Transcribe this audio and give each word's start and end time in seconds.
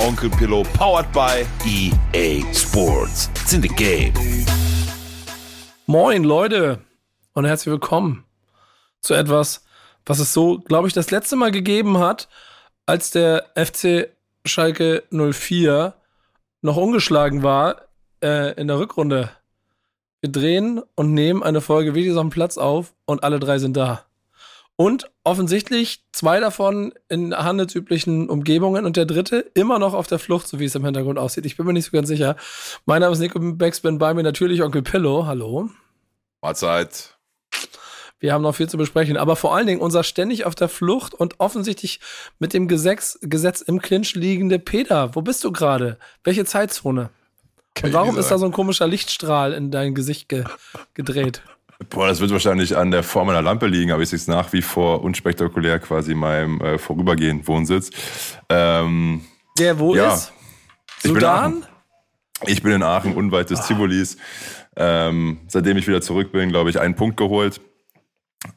Onkel 0.00 0.30
Pillow, 0.30 0.62
powered 0.72 1.12
by 1.12 1.46
EA 1.66 2.42
Sports. 2.54 3.28
It's 3.42 3.52
in 3.52 3.60
the 3.60 3.68
game. 3.68 4.14
Moin, 5.86 6.24
Leute, 6.24 6.78
und 7.34 7.44
herzlich 7.44 7.70
willkommen 7.70 8.24
zu 9.02 9.12
etwas, 9.12 9.62
was 10.06 10.18
es 10.18 10.32
so, 10.32 10.58
glaube 10.58 10.88
ich, 10.88 10.94
das 10.94 11.10
letzte 11.10 11.36
Mal 11.36 11.50
gegeben 11.50 11.98
hat, 11.98 12.28
als 12.86 13.10
der 13.10 13.44
FC 13.54 14.08
Schalke 14.46 15.02
04 15.10 15.92
noch 16.62 16.78
ungeschlagen 16.78 17.42
war 17.42 17.82
äh, 18.22 18.54
in 18.58 18.68
der 18.68 18.78
Rückrunde. 18.78 19.30
Wir 20.22 20.32
drehen 20.32 20.80
und 20.94 21.12
nehmen 21.12 21.42
eine 21.42 21.60
Folge 21.60 21.94
Videos 21.94 22.16
am 22.16 22.30
Platz 22.30 22.56
auf 22.56 22.94
und 23.04 23.22
alle 23.22 23.38
drei 23.38 23.58
sind 23.58 23.76
da. 23.76 24.06
Und 24.80 25.10
offensichtlich 25.24 26.06
zwei 26.10 26.40
davon 26.40 26.94
in 27.10 27.36
handelsüblichen 27.36 28.30
Umgebungen 28.30 28.86
und 28.86 28.96
der 28.96 29.04
dritte 29.04 29.44
immer 29.52 29.78
noch 29.78 29.92
auf 29.92 30.06
der 30.06 30.18
Flucht, 30.18 30.48
so 30.48 30.58
wie 30.58 30.64
es 30.64 30.74
im 30.74 30.86
Hintergrund 30.86 31.18
aussieht. 31.18 31.44
Ich 31.44 31.58
bin 31.58 31.66
mir 31.66 31.74
nicht 31.74 31.84
so 31.84 31.90
ganz 31.90 32.08
sicher. 32.08 32.34
Mein 32.86 33.02
Name 33.02 33.12
ist 33.12 33.18
Nico 33.18 33.38
Backspin, 33.38 33.98
bei 33.98 34.14
mir 34.14 34.22
natürlich 34.22 34.62
Onkel 34.62 34.80
Pillow. 34.80 35.26
Hallo. 35.26 35.68
Mahlzeit. 36.40 37.18
Wir 38.20 38.32
haben 38.32 38.40
noch 38.40 38.54
viel 38.54 38.70
zu 38.70 38.78
besprechen, 38.78 39.18
aber 39.18 39.36
vor 39.36 39.54
allen 39.54 39.66
Dingen 39.66 39.82
unser 39.82 40.02
ständig 40.02 40.46
auf 40.46 40.54
der 40.54 40.70
Flucht 40.70 41.12
und 41.12 41.40
offensichtlich 41.40 42.00
mit 42.38 42.54
dem 42.54 42.66
Gesetz, 42.66 43.18
Gesetz 43.20 43.60
im 43.60 43.82
Clinch 43.82 44.14
liegende 44.14 44.58
Peter. 44.58 45.14
Wo 45.14 45.20
bist 45.20 45.44
du 45.44 45.52
gerade? 45.52 45.98
Welche 46.24 46.46
Zeitzone? 46.46 47.10
Und 47.82 47.92
warum 47.92 48.16
ist 48.16 48.30
da 48.30 48.38
so 48.38 48.46
ein 48.46 48.52
komischer 48.52 48.86
Lichtstrahl 48.86 49.52
in 49.52 49.70
dein 49.70 49.94
Gesicht 49.94 50.30
ge 50.30 50.44
gedreht? 50.94 51.42
Boah, 51.88 52.08
das 52.08 52.20
wird 52.20 52.30
wahrscheinlich 52.30 52.76
an 52.76 52.90
der 52.90 53.02
Form 53.02 53.28
meiner 53.28 53.42
Lampe 53.42 53.66
liegen, 53.66 53.90
aber 53.90 54.02
ich 54.02 54.10
sehe 54.10 54.18
es 54.18 54.28
nach 54.28 54.52
wie 54.52 54.62
vor 54.62 55.02
unspektakulär 55.02 55.78
quasi 55.78 56.12
in 56.12 56.18
meinem 56.18 56.60
äh, 56.60 56.78
vorübergehenden 56.78 57.46
Wohnsitz. 57.46 57.90
Ähm, 58.48 59.22
Der 59.58 59.78
wo 59.78 59.94
ja. 59.94 60.14
ist? 60.14 60.32
Sudan? 61.02 61.62
Aachen. 61.62 61.66
ich 62.46 62.62
bin 62.62 62.72
in 62.72 62.82
Aachen, 62.82 63.14
unweit 63.14 63.50
des 63.50 63.66
Tivolis. 63.66 64.18
Ähm, 64.76 65.40
seitdem 65.48 65.78
ich 65.78 65.88
wieder 65.88 66.00
zurück 66.00 66.32
bin, 66.32 66.50
glaube 66.50 66.70
ich, 66.70 66.78
einen 66.78 66.94
Punkt 66.94 67.16
geholt. 67.16 67.60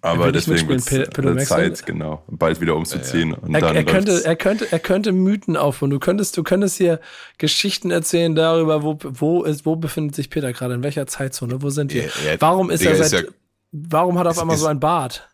Aber 0.01 0.31
deswegen 0.31 0.67
wird 0.69 0.79
es? 0.79 1.47
Zeit, 1.49 1.85
genau, 1.85 2.23
bald 2.29 2.61
wieder 2.61 2.75
umzuziehen. 2.75 3.33
Und 3.33 3.53
Er, 3.53 3.59
dann 3.61 3.75
er, 3.75 3.83
könnte, 3.83 4.21
er, 4.23 4.35
könnte, 4.37 4.71
er 4.71 4.79
könnte 4.79 5.11
Mythen 5.11 5.57
aufbauen. 5.57 5.89
Du 5.89 5.99
könntest, 5.99 6.37
du 6.37 6.43
könntest 6.43 6.77
hier 6.77 7.01
Geschichten 7.37 7.91
erzählen 7.91 8.33
darüber, 8.33 8.81
wo, 8.83 8.97
wo, 9.01 9.43
ist, 9.43 9.65
wo 9.65 9.75
befindet 9.75 10.15
sich 10.15 10.29
Peter 10.29 10.53
gerade, 10.53 10.75
in 10.75 10.83
welcher 10.83 11.05
Zeitzone, 11.05 11.61
wo 11.61 11.69
sind 11.69 11.93
wir? 11.93 12.03
Ja, 12.03 12.09
ja, 12.31 12.35
warum 12.39 12.69
ist 12.69 12.79
Digga, 12.81 12.91
er 12.91 12.99
ist 13.01 13.09
seit, 13.09 13.25
ja- 13.25 13.31
warum 13.73 14.17
hat 14.17 14.25
er 14.25 14.29
auf 14.29 14.35
ist- 14.37 14.41
einmal 14.41 14.57
so 14.57 14.65
ist- 14.65 14.71
ein 14.71 14.79
Bart? 14.79 15.27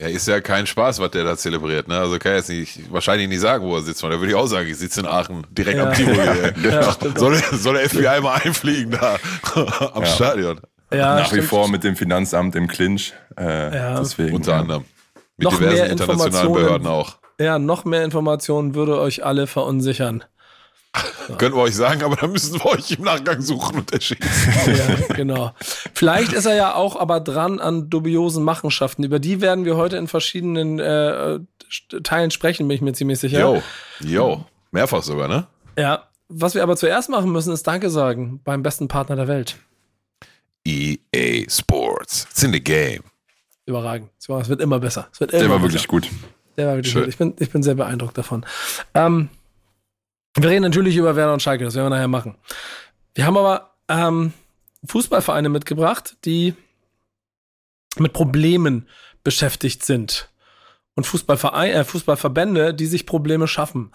Ja, 0.00 0.08
ist 0.08 0.26
ja 0.28 0.40
kein 0.42 0.66
Spaß, 0.66 0.98
was 0.98 1.10
der 1.12 1.24
da 1.24 1.36
zelebriert, 1.38 1.88
ne? 1.88 1.96
Also 1.98 2.18
kann 2.18 2.32
er 2.32 2.38
jetzt 2.38 2.50
nicht, 2.50 2.92
wahrscheinlich 2.92 3.28
nicht 3.28 3.40
sagen, 3.40 3.64
wo 3.64 3.76
er 3.76 3.82
sitzt, 3.82 4.02
weil 4.02 4.10
da 4.10 4.18
würde 4.18 4.28
ich 4.30 4.34
auch 4.36 4.46
sagen, 4.46 4.68
ich 4.68 4.76
sitze 4.76 5.00
in 5.00 5.06
Aachen, 5.06 5.46
direkt 5.52 5.78
Ja. 5.78 5.86
am 5.88 5.94
Tivoli. 5.94 6.16
Ja, 6.70 6.92
stimmt. 6.92 7.18
soll, 7.18 7.38
der- 7.40 7.56
soll 7.58 7.74
der 7.74 7.88
FBI 7.88 8.20
mal 8.20 8.34
einfliegen 8.44 8.90
da 8.90 9.16
am 9.94 10.02
Ja. 10.02 10.06
Stadion? 10.06 10.60
Ja, 10.92 11.16
nach 11.16 11.24
wie 11.32 11.36
stimmt. 11.36 11.44
vor 11.48 11.68
mit 11.68 11.84
dem 11.84 11.96
Finanzamt 11.96 12.54
im 12.56 12.68
Clinch. 12.68 13.12
Äh, 13.38 13.76
Ja. 13.76 14.00
deswegen, 14.00 14.34
Unter 14.36 14.52
ja. 14.52 14.60
anderem. 14.60 14.84
Mit 15.36 15.44
Noch 15.44 15.58
diversen 15.58 15.74
mehr 15.74 15.90
internationalen 15.90 16.26
Informationen. 16.28 16.54
Behörden 16.54 16.86
auch. 16.86 17.16
Ja, 17.38 17.58
noch 17.58 17.84
mehr 17.84 18.04
Informationen 18.04 18.74
würde 18.74 18.98
euch 19.00 19.24
alle 19.24 19.46
verunsichern. 19.46 20.24
Können 21.38 21.54
wir 21.54 21.60
euch 21.62 21.74
sagen, 21.76 22.02
aber 22.02 22.16
dann 22.16 22.32
müssen 22.32 22.54
wir 22.58 22.66
euch 22.66 22.92
im 22.92 23.04
Nachgang 23.04 23.42
suchen 23.42 23.78
und 23.80 23.92
erschießen. 23.92 24.24
Ja, 25.08 25.14
genau. 25.14 25.52
Vielleicht 25.92 26.32
ist 26.32 26.46
er 26.46 26.54
ja 26.54 26.74
auch 26.74 26.96
aber 26.98 27.20
dran 27.20 27.60
an 27.60 27.90
dubiosen 27.90 28.42
Machenschaften. 28.44 29.04
Über 29.04 29.18
die 29.18 29.40
werden 29.42 29.64
wir 29.66 29.76
heute 29.76 29.96
in 29.98 30.08
verschiedenen 30.08 30.78
äh, 30.78 31.40
Teilen 32.02 32.30
sprechen, 32.30 32.66
bin 32.68 32.76
ich 32.76 32.80
mir 32.80 32.92
ziemlich 32.94 33.18
sicher. 33.18 33.40
Jo, 33.40 33.62
jo. 34.00 34.44
Mehrfach 34.70 35.02
sogar, 35.02 35.28
ne? 35.28 35.46
Ja. 35.78 36.04
Was 36.28 36.54
wir 36.54 36.62
aber 36.62 36.76
zuerst 36.76 37.08
machen 37.10 37.30
müssen, 37.30 37.52
ist 37.52 37.66
Danke 37.66 37.90
sagen 37.90 38.40
beim 38.42 38.62
besten 38.62 38.88
Partner 38.88 39.14
der 39.16 39.28
Welt. 39.28 39.56
EA 40.66 41.48
Sports. 41.48 42.26
It's 42.30 42.42
in 42.42 42.52
the 42.52 42.62
game. 42.62 43.02
Überragend. 43.66 44.10
Es 44.18 44.28
wird 44.48 44.60
immer 44.60 44.78
besser. 44.80 45.08
Es 45.12 45.20
wird 45.20 45.32
immer 45.32 45.40
Der 45.42 45.50
war 45.50 45.58
besser. 45.58 45.68
wirklich 45.68 45.88
gut. 45.88 46.08
Der 46.56 46.68
war 46.68 46.74
wirklich 46.76 46.92
Schön. 46.92 47.02
gut. 47.02 47.08
Ich 47.10 47.18
bin, 47.18 47.34
ich 47.38 47.50
bin 47.50 47.62
sehr 47.62 47.74
beeindruckt 47.74 48.16
davon. 48.18 48.44
Ähm, 48.94 49.28
wir 50.36 50.48
reden 50.50 50.62
natürlich 50.62 50.96
über 50.96 51.16
Werder 51.16 51.32
und 51.32 51.42
Schalke, 51.42 51.64
das 51.64 51.74
werden 51.74 51.86
wir 51.86 51.90
nachher 51.90 52.08
machen. 52.08 52.36
Wir 53.14 53.26
haben 53.26 53.36
aber 53.36 53.74
ähm, 53.88 54.32
Fußballvereine 54.86 55.48
mitgebracht, 55.48 56.16
die 56.24 56.54
mit 57.98 58.12
Problemen 58.12 58.88
beschäftigt 59.24 59.84
sind. 59.84 60.30
Und 60.94 61.06
Fußballvereine, 61.06 61.72
äh, 61.72 61.84
Fußballverbände, 61.84 62.74
die 62.74 62.86
sich 62.86 63.06
Probleme 63.06 63.48
schaffen. 63.48 63.92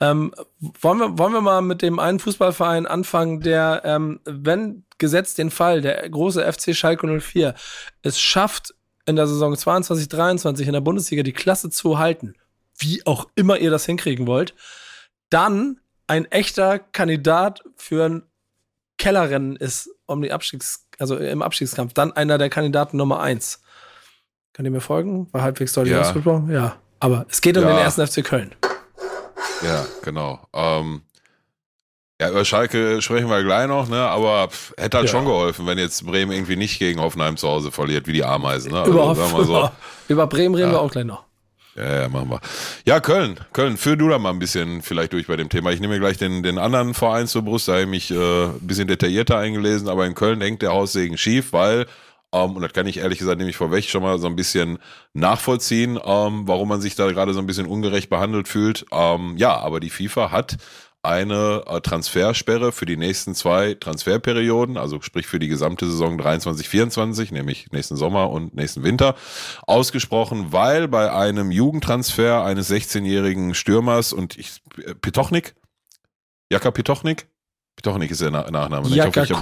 Ähm, 0.00 0.32
wollen, 0.80 0.98
wir, 0.98 1.18
wollen 1.18 1.32
wir 1.32 1.40
mal 1.40 1.60
mit 1.60 1.82
dem 1.82 1.98
einen 1.98 2.20
Fußballverein 2.20 2.86
anfangen, 2.86 3.40
der, 3.40 3.82
ähm, 3.84 4.20
wenn 4.24 4.84
gesetzt 4.98 5.38
den 5.38 5.50
Fall, 5.50 5.80
der 5.80 6.08
große 6.08 6.40
FC 6.52 6.74
Schalke 6.74 7.06
04, 7.20 7.54
es 8.02 8.20
schafft, 8.20 8.74
in 9.06 9.16
der 9.16 9.26
Saison 9.26 9.56
22, 9.56 10.08
23 10.08 10.66
in 10.66 10.72
der 10.74 10.80
Bundesliga 10.82 11.22
die 11.22 11.32
Klasse 11.32 11.70
zu 11.70 11.98
halten, 11.98 12.34
wie 12.76 13.04
auch 13.06 13.26
immer 13.34 13.58
ihr 13.58 13.70
das 13.70 13.86
hinkriegen 13.86 14.26
wollt, 14.26 14.54
dann 15.30 15.80
ein 16.06 16.26
echter 16.26 16.78
Kandidat 16.78 17.62
für 17.76 18.04
ein 18.08 18.22
Kellerrennen 18.98 19.56
ist 19.56 19.90
um 20.06 20.22
die 20.22 20.32
Abstiegs, 20.32 20.86
also 20.98 21.16
im 21.16 21.42
Abstiegskampf, 21.42 21.92
dann 21.94 22.12
einer 22.12 22.36
der 22.38 22.50
Kandidaten 22.50 22.96
Nummer 22.96 23.20
eins. 23.20 23.62
Könnt 24.52 24.66
ihr 24.66 24.72
mir 24.72 24.80
folgen? 24.80 25.28
War 25.32 25.42
halbwegs 25.42 25.72
deutlich 25.72 25.94
Ja. 25.94 26.00
ausgesprochen? 26.02 26.50
Ja. 26.50 26.76
Aber 27.00 27.26
es 27.28 27.40
geht 27.40 27.56
um 27.56 27.62
Ja. 27.62 27.68
den 27.70 27.78
ersten 27.78 28.04
FC 28.06 28.24
Köln. 28.24 28.54
Ja, 29.64 29.86
genau. 30.02 30.40
Ähm, 30.54 31.02
ja, 32.20 32.30
über 32.30 32.44
Schalke 32.44 33.00
sprechen 33.00 33.28
wir 33.28 33.42
gleich 33.44 33.68
noch, 33.68 33.88
ne? 33.88 34.00
Aber 34.00 34.48
pff, 34.48 34.72
hätte 34.76 34.96
halt 34.98 35.06
Ja. 35.06 35.12
schon 35.12 35.24
geholfen, 35.24 35.66
wenn 35.66 35.78
jetzt 35.78 36.04
Bremen 36.04 36.32
irgendwie 36.32 36.56
nicht 36.56 36.78
gegen 36.78 37.00
Hoffenheim 37.00 37.36
zu 37.36 37.48
Hause 37.48 37.70
verliert, 37.70 38.06
wie 38.06 38.12
die 38.12 38.24
Ameisen. 38.24 38.72
Ne? 38.72 38.78
Also, 38.80 38.92
Überhaupt. 38.92 39.18
so. 39.18 39.42
Über, 39.42 39.72
über 40.08 40.26
Bremen 40.26 40.54
reden 40.54 40.68
Ja. 40.70 40.74
wir 40.76 40.80
auch 40.80 40.90
gleich 40.90 41.04
noch. 41.04 41.24
Ja, 41.76 42.00
ja, 42.02 42.08
machen 42.08 42.28
wir. 42.30 42.40
Ja, 42.86 42.98
Köln, 42.98 43.38
Köln, 43.52 43.76
führ 43.76 43.94
du 43.96 44.08
da 44.08 44.18
mal 44.18 44.30
ein 44.30 44.40
bisschen 44.40 44.82
vielleicht 44.82 45.12
durch 45.12 45.28
bei 45.28 45.36
dem 45.36 45.48
Thema. 45.48 45.70
Ich 45.70 45.78
nehme 45.80 45.94
mir 45.94 46.00
gleich 46.00 46.18
den, 46.18 46.42
den 46.42 46.58
anderen 46.58 46.92
Verein 46.92 47.28
zur 47.28 47.42
Brust, 47.42 47.68
da 47.68 47.72
habe 47.74 47.82
ich 47.82 47.88
mich 47.88 48.10
äh, 48.10 48.46
ein 48.46 48.58
bisschen 48.66 48.88
detaillierter 48.88 49.38
eingelesen, 49.38 49.88
aber 49.88 50.04
in 50.04 50.16
Köln 50.16 50.40
hängt 50.40 50.60
der 50.62 50.72
Haussegen 50.72 51.16
schief, 51.16 51.52
weil, 51.52 51.86
ähm, 52.32 52.56
und 52.56 52.62
das 52.62 52.72
kann 52.72 52.86
ich 52.86 52.98
ehrlich 52.98 53.18
gesagt 53.18 53.38
nämlich 53.38 53.56
vorweg 53.56 53.84
schon 53.84 54.02
mal 54.02 54.18
so 54.18 54.26
ein 54.26 54.36
bisschen 54.36 54.78
nachvollziehen, 55.14 55.98
ähm, 56.04 56.46
warum 56.46 56.68
man 56.68 56.80
sich 56.80 56.94
da 56.94 57.10
gerade 57.10 57.32
so 57.34 57.40
ein 57.40 57.46
bisschen 57.46 57.66
ungerecht 57.66 58.10
behandelt 58.10 58.48
fühlt. 58.48 58.86
Ähm, 58.92 59.36
ja, 59.36 59.56
aber 59.56 59.80
die 59.80 59.90
FIFA 59.90 60.30
hat 60.30 60.56
eine 61.02 61.62
äh, 61.66 61.80
Transfersperre 61.80 62.72
für 62.72 62.84
die 62.84 62.96
nächsten 62.96 63.34
zwei 63.34 63.74
Transferperioden, 63.74 64.76
also 64.76 65.00
sprich 65.00 65.26
für 65.26 65.38
die 65.38 65.46
gesamte 65.48 65.86
Saison 65.86 66.20
23-24, 66.20 67.32
nämlich 67.32 67.70
nächsten 67.70 67.96
Sommer 67.96 68.30
und 68.30 68.54
nächsten 68.54 68.82
Winter, 68.82 69.14
ausgesprochen, 69.66 70.52
weil 70.52 70.88
bei 70.88 71.12
einem 71.12 71.52
Jugendtransfer 71.52 72.42
eines 72.44 72.68
16-jährigen 72.70 73.54
Stürmers 73.54 74.12
und 74.12 74.36
ich, 74.36 74.60
äh, 74.84 74.94
Pitochnik, 74.94 75.54
Jaka 76.50 76.72
Pitochnik, 76.72 77.28
Pitochnik 77.76 78.10
ist 78.10 78.20
der 78.20 78.32
Na 78.32 78.50
Nachname. 78.50 78.88
Jaka 78.88 79.22
ich 79.22 79.30
hab- 79.30 79.38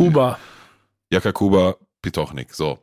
Kuba. 1.36 1.78
Pitochnik, 2.06 2.54
so. 2.54 2.78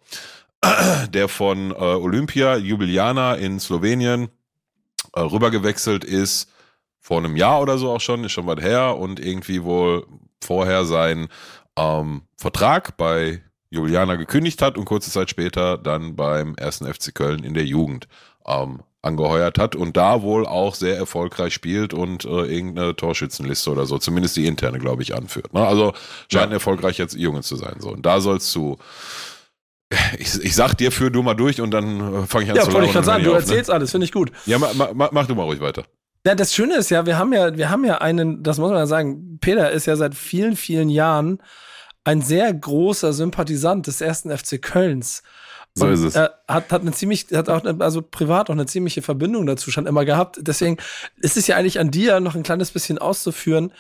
Der 1.09 1.29
von 1.29 1.71
äh, 1.71 1.75
Olympia, 1.75 2.57
Ljubljana 2.57 3.35
in 3.35 3.57
Slowenien, 3.57 4.27
äh, 5.13 5.21
rübergewechselt 5.21 6.03
ist, 6.03 6.51
vor 6.99 7.19
einem 7.19 7.37
Jahr 7.37 7.61
oder 7.61 7.77
so 7.77 7.89
auch 7.89 8.01
schon, 8.01 8.25
ist 8.25 8.33
schon 8.33 8.47
was 8.47 8.61
her 8.61 8.97
und 8.97 9.21
irgendwie 9.21 9.63
wohl 9.63 10.05
vorher 10.41 10.83
seinen 10.83 11.29
ähm, 11.77 12.23
Vertrag 12.37 12.97
bei 12.97 13.41
Juliana 13.69 14.15
gekündigt 14.15 14.61
hat 14.61 14.77
und 14.77 14.85
kurze 14.85 15.09
Zeit 15.09 15.29
später 15.29 15.77
dann 15.77 16.17
beim 16.17 16.55
ersten 16.55 16.85
FC 16.85 17.15
Köln 17.15 17.43
in 17.45 17.53
der 17.53 17.65
Jugend 17.65 18.09
ähm, 18.45 18.83
angeheuert 19.03 19.59
hat 19.59 19.75
und 19.75 19.97
da 19.97 20.21
wohl 20.21 20.45
auch 20.47 20.75
sehr 20.75 20.97
erfolgreich 20.97 21.53
spielt 21.53 21.94
und 21.94 22.25
äh, 22.25 22.45
irgendeine 22.45 22.95
Torschützenliste 22.95 23.69
oder 23.69 23.85
so, 23.85 23.97
zumindest 23.97 24.38
die 24.38 24.47
interne, 24.47 24.79
glaube 24.79 25.03
ich, 25.03 25.13
anführt. 25.13 25.53
Ne? 25.53 25.65
Also 25.65 25.94
scheint 26.31 26.47
ein 26.47 26.53
erfolgreich 26.53 26.97
jetzt 26.97 27.15
Junge 27.15 27.41
zu 27.41 27.55
sein. 27.55 27.75
So. 27.79 27.89
Und 27.89 28.05
da 28.05 28.21
sollst 28.21 28.55
du 28.55 28.77
ich, 30.17 30.44
ich 30.44 30.55
sag 30.55 30.75
dir, 30.75 30.91
führ 30.91 31.09
du 31.09 31.21
mal 31.21 31.33
durch 31.33 31.61
und 31.61 31.71
dann 31.71 32.23
äh, 32.23 32.27
fange 32.27 32.45
ich 32.45 32.51
an 32.51 32.55
Ja, 32.55 32.63
zu 32.63 32.73
wollte 32.73 32.88
ich 32.88 32.94
gerade 32.94 33.05
sagen, 33.05 33.23
du 33.23 33.31
auf, 33.31 33.39
erzählst 33.39 33.69
alles, 33.69 33.91
finde 33.91 34.05
ich 34.05 34.11
gut. 34.11 34.31
Ne? 34.31 34.38
Ja, 34.45 34.57
mach, 34.57 34.94
mach, 34.94 35.11
mach 35.11 35.27
du 35.27 35.35
mal 35.35 35.44
ruhig 35.44 35.59
weiter. 35.59 35.83
Ja, 36.25 36.35
das 36.35 36.53
Schöne 36.53 36.77
ist 36.77 36.89
ja, 36.89 37.05
wir 37.05 37.17
haben 37.17 37.33
ja, 37.33 37.55
wir 37.57 37.69
haben 37.69 37.83
ja 37.83 37.97
einen, 37.97 38.44
das 38.44 38.57
muss 38.57 38.69
man 38.69 38.79
ja 38.79 38.88
sagen, 38.88 39.39
Peter 39.39 39.71
ist 39.71 39.85
ja 39.85 39.95
seit 39.95 40.15
vielen, 40.15 40.55
vielen 40.55 40.89
Jahren 40.89 41.39
ein 42.05 42.21
sehr 42.21 42.53
großer 42.53 43.13
Sympathisant 43.13 43.88
des 43.88 44.01
ersten 44.01 44.35
FC 44.35 44.61
Kölns. 44.61 45.23
So 45.75 45.87
ist 45.87 46.01
es. 46.01 46.15
Er 46.15 46.39
hat, 46.47 46.71
hat 46.71 46.81
eine 46.81 46.91
ziemlich, 46.91 47.27
hat 47.33 47.49
auch 47.49 47.63
eine, 47.63 47.83
also 47.83 48.01
privat 48.01 48.49
auch 48.49 48.53
eine 48.53 48.67
ziemliche 48.67 49.01
Verbindung 49.01 49.45
dazu 49.45 49.71
schon 49.71 49.87
immer 49.87 50.05
gehabt. 50.05 50.37
Deswegen 50.41 50.77
ist 51.17 51.35
es 51.35 51.47
ja 51.47 51.55
eigentlich 51.55 51.79
an 51.79 51.89
dir, 51.89 52.19
noch 52.19 52.35
ein 52.35 52.43
kleines 52.43 52.71
bisschen 52.71 52.99
auszuführen, 52.99 53.73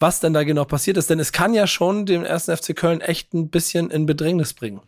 was 0.00 0.20
denn 0.20 0.32
da 0.32 0.42
genau 0.42 0.64
passiert 0.64 0.96
ist. 0.96 1.08
Denn 1.08 1.20
es 1.20 1.32
kann 1.32 1.54
ja 1.54 1.66
schon 1.66 2.04
dem 2.04 2.24
ersten 2.24 2.56
FC 2.56 2.74
Köln 2.74 3.00
echt 3.00 3.32
ein 3.32 3.48
bisschen 3.48 3.90
in 3.90 4.06
Bedrängnis 4.06 4.54
bringen. 4.54 4.80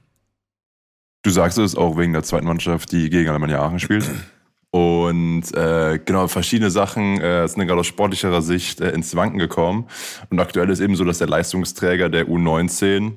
Du 1.23 1.31
sagst 1.31 1.59
es 1.59 1.77
auch 1.77 1.97
wegen 1.97 2.13
der 2.13 2.23
zweiten 2.23 2.47
Mannschaft, 2.47 2.91
die 2.91 3.09
gegen 3.11 3.29
Alemannia 3.29 3.61
Aachen 3.61 3.79
spielt. 3.79 4.05
Und 4.71 5.55
äh, 5.55 5.99
genau, 6.05 6.29
verschiedene 6.29 6.71
Sachen 6.71 7.21
äh, 7.21 7.47
sind 7.49 7.67
gerade 7.67 7.81
aus 7.81 7.87
sportlicherer 7.87 8.43
Sicht 8.43 8.81
äh, 8.81 8.91
ins 8.91 9.15
Wanken 9.17 9.39
gekommen. 9.39 9.87
Und 10.31 10.41
aktuell 10.41 10.69
ist 10.71 10.81
eben 10.81 10.95
so, 10.95 11.05
dass 11.05 11.19
der 11.19 11.29
Leistungsträger 11.29 12.09
der 12.09 12.29
U19, 12.29 13.15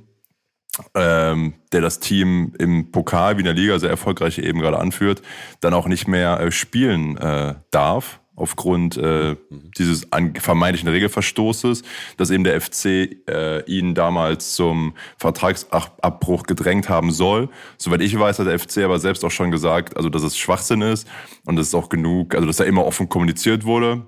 ähm, 0.96 1.54
der 1.72 1.82
das 1.82 2.00
Team 2.00 2.54
im 2.58 2.92
Pokal 2.92 3.36
wie 3.36 3.42
in 3.42 3.46
der 3.46 3.54
Liga 3.54 3.78
sehr 3.80 3.90
erfolgreich 3.90 4.38
eben 4.38 4.60
gerade 4.60 4.80
anführt, 4.80 5.22
dann 5.60 5.74
auch 5.74 5.88
nicht 5.88 6.08
mehr 6.08 6.40
äh, 6.40 6.52
spielen 6.52 7.18
äh, 7.18 7.56
darf 7.72 8.22
aufgrund 8.36 8.98
äh, 8.98 9.36
dieses 9.78 10.12
an, 10.12 10.34
vermeintlichen 10.36 10.90
Regelverstoßes, 10.90 11.84
dass 12.18 12.32
eben 12.32 12.44
der 12.44 12.60
FC 12.60 12.86
äh, 13.30 13.64
ihn 13.66 13.94
damals 13.94 14.56
zum 14.56 14.96
Vertragsabbruch 15.18 16.44
gedrängt 16.44 16.90
haben 16.90 17.12
soll. 17.12 17.50
Soweit 17.78 18.02
ich 18.02 18.18
weiß, 18.18 18.40
hat 18.40 18.48
der 18.48 18.58
FC 18.58 18.80
aber 18.80 19.00
selbst 19.00 19.24
auch 19.24 19.32
schon 19.32 19.52
gesagt, 19.52 19.96
also 19.96 20.10
dass 20.10 20.24
es 20.24 20.38
Schwachsinn 20.38 20.82
ist 20.82 21.08
und 21.46 21.56
dass 21.56 21.68
es 21.68 21.76
auch 21.76 21.90
genug, 21.90 22.34
also 22.34 22.48
dass 22.48 22.58
da 22.58 22.64
immer 22.64 22.86
offen 22.86 23.10
kommuniziert 23.10 23.64
wurde 23.66 24.08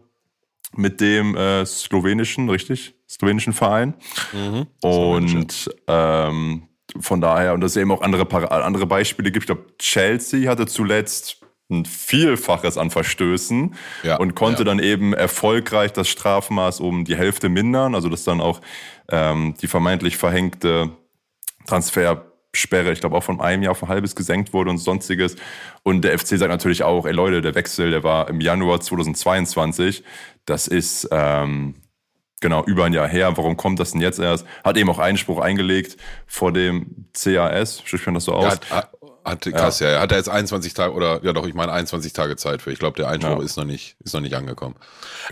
mit 0.76 1.00
dem 1.02 1.36
äh, 1.36 1.66
slowenischen, 1.66 2.50
richtig? 2.50 2.96
Slowenischen 3.14 3.54
Verein. 3.54 3.94
Mhm. 4.32 4.68
Und 4.82 5.70
ähm, 5.88 6.64
von 7.00 7.22
daher, 7.22 7.54
und 7.54 7.62
dass 7.62 7.72
es 7.72 7.78
eben 7.78 7.92
auch 7.92 8.02
andere, 8.02 8.52
andere 8.52 8.86
Beispiele 8.86 9.32
gibt. 9.32 9.44
Ich 9.44 9.48
glaube, 9.48 9.66
Chelsea 9.78 10.50
hatte 10.50 10.66
zuletzt 10.66 11.42
ein 11.70 11.86
Vielfaches 11.86 12.78
an 12.78 12.92
Verstößen 12.92 13.76
Ja, 14.04 14.18
und 14.18 14.36
konnte 14.36 14.60
ja. 14.60 14.66
dann 14.66 14.80
eben 14.80 15.14
erfolgreich 15.14 15.94
das 15.94 16.10
Strafmaß 16.10 16.80
um 16.82 17.06
die 17.06 17.16
Hälfte 17.16 17.50
mindern, 17.50 17.96
also 17.96 18.10
dass 18.10 18.24
dann 18.24 18.42
auch 18.42 18.62
ähm, 19.10 19.56
die 19.62 19.68
vermeintlich 19.68 20.18
verhängte 20.18 20.92
Transfersperre, 21.66 22.92
ich 22.92 23.00
glaube 23.00 23.16
auch 23.16 23.24
von 23.24 23.42
einem 23.42 23.64
Jahr 23.64 23.72
auf 23.72 23.82
ein 23.82 23.90
halbes 23.90 24.16
gesenkt 24.16 24.54
wurde 24.54 24.70
und 24.70 24.78
sonstiges. 24.78 25.36
Und 25.84 26.04
der 26.04 26.18
FC 26.18 26.38
sagt 26.38 26.52
natürlich 26.52 26.84
auch, 26.84 27.06
ey 27.06 27.14
Leute, 27.14 27.42
der 27.42 27.56
Wechsel, 27.56 27.92
der 27.92 28.04
war 28.04 28.28
im 28.30 28.42
Januar 28.42 28.82
2022, 28.82 30.04
das 30.46 30.68
ist 30.68 31.08
ähm, 31.12 31.76
genau 32.44 32.64
über 32.66 32.86
ein 32.86 32.94
Jahr 32.94 33.08
her. 33.08 33.36
Warum 33.36 33.58
kommt 33.58 33.80
das 33.80 33.94
denn 33.94 34.02
jetzt 34.02 34.20
erst? 34.20 34.46
Hat 34.64 34.78
eben 34.78 34.90
auch 34.92 35.00
Einspruch 35.00 35.40
eingelegt 35.40 35.98
vor 36.28 36.54
dem 36.54 37.08
CAS, 37.20 37.82
spricht 37.84 38.06
man 38.06 38.14
das 38.14 38.26
so 38.26 38.34
Ja, 38.34 38.38
aus? 38.38 38.46
hat, 38.54 38.70
hat, 38.70 38.90
hat, 39.26 39.42
krass, 39.54 39.80
ja. 39.80 39.88
Er 39.88 40.02
hat 40.02 40.12
er 40.12 40.20
jetzt 40.20 40.30
21 40.30 40.76
Tage 40.76 40.94
oder 40.94 41.24
ja 41.24 41.34
doch, 41.34 41.48
ich 41.48 41.56
meine 41.56 41.72
21 41.72 42.14
Tage 42.14 42.36
Zeit 42.36 42.62
für. 42.62 42.72
Ich 42.72 42.78
glaube, 42.78 42.98
der 42.98 43.08
Einspruch 43.08 43.40
Ja. 43.40 43.44
ist 43.44 43.58
noch 43.58 43.64
nicht, 43.66 43.96
ist 44.04 44.14
noch 44.14 44.22
nicht 44.22 44.36
angekommen. 44.36 44.76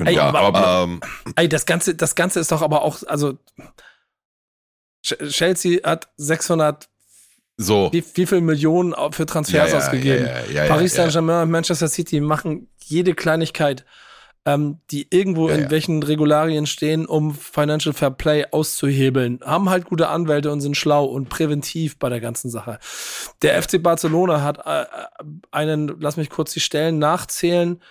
Ey, 0.03 0.15
ja, 0.15 0.23
aber- 0.29 0.39
aber, 0.39 0.83
ähm, 0.85 1.01
Ey, 1.35 1.47
das 1.47 1.67
Ganze, 1.67 1.93
das 1.93 2.15
Ganze 2.15 2.39
ist 2.39 2.51
doch 2.51 2.61
aber 2.63 2.81
auch, 2.81 2.97
also 3.05 3.37
Ch- 5.05 5.29
Chelsea 5.29 5.79
hat 5.83 6.09
600, 6.17 6.87
so. 7.57 7.89
wie, 7.91 8.03
wie 8.15 8.25
viel 8.25 8.41
Millionen 8.41 8.93
für 9.11 9.25
Transfers 9.25 9.71
Ja, 9.71 9.77
ja, 9.79 9.83
ausgegeben. 9.85 10.25
ja, 10.25 10.39
ja, 10.45 10.63
ja, 10.63 10.67
Paris 10.67 10.93
ja, 10.95 11.03
ja. 11.03 11.09
Saint-Germain 11.11 11.43
und 11.43 11.51
Manchester 11.51 11.87
City 11.87 12.21
machen 12.21 12.69
jede 12.85 13.13
Kleinigkeit, 13.15 13.85
ähm, 14.45 14.79
die 14.89 15.07
irgendwo 15.09 15.49
Ja, 15.49 15.55
in 15.55 15.61
ja. 15.61 15.71
welchen 15.71 16.01
Regularien 16.01 16.65
stehen, 16.65 17.05
um 17.05 17.33
Financial 17.35 17.93
Fair 17.93 18.11
Play 18.11 18.45
auszuhebeln, 18.51 19.39
haben 19.43 19.69
halt 19.69 19.85
gute 19.85 20.09
Anwälte 20.09 20.51
und 20.51 20.61
sind 20.61 20.75
schlau 20.77 21.05
und 21.05 21.29
präventiv 21.29 21.99
bei 21.99 22.09
der 22.09 22.19
ganzen 22.19 22.49
Sache. 22.49 22.79
Der 23.41 23.61
FC 23.61 23.81
Barcelona 23.81 24.41
hat 24.41 24.59
äh, 24.65 24.85
einen, 25.51 25.95
lass 25.99 26.17
mich 26.17 26.29
kurz 26.29 26.53
die 26.53 26.59
Stellen 26.59 26.99
nachzählen, 26.99 27.81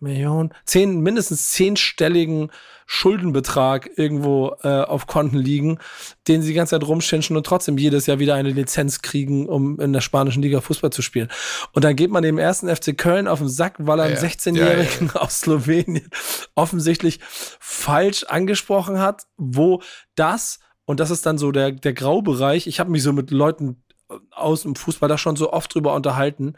Millionen, 0.00 0.52
zehn, 0.64 1.00
mindestens 1.00 1.52
zehnstelligen 1.52 2.50
Schuldenbetrag 2.92 3.88
irgendwo 3.96 4.56
äh, 4.64 4.82
auf 4.82 5.06
Konten 5.06 5.38
liegen, 5.38 5.78
den 6.26 6.42
sie 6.42 6.48
die 6.48 6.54
ganze 6.54 6.70
Zeit 6.74 6.88
rumschinschen 6.88 7.36
und 7.36 7.46
trotzdem 7.46 7.78
jedes 7.78 8.06
Jahr 8.06 8.18
wieder 8.18 8.34
eine 8.34 8.50
Lizenz 8.50 9.00
kriegen, 9.00 9.48
um 9.48 9.78
in 9.78 9.92
der 9.92 10.00
spanischen 10.00 10.42
Liga 10.42 10.60
Fußball 10.60 10.90
zu 10.90 11.00
spielen. 11.00 11.28
Und 11.70 11.84
dann 11.84 11.94
geht 11.94 12.10
man 12.10 12.24
dem 12.24 12.36
ersten 12.36 12.68
FC 12.68 12.98
Köln 12.98 13.28
auf 13.28 13.38
den 13.38 13.48
Sack, 13.48 13.76
weil 13.78 14.00
er 14.00 14.06
einen 14.06 14.16
Ja, 14.16 14.22
16-Jährigen 14.22 15.12
aus 15.12 15.38
Slowenien 15.38 16.10
offensichtlich 16.56 17.20
falsch 17.22 18.24
angesprochen 18.24 18.98
hat, 18.98 19.28
wo 19.36 19.82
das, 20.16 20.58
und 20.84 20.98
das 20.98 21.12
ist 21.12 21.24
dann 21.24 21.38
so 21.38 21.52
der, 21.52 21.70
der 21.70 21.92
Graubereich, 21.92 22.66
ich 22.66 22.80
habe 22.80 22.90
mich 22.90 23.04
so 23.04 23.12
mit 23.12 23.30
Leuten 23.30 23.84
aus 24.32 24.62
dem 24.62 24.74
Fußball 24.74 25.08
da 25.08 25.16
schon 25.16 25.36
so 25.36 25.52
oft 25.52 25.72
drüber 25.72 25.94
unterhalten. 25.94 26.54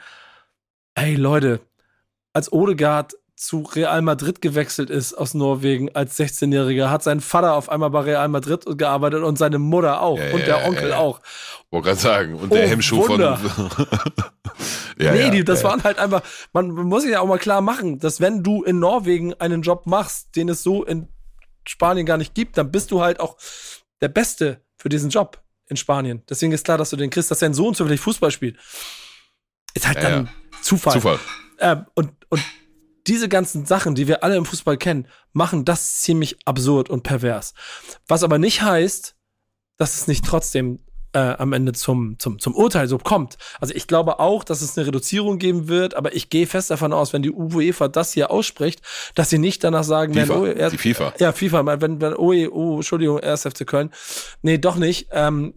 Ey 0.95 1.15
Leute, 1.15 1.61
als 2.33 2.51
Odegaard 2.51 3.13
zu 3.43 3.63
Real 3.63 4.03
Madrid 4.03 4.41
gewechselt 4.41 4.89
ist 4.89 5.15
aus 5.15 5.35
Norwegen 5.35 5.93
als 5.97 6.17
16-Jähriger, 6.17 6.91
hat 6.91 7.03
sein 7.03 7.21
Vater 7.21 7.55
auf 7.55 7.69
einmal 7.69 7.91
bei 7.91 8.01
Real 8.01 8.29
Madrid 8.29 8.65
gearbeitet 8.79 9.25
und 9.25 9.37
seine 9.37 9.59
Mutter 9.59 10.01
auch 10.01 10.17
Ja, 10.17 10.33
und 10.33 10.39
ja, 10.41 10.47
der 10.47 10.65
Onkel 10.65 10.91
ja. 10.91 10.99
auch. 10.99 11.21
Wollte 11.73 11.89
gerade 11.89 12.01
sagen. 12.01 12.35
Und 12.37 12.53
der 12.53 12.67
Oh, 12.67 12.69
Hemmschuh 12.69 13.09
Wunder. 13.09 13.37
von. 13.37 13.69
ja, 14.99 15.13
nee, 15.13 15.23
ja, 15.23 15.31
die, 15.31 15.43
das 15.43 15.65
waren 15.65 15.83
halt 15.83 15.99
einfach, 15.99 16.23
man 16.53 16.71
muss 16.71 17.03
sich 17.03 17.11
ja 17.11 17.21
auch 17.21 17.27
mal 17.27 17.39
klar 17.39 17.63
machen, 17.63 17.99
dass 17.99 18.21
wenn 18.21 18.45
du 18.45 18.63
in 18.63 18.79
Norwegen 18.79 19.35
einen 19.35 19.63
Job 19.63 19.87
machst, 19.87 20.37
den 20.37 20.49
es 20.49 20.63
so 20.63 20.85
in 20.85 21.09
Spanien 21.67 22.07
gar 22.07 22.19
nicht 22.19 22.35
gibt, 22.35 22.57
dann 22.59 22.71
bist 22.71 22.93
du 22.93 23.03
halt 23.03 23.19
auch 23.19 23.37
der 24.01 24.09
Beste 24.09 24.61
für 24.77 24.89
diesen 24.89 25.11
Job 25.11 25.43
in 25.67 25.77
Spanien. 25.77 26.23
Deswegen 26.31 26.53
ist 26.53 26.65
klar, 26.65 26.79
dass 26.79 26.91
du 26.91 26.97
den 26.97 27.11
kriegst, 27.11 27.33
dass 27.33 27.41
dein 27.41 27.55
Sohn 27.55 27.75
zufällig 27.75 28.01
Fußball 28.01 28.31
spielt. 28.31 28.57
Ist 29.75 29.89
halt 29.89 30.01
dann. 30.01 30.31
Zufall. 30.61 30.93
Zufall. 30.93 31.19
Ähm, 31.59 31.87
und, 31.95 32.13
und 32.29 32.41
diese 33.07 33.29
ganzen 33.29 33.67
Sachen, 33.67 33.95
die 33.95 34.09
wir 34.09 34.23
alle 34.23 34.37
im 34.37 34.45
Fußball 34.45 34.77
kennen, 34.77 35.09
machen 35.33 35.65
das 35.65 36.01
ziemlich 36.01 36.39
absurd 36.47 36.91
und 36.91 37.03
pervers. 37.03 37.55
Was 38.07 38.23
aber 38.23 38.39
nicht 38.39 38.63
heißt, 38.63 39.17
dass 39.77 39.97
es 39.97 40.07
nicht 40.07 40.25
trotzdem 40.25 40.81
äh, 41.13 41.19
am 41.19 41.53
Ende 41.53 41.73
zum, 41.73 42.19
zum, 42.19 42.39
zum 42.39 42.55
Urteil 42.55 42.89
so 42.89 42.99
kommt. 42.99 43.37
Also 43.61 43.75
ich 43.75 43.87
glaube 43.87 44.19
auch, 44.19 44.45
dass 44.45 44.63
es 44.63 44.77
eine 44.77 44.87
Reduzierung 44.87 45.39
geben 45.39 45.69
wird, 45.69 45.95
aber 45.95 46.15
ich 46.15 46.31
gehe 46.31 46.47
fest 46.47 46.71
davon 46.71 46.93
aus, 46.93 47.13
wenn 47.13 47.23
die 47.23 47.31
UEFA 47.31 47.89
das 47.89 48.13
hier 48.13 48.31
ausspricht, 48.31 48.81
dass 49.15 49.31
sie 49.31 49.39
nicht 49.39 49.63
danach 49.65 49.85
sagen 49.85 50.15
FIFA, 50.15 50.29
werden, 50.29 50.43
oh, 50.43 50.47
er, 50.47 50.71
die 50.71 50.79
FIFA. 50.79 51.15
ja, 51.19 51.33
FIFA, 51.33 51.81
wenn, 51.81 52.01
wenn, 52.01 52.15
oh, 52.15 52.33
oh, 52.51 52.77
Entschuldigung, 52.77 53.19
erst 53.19 53.47
FC 53.47 53.67
Köln. 53.67 53.91
Nee, 54.43 54.59
doch 54.59 54.77
nicht. 54.77 55.09
Ähm, 55.13 55.55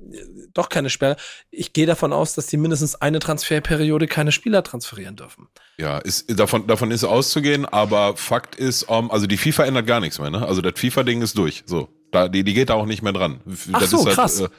doch 0.54 0.70
keine 0.70 0.90
Sperre. 0.90 1.18
Ich 1.52 1.74
gehe 1.74 1.86
davon 1.86 2.14
aus, 2.14 2.34
dass 2.34 2.48
die 2.48 2.58
mindestens 2.58 2.96
eine 2.96 3.20
Transferperiode 3.20 4.08
keine 4.08 4.32
Spieler 4.32 4.64
transferieren 4.64 5.16
dürfen. 5.16 5.48
Ja, 5.78 5.98
ist, 6.00 6.40
davon, 6.40 6.68
davon 6.68 6.92
ist 6.92 7.04
auszugehen, 7.04 7.66
aber 7.66 8.16
Fakt 8.18 8.56
ist, 8.56 8.88
ähm, 8.90 9.12
also 9.12 9.28
die 9.28 9.38
FIFA 9.38 9.66
ändert 9.66 9.88
gar 9.88 10.00
nichts 10.00 10.20
mehr, 10.20 10.30
ne? 10.30 10.46
Also 10.46 10.62
das 10.62 10.80
FIFA-Ding 10.80 11.22
ist 11.22 11.38
durch. 11.38 11.64
So. 11.66 11.90
Da, 12.12 12.30
die, 12.30 12.44
die 12.44 12.54
geht 12.54 12.70
da 12.70 12.76
auch 12.76 12.86
nicht 12.86 13.02
mehr 13.02 13.12
dran. 13.12 13.42
Ach 13.74 13.82
das 13.82 13.90
so, 13.90 14.00
ist 14.00 14.06
halt, 14.06 14.16
krass. 14.16 14.40
Äh, 14.40 14.50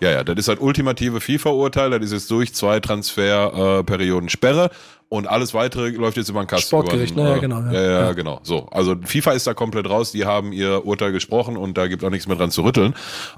ja, 0.00 0.10
ja, 0.10 0.24
das 0.24 0.36
ist 0.36 0.48
halt 0.48 0.60
ultimative 0.60 1.20
FIFA-Urteil, 1.20 1.90
das 1.90 2.02
ist 2.02 2.12
jetzt 2.12 2.30
durch 2.30 2.54
zwei 2.54 2.80
Transferperioden 2.80 4.28
äh, 4.28 4.30
Sperre 4.30 4.70
und 5.08 5.28
alles 5.28 5.54
weitere 5.54 5.90
läuft 5.90 6.16
jetzt 6.16 6.28
über 6.28 6.42
den 6.42 6.48
Kasten. 6.48 6.66
Sportgericht, 6.68 7.16
den, 7.16 7.22
ne, 7.24 7.30
ja, 7.30 7.38
genau, 7.38 7.60
ja. 7.60 7.72
Ja, 7.72 7.80
ja, 7.82 8.00
Ja. 8.06 8.12
genau. 8.12 8.40
So, 8.42 8.66
also 8.70 8.96
FIFA 9.04 9.32
ist 9.32 9.46
da 9.46 9.54
komplett 9.54 9.88
raus, 9.88 10.12
die 10.12 10.24
haben 10.24 10.52
ihr 10.52 10.84
Urteil 10.84 11.12
gesprochen 11.12 11.56
und 11.56 11.78
da 11.78 11.86
gibt 11.86 12.02
auch 12.04 12.10
nichts 12.10 12.26
mehr 12.26 12.36
dran 12.36 12.50
zu 12.50 12.62
rütteln. 12.62 12.94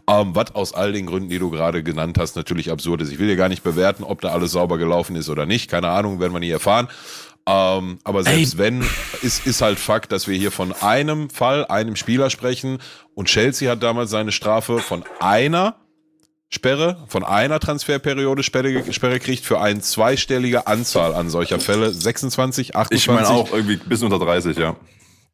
Ähm, 0.08 0.34
was 0.34 0.54
aus 0.54 0.72
all 0.74 0.92
den 0.92 1.06
Gründen, 1.06 1.28
die 1.28 1.38
du 1.38 1.50
gerade 1.50 1.82
genannt 1.82 2.16
hast, 2.18 2.36
natürlich 2.36 2.70
absurd 2.70 3.02
ist. 3.02 3.12
Ich 3.12 3.18
will 3.18 3.26
dir 3.26 3.36
gar 3.36 3.48
nicht 3.50 3.62
bewerten, 3.62 4.04
ob 4.04 4.20
da 4.22 4.30
alles 4.30 4.52
sauber 4.52 4.78
gelaufen 4.78 5.16
ist 5.16 5.28
oder 5.28 5.44
nicht. 5.44 5.70
Keine 5.70 5.88
Ahnung, 5.88 6.18
werden 6.20 6.32
wir 6.32 6.40
nie 6.40 6.50
erfahren. 6.50 6.88
Ähm, 7.48 7.98
aber 8.02 8.24
selbst 8.24 8.54
Ey. 8.54 8.58
wenn, 8.58 8.84
ist, 9.22 9.46
ist 9.46 9.60
halt 9.62 9.78
Fakt, 9.78 10.10
dass 10.12 10.26
wir 10.26 10.36
hier 10.36 10.50
von 10.50 10.72
einem 10.72 11.30
Fall, 11.30 11.64
einem 11.66 11.94
Spieler 11.94 12.30
sprechen 12.30 12.78
und 13.14 13.28
Chelsea 13.28 13.70
hat 13.70 13.82
damals 13.82 14.10
seine 14.10 14.32
Strafe 14.32 14.78
von 14.78 15.04
einer 15.20 15.76
Sperre, 16.48 17.04
von 17.08 17.24
einer 17.24 17.58
Transferperiode 17.58 18.42
Sperre, 18.42 18.92
Sperre 18.92 19.18
kriegt 19.18 19.44
für 19.44 19.60
eine 19.60 19.80
zweistellige 19.80 20.66
Anzahl 20.66 21.14
an 21.14 21.28
solcher 21.28 21.58
Fälle. 21.58 21.92
26, 21.92 22.76
28. 22.76 23.02
Ich 23.02 23.12
meine 23.12 23.28
auch 23.28 23.52
irgendwie 23.52 23.76
bis 23.76 24.02
unter 24.02 24.18
30, 24.18 24.56
ja. 24.56 24.76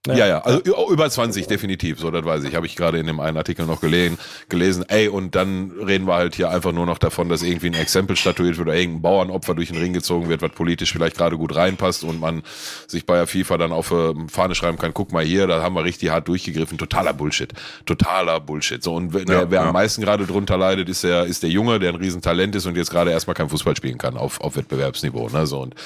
Ja, 0.09 0.27
ja, 0.27 0.41
also 0.41 0.59
ü- 0.65 0.93
über 0.93 1.09
20 1.09 1.47
definitiv, 1.47 2.01
so 2.01 2.11
das 2.11 2.25
weiß 2.25 2.43
ich. 2.43 2.57
Habe 2.57 2.67
ich 2.67 2.75
gerade 2.75 2.99
in 2.99 3.07
dem 3.07 3.21
einen 3.21 3.37
Artikel 3.37 3.67
noch 3.67 3.81
gelesen, 3.81 4.19
gelesen. 4.49 4.85
Ey, 4.89 5.07
und 5.07 5.37
dann 5.37 5.71
reden 5.71 6.09
wir 6.09 6.15
halt 6.15 6.35
hier 6.35 6.51
einfach 6.51 6.73
nur 6.73 6.87
noch 6.87 6.99
davon, 6.99 7.29
dass 7.29 7.45
irgendwie 7.45 7.69
ein 7.69 7.75
Exempel 7.75 8.17
statuiert 8.17 8.57
wird 8.59 8.67
oder 8.67 8.77
irgendein 8.77 9.03
Bauernopfer 9.03 9.55
durch 9.55 9.69
den 9.69 9.79
Ring 9.79 9.93
gezogen 9.93 10.29
wird, 10.29 10.43
was 10.43 10.51
politisch 10.51 10.93
vielleicht 10.93 11.17
gerade 11.17 11.39
gut 11.39 11.55
reinpasst 11.55 12.03
und 12.03 12.19
man 12.19 12.43
sich 12.89 13.07
bei 13.07 13.15
der 13.15 13.29
FIFA 13.29 13.59
dann 13.59 13.71
auf 13.71 13.93
äh, 13.93 14.13
Fahne 14.29 14.57
schreiben 14.57 14.77
kann, 14.77 14.93
guck 14.93 15.13
mal 15.13 15.23
hier, 15.25 15.47
da 15.47 15.63
haben 15.63 15.77
wir 15.77 15.85
richtig 15.85 16.11
hart 16.11 16.27
durchgegriffen. 16.27 16.79
Totaler 16.79 17.13
Bullshit. 17.15 17.53
Totaler 17.87 18.41
Bullshit. 18.41 18.83
So, 18.83 18.97
und 18.97 19.15
wer, 19.15 19.21
Ja, 19.23 19.51
wer 19.53 19.61
ja. 19.61 19.67
am 19.69 19.73
meisten 19.73 20.03
gerade 20.03 20.27
drunter 20.27 20.57
leidet, 20.57 20.89
ist 20.89 21.05
der, 21.05 21.27
ist 21.27 21.45
der 21.45 21.51
Junge, 21.51 21.79
der 21.79 21.91
ein 21.91 21.95
Riesentalent 21.97 22.57
ist 22.57 22.67
und 22.67 22.77
jetzt 22.77 22.91
gerade 22.91 23.13
erstmal 23.13 23.35
kein 23.35 23.49
Fußball 23.49 23.77
spielen 23.77 23.99
kann 23.99 24.17
auf, 24.17 24.41
auf 24.41 24.57
Wettbewerbsniveau. 24.57 25.29
Ne? 25.29 25.47
So, 25.47 25.61
und 25.61 25.77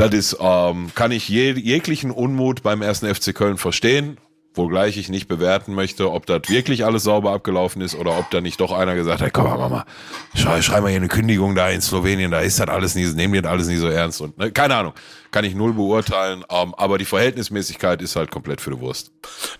das 0.00 0.14
ist, 0.14 0.36
ähm, 0.40 0.90
kann 0.94 1.12
ich 1.12 1.28
je, 1.28 1.52
jeglichen 1.52 2.10
Unmut 2.10 2.62
beim 2.62 2.80
ersten 2.80 3.12
FC 3.12 3.34
Köln 3.34 3.58
verstehen. 3.58 4.16
Wohlgleich 4.54 4.96
ich 4.96 5.08
nicht 5.08 5.28
bewerten 5.28 5.74
möchte, 5.74 6.10
ob 6.10 6.26
das 6.26 6.42
wirklich 6.48 6.84
alles 6.84 7.04
sauber 7.04 7.32
abgelaufen 7.32 7.80
ist 7.82 7.94
oder 7.94 8.18
ob 8.18 8.30
da 8.30 8.40
nicht 8.40 8.60
doch 8.60 8.72
einer 8.72 8.96
gesagt 8.96 9.22
hat, 9.22 9.32
komm 9.32 9.44
mal, 9.44 9.56
Mama, 9.56 9.86
schrei, 10.34 10.60
schrei 10.60 10.80
mal 10.80 10.88
hier 10.88 10.96
eine 10.96 11.06
Kündigung 11.06 11.54
da 11.54 11.68
in 11.70 11.80
Slowenien, 11.80 12.32
da 12.32 12.40
ist 12.40 12.58
das 12.58 12.68
alles 12.68 12.96
nie, 12.96 13.06
nehmen 13.06 13.32
wir 13.34 13.42
das 13.42 13.52
alles 13.52 13.68
nie 13.68 13.76
so 13.76 13.86
ernst. 13.88 14.20
Und 14.20 14.36
ne, 14.38 14.50
keine 14.50 14.74
Ahnung, 14.74 14.92
kann 15.30 15.44
ich 15.44 15.54
null 15.54 15.72
beurteilen, 15.74 16.44
ähm, 16.50 16.74
aber 16.76 16.98
die 16.98 17.04
Verhältnismäßigkeit 17.04 18.02
ist 18.02 18.16
halt 18.16 18.32
komplett 18.32 18.60
für 18.60 18.70
die 18.72 18.80
Wurst. 18.80 19.12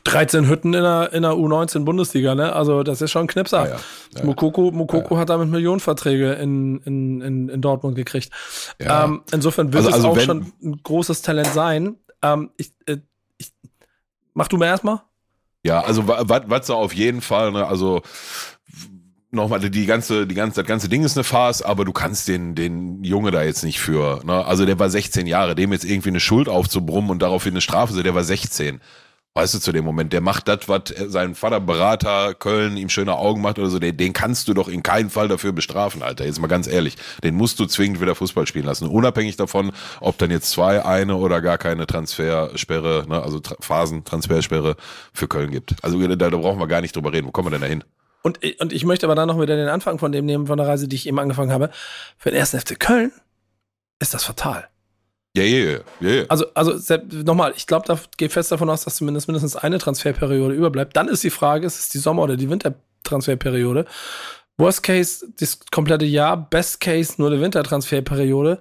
13 0.04 0.48
Hütten 0.48 0.74
in 0.74 0.82
der, 0.82 1.12
in 1.12 1.22
der 1.22 1.32
U19 1.32 1.84
Bundesliga, 1.84 2.34
ne? 2.34 2.52
Also 2.52 2.82
das 2.82 3.00
ist 3.00 3.12
schon 3.12 3.24
ein 3.24 3.28
Knipser. 3.28 3.64
Ja, 3.68 3.70
ja. 3.76 3.80
Ja, 4.18 4.24
Mokoko, 4.24 4.72
Mokoko 4.72 5.16
hat 5.18 5.30
damit 5.30 5.48
Millionenverträge 5.50 6.32
in, 6.32 6.78
in, 6.80 7.20
in, 7.20 7.48
in 7.48 7.60
Dortmund 7.60 7.94
gekriegt. 7.94 8.30
Ähm, 8.80 9.22
insofern 9.32 9.72
wird 9.72 9.84
Also- 9.86 9.88
es 9.90 9.94
also 9.94 10.08
auch 10.08 10.20
schon 10.20 10.52
ein 10.62 10.80
großes 10.82 11.22
Talent 11.22 11.46
sein. 11.48 11.94
Ähm, 12.22 12.50
ich, 12.56 12.72
äh, 12.86 12.96
mach 14.34 14.48
du 14.48 14.56
mal 14.56 14.66
erstmal. 14.66 15.02
Ja, 15.62 15.80
also 15.80 16.02
da 16.02 16.74
auf 16.74 16.94
jeden 16.94 17.20
Fall, 17.20 17.52
ne, 17.52 17.66
also 17.66 18.02
nochmal 19.30 19.60
die 19.60 19.86
ganze, 19.86 20.26
die 20.26 20.34
ganze, 20.34 20.60
das 20.60 20.66
ganze 20.66 20.88
Ding 20.88 21.04
ist 21.04 21.16
eine 21.16 21.24
Farce, 21.24 21.62
aber 21.62 21.84
du 21.84 21.92
kannst 21.92 22.28
den, 22.28 22.54
den 22.54 23.04
Junge 23.04 23.30
da 23.30 23.42
jetzt 23.42 23.62
nicht 23.62 23.78
für, 23.78 24.20
ne, 24.24 24.44
also 24.44 24.66
der 24.66 24.78
war 24.78 24.90
16 24.90 25.26
Jahre, 25.26 25.54
dem 25.54 25.72
jetzt 25.72 25.84
irgendwie 25.84 26.08
eine 26.08 26.20
Schuld 26.20 26.48
aufzubrummen 26.48 27.10
und 27.10 27.22
daraufhin 27.22 27.52
eine 27.52 27.60
Strafe, 27.60 28.02
der 28.02 28.14
war 28.14 28.24
16. 28.24 28.80
Weißt 29.34 29.54
du, 29.54 29.60
zu 29.60 29.70
dem 29.70 29.84
Moment, 29.84 30.12
der 30.12 30.20
macht 30.20 30.48
das, 30.48 30.68
was 30.68 30.92
sein 31.06 31.36
Vater 31.36 31.60
Berater 31.60 32.34
Köln 32.34 32.76
ihm 32.76 32.88
schöne 32.88 33.16
Augen 33.16 33.40
macht 33.40 33.60
oder 33.60 33.70
so, 33.70 33.78
den, 33.78 33.96
den 33.96 34.12
kannst 34.12 34.48
du 34.48 34.54
doch 34.54 34.66
in 34.66 34.82
keinem 34.82 35.08
Fall 35.08 35.28
dafür 35.28 35.52
bestrafen, 35.52 36.02
Alter. 36.02 36.24
Jetzt 36.24 36.40
mal 36.40 36.48
ganz 36.48 36.66
ehrlich. 36.66 36.96
Den 37.22 37.36
musst 37.36 37.60
du 37.60 37.66
zwingend 37.66 38.00
wieder 38.00 38.16
Fußball 38.16 38.48
spielen 38.48 38.66
lassen. 38.66 38.88
Unabhängig 38.88 39.36
davon, 39.36 39.70
ob 40.00 40.18
dann 40.18 40.32
jetzt 40.32 40.50
zwei, 40.50 40.84
eine 40.84 41.14
oder 41.14 41.40
gar 41.40 41.58
keine 41.58 41.86
Transfersperre, 41.86 43.06
ne, 43.08 43.22
also 43.22 43.38
Tra 43.38 43.54
Phasen-Transfersperre 43.60 44.74
für 45.12 45.28
Köln 45.28 45.52
gibt. 45.52 45.76
Also 45.82 46.04
da, 46.08 46.16
da 46.16 46.36
brauchen 46.36 46.58
wir 46.58 46.66
gar 46.66 46.80
nicht 46.80 46.96
drüber 46.96 47.12
reden. 47.12 47.28
Wo 47.28 47.30
kommen 47.30 47.46
wir 47.46 47.52
denn 47.52 47.60
da 47.60 47.68
hin? 47.68 47.84
Und, 48.22 48.40
und 48.58 48.72
ich 48.72 48.84
möchte 48.84 49.06
aber 49.06 49.14
dann 49.14 49.28
noch 49.28 49.40
wieder 49.40 49.54
den 49.54 49.68
Anfang 49.68 50.00
von 50.00 50.10
dem 50.10 50.26
nehmen, 50.26 50.48
von 50.48 50.58
der 50.58 50.66
Reise, 50.66 50.88
die 50.88 50.96
ich 50.96 51.06
eben 51.06 51.20
angefangen 51.20 51.52
habe. 51.52 51.70
Für 52.18 52.30
den 52.30 52.38
ersten 52.38 52.58
FC 52.58 52.80
Köln 52.80 53.12
ist 54.00 54.12
das 54.12 54.24
fatal. 54.24 54.68
Ja, 55.36 55.44
ja, 55.44 55.78
ja, 56.00 56.10
ja. 56.10 56.24
Also, 56.28 56.46
also 56.54 56.96
nochmal, 57.24 57.52
ich 57.56 57.66
glaube, 57.66 57.86
da 57.86 57.98
gehe 58.16 58.28
fest 58.28 58.50
davon 58.50 58.68
aus, 58.68 58.84
dass 58.84 58.96
zumindest 58.96 59.28
mindestens 59.28 59.54
eine 59.54 59.78
Transferperiode 59.78 60.54
überbleibt. 60.54 60.96
Dann 60.96 61.08
ist 61.08 61.22
die 61.22 61.30
Frage, 61.30 61.66
ist 61.66 61.78
es 61.78 61.88
die 61.88 61.98
Sommer- 61.98 62.22
oder 62.22 62.36
die 62.36 62.50
Wintertransferperiode? 62.50 63.84
Worst 64.58 64.82
Case 64.82 65.26
das 65.38 65.60
komplette 65.70 66.04
Jahr, 66.04 66.36
Best 66.36 66.80
Case 66.80 67.14
nur 67.18 67.30
die 67.30 67.40
Wintertransferperiode. 67.40 68.58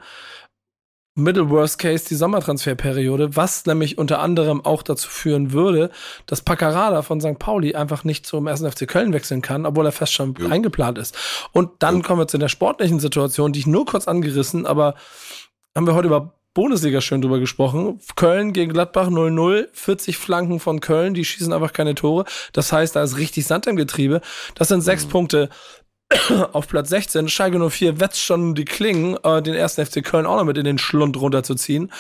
Middle 1.16 1.50
Worst 1.50 1.80
Case 1.80 2.06
die 2.08 2.16
Sommertransferperiode, 2.16 3.36
was 3.36 3.66
nämlich 3.66 3.98
unter 3.98 4.20
anderem 4.20 4.64
auch 4.64 4.84
dazu 4.84 5.10
führen 5.10 5.52
würde, 5.52 5.90
dass 6.28 6.42
Paccarada 6.42 7.02
von 7.02 7.20
St. 7.20 7.40
Pauli 7.40 7.76
einfach 7.76 8.06
nicht 8.06 8.26
zum 8.26 8.48
1. 8.48 8.62
FC 8.62 8.88
Köln 8.88 9.12
wechseln 9.12 9.42
kann, 9.42 9.66
obwohl 9.66 9.86
er 9.86 9.92
fest 9.92 10.14
schon 10.14 10.36
Jo. 10.40 10.48
eingeplant 10.48 10.98
ist. 10.98 11.18
Und 11.52 11.72
dann 11.80 11.98
Jo. 11.98 12.02
kommen 12.04 12.22
wir 12.22 12.28
zu 12.28 12.38
der 12.38 12.48
sportlichen 12.48 13.00
Situation, 13.00 13.52
die 13.52 13.60
ich 13.60 13.68
nur 13.68 13.86
kurz 13.86 14.08
angerissen, 14.08 14.66
aber 14.66 14.96
haben 15.76 15.88
wir 15.88 15.96
heute 15.96 16.08
über 16.08 16.39
Bundesliga 16.60 17.00
schön 17.00 17.22
drüber 17.22 17.40
gesprochen. 17.40 18.02
Köln 18.18 18.52
gegen 18.52 18.74
Gladbach 18.74 19.08
0-0, 19.08 19.70
40 19.72 20.18
Flanken 20.18 20.60
von 20.60 20.82
Köln, 20.82 21.14
die 21.14 21.24
schießen 21.24 21.54
einfach 21.54 21.72
keine 21.72 21.96
Tore. 21.96 22.26
Das 22.52 22.74
heißt, 22.74 22.98
da 22.98 23.02
ist 23.02 23.16
richtig 23.16 23.48
Sand 23.48 23.66
im 23.68 23.78
Getriebe. 23.78 24.20
Das 24.56 24.68
sind 24.68 24.82
sechs 24.82 25.06
Punkte 25.06 25.48
auf 26.52 26.68
Platz 26.68 26.90
16. 26.90 27.30
Schalke 27.30 27.70
04 27.70 28.02
wetzt 28.02 28.20
schon 28.20 28.56
die 28.56 28.66
Klingen, 28.66 29.16
äh, 29.24 29.42
den 29.42 29.54
ersten 29.54 29.86
FC 29.86 30.04
Köln 30.04 30.26
auch 30.26 30.36
noch 30.36 30.44
mit 30.44 30.58
in 30.58 30.66
den 30.66 30.80
Schlund 30.80 31.16
runterzuziehen. 31.16 31.94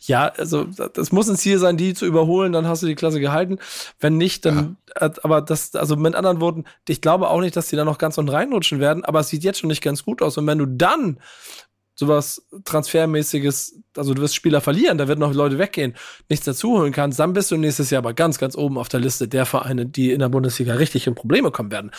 Ja, 0.00 0.32
also 0.38 0.64
das 0.64 1.12
muss 1.12 1.28
ein 1.28 1.36
Ziel 1.36 1.58
sein, 1.58 1.76
die 1.76 1.92
zu 1.92 2.06
überholen, 2.06 2.54
dann 2.54 2.66
hast 2.66 2.82
du 2.82 2.86
die 2.86 2.94
Klasse 2.94 3.20
gehalten. 3.20 3.58
Wenn 4.00 4.16
nicht, 4.16 4.46
dann, 4.46 4.78
äh, 4.94 5.10
aber 5.24 5.42
das, 5.42 5.74
also 5.74 5.94
mit 5.96 6.14
anderen 6.14 6.40
Worten, 6.40 6.64
ich 6.88 7.02
glaube 7.02 7.28
auch 7.28 7.42
nicht, 7.42 7.54
dass 7.54 7.68
die 7.68 7.76
da 7.76 7.84
noch 7.84 7.98
ganz 7.98 8.16
unten 8.16 8.30
reinrutschen 8.30 8.80
werden, 8.80 9.04
aber 9.04 9.20
es 9.20 9.28
sieht 9.28 9.44
jetzt 9.44 9.58
schon 9.58 9.68
nicht 9.68 9.82
ganz 9.82 10.04
gut 10.04 10.22
aus. 10.22 10.38
Und 10.38 10.46
wenn 10.46 10.56
du 10.56 10.64
dann 10.64 11.18
sowas 11.96 12.46
Transfermäßiges, 12.64 13.80
also 13.96 14.12
du 14.14 14.20
wirst 14.20 14.34
Spieler 14.34 14.60
verlieren, 14.60 14.98
da 14.98 15.08
werden 15.08 15.20
noch 15.20 15.32
Leute 15.32 15.58
weggehen, 15.58 15.96
nichts 16.28 16.44
dazuholen 16.44 16.92
kannst, 16.92 17.18
dann 17.18 17.32
bist 17.32 17.50
du 17.50 17.56
nächstes 17.56 17.90
Jahr 17.90 17.98
aber 18.00 18.12
ganz, 18.12 18.38
ganz 18.38 18.54
oben 18.54 18.76
auf 18.78 18.88
der 18.88 19.00
Liste 19.00 19.26
der 19.26 19.46
Vereine, 19.46 19.86
die 19.86 20.12
in 20.12 20.20
der 20.20 20.28
Bundesliga 20.28 20.74
richtig 20.74 21.06
in 21.06 21.14
Probleme 21.14 21.50
kommen 21.50 21.72
werden. 21.72 21.90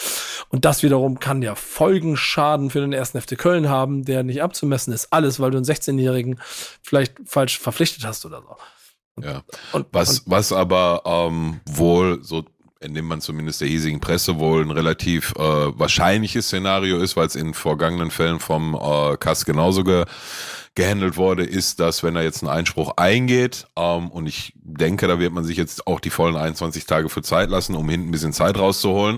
Und 0.49 0.65
das 0.65 0.83
wiederum 0.83 1.19
kann 1.19 1.41
ja 1.41 1.55
Folgenschaden 1.55 2.69
für 2.69 2.79
den 2.79 2.93
ersten 2.93 3.19
FC 3.19 3.37
Köln 3.37 3.69
haben, 3.69 4.05
der 4.05 4.23
nicht 4.23 4.43
abzumessen 4.43 4.93
ist. 4.93 5.11
Alles, 5.11 5.39
weil 5.39 5.49
du 5.49 5.57
einen 5.57 5.65
16-Jährigen 5.65 6.39
vielleicht 6.83 7.15
falsch 7.25 7.59
verpflichtet 7.59 8.05
hast 8.05 8.23
oder 8.25 8.43
so. 8.43 9.23
ja. 9.23 9.43
Und, 9.71 9.87
Was, 9.91 10.19
und 10.19 10.31
was 10.31 10.53
aber 10.53 11.01
ähm, 11.05 11.59
wohl, 11.65 12.23
so 12.23 12.45
entnimmt 12.79 13.09
man 13.09 13.21
zumindest 13.21 13.61
der 13.61 13.67
hiesigen 13.67 13.99
Presse, 13.99 14.39
wohl 14.39 14.61
ein 14.61 14.71
relativ 14.71 15.33
äh, 15.37 15.39
wahrscheinliches 15.39 16.47
Szenario 16.47 16.97
ist, 16.99 17.15
weil 17.15 17.27
es 17.27 17.35
in 17.35 17.53
vergangenen 17.53 18.11
Fällen 18.11 18.39
vom 18.39 18.75
äh, 18.75 19.17
Kass 19.17 19.45
genauso 19.45 19.83
ge 19.83 20.05
gehandelt 20.75 21.17
wurde, 21.17 21.43
ist, 21.43 21.79
dass 21.79 22.03
wenn 22.03 22.15
er 22.15 22.21
jetzt 22.21 22.43
einen 22.43 22.51
Einspruch 22.51 22.93
eingeht, 22.97 23.65
ähm, 23.75 24.11
und 24.11 24.27
ich 24.27 24.53
denke, 24.57 25.07
da 25.07 25.17
wird 25.17 25.33
man 25.33 25.43
sich 25.43 25.57
jetzt 25.57 25.87
auch 25.87 25.99
die 25.99 26.11
vollen 26.11 26.35
21 26.35 26.85
Tage 26.85 27.09
für 27.09 27.23
Zeit 27.23 27.49
lassen, 27.49 27.75
um 27.75 27.89
hinten 27.89 28.09
ein 28.09 28.11
bisschen 28.11 28.31
Zeit 28.31 28.59
rauszuholen, 28.59 29.17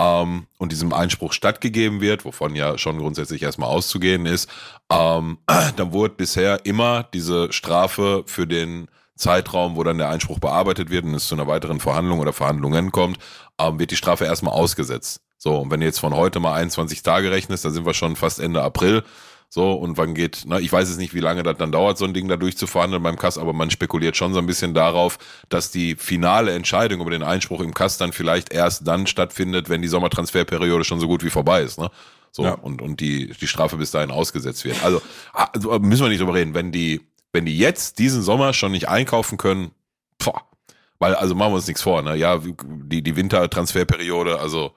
ähm, 0.00 0.46
und 0.58 0.72
diesem 0.72 0.92
Einspruch 0.92 1.32
stattgegeben 1.32 2.00
wird, 2.00 2.24
wovon 2.24 2.54
ja 2.54 2.78
schon 2.78 2.98
grundsätzlich 2.98 3.42
erstmal 3.42 3.68
auszugehen 3.68 4.24
ist, 4.24 4.48
ähm, 4.90 5.38
dann 5.76 5.92
wurde 5.92 6.14
bisher 6.14 6.64
immer 6.64 7.08
diese 7.12 7.52
Strafe 7.52 8.22
für 8.26 8.46
den 8.46 8.88
Zeitraum, 9.20 9.76
wo 9.76 9.84
dann 9.84 9.98
der 9.98 10.08
Einspruch 10.08 10.38
bearbeitet 10.40 10.90
wird 10.90 11.04
und 11.04 11.14
es 11.14 11.28
zu 11.28 11.34
einer 11.34 11.46
weiteren 11.46 11.78
Verhandlung 11.80 12.18
oder 12.18 12.32
Verhandlungen 12.32 12.90
kommt, 12.90 13.18
ähm, 13.60 13.78
wird 13.78 13.90
die 13.92 13.96
Strafe 13.96 14.24
erstmal 14.24 14.54
ausgesetzt. 14.54 15.20
So, 15.38 15.56
und 15.56 15.70
wenn 15.70 15.80
du 15.80 15.86
jetzt 15.86 16.00
von 16.00 16.14
heute 16.14 16.40
mal 16.40 16.54
21 16.54 17.02
Tage 17.02 17.30
rechnest, 17.30 17.64
dann 17.64 17.72
sind 17.72 17.86
wir 17.86 17.94
schon 17.94 18.16
fast 18.16 18.40
Ende 18.40 18.62
April. 18.62 19.04
So, 19.52 19.72
und 19.72 19.96
wann 19.98 20.14
geht, 20.14 20.44
na, 20.46 20.60
ich 20.60 20.70
weiß 20.70 20.88
jetzt 20.88 20.98
nicht, 20.98 21.12
wie 21.12 21.18
lange 21.20 21.42
das 21.42 21.56
dann 21.56 21.72
dauert, 21.72 21.98
so 21.98 22.04
ein 22.04 22.14
Ding 22.14 22.28
da 22.28 22.36
durchzuverhandeln 22.36 23.02
beim 23.02 23.16
Kass, 23.16 23.36
aber 23.36 23.52
man 23.52 23.68
spekuliert 23.70 24.16
schon 24.16 24.32
so 24.32 24.38
ein 24.38 24.46
bisschen 24.46 24.74
darauf, 24.74 25.18
dass 25.48 25.72
die 25.72 25.96
finale 25.96 26.52
Entscheidung 26.52 27.00
über 27.00 27.10
den 27.10 27.24
Einspruch 27.24 27.60
im 27.60 27.74
Kass 27.74 27.98
dann 27.98 28.12
vielleicht 28.12 28.52
erst 28.52 28.86
dann 28.86 29.08
stattfindet, 29.08 29.68
wenn 29.68 29.82
die 29.82 29.88
Sommertransferperiode 29.88 30.84
schon 30.84 31.00
so 31.00 31.08
gut 31.08 31.24
wie 31.24 31.30
vorbei 31.30 31.62
ist, 31.62 31.80
ne? 31.80 31.90
So, 32.32 32.44
Ja. 32.44 32.52
und, 32.52 32.80
und 32.80 33.00
die, 33.00 33.32
die 33.40 33.48
Strafe 33.48 33.76
bis 33.76 33.90
dahin 33.90 34.12
ausgesetzt 34.12 34.64
wird. 34.64 34.84
Also, 34.84 35.02
also 35.32 35.80
müssen 35.80 36.04
wir 36.04 36.10
nicht 36.10 36.20
drüber 36.20 36.34
reden. 36.34 36.54
Wenn 36.54 36.70
die, 36.70 37.00
wenn 37.32 37.46
die 37.46 37.56
jetzt 37.58 37.98
diesen 37.98 38.22
Sommer 38.22 38.52
schon 38.52 38.72
nicht 38.72 38.88
einkaufen 38.88 39.38
können, 39.38 39.70
boah, 40.24 40.42
weil, 40.98 41.14
also 41.14 41.34
machen 41.34 41.52
wir 41.52 41.56
uns 41.56 41.66
nichts 41.66 41.82
vor, 41.82 42.02
ne? 42.02 42.16
Ja, 42.16 42.38
die, 42.38 43.02
die 43.02 43.16
Wintertransferperiode, 43.16 44.38
also, 44.38 44.72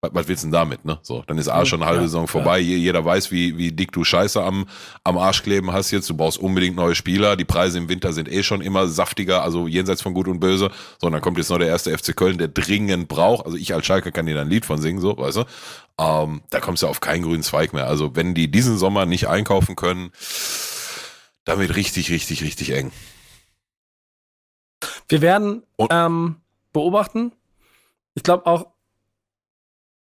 was, 0.00 0.28
willst 0.28 0.44
du 0.44 0.46
denn 0.46 0.52
damit, 0.52 0.84
ne? 0.84 1.00
So, 1.02 1.24
dann 1.26 1.38
ist 1.38 1.48
A 1.48 1.64
schon 1.66 1.80
eine 1.82 1.86
halbe 1.90 2.02
Ja, 2.02 2.06
Saison 2.06 2.28
vorbei. 2.28 2.60
Je- 2.60 2.76
Jeder 2.76 3.04
weiß, 3.04 3.32
wie, 3.32 3.58
wie 3.58 3.72
dick 3.72 3.90
du 3.90 4.04
Scheiße 4.04 4.40
am, 4.40 4.66
am 5.02 5.18
Arsch 5.18 5.42
kleben 5.42 5.72
hast 5.72 5.90
jetzt. 5.90 6.08
Du 6.08 6.16
brauchst 6.16 6.38
unbedingt 6.38 6.76
neue 6.76 6.94
Spieler. 6.94 7.34
Die 7.34 7.44
Preise 7.44 7.78
im 7.78 7.88
Winter 7.88 8.12
sind 8.12 8.30
eh 8.30 8.44
schon 8.44 8.60
immer 8.60 8.86
saftiger, 8.86 9.42
also 9.42 9.66
jenseits 9.66 10.00
von 10.00 10.14
Gut 10.14 10.28
und 10.28 10.38
Böse. 10.38 10.70
So, 11.00 11.08
und 11.08 11.14
dann 11.14 11.20
kommt 11.20 11.36
jetzt 11.38 11.50
noch 11.50 11.58
der 11.58 11.66
erste 11.66 11.90
FC 11.98 12.14
Köln, 12.16 12.38
der 12.38 12.46
dringend 12.46 13.08
braucht. 13.08 13.44
Also 13.44 13.56
ich 13.58 13.74
als 13.74 13.86
Schalke 13.86 14.12
kann 14.12 14.26
dir 14.26 14.36
da 14.36 14.42
ein 14.42 14.50
Lied 14.50 14.64
von 14.64 14.80
singen, 14.80 15.00
so, 15.00 15.18
weißt 15.18 15.38
du? 15.38 15.44
Ähm, 16.00 16.42
da 16.50 16.60
kommst 16.60 16.84
du 16.84 16.86
auf 16.86 17.00
keinen 17.00 17.24
grünen 17.24 17.42
Zweig 17.42 17.72
mehr. 17.72 17.88
Also 17.88 18.14
wenn 18.14 18.34
die 18.34 18.48
diesen 18.52 18.78
Sommer 18.78 19.04
nicht 19.04 19.26
einkaufen 19.26 19.74
können, 19.74 20.12
wird 21.56 21.76
richtig, 21.76 22.10
richtig, 22.10 22.42
richtig 22.42 22.72
eng. 22.72 22.90
Wir 25.08 25.22
werden 25.22 25.62
ähm, 25.90 26.36
beobachten. 26.72 27.32
Ich 28.14 28.22
glaube 28.24 28.44
auch 28.46 28.66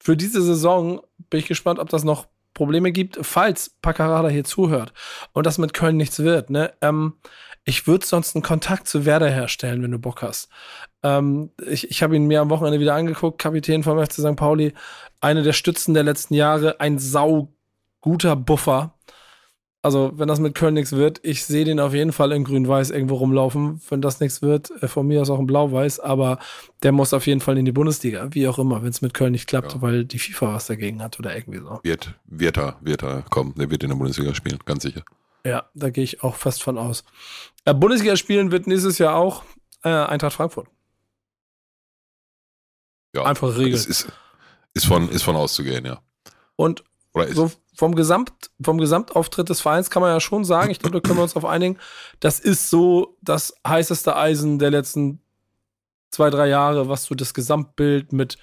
für 0.01 0.17
diese 0.17 0.41
Saison 0.41 1.01
bin 1.29 1.39
ich 1.39 1.47
gespannt, 1.47 1.79
ob 1.79 1.89
das 1.89 2.03
noch 2.03 2.27
Probleme 2.53 2.91
gibt, 2.91 3.19
falls 3.21 3.71
Paccarada 3.81 4.29
hier 4.29 4.43
zuhört 4.43 4.93
und 5.31 5.45
das 5.45 5.57
mit 5.57 5.73
Köln 5.73 5.97
nichts 5.97 6.19
wird. 6.19 6.49
Ne? 6.49 6.73
Ähm, 6.81 7.13
ich 7.63 7.87
würde 7.87 8.05
sonst 8.05 8.35
einen 8.35 8.43
Kontakt 8.43 8.87
zu 8.87 9.05
Werder 9.05 9.29
herstellen, 9.29 9.83
wenn 9.83 9.91
du 9.91 9.99
Bock 9.99 10.21
hast. 10.23 10.49
Ähm, 11.03 11.51
ich 11.65 11.89
ich 11.89 12.03
habe 12.03 12.15
ihn 12.15 12.25
mir 12.25 12.41
am 12.41 12.49
Wochenende 12.49 12.79
wieder 12.79 12.95
angeguckt, 12.95 13.39
Kapitän 13.39 13.83
vom 13.83 14.03
FC 14.03 14.13
St. 14.13 14.35
Pauli, 14.35 14.73
eine 15.19 15.43
der 15.43 15.53
Stützen 15.53 15.93
der 15.93 16.03
letzten 16.03 16.33
Jahre, 16.33 16.79
ein 16.79 16.97
sau 16.99 17.53
guter 18.01 18.35
Buffer. 18.35 18.97
Also, 19.83 20.11
wenn 20.13 20.27
das 20.27 20.39
mit 20.39 20.53
Köln 20.53 20.75
nichts 20.75 20.91
wird, 20.91 21.19
ich 21.23 21.43
sehe 21.43 21.65
den 21.65 21.79
auf 21.79 21.93
jeden 21.95 22.11
Fall 22.11 22.31
in 22.33 22.43
Grün-Weiß 22.43 22.91
irgendwo 22.91 23.15
rumlaufen. 23.15 23.81
Wenn 23.89 23.99
das 23.99 24.19
nichts 24.19 24.43
wird, 24.43 24.69
äh, 24.83 24.87
von 24.87 25.07
mir 25.07 25.21
aus 25.23 25.31
auch 25.31 25.39
in 25.39 25.47
Blau-Weiß, 25.47 25.99
aber 25.99 26.37
der 26.83 26.91
muss 26.91 27.13
auf 27.15 27.25
jeden 27.25 27.41
Fall 27.41 27.57
in 27.57 27.65
die 27.65 27.71
Bundesliga, 27.71 28.27
wie 28.31 28.47
auch 28.47 28.59
immer, 28.59 28.83
wenn 28.83 28.89
es 28.89 29.01
mit 29.01 29.15
Köln 29.15 29.31
nicht 29.31 29.47
klappt, 29.47 29.73
Ja. 29.73 29.81
weil 29.81 30.05
die 30.05 30.19
FIFA 30.19 30.53
was 30.53 30.67
dagegen 30.67 31.01
hat 31.01 31.17
oder 31.17 31.35
irgendwie 31.35 31.59
so. 31.59 31.79
Wird, 31.81 32.13
wird 32.25 32.57
er, 32.57 32.77
wird 32.81 33.01
er 33.01 33.23
kommen. 33.23 33.55
Der 33.57 33.71
wird 33.71 33.81
in 33.81 33.89
der 33.89 33.97
Bundesliga 33.97 34.35
spielen, 34.35 34.59
ganz 34.65 34.83
sicher. 34.83 35.01
Ja, 35.43 35.65
da 35.73 35.89
gehe 35.89 36.03
ich 36.03 36.21
auch 36.21 36.35
fest 36.35 36.61
von 36.61 36.77
aus. 36.77 37.03
Äh, 37.65 37.73
Bundesliga 37.73 38.15
spielen 38.17 38.51
wird 38.51 38.67
nächstes 38.67 38.99
Jahr 38.99 39.15
auch 39.15 39.43
äh, 39.83 39.89
Eintracht 39.89 40.33
Frankfurt. 40.33 40.67
Ja, 43.15 43.23
Einfache 43.23 43.57
Regel. 43.57 43.73
Es 43.73 43.87
ist, 43.87 44.07
ist, 44.75 44.85
von, 44.85 45.09
ist 45.09 45.23
von 45.23 45.35
auszugehen, 45.35 45.85
ja. 45.85 46.01
Und 46.55 46.83
Oder 47.13 47.25
ist, 47.27 47.35
so 47.35 47.51
vom, 47.73 47.95
Gesamt, 47.95 48.31
vom 48.61 48.77
Gesamtauftritt 48.77 49.49
des 49.49 49.61
Vereins 49.61 49.89
kann 49.89 50.01
man 50.01 50.11
ja 50.11 50.19
schon 50.19 50.45
sagen, 50.45 50.71
ich 50.71 50.79
glaube, 50.79 50.99
da 50.99 51.01
können 51.01 51.19
wir 51.19 51.23
uns 51.23 51.35
auf 51.35 51.45
einigen, 51.45 51.77
das 52.19 52.39
ist 52.39 52.69
so 52.69 53.17
das 53.21 53.53
heißeste 53.65 54.15
Eisen 54.15 54.59
der 54.59 54.71
letzten 54.71 55.21
zwei, 56.09 56.29
drei 56.29 56.47
Jahre, 56.47 56.89
was 56.89 57.05
so 57.05 57.15
das 57.15 57.33
Gesamtbild 57.33 58.13
mit 58.13 58.37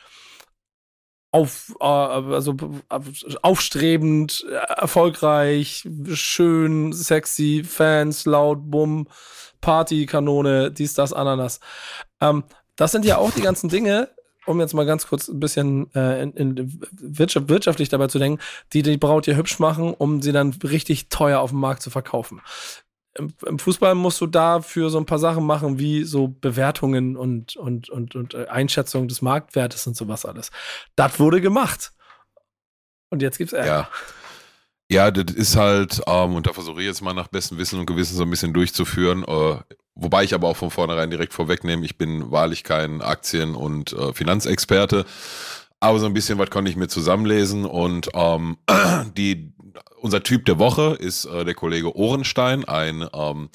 auf, 1.31 1.75
äh, 1.81 1.85
also 1.85 2.57
aufstrebend, 3.43 4.47
erfolgreich, 4.77 5.87
schön, 6.13 6.93
sexy, 6.93 7.65
Fans, 7.65 8.25
laut, 8.25 8.71
bumm, 8.71 9.09
Party, 9.61 10.07
Kanone, 10.07 10.71
dies, 10.71 10.95
das, 10.95 11.13
Ananas. 11.13 11.61
Ähm, 12.21 12.45
das 12.77 12.93
sind 12.93 13.05
ja 13.05 13.19
auch 13.19 13.33
die 13.33 13.43
ganzen 13.43 13.69
Dinge, 13.69 14.09
um 14.49 14.61
jetzt 14.61 14.75
mal 14.75 14.87
ganz 14.87 15.07
kurz 15.07 15.29
ein 15.29 15.41
bisschen 15.41 15.93
äh, 15.95 16.23
in, 16.23 16.33
in 16.33 16.81
Wirtschaft, 16.93 17.49
wirtschaftlich 17.49 17.89
dabei 17.89 18.07
zu 18.09 18.19
denken, 18.19 18.41
die 18.73 18.83
die 18.83 18.97
Braut 18.97 19.27
hier 19.27 19.37
hübsch 19.37 19.59
machen, 19.59 19.95
um 19.95 20.23
sie 20.23 20.33
dann 20.33 20.53
richtig 20.63 21.09
teuer 21.09 21.41
auf 21.41 21.51
dem 21.51 21.61
Markt 21.61 21.83
zu 21.83 21.91
verkaufen. 21.91 22.41
Im, 23.15 23.33
Im, 23.47 23.59
Fußball 23.59 23.95
musst 23.95 24.21
du 24.21 24.27
dafür 24.27 24.91
so 24.91 24.99
ein 24.99 25.07
paar 25.07 25.19
Sachen 25.19 25.45
machen, 25.45 25.79
wie 25.79 26.05
so 26.05 26.29
Bewertungen 26.29 27.17
und, 27.17 27.57
und, 27.57 27.91
und, 27.91 28.15
und 28.15 28.35
äh, 28.35 28.47
Einschätzung 28.47 29.09
des 29.09 29.23
Marktwertes 29.23 29.87
und 29.87 29.97
sowas 29.97 30.25
alles. 30.25 30.51
Das 30.97 31.19
wurde 31.19 31.41
gemacht. 31.41 31.93
Und 33.11 33.23
jetzt 33.23 33.39
gibt's 33.39 33.53
Ärger. 33.53 33.67
Ja. 33.67 33.89
Ja, 34.91 35.11
das 35.11 35.35
ist 35.35 35.57
halt, 35.57 36.01
ähm, 36.07 36.35
und 36.35 36.47
da 36.47 36.53
versuche 36.55 36.81
ich 36.81 36.87
jetzt 36.87 37.03
mal 37.03 37.13
nach 37.13 37.29
bestem 37.29 37.59
Wissen 37.59 37.79
und 37.79 37.87
Gewissen 37.87 38.17
so 38.17 38.23
ein 38.23 38.31
bisschen 38.31 38.55
durchzuführen. 38.55 39.23
Äh, 39.23 39.57
wobei 39.95 40.25
ich 40.25 40.33
aber 40.33 40.49
auch 40.49 40.57
von 40.57 40.71
vornherein 40.71 41.11
direkt 41.11 41.35
vorwegnehme, 41.35 41.85
ich 41.85 41.99
bin 41.99 42.31
wahrlich 42.31 42.65
kein 42.65 43.03
Aktien- 43.03 43.55
und 43.55 43.93
äh, 43.93 44.15
Finanzexperte. 44.15 45.05
Aber 45.81 45.99
so 46.01 46.07
ein 46.07 46.15
bisschen 46.15 46.39
was 46.39 46.51
konnte 46.51 46.71
ich 46.71 46.77
mir 46.77 46.89
zusammenlesen 46.89 47.67
und 47.67 48.09
ähm, 48.15 48.57
die, 49.17 49.53
unser 50.01 50.23
Typ 50.23 50.45
der 50.45 50.59
Woche 50.59 50.97
ist 50.99 51.25
äh, 51.25 51.45
der 51.45 51.55
Kollege 51.55 51.97
Ohrenstein, 51.97 52.65
ein 52.65 53.07
ähm, 53.13 53.49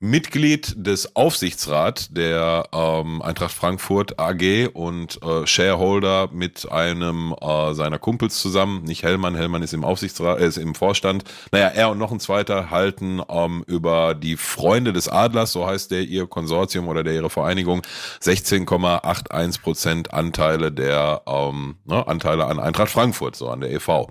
Mitglied 0.00 0.74
des 0.76 1.16
Aufsichtsrats 1.16 2.08
der 2.10 2.68
ähm, 2.72 3.20
Eintracht 3.20 3.52
Frankfurt 3.52 4.20
AG 4.20 4.68
und 4.72 5.20
äh, 5.22 5.44
Shareholder 5.44 6.28
mit 6.32 6.70
einem 6.70 7.34
äh, 7.40 7.74
seiner 7.74 7.98
Kumpels 7.98 8.38
zusammen. 8.38 8.84
Nicht 8.84 9.02
Hellmann, 9.02 9.34
Hellmann 9.34 9.64
ist 9.64 9.74
im 9.74 9.84
Aufsichtsrat, 9.84 10.38
äh, 10.38 10.46
ist 10.46 10.56
im 10.56 10.76
Vorstand. 10.76 11.24
Naja, 11.50 11.66
er 11.68 11.90
und 11.90 11.98
noch 11.98 12.12
ein 12.12 12.20
zweiter 12.20 12.70
halten 12.70 13.20
ähm, 13.28 13.64
über 13.66 14.14
die 14.14 14.36
Freunde 14.36 14.92
des 14.92 15.08
Adlers, 15.08 15.50
so 15.50 15.66
heißt 15.66 15.90
der 15.90 16.02
ihr 16.02 16.28
Konsortium 16.28 16.86
oder 16.86 17.02
der 17.02 17.14
ihre 17.14 17.30
Vereinigung, 17.30 17.82
16,81 18.22 19.60
Prozent 19.60 20.14
Anteile 20.14 20.70
der 20.70 21.22
ähm, 21.26 21.74
ne, 21.86 22.06
Anteile 22.06 22.44
an 22.44 22.60
Eintracht 22.60 22.90
Frankfurt, 22.90 23.34
so 23.34 23.48
an 23.48 23.60
der 23.60 23.72
EV. 23.72 24.06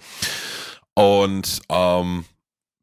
Und 0.97 1.61
ähm, 1.69 2.25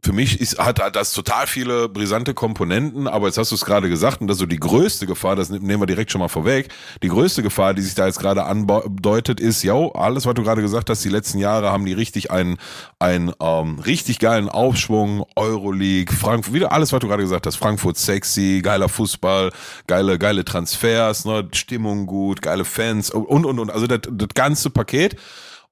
für 0.01 0.13
mich 0.13 0.41
ist, 0.41 0.61
hat, 0.61 0.81
hat 0.81 0.95
das 0.95 1.13
total 1.13 1.49
viele 1.49 1.89
brisante 1.89 2.33
Komponenten, 2.33 3.09
aber 3.09 3.27
jetzt 3.27 3.39
hast 3.39 3.51
du 3.51 3.57
es 3.57 3.65
gerade 3.65 3.89
gesagt 3.89 4.21
und 4.21 4.29
das 4.29 4.37
ist 4.37 4.41
so 4.41 4.47
die 4.47 4.61
größte 4.61 5.07
Gefahr, 5.07 5.35
das 5.35 5.51
nehmen 5.51 5.81
wir 5.81 5.87
direkt 5.87 6.13
schon 6.13 6.21
mal 6.21 6.29
vorweg, 6.29 6.69
die 7.03 7.09
größte 7.09 7.43
Gefahr, 7.43 7.75
die 7.75 7.83
sich 7.83 7.97
da 7.97 8.07
jetzt 8.07 8.21
gerade 8.21 8.45
andeutet, 8.45 9.41
ist, 9.41 9.65
ja, 9.65 9.75
alles, 9.95 10.27
was 10.27 10.35
du 10.35 10.45
gerade 10.45 10.63
gesagt 10.63 10.91
hast, 10.91 11.05
die 11.05 11.09
letzten 11.09 11.39
Jahre 11.39 11.73
haben 11.73 11.87
die 11.87 11.93
richtig 11.93 12.31
einen, 12.31 12.59
einen 13.01 13.33
ähm, 13.43 13.81
richtig 13.81 14.21
geilen 14.21 14.49
Aufschwung, 14.49 15.25
Euroleague, 15.35 16.15
Frankfurt, 16.15 16.55
wieder 16.55 16.71
alles, 16.71 16.93
was 16.93 17.01
du 17.01 17.09
gerade 17.09 17.25
gesagt 17.25 17.49
hast, 17.49 17.57
Frankfurt 17.57 17.97
sexy, 17.97 18.61
geiler 18.63 18.89
Fußball, 18.89 19.51
geile, 19.89 20.21
geile 20.21 20.45
Transfers, 20.45 21.25
ne, 21.25 21.49
Stimmung 21.53 22.07
gut, 22.07 22.43
geile 22.43 22.65
Fans 22.65 23.11
und, 23.11 23.45
und, 23.45 23.59
und, 23.59 23.71
also 23.73 23.89
das, 23.89 24.03
das 24.09 24.29
ganze 24.35 24.71
Paket. 24.71 25.17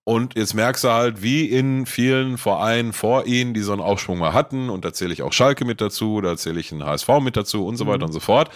Und 0.05 0.35
jetzt 0.35 0.55
merkst 0.55 0.83
du 0.83 0.89
halt, 0.89 1.23
wie 1.23 1.47
in 1.47 1.87
vielen 1.87 2.37
Vereinen 2.37 2.93
vor 2.93 3.27
ihnen, 3.27 3.55
die 3.55 3.61
so 3.61 3.73
einen 3.73 3.81
Aufschwung 3.81 4.19
mal 4.19 4.33
hatten, 4.33 4.69
und 4.69 4.85
da 4.85 4.93
zähle 4.93 5.13
ich 5.13 5.23
auch 5.23 5.33
Schalke 5.33 5.65
mit 5.65 5.81
dazu, 5.81 6.21
da 6.21 6.37
zähle 6.37 6.59
ich 6.59 6.73
einen 6.73 6.85
HSV 6.85 7.09
mit 7.21 7.37
dazu 7.37 7.67
und 7.67 7.77
so 7.77 7.87
weiter 7.87 7.99
mhm. 7.99 8.05
und 8.07 8.13
so 8.13 8.21
fort. 8.21 8.51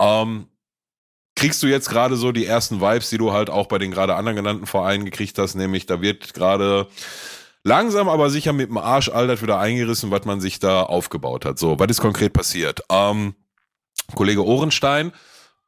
Ähm, 0.00 0.48
kriegst 1.36 1.62
du 1.62 1.68
jetzt 1.68 1.88
gerade 1.88 2.16
so 2.16 2.32
die 2.32 2.46
ersten 2.46 2.80
Vibes, 2.80 3.10
die 3.10 3.18
du 3.18 3.32
halt 3.32 3.48
auch 3.48 3.68
bei 3.68 3.78
den 3.78 3.92
gerade 3.92 4.16
anderen 4.16 4.34
genannten 4.34 4.66
Vereinen 4.66 5.04
gekriegt 5.04 5.38
hast, 5.38 5.54
nämlich 5.54 5.86
da 5.86 6.00
wird 6.00 6.34
gerade 6.34 6.88
langsam 7.62 8.08
aber 8.08 8.28
sicher 8.28 8.52
mit 8.52 8.68
dem 8.68 8.78
Arsch 8.78 9.08
all 9.08 9.28
das 9.28 9.40
wieder 9.40 9.60
eingerissen, 9.60 10.10
was 10.10 10.24
man 10.24 10.40
sich 10.40 10.58
da 10.58 10.82
aufgebaut 10.82 11.44
hat. 11.44 11.60
So, 11.60 11.78
was 11.78 11.88
ist 11.90 12.00
konkret 12.00 12.32
passiert? 12.32 12.80
Ähm, 12.90 13.36
Kollege 14.16 14.44
Ohrenstein 14.44 15.12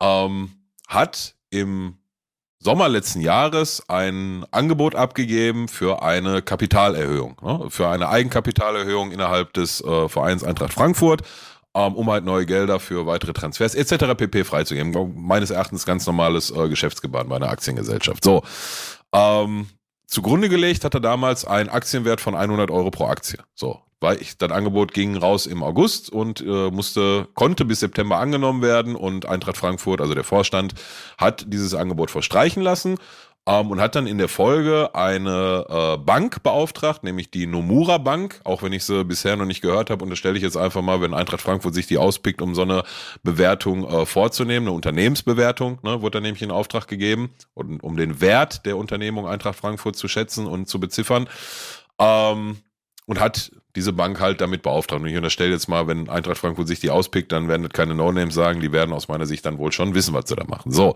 ähm, 0.00 0.50
hat 0.88 1.36
im 1.50 1.99
Sommer 2.62 2.90
letzten 2.90 3.22
Jahres 3.22 3.82
ein 3.88 4.44
Angebot 4.50 4.94
abgegeben 4.94 5.66
für 5.66 6.02
eine 6.02 6.42
Kapitalerhöhung, 6.42 7.36
ne? 7.42 7.70
für 7.70 7.88
eine 7.88 8.10
Eigenkapitalerhöhung 8.10 9.12
innerhalb 9.12 9.54
des 9.54 9.82
äh, 9.82 10.08
Vereins 10.10 10.44
Eintracht 10.44 10.74
Frankfurt, 10.74 11.22
ähm, 11.74 11.94
um 11.94 12.10
halt 12.10 12.26
neue 12.26 12.44
Gelder 12.44 12.78
für 12.78 13.06
weitere 13.06 13.32
Transfers 13.32 13.74
etc. 13.74 14.14
pp. 14.14 14.44
freizugeben. 14.44 15.14
Meines 15.16 15.50
Erachtens 15.50 15.86
ganz 15.86 16.06
normales 16.06 16.50
äh, 16.50 16.68
Geschäftsgebaren 16.68 17.30
bei 17.30 17.36
einer 17.36 17.48
Aktiengesellschaft. 17.48 18.22
So, 18.22 18.42
ähm, 19.14 19.70
zugrunde 20.06 20.50
gelegt 20.50 20.84
hat 20.84 20.92
er 20.92 21.00
damals 21.00 21.46
einen 21.46 21.70
Aktienwert 21.70 22.20
von 22.20 22.34
100 22.34 22.70
Euro 22.70 22.90
pro 22.90 23.06
Aktie. 23.06 23.38
So, 23.54 23.80
weil 24.00 24.20
ich, 24.20 24.38
das 24.38 24.50
Angebot 24.50 24.92
ging 24.92 25.16
raus 25.16 25.46
im 25.46 25.62
August 25.62 26.10
und 26.10 26.40
äh, 26.40 26.70
musste, 26.70 27.28
konnte 27.34 27.64
bis 27.64 27.80
September 27.80 28.18
angenommen 28.18 28.62
werden 28.62 28.96
und 28.96 29.26
Eintracht 29.26 29.58
Frankfurt, 29.58 30.00
also 30.00 30.14
der 30.14 30.24
Vorstand, 30.24 30.74
hat 31.18 31.44
dieses 31.48 31.74
Angebot 31.74 32.10
verstreichen 32.10 32.62
lassen 32.62 32.96
ähm, 33.46 33.70
und 33.70 33.80
hat 33.80 33.94
dann 33.94 34.06
in 34.06 34.18
der 34.18 34.28
Folge 34.28 34.94
eine 34.94 35.66
äh, 35.68 35.96
Bank 35.98 36.42
beauftragt, 36.42 37.04
nämlich 37.04 37.30
die 37.30 37.46
Nomura 37.46 37.98
Bank, 37.98 38.40
auch 38.44 38.62
wenn 38.62 38.72
ich 38.72 38.84
sie 38.84 39.04
bisher 39.04 39.36
noch 39.36 39.44
nicht 39.44 39.60
gehört 39.60 39.90
habe, 39.90 40.02
und 40.02 40.10
das 40.10 40.18
stelle 40.18 40.36
ich 40.36 40.42
jetzt 40.42 40.56
einfach 40.56 40.82
mal, 40.82 41.00
wenn 41.00 41.14
Eintracht 41.14 41.42
Frankfurt 41.42 41.74
sich 41.74 41.86
die 41.86 41.98
auspickt, 41.98 42.40
um 42.40 42.54
so 42.54 42.62
eine 42.62 42.82
Bewertung 43.22 43.84
äh, 43.84 44.06
vorzunehmen, 44.06 44.68
eine 44.68 44.74
Unternehmensbewertung, 44.74 45.78
ne, 45.82 46.00
wurde 46.00 46.18
da 46.18 46.20
nämlich 46.20 46.42
in 46.42 46.50
Auftrag 46.50 46.86
gegeben, 46.88 47.34
und, 47.54 47.82
um 47.82 47.96
den 47.96 48.20
Wert 48.20 48.64
der 48.66 48.76
Unternehmung 48.76 49.26
Eintracht 49.26 49.56
Frankfurt 49.56 49.96
zu 49.96 50.08
schätzen 50.08 50.46
und 50.46 50.68
zu 50.68 50.80
beziffern. 50.80 51.28
Ähm, 51.98 52.58
und 53.06 53.18
hat 53.18 53.50
diese 53.76 53.92
Bank 53.92 54.20
halt 54.20 54.40
damit 54.40 54.62
beauftragt. 54.62 55.02
Und 55.02 55.08
ich 55.08 55.16
unterstelle 55.16 55.52
jetzt 55.52 55.68
mal, 55.68 55.86
wenn 55.86 56.08
Eintracht 56.08 56.38
Frankfurt 56.38 56.68
sich 56.68 56.80
die 56.80 56.90
auspickt, 56.90 57.32
dann 57.32 57.48
werden 57.48 57.62
das 57.62 57.72
keine 57.72 57.94
No-Names 57.94 58.34
sagen, 58.34 58.60
die 58.60 58.72
werden 58.72 58.92
aus 58.92 59.08
meiner 59.08 59.26
Sicht 59.26 59.46
dann 59.46 59.58
wohl 59.58 59.72
schon 59.72 59.94
wissen, 59.94 60.14
was 60.14 60.28
sie 60.28 60.36
da 60.36 60.44
machen. 60.44 60.72
So. 60.72 60.94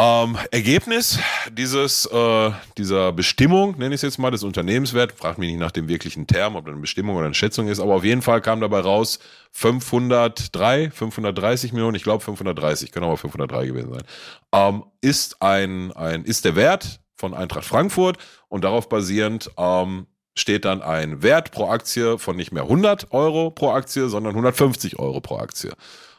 Ähm, 0.00 0.38
Ergebnis 0.52 1.18
dieses, 1.50 2.06
äh, 2.06 2.52
dieser 2.76 3.12
Bestimmung, 3.12 3.76
nenne 3.78 3.96
ich 3.96 3.98
es 3.98 4.02
jetzt 4.02 4.18
mal, 4.18 4.30
des 4.30 4.44
Unternehmenswert, 4.44 5.10
fragt 5.10 5.38
mich 5.38 5.50
nicht 5.50 5.58
nach 5.58 5.72
dem 5.72 5.88
wirklichen 5.88 6.28
Term, 6.28 6.54
ob 6.54 6.66
das 6.66 6.72
eine 6.72 6.80
Bestimmung 6.80 7.16
oder 7.16 7.24
eine 7.24 7.34
Schätzung 7.34 7.66
ist, 7.66 7.80
aber 7.80 7.96
auf 7.96 8.04
jeden 8.04 8.22
Fall 8.22 8.40
kam 8.40 8.60
dabei 8.60 8.78
raus 8.78 9.18
503, 9.54 10.92
530 10.92 11.72
Millionen, 11.72 11.96
ich 11.96 12.04
glaube 12.04 12.22
530, 12.22 12.92
können 12.92 13.06
aber 13.06 13.16
503 13.16 13.66
gewesen 13.66 13.92
sein, 13.92 14.04
ähm, 14.52 14.84
ist 15.00 15.42
ein, 15.42 15.90
ein, 15.90 16.24
ist 16.24 16.44
der 16.44 16.54
Wert 16.54 17.00
von 17.16 17.34
Eintracht 17.34 17.64
Frankfurt 17.64 18.18
und 18.46 18.62
darauf 18.62 18.88
basierend 18.88 19.50
ähm, 19.58 20.06
steht 20.38 20.64
dann 20.64 20.82
ein 20.82 21.22
Wert 21.22 21.50
pro 21.50 21.68
Aktie 21.68 22.18
von 22.18 22.36
nicht 22.36 22.52
mehr 22.52 22.64
100 22.64 23.12
Euro 23.12 23.50
pro 23.50 23.70
Aktie, 23.70 24.08
sondern 24.08 24.32
150 24.32 24.98
Euro 24.98 25.20
pro 25.20 25.38
Aktie. 25.38 25.72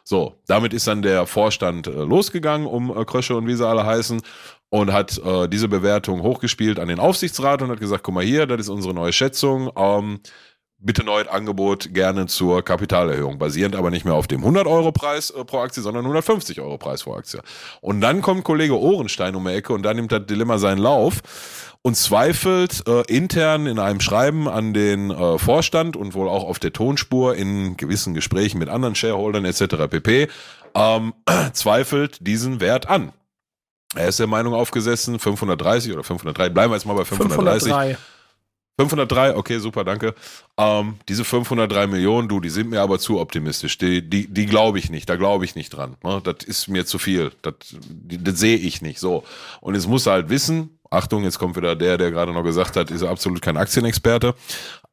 So, 0.04 0.36
damit 0.48 0.74
ist 0.74 0.88
dann 0.88 1.02
der 1.02 1.28
Vorstand 1.28 1.88
äh, 1.88 1.92
losgegangen, 1.92 2.66
um 2.66 2.90
äh, 2.96 3.06
Krösche 3.06 3.36
und 3.36 3.46
wie 3.46 3.56
sie 3.56 3.68
alle 3.68 3.86
heißen, 3.86 4.22
und 4.70 4.92
hat 4.92 5.18
äh, 5.20 5.48
diese 5.48 5.68
Bewertung 5.68 6.24
hochgespielt 6.24 6.80
an 6.80 6.88
den 6.88 7.00
Aufsichtsrat 7.00 7.62
und 7.62 7.70
hat 7.70 7.80
gesagt, 7.80 8.04
guck 8.04 8.16
mal 8.16 8.24
hier, 8.24 8.46
das 8.46 8.62
ist 8.62 8.70
unsere 8.70 8.94
neue 8.94 9.14
Schätzung. 9.14 9.72
Ähm, 9.76 10.20
bitte 10.80 11.04
neues 11.04 11.28
Angebot 11.28 11.94
gerne 11.94 12.26
zur 12.28 12.64
Kapitalerhöhung, 12.64 13.38
basierend 13.38 13.76
aber 13.76 13.92
nicht 13.92 14.06
mehr 14.06 14.14
auf 14.16 14.28
dem 14.28 14.40
100 14.40 14.66
Euro 14.66 14.92
Preis 14.92 15.30
äh, 15.30 15.44
pro 15.44 15.60
Aktie, 15.60 15.84
sondern 15.84 16.06
150 16.06 16.62
Euro 16.62 16.78
Preis 16.78 17.04
pro 17.04 17.14
Aktie. 17.14 17.42
Und 17.82 18.02
dann 18.02 18.22
kommt 18.22 18.44
Kollege 18.44 18.80
Ohrenstein 18.80 19.36
um 19.36 19.46
die 19.46 19.52
Ecke 19.52 19.74
und 19.74 19.84
dann 19.84 19.98
nimmt 19.98 20.12
das 20.12 20.26
Dilemma 20.26 20.58
seinen 20.58 20.80
Lauf 20.80 21.22
und 21.82 21.96
zweifelt 21.96 22.84
äh, 22.88 23.02
intern 23.08 23.66
in 23.66 23.80
einem 23.80 24.02
Schreiben 24.02 24.48
an 24.48 24.74
den 24.74 25.12
äh, 25.12 25.38
Vorstand 25.38 25.96
und 25.96 26.14
wohl 26.14 26.28
auch 26.28 26.44
auf 26.44 26.60
der 26.60 26.74
Tonspur 26.74 27.36
in 27.36 27.78
gewissen 27.78 28.14
Gesprächen 28.14 28.60
mit 28.60 28.70
anderen 28.70 28.96
Shareholdern 28.96 29.46
etc. 29.46 29.88
pp. 29.90 30.28
Ähm, 30.76 31.14
zweifelt 31.54 32.26
diesen 32.26 32.60
Wert 32.60 32.90
an. 32.90 33.14
Er 33.96 34.08
ist 34.08 34.20
der 34.20 34.28
Meinung 34.28 34.54
aufgesessen, 34.54 35.18
530 35.18 35.94
oder 35.94 36.04
503, 36.04 36.50
bleiben 36.50 36.72
wir 36.72 36.76
jetzt 36.76 36.86
mal 36.86 36.94
bei 36.94 37.06
530. 37.06 37.70
503. 37.70 37.98
503, 38.78 39.36
okay, 39.36 39.58
super, 39.58 39.84
danke. 39.84 40.16
Ähm, 40.58 41.00
diese 41.10 41.26
503 41.26 41.88
Millionen, 41.88 42.30
du, 42.30 42.40
die 42.40 42.50
sind 42.50 42.70
mir 42.70 42.82
aber 42.82 42.98
zu 42.98 43.20
optimistisch. 43.20 43.78
Die, 43.78 44.08
die, 44.08 44.28
die 44.28 44.46
glaube 44.46 44.80
ich 44.80 44.90
nicht, 44.90 45.10
da 45.10 45.18
glaube 45.18 45.44
ich 45.44 45.56
nicht 45.56 45.72
dran. 45.72 45.98
Ne? 46.02 46.22
Das 46.24 46.46
ist 46.46 46.70
mir 46.70 46.86
zu 46.86 46.98
viel. 46.98 47.34
Das, 47.42 47.56
das 47.82 48.40
sehe 48.40 48.56
ich 48.56 48.82
nicht. 48.82 49.00
So. 49.00 49.26
Und 49.60 49.76
es 49.76 49.86
muss 49.86 50.08
halt 50.08 50.30
wissen, 50.30 50.79
Achtung, 50.90 51.24
jetzt 51.24 51.40
kommt 51.40 51.56
wieder 51.56 51.76
der, 51.76 51.98
der 51.98 52.12
gerade 52.12 52.34
noch 52.34 52.44
gesagt 52.44 52.76
hat, 52.76 52.92
ist 52.92 53.04
absolut 53.04 53.42
kein 53.42 53.58
Aktienexperte, 53.58 54.34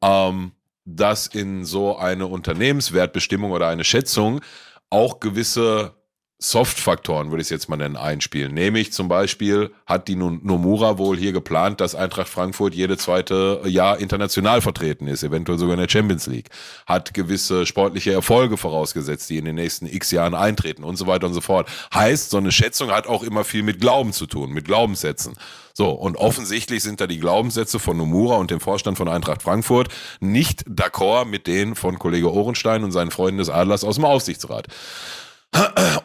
ähm, 0.01 0.51
dass 0.85 1.27
in 1.27 1.65
so 1.65 1.97
eine 1.97 2.27
Unternehmenswertbestimmung 2.27 3.51
oder 3.51 3.67
eine 3.67 3.83
Schätzung 3.83 4.41
auch 4.89 5.19
gewisse 5.19 5.96
Soft-Faktoren, 6.39 7.31
würde 7.31 7.41
ich 7.41 7.47
es 7.47 7.49
jetzt 7.49 7.67
mal 7.67 7.77
nennen, 7.77 7.95
einspielen. 7.95 8.53
Nämlich 8.53 8.93
zum 8.93 9.07
Beispiel 9.07 9.71
hat 9.87 10.07
die 10.07 10.15
Nomura 10.15 10.99
wohl 10.99 11.17
hier 11.17 11.31
geplant, 11.31 11.81
dass 11.81 11.95
Eintracht 11.95 12.29
Frankfurt 12.29 12.75
jede 12.75 12.95
zweite 12.95 13.61
Jahr 13.65 13.97
international 13.97 14.61
vertreten 14.61 15.07
ist, 15.07 15.23
eventuell 15.23 15.57
sogar 15.57 15.73
in 15.73 15.79
der 15.79 15.89
Champions 15.89 16.27
League. 16.27 16.49
Hat 16.85 17.15
gewisse 17.15 17.65
sportliche 17.65 18.13
Erfolge 18.13 18.57
vorausgesetzt, 18.57 19.31
die 19.31 19.39
in 19.39 19.45
den 19.45 19.55
nächsten 19.55 19.87
x 19.87 20.11
Jahren 20.11 20.35
eintreten 20.35 20.83
und 20.83 20.95
so 20.95 21.07
weiter 21.07 21.25
und 21.25 21.33
so 21.33 21.41
fort. 21.41 21.67
Heißt, 21.91 22.29
so 22.29 22.37
eine 22.37 22.51
Schätzung 22.51 22.91
hat 22.91 23.07
auch 23.07 23.23
immer 23.23 23.43
viel 23.43 23.63
mit 23.63 23.81
Glauben 23.81 24.13
zu 24.13 24.27
tun, 24.27 24.51
mit 24.51 24.65
Glaubenssätzen. 24.65 25.33
So, 25.73 25.89
und 25.89 26.17
offensichtlich 26.17 26.83
sind 26.83 27.01
da 27.01 27.07
die 27.07 27.19
Glaubenssätze 27.19 27.79
von 27.79 27.97
Nomura 27.97 28.35
und 28.35 28.51
dem 28.51 28.59
Vorstand 28.59 28.99
von 28.99 29.07
Eintracht 29.07 29.41
Frankfurt 29.41 29.89
nicht 30.19 30.67
d'accord 30.67 31.25
mit 31.25 31.47
denen 31.47 31.73
von 31.73 31.97
Kollege 31.97 32.31
Ohrenstein 32.31 32.83
und 32.83 32.91
seinen 32.91 33.09
Freunden 33.09 33.39
des 33.39 33.49
Adlers 33.49 33.83
aus 33.83 33.95
dem 33.95 34.05
Aufsichtsrat. 34.05 34.67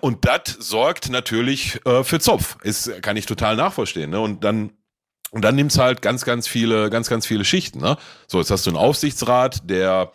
Und 0.01 0.25
das 0.25 0.57
sorgt 0.59 1.11
natürlich 1.11 1.81
äh, 1.87 2.05
für 2.05 2.21
Zopf. 2.21 2.57
Ist, 2.63 3.03
kann 3.03 3.17
ich 3.17 3.27
total 3.27 3.57
nachvollziehen. 3.57 4.11
Ne? 4.11 4.21
Und 4.21 4.45
dann 4.45 4.73
und 5.33 5.43
dann 5.43 5.55
nimmt's 5.55 5.79
halt 5.79 6.03
ganz, 6.03 6.27
ganz 6.27 6.47
viele, 6.47 6.91
ganz, 6.91 7.09
ganz 7.09 7.27
viele 7.27 7.47
Schichten. 7.47 7.81
Ne? 7.81 7.97
So, 8.27 8.39
jetzt 8.39 8.51
hast 8.51 8.67
du 8.67 8.71
einen 8.71 8.77
Aufsichtsrat, 8.77 9.69
der 9.71 10.13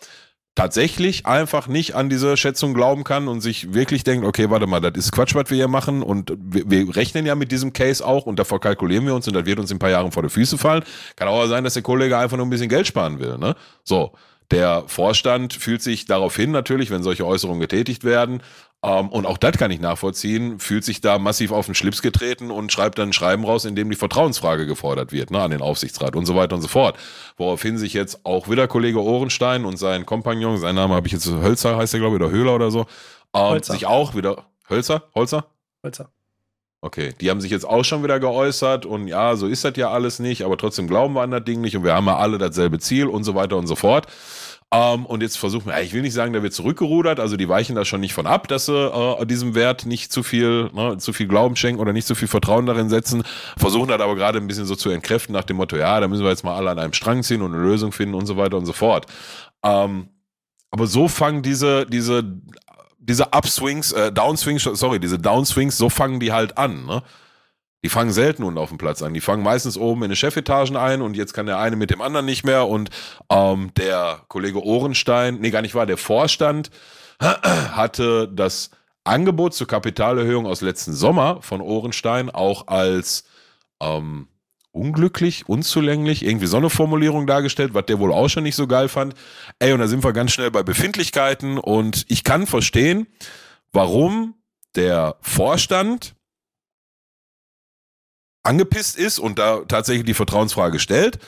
tatsächlich 0.54 1.26
einfach 1.26 1.68
nicht 1.68 1.96
an 1.96 2.10
diese 2.10 2.38
Schätzung 2.38 2.74
glauben 2.74 3.04
kann 3.04 3.28
und 3.28 3.42
sich 3.42 3.74
wirklich 3.74 4.04
denkt, 4.04 4.26
okay, 4.26 4.50
warte 4.50 4.66
mal, 4.68 4.80
das 4.80 4.94
ist 4.96 5.12
Quatsch, 5.12 5.36
was 5.36 5.50
wir 5.50 5.58
hier 5.58 5.68
machen 5.68 6.02
und 6.02 6.34
wir, 6.40 6.70
wir 6.70 6.96
rechnen 6.96 7.26
ja 7.26 7.36
mit 7.36 7.52
diesem 7.52 7.74
Case 7.74 8.06
auch 8.06 8.26
und 8.26 8.38
davor 8.40 8.60
kalkulieren 8.60 9.06
wir 9.06 9.14
uns 9.14 9.28
und 9.28 9.36
das 9.36 9.46
wird 9.46 9.60
uns 9.60 9.70
in 9.70 9.78
ein 9.78 9.80
paar 9.80 9.92
Jahren 9.92 10.12
vor 10.12 10.24
die 10.24 10.30
Füße 10.30 10.58
fallen. 10.58 10.84
Kann 11.16 11.28
auch 11.28 11.46
sein, 11.48 11.64
dass 11.64 11.76
der 11.76 11.84
Kollege 11.84 12.18
einfach 12.18 12.38
nur 12.38 12.46
ein 12.46 12.50
bisschen 12.50 12.70
Geld 12.70 12.88
sparen 12.88 13.20
will. 13.20 13.38
Ne? 13.38 13.56
So, 13.84 14.14
der 14.52 14.84
Vorstand 14.88 15.54
fühlt 15.54 15.82
sich 15.82 16.06
darauf 16.06 16.36
hin 16.36 16.52
natürlich, 16.52 16.90
wenn 16.90 17.04
solche 17.04 17.26
Äußerungen 17.26 17.60
getätigt 17.60 18.04
werden, 18.04 18.42
ähm, 18.84 19.10
und 19.10 19.26
auch 19.26 19.38
das 19.38 19.58
kann 19.58 19.72
ich 19.72 19.80
nachvollziehen, 19.80 20.60
fühlt 20.60 20.86
sich 20.86 21.02
da 21.02 21.18
massiv 21.18 21.52
auf 21.52 21.66
den 21.66 21.74
Schlips 21.74 22.04
getreten 22.04 22.52
und 22.52 22.72
schreibt 22.72 23.00
dann 23.00 23.10
ein 23.10 23.14
Schreiben 23.14 23.44
raus, 23.44 23.66
in 23.66 23.76
dem 23.76 23.90
die 23.90 23.96
Vertrauensfrage 23.96 24.68
gefordert 24.68 25.12
wird, 25.12 25.32
ne, 25.32 25.42
an 25.42 25.52
den 25.52 25.62
Aufsichtsrat 25.62 26.16
und 26.16 26.28
so 26.28 26.36
weiter 26.36 26.56
und 26.56 26.62
so 26.62 26.68
fort. 26.68 26.96
Woraufhin 27.38 27.78
sich 27.80 27.94
jetzt 27.94 28.24
auch 28.24 28.50
wieder 28.50 28.68
Kollege 28.68 29.02
Ohrenstein 29.02 29.66
und 29.66 29.78
sein 29.78 30.06
Kompagnon, 30.06 30.58
sein 30.58 30.76
Name 30.76 30.94
habe 30.94 31.08
ich 31.08 31.14
jetzt, 31.14 31.26
Hölzer 31.28 31.76
heißt 31.76 31.96
er, 31.96 32.00
glaube 32.00 32.18
ich, 32.18 32.22
oder 32.22 32.32
Höhler 32.32 32.54
oder 32.54 32.70
so, 32.70 32.86
ähm, 33.34 33.64
sich 33.64 33.88
auch 33.88 34.16
wieder, 34.16 34.46
Hölzer? 34.70 35.04
Holzer? 35.16 35.48
Holzer. 35.84 36.12
Okay, 36.80 37.16
die 37.20 37.32
haben 37.32 37.42
sich 37.42 37.50
jetzt 37.50 37.66
auch 37.66 37.84
schon 37.84 38.04
wieder 38.04 38.20
geäußert 38.20 38.86
und 38.86 39.08
ja, 39.08 39.36
so 39.36 39.48
ist 39.48 39.66
das 39.66 39.74
ja 39.78 39.90
alles 39.90 40.20
nicht, 40.20 40.44
aber 40.44 40.58
trotzdem 40.58 40.88
glauben 40.88 41.16
wir 41.16 41.24
an 41.24 41.32
das 41.32 41.44
Ding 41.44 41.62
nicht 41.62 41.76
und 41.76 41.84
wir 41.84 41.96
haben 41.96 42.06
ja 42.06 42.18
alle 42.18 42.38
dasselbe 42.38 42.78
Ziel 42.78 43.08
und 43.08 43.24
so 43.24 43.34
weiter 43.34 43.58
und 43.58 43.66
so 43.66 43.76
fort. 43.76 44.06
Ähm, 44.74 45.06
und 45.06 45.24
jetzt 45.24 45.38
versuchen 45.38 45.68
wir, 45.68 45.82
ich 45.82 45.94
will 45.94 46.02
nicht 46.02 46.14
sagen, 46.14 46.34
da 46.34 46.44
wird 46.44 46.54
zurückgerudert, 46.54 47.22
also 47.22 47.38
die 47.38 47.48
weichen 47.48 47.76
da 47.76 47.86
schon 47.86 48.02
nicht 48.02 48.14
von 48.14 48.28
ab, 48.28 48.50
dass 48.50 48.66
sie 48.66 48.76
äh, 48.76 49.26
diesem 49.26 49.56
Wert 49.56 49.86
nicht 49.86 50.12
zu 50.12 50.24
viel, 50.24 50.70
ne, 50.74 50.98
zu 50.98 51.14
viel 51.14 51.28
Glauben 51.28 51.56
schenken 51.56 51.80
oder 51.80 51.94
nicht 51.94 52.06
zu 52.06 52.16
viel 52.16 52.28
Vertrauen 52.28 52.66
darin 52.66 52.90
setzen, 52.90 53.24
versuchen 53.56 53.88
das 53.88 54.02
aber 54.02 54.16
gerade 54.16 54.40
ein 54.40 54.48
bisschen 54.48 54.66
so 54.66 54.76
zu 54.76 54.90
entkräften 54.90 55.32
nach 55.32 55.46
dem 55.46 55.56
Motto, 55.56 55.78
ja, 55.78 55.98
da 56.02 56.10
müssen 56.10 56.24
wir 56.24 56.32
jetzt 56.32 56.44
mal 56.44 56.56
alle 56.56 56.70
an 56.70 56.80
einem 56.80 56.92
Strang 56.92 57.24
ziehen 57.24 57.42
und 57.42 57.54
eine 57.54 57.64
Lösung 57.64 57.94
finden 57.94 58.14
und 58.14 58.26
so 58.26 58.36
weiter 58.36 58.58
und 58.58 58.66
so 58.66 58.74
fort. 58.74 59.06
Ähm, 59.64 60.10
aber 60.70 60.88
so 60.88 61.08
fangen 61.08 61.44
diese, 61.44 61.86
diese, 61.86 62.26
diese 63.00 63.28
Upswings, 63.32 63.94
äh, 63.94 64.12
Downswings, 64.12 64.64
sorry, 64.64 65.00
diese 65.00 65.18
Downswings, 65.18 65.78
so 65.78 65.88
fangen 65.88 66.20
die 66.20 66.34
halt 66.34 66.58
an, 66.58 66.86
ne? 66.86 67.04
Die 67.84 67.90
fangen 67.90 68.12
selten 68.12 68.44
unten 68.44 68.58
auf 68.58 68.70
dem 68.70 68.78
Platz 68.78 69.02
an. 69.02 69.14
Die 69.14 69.22
fangen 69.22 69.44
meistens 69.44 69.78
oben 69.78 70.04
in 70.04 70.10
den 70.10 70.16
Chefetagen 70.16 70.76
ein 70.76 71.02
und 71.02 71.16
jetzt 71.16 71.34
kann 71.34 71.46
der 71.46 71.60
eine 71.60 71.76
mit 71.76 71.92
dem 71.92 72.02
anderen 72.02 72.26
nicht 72.26 72.44
mehr. 72.44 72.68
Und 72.68 72.90
ähm, 73.30 73.72
der 73.78 74.22
Kollege 74.28 74.64
Ohrenstein, 74.64 75.40
nee, 75.40 75.52
gar 75.52 75.62
nicht 75.62 75.76
wahr, 75.76 75.86
der 75.86 75.98
Vorstand 75.98 76.72
hatte 77.20 78.28
das 78.34 78.72
Angebot 79.04 79.54
zur 79.54 79.68
Kapitalerhöhung 79.68 80.46
aus 80.46 80.62
letzten 80.62 80.94
Sommer 80.94 81.42
von 81.42 81.62
Ohrenstein 81.62 82.30
auch 82.30 82.68
als 82.68 83.24
ähm, 83.80 84.28
unglücklich, 84.72 85.48
unzulänglich, 85.48 86.26
irgendwie 86.26 86.48
so 86.48 86.58
eine 86.58 86.70
Formulierung 86.70 87.26
dargestellt, 87.26 87.74
was 87.74 87.86
der 87.86 88.00
wohl 88.00 88.14
auch 88.14 88.30
schon 88.30 88.44
nicht 88.44 88.56
so 88.56 88.68
geil 88.68 88.90
fand. 88.90 89.16
Ey, 89.60 89.74
und 89.74 89.80
da 89.80 89.88
sind 89.88 90.04
wir 90.04 90.14
ganz 90.14 90.32
schnell 90.32 90.52
bei 90.52 90.64
Befindlichkeiten 90.64 91.58
und 91.58 92.06
ich 92.10 92.24
kann 92.24 92.48
verstehen, 92.48 93.08
warum 93.72 94.36
der 94.76 95.16
Vorstand 95.22 96.16
angepisst 98.48 98.98
ist 98.98 99.20
und 99.20 99.40
da 99.40 99.62
tatsächlich 99.68 100.06
die 100.06 100.14
Vertrauensfrage 100.14 100.80
stellt, 100.80 101.20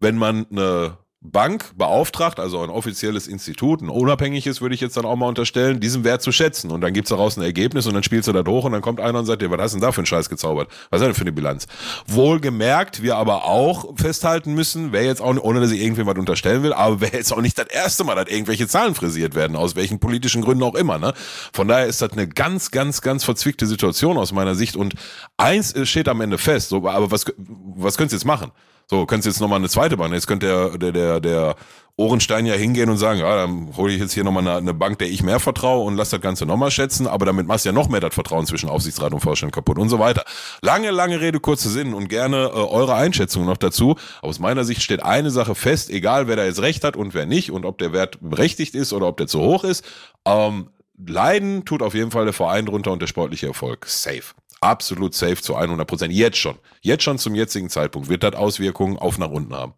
wenn 0.00 0.18
man 0.18 0.46
eine 0.50 0.98
Bank 1.24 1.70
beauftragt, 1.76 2.40
also 2.40 2.62
ein 2.62 2.70
offizielles 2.70 3.28
Institut, 3.28 3.80
ein 3.80 3.88
unabhängiges, 3.88 4.60
würde 4.60 4.74
ich 4.74 4.80
jetzt 4.80 4.96
dann 4.96 5.04
auch 5.04 5.14
mal 5.14 5.28
unterstellen, 5.28 5.78
diesen 5.78 6.02
Wert 6.02 6.20
zu 6.20 6.32
schätzen. 6.32 6.72
Und 6.72 6.80
dann 6.80 6.92
gibt's 6.92 7.10
daraus 7.10 7.36
ein 7.36 7.42
Ergebnis 7.42 7.86
und 7.86 7.94
dann 7.94 8.02
spielst 8.02 8.26
du 8.26 8.32
da 8.32 8.44
hoch 8.44 8.64
und 8.64 8.72
dann 8.72 8.82
kommt 8.82 8.98
einer 8.98 9.20
und 9.20 9.26
sagt 9.26 9.40
dir, 9.40 9.50
was 9.50 9.60
hast 9.60 9.72
du 9.72 9.76
denn 9.76 9.82
da 9.82 9.92
für 9.92 9.98
einen 9.98 10.06
Scheiß 10.06 10.28
gezaubert? 10.28 10.68
Was 10.90 11.00
ist 11.00 11.06
denn 11.06 11.14
für 11.14 11.20
eine 11.20 11.32
Bilanz? 11.32 11.68
Wohlgemerkt, 12.08 13.02
wir 13.02 13.16
aber 13.16 13.44
auch 13.44 13.96
festhalten 13.96 14.54
müssen, 14.54 14.90
wer 14.90 15.04
jetzt 15.04 15.20
auch, 15.20 15.36
ohne 15.36 15.60
dass 15.60 15.70
ich 15.70 15.80
irgendwem 15.80 16.08
unterstellen 16.08 16.64
will, 16.64 16.72
aber 16.72 17.00
wer 17.00 17.12
jetzt 17.12 17.32
auch 17.32 17.40
nicht 17.40 17.56
das 17.56 17.68
erste 17.68 18.02
Mal, 18.02 18.16
dass 18.16 18.28
irgendwelche 18.28 18.66
Zahlen 18.66 18.96
frisiert 18.96 19.36
werden, 19.36 19.56
aus 19.56 19.76
welchen 19.76 20.00
politischen 20.00 20.42
Gründen 20.42 20.64
auch 20.64 20.74
immer. 20.74 20.98
Ne? 20.98 21.14
Von 21.52 21.68
daher 21.68 21.86
ist 21.86 22.02
das 22.02 22.12
eine 22.12 22.26
ganz, 22.26 22.72
ganz, 22.72 23.00
ganz 23.00 23.22
verzwickte 23.22 23.66
Situation 23.66 24.18
aus 24.18 24.32
meiner 24.32 24.56
Sicht. 24.56 24.74
Und 24.74 24.94
eins 25.36 25.72
steht 25.88 26.08
am 26.08 26.20
Ende 26.20 26.38
fest, 26.38 26.70
so, 26.70 26.88
aber 26.88 27.12
was, 27.12 27.26
was 27.36 27.96
könnt 27.96 28.10
ihr 28.10 28.16
jetzt 28.16 28.24
machen? 28.24 28.50
So, 28.88 29.06
könntest 29.06 29.26
jetzt 29.26 29.40
nochmal 29.40 29.58
eine 29.58 29.68
zweite 29.68 29.96
Bank. 29.96 30.12
Jetzt 30.12 30.26
könnte 30.26 30.46
der, 30.46 30.78
der, 30.78 30.92
der, 30.92 31.20
der 31.20 31.56
Ohrenstein 31.96 32.46
ja 32.46 32.54
hingehen 32.54 32.88
und 32.88 32.96
sagen, 32.96 33.20
ja, 33.20 33.36
dann 33.36 33.76
hole 33.76 33.92
ich 33.92 34.00
jetzt 34.00 34.14
hier 34.14 34.24
nochmal 34.24 34.46
eine, 34.46 34.56
eine 34.56 34.74
Bank, 34.74 34.98
der 34.98 35.10
ich 35.10 35.22
mehr 35.22 35.40
vertraue 35.40 35.84
und 35.84 35.96
lass 35.96 36.10
das 36.10 36.22
Ganze 36.22 36.46
nochmal 36.46 36.70
schätzen, 36.70 37.06
aber 37.06 37.26
damit 37.26 37.46
machst 37.46 37.64
du 37.64 37.68
ja 37.68 37.72
noch 37.72 37.88
mehr 37.88 38.00
das 38.00 38.14
Vertrauen 38.14 38.46
zwischen 38.46 38.70
Aufsichtsrat 38.70 39.12
und 39.12 39.20
Vorstand 39.20 39.52
kaputt 39.52 39.78
und 39.78 39.90
so 39.90 39.98
weiter. 39.98 40.24
Lange, 40.62 40.90
lange 40.90 41.20
Rede, 41.20 41.38
kurze 41.38 41.68
Sinn 41.68 41.92
und 41.92 42.08
gerne 42.08 42.46
äh, 42.46 42.56
eure 42.56 42.94
Einschätzung 42.94 43.44
noch 43.44 43.58
dazu. 43.58 43.96
Aus 44.22 44.38
meiner 44.38 44.64
Sicht 44.64 44.82
steht 44.82 45.02
eine 45.02 45.30
Sache 45.30 45.54
fest, 45.54 45.90
egal 45.90 46.28
wer 46.28 46.36
da 46.36 46.44
jetzt 46.44 46.62
recht 46.62 46.82
hat 46.82 46.96
und 46.96 47.12
wer 47.12 47.26
nicht 47.26 47.50
und 47.50 47.66
ob 47.66 47.78
der 47.78 47.92
Wert 47.92 48.18
berechtigt 48.20 48.74
ist 48.74 48.92
oder 48.94 49.06
ob 49.06 49.18
der 49.18 49.26
zu 49.26 49.40
hoch 49.40 49.62
ist. 49.62 49.84
Ähm, 50.24 50.70
leiden 50.96 51.66
tut 51.66 51.82
auf 51.82 51.94
jeden 51.94 52.10
Fall 52.10 52.24
der 52.24 52.34
Verein 52.34 52.64
drunter 52.64 52.92
und 52.92 53.02
der 53.02 53.06
sportliche 53.06 53.48
Erfolg. 53.48 53.86
Safe 53.86 54.32
absolut 54.62 55.14
safe 55.14 55.36
zu 55.36 55.56
100 55.56 55.86
Prozent. 55.86 56.12
Jetzt 56.12 56.38
schon. 56.38 56.58
Jetzt 56.80 57.04
schon 57.04 57.18
zum 57.18 57.34
jetzigen 57.34 57.68
Zeitpunkt 57.68 58.08
wird 58.08 58.22
das 58.22 58.34
Auswirkungen 58.34 58.98
auf 58.98 59.18
nach 59.18 59.30
unten 59.30 59.54
haben. 59.54 59.74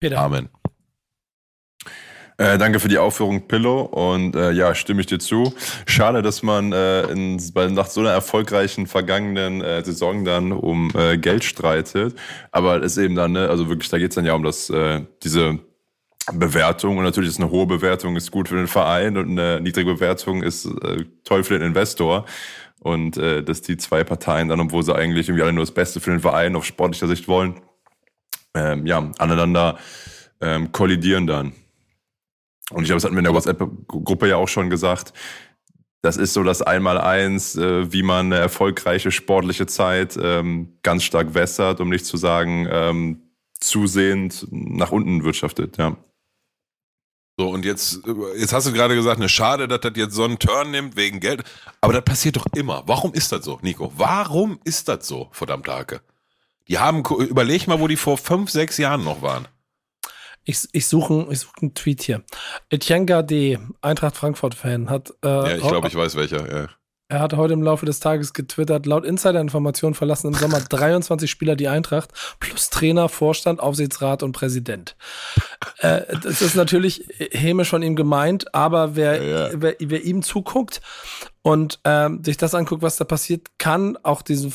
Peter. 0.00 0.18
Amen. 0.18 0.48
Äh, 2.40 2.56
danke 2.56 2.78
für 2.78 2.86
die 2.86 2.98
Aufführung, 2.98 3.48
Pillow. 3.48 3.80
Und 3.80 4.36
äh, 4.36 4.52
ja, 4.52 4.72
stimme 4.74 5.00
ich 5.00 5.06
dir 5.06 5.18
zu. 5.18 5.52
Schade, 5.86 6.22
dass 6.22 6.44
man 6.44 6.72
äh, 6.72 7.02
in, 7.10 7.42
bei, 7.52 7.66
nach 7.66 7.86
so 7.86 8.00
einer 8.00 8.10
erfolgreichen 8.10 8.86
vergangenen 8.86 9.60
äh, 9.60 9.84
Saison 9.84 10.24
dann 10.24 10.52
um 10.52 10.92
äh, 10.94 11.18
Geld 11.18 11.42
streitet. 11.42 12.16
Aber 12.52 12.80
es 12.80 12.92
ist 12.92 12.98
eben 12.98 13.16
dann, 13.16 13.32
ne, 13.32 13.48
also 13.48 13.68
wirklich, 13.68 13.88
da 13.90 13.98
geht 13.98 14.12
es 14.12 14.14
dann 14.14 14.24
ja 14.24 14.34
um 14.34 14.44
das, 14.44 14.70
äh, 14.70 15.00
diese 15.24 15.58
Bewertung. 16.32 16.98
Und 16.98 17.04
natürlich 17.04 17.30
ist 17.30 17.40
eine 17.40 17.50
hohe 17.50 17.66
Bewertung 17.66 18.14
ist 18.14 18.30
gut 18.30 18.48
für 18.48 18.56
den 18.56 18.68
Verein 18.68 19.16
und 19.16 19.30
eine 19.30 19.60
niedrige 19.60 19.94
Bewertung 19.94 20.42
ist 20.42 20.66
äh, 20.66 21.04
toll 21.24 21.42
für 21.42 21.58
den 21.58 21.68
Investor. 21.68 22.24
Und 22.80 23.16
äh, 23.16 23.42
dass 23.42 23.62
die 23.62 23.76
zwei 23.76 24.04
Parteien 24.04 24.48
dann, 24.48 24.60
obwohl 24.60 24.82
sie 24.82 24.94
eigentlich 24.94 25.28
irgendwie 25.28 25.42
alle 25.42 25.52
nur 25.52 25.64
das 25.64 25.74
Beste 25.74 26.00
für 26.00 26.10
den 26.10 26.20
Verein 26.20 26.54
auf 26.56 26.64
sportlicher 26.64 27.08
Sicht 27.08 27.26
wollen, 27.28 27.60
ähm, 28.54 28.86
ja, 28.86 29.10
aneinander 29.18 29.78
ähm, 30.40 30.72
kollidieren 30.72 31.26
dann. 31.26 31.52
Und 32.70 32.82
ich 32.82 32.88
glaube, 32.88 32.96
das 32.96 33.04
hatten 33.04 33.14
wir 33.14 33.20
in 33.20 33.24
der 33.24 33.34
WhatsApp-Gruppe 33.34 34.28
ja 34.28 34.36
auch 34.36 34.48
schon 34.48 34.70
gesagt. 34.70 35.12
Das 36.02 36.16
ist 36.16 36.32
so 36.32 36.42
das 36.44 36.62
Einmaleins, 36.62 37.56
äh, 37.56 37.92
wie 37.92 38.02
man 38.02 38.26
eine 38.26 38.36
erfolgreiche 38.36 39.10
sportliche 39.10 39.66
Zeit 39.66 40.16
ähm, 40.20 40.78
ganz 40.82 41.02
stark 41.02 41.34
wässert, 41.34 41.80
um 41.80 41.88
nicht 41.88 42.06
zu 42.06 42.16
sagen, 42.16 42.68
ähm, 42.70 43.22
zusehend 43.58 44.46
nach 44.50 44.92
unten 44.92 45.24
wirtschaftet, 45.24 45.78
ja. 45.78 45.96
So, 47.38 47.50
und 47.50 47.64
jetzt, 47.64 48.00
jetzt 48.36 48.52
hast 48.52 48.66
du 48.66 48.72
gerade 48.72 48.96
gesagt, 48.96 49.18
eine 49.20 49.28
Schade, 49.28 49.68
dass 49.68 49.80
das 49.80 49.92
jetzt 49.94 50.14
so 50.14 50.24
einen 50.24 50.40
Turn 50.40 50.72
nimmt 50.72 50.96
wegen 50.96 51.20
Geld. 51.20 51.44
Aber 51.80 51.92
das 51.92 52.02
passiert 52.02 52.36
doch 52.36 52.46
immer. 52.56 52.82
Warum 52.86 53.14
ist 53.14 53.30
das 53.30 53.44
so, 53.44 53.60
Nico? 53.62 53.92
Warum 53.96 54.58
ist 54.64 54.88
das 54.88 55.06
so, 55.06 55.28
verdammt 55.30 55.68
Hake? 55.68 56.00
Die 56.66 56.80
haben, 56.80 57.04
überleg 57.04 57.68
mal, 57.68 57.78
wo 57.78 57.86
die 57.86 57.96
vor 57.96 58.18
fünf, 58.18 58.50
sechs 58.50 58.76
Jahren 58.76 59.04
noch 59.04 59.22
waren. 59.22 59.46
Ich, 60.44 60.66
ich 60.72 60.88
suche 60.88 61.28
ich 61.30 61.38
such 61.38 61.52
einen 61.60 61.74
Tweet 61.74 62.02
hier. 62.02 62.24
Etienne 62.70 63.06
Gade, 63.06 63.60
Eintracht 63.82 64.16
Frankfurt-Fan, 64.16 64.90
hat. 64.90 65.12
Äh, 65.24 65.28
ja, 65.28 65.56
ich 65.58 65.62
glaube, 65.62 65.86
ich 65.86 65.94
weiß 65.94 66.16
welcher. 66.16 66.62
Ja. 66.62 66.68
Er 67.10 67.20
hat 67.20 67.32
heute 67.32 67.54
im 67.54 67.62
Laufe 67.62 67.86
des 67.86 68.00
Tages 68.00 68.34
getwittert, 68.34 68.84
laut 68.84 69.06
Insider-Informationen 69.06 69.94
verlassen 69.94 70.26
im 70.26 70.34
Sommer 70.34 70.60
23 70.68 71.30
Spieler 71.30 71.56
die 71.56 71.68
Eintracht, 71.68 72.10
plus 72.38 72.68
Trainer, 72.68 73.08
Vorstand, 73.08 73.60
Aufsichtsrat 73.60 74.22
und 74.22 74.32
Präsident. 74.32 74.94
Äh, 75.78 76.02
das 76.22 76.42
ist 76.42 76.56
natürlich 76.56 77.06
hämisch 77.30 77.70
von 77.70 77.82
ihm 77.82 77.96
gemeint, 77.96 78.54
aber 78.54 78.96
wer, 78.96 79.22
ja, 79.22 79.50
wer, 79.54 79.76
wer 79.78 80.04
ihm 80.04 80.22
zuguckt 80.22 80.80
und 81.42 81.80
ähm, 81.84 82.22
sich 82.24 82.36
das 82.36 82.54
anguckt, 82.54 82.82
was 82.82 82.96
da 82.96 83.04
passiert, 83.04 83.58
kann 83.58 83.96
auch 84.02 84.22
diesen 84.22 84.52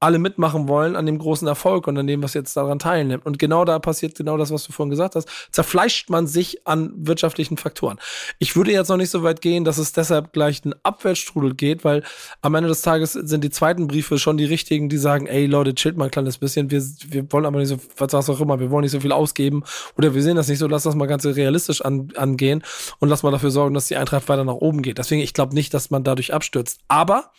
alle 0.04 0.18
mitmachen 0.18 0.68
wollen 0.68 0.96
an 0.96 1.06
dem 1.06 1.18
großen 1.18 1.48
Erfolg 1.48 1.86
und 1.86 1.96
an 1.96 2.06
dem, 2.06 2.22
was 2.22 2.34
jetzt 2.34 2.54
daran 2.58 2.78
teilnimmt. 2.78 3.24
Und 3.24 3.38
genau 3.38 3.64
da 3.64 3.78
passiert 3.78 4.14
genau 4.14 4.36
das, 4.36 4.50
was 4.50 4.64
du 4.64 4.72
vorhin 4.72 4.90
gesagt 4.90 5.14
hast. 5.14 5.26
Zerfleischt 5.50 6.10
man 6.10 6.26
sich 6.26 6.66
an 6.66 6.92
wirtschaftlichen 6.94 7.56
Faktoren. 7.56 7.98
Ich 8.38 8.54
würde 8.54 8.70
jetzt 8.70 8.88
noch 8.88 8.98
nicht 8.98 9.08
so 9.08 9.22
weit 9.22 9.40
gehen, 9.40 9.64
dass 9.64 9.78
es 9.78 9.94
deshalb 9.94 10.34
gleich 10.34 10.62
einen 10.62 10.74
Abwärtsstrudel 10.82 11.54
geht, 11.54 11.86
weil 11.86 12.02
am 12.42 12.54
Ende 12.54 12.68
des 12.68 12.82
Tages 12.82 13.14
sind 13.14 13.44
die 13.44 13.48
zweiten 13.48 13.86
Briefe 13.86 14.18
schon 14.18 14.36
die 14.36 14.44
richtigen, 14.44 14.90
die 14.90 14.98
sagen, 14.98 15.26
ey 15.26 15.46
Leute, 15.46 15.74
chillt 15.74 15.96
mal 15.96 16.04
ein 16.04 16.10
kleines 16.10 16.36
bisschen, 16.36 16.70
wir, 16.70 16.82
wir 17.08 17.32
wollen 17.32 17.46
aber 17.46 17.58
nicht 17.58 17.68
so, 17.68 17.78
was 17.96 18.28
auch 18.28 18.40
immer, 18.40 18.60
wir 18.60 18.70
wollen 18.70 18.82
nicht 18.82 18.92
so 18.92 19.00
viel 19.00 19.12
ausgeben 19.12 19.64
oder 19.96 20.14
wir 20.14 20.22
sehen 20.22 20.36
das 20.36 20.48
nicht 20.48 20.58
so, 20.58 20.66
lass 20.66 20.82
das 20.82 20.94
mal 20.94 21.06
ganz 21.06 21.24
realistisch 21.24 21.80
an, 21.80 22.08
angehen 22.16 22.62
und 22.98 23.08
lass 23.08 23.22
mal 23.22 23.30
dafür 23.30 23.50
sorgen, 23.50 23.72
dass 23.72 23.88
die 23.88 23.96
Eintracht 23.96 24.28
weiter 24.28 24.44
nach 24.44 24.52
oben 24.52 24.82
geht. 24.82 24.98
Deswegen, 24.98 25.22
ich 25.22 25.32
glaube 25.32 25.54
nicht, 25.54 25.72
dass 25.72 25.88
man 25.88 26.04
dadurch 26.04 26.34
abstürzt. 26.34 26.80
Aber 26.88 27.30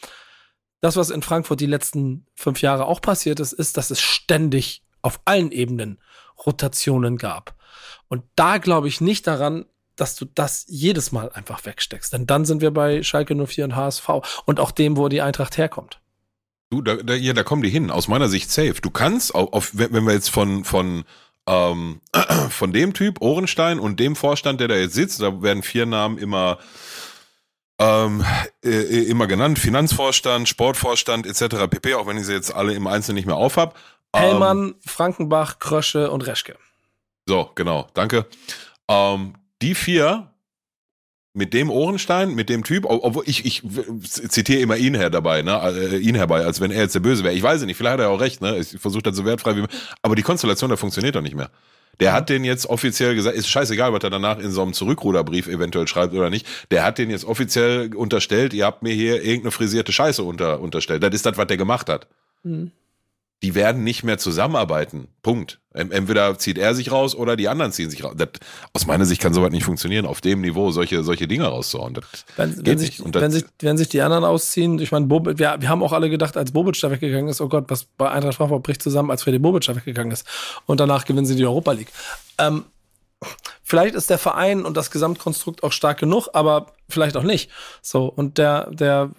das, 0.86 0.98
was 0.98 1.10
in 1.10 1.24
Frankfurt 1.24 1.60
die 1.62 1.66
letzten 1.66 2.28
fünf 2.36 2.62
Jahre 2.62 2.86
auch 2.86 3.02
passiert 3.02 3.40
ist, 3.40 3.54
ist, 3.54 3.76
dass 3.76 3.90
es 3.90 4.00
ständig 4.00 4.84
auf 5.02 5.20
allen 5.26 5.52
Ebenen 5.52 6.00
Rotationen 6.46 7.18
gab. 7.18 7.56
Und 8.08 8.24
da 8.36 8.60
glaube 8.60 8.88
ich 8.88 9.02
nicht 9.02 9.26
daran, 9.26 9.66
dass 9.96 10.16
du 10.16 10.26
das 10.26 10.66
jedes 10.68 11.12
Mal 11.12 11.32
einfach 11.32 11.66
wegsteckst. 11.66 12.14
Denn 12.14 12.28
dann 12.28 12.46
sind 12.46 12.62
wir 12.62 12.70
bei 12.70 13.02
Schalke 13.02 13.34
04 13.34 13.66
und 13.66 13.76
HSV 13.76 14.10
und 14.46 14.60
auch 14.60 14.70
dem, 14.70 14.96
wo 14.96 15.10
die 15.10 15.22
Eintracht 15.22 15.58
herkommt. 15.58 16.02
Du, 16.70 16.84
da, 16.84 16.98
da, 16.98 17.16
ja, 17.16 17.34
da 17.34 17.44
kommen 17.44 17.64
die 17.64 17.70
hin. 17.70 17.90
Aus 17.90 18.08
meiner 18.08 18.28
Sicht 18.28 18.52
safe. 18.52 18.76
Du 18.80 18.92
kannst, 18.92 19.34
auf, 19.34 19.54
auf, 19.54 19.72
wenn 19.74 20.06
wir 20.06 20.14
jetzt 20.14 20.30
von, 20.30 20.66
von 20.66 21.04
ähm, 21.48 22.02
von 22.50 22.74
dem 22.74 22.94
Typ, 22.94 23.22
Ohrenstein, 23.22 23.80
und 23.80 24.00
dem 24.00 24.16
Vorstand, 24.16 24.60
der 24.60 24.68
da 24.68 24.76
jetzt 24.76 24.94
sitzt, 24.94 25.20
da 25.22 25.42
werden 25.42 25.64
vier 25.64 25.88
Namen 25.88 26.20
immer 26.20 26.60
ähm, 27.80 28.24
äh, 28.64 29.04
immer 29.04 29.28
genannt, 29.28 29.60
Finanzvorstand, 29.60 30.48
Sportvorstand 30.48 31.26
etc. 31.26 31.68
pp, 31.70 31.96
auch 31.96 32.08
wenn 32.08 32.18
ich 32.18 32.26
sie 32.26 32.34
jetzt 32.34 32.54
alle 32.54 32.74
im 32.74 32.88
Einzelnen 32.88 33.16
nicht 33.16 33.26
mehr 33.26 33.36
aufhab. 33.36 33.78
Hellmann, 34.16 34.58
ähm, 34.58 34.76
Frankenbach, 34.86 35.60
Krösche 35.60 36.10
und 36.12 36.26
Reschke. 36.26 36.58
So, 37.28 37.52
genau, 37.56 37.88
danke. 37.94 38.28
Ähm, 38.88 39.34
die 39.62 39.76
vier 39.76 40.32
mit 41.34 41.54
dem 41.54 41.70
Ohrenstein, 41.70 42.34
mit 42.34 42.48
dem 42.48 42.64
Typ, 42.64 42.86
obwohl 42.86 43.24
ich, 43.28 43.46
ich 43.46 43.62
zitiere 44.08 44.62
immer 44.62 44.78
ihn 44.78 44.96
her 44.96 45.10
dabei, 45.10 45.42
ne, 45.42 45.60
äh, 45.64 45.98
ihn 45.98 46.16
herbei, 46.16 46.46
als 46.46 46.62
wenn 46.62 46.72
er 46.72 46.84
jetzt 46.84 46.96
der 46.96 47.02
Böse 47.02 47.26
wäre. 47.26 47.34
Ich 47.34 47.44
weiß 47.44 47.62
nicht, 47.64 47.76
vielleicht 47.76 47.96
hat 47.96 48.00
er 48.00 48.10
auch 48.10 48.22
recht, 48.22 48.42
ne, 48.42 48.58
ich 48.58 48.80
versuche 48.80 49.04
das 49.04 49.18
so 49.18 49.26
wertfrei 49.26 49.58
wie, 49.58 49.66
aber 50.02 50.16
die 50.16 50.22
Konstellation, 50.22 50.70
da 50.70 50.78
funktioniert 50.78 51.16
doch 51.16 51.22
nicht 51.22 51.36
mehr. 51.36 51.52
Der 52.00 52.14
hat 52.14 52.30
den 52.30 52.44
jetzt 52.44 52.68
offiziell 52.68 53.16
gesagt, 53.16 53.36
ist 53.36 53.48
scheißegal, 53.48 53.94
was 53.94 54.04
er 54.04 54.10
danach 54.10 54.40
in 54.40 54.52
so 54.52 54.62
einem 54.62 54.74
Zurückruderbrief 54.74 55.48
eventuell 55.48 55.88
schreibt 55.88 56.14
oder 56.14 56.30
nicht. 56.30 56.48
Der 56.72 56.84
hat 56.84 56.98
den 56.98 57.10
jetzt 57.10 57.26
offiziell 57.26 57.96
unterstellt, 57.96 58.54
ihr 58.54 58.66
habt 58.66 58.84
mir 58.84 58.94
hier 58.94 59.22
irgendeine 59.22 59.52
frisierte 59.52 59.92
Scheiße 59.92 60.24
unter, 60.24 60.60
unterstellt. 60.60 61.04
Das 61.04 61.14
ist 61.14 61.26
das, 61.26 61.38
was 61.38 61.48
der 61.48 61.58
gemacht 61.58 61.90
hat. 61.90 62.08
Mhm 62.44 62.72
die 63.46 63.54
werden 63.54 63.84
nicht 63.84 64.04
mehr 64.04 64.18
zusammenarbeiten. 64.18 65.08
Punkt. 65.22 65.60
Entweder 65.72 66.36
zieht 66.40 66.58
er 66.58 66.74
sich 66.74 66.92
raus 66.92 67.14
oder 67.14 67.36
die 67.36 67.48
anderen 67.48 67.72
ziehen 67.72 67.92
sich 67.92 68.04
raus. 68.04 68.16
Das, 68.18 68.30
aus 68.74 68.88
meiner 68.88 69.06
Sicht 69.06 69.22
kann 69.22 69.36
sowas 69.36 69.52
nicht 69.52 69.66
funktionieren, 69.66 70.08
auf 70.08 70.20
dem 70.20 70.42
Niveau 70.42 70.72
solche, 70.72 71.04
solche 71.04 71.28
Dinge 71.28 71.46
rauszuhauen. 71.46 71.96
Wenn, 72.38 72.66
wenn, 72.66 72.80
sich, 72.80 73.04
wenn, 73.06 73.32
sich, 73.32 73.46
wenn 73.60 73.78
sich 73.78 73.88
die 73.88 74.02
anderen 74.02 74.24
ausziehen, 74.24 74.80
ich 74.80 74.92
meine, 74.92 75.06
Bobic, 75.06 75.38
wir, 75.38 75.58
wir 75.60 75.70
haben 75.70 75.84
auch 75.84 75.94
alle 75.94 76.10
gedacht, 76.10 76.38
als 76.38 76.54
Bobic 76.54 76.80
da 76.82 76.90
weggegangen 76.90 77.28
ist, 77.28 77.40
oh 77.40 77.48
Gott, 77.48 77.66
was 77.68 77.84
bei 77.84 78.10
Eintracht 78.10 78.34
Frankfurt 78.34 78.64
bricht 78.64 78.82
zusammen, 78.82 79.12
als 79.12 79.22
Freddy 79.22 79.38
Bobic 79.38 79.64
da 79.66 79.76
weggegangen 79.76 80.12
ist. 80.12 80.26
Und 80.66 80.80
danach 80.80 81.06
gewinnen 81.06 81.28
sie 81.28 81.36
die 81.36 81.46
Europa 81.46 81.74
League. 81.74 81.92
Ähm, 82.40 82.66
vielleicht 83.62 83.94
ist 83.94 84.10
der 84.10 84.18
Verein 84.18 84.66
und 84.66 84.76
das 84.76 84.90
Gesamtkonstrukt 84.90 85.62
auch 85.62 85.72
stark 85.72 86.00
genug, 86.00 86.30
aber 86.34 86.74
vielleicht 86.90 87.16
auch 87.16 87.24
nicht. 87.24 87.52
So, 87.84 88.06
und 88.08 88.40
der, 88.40 88.72
der, 88.72 89.12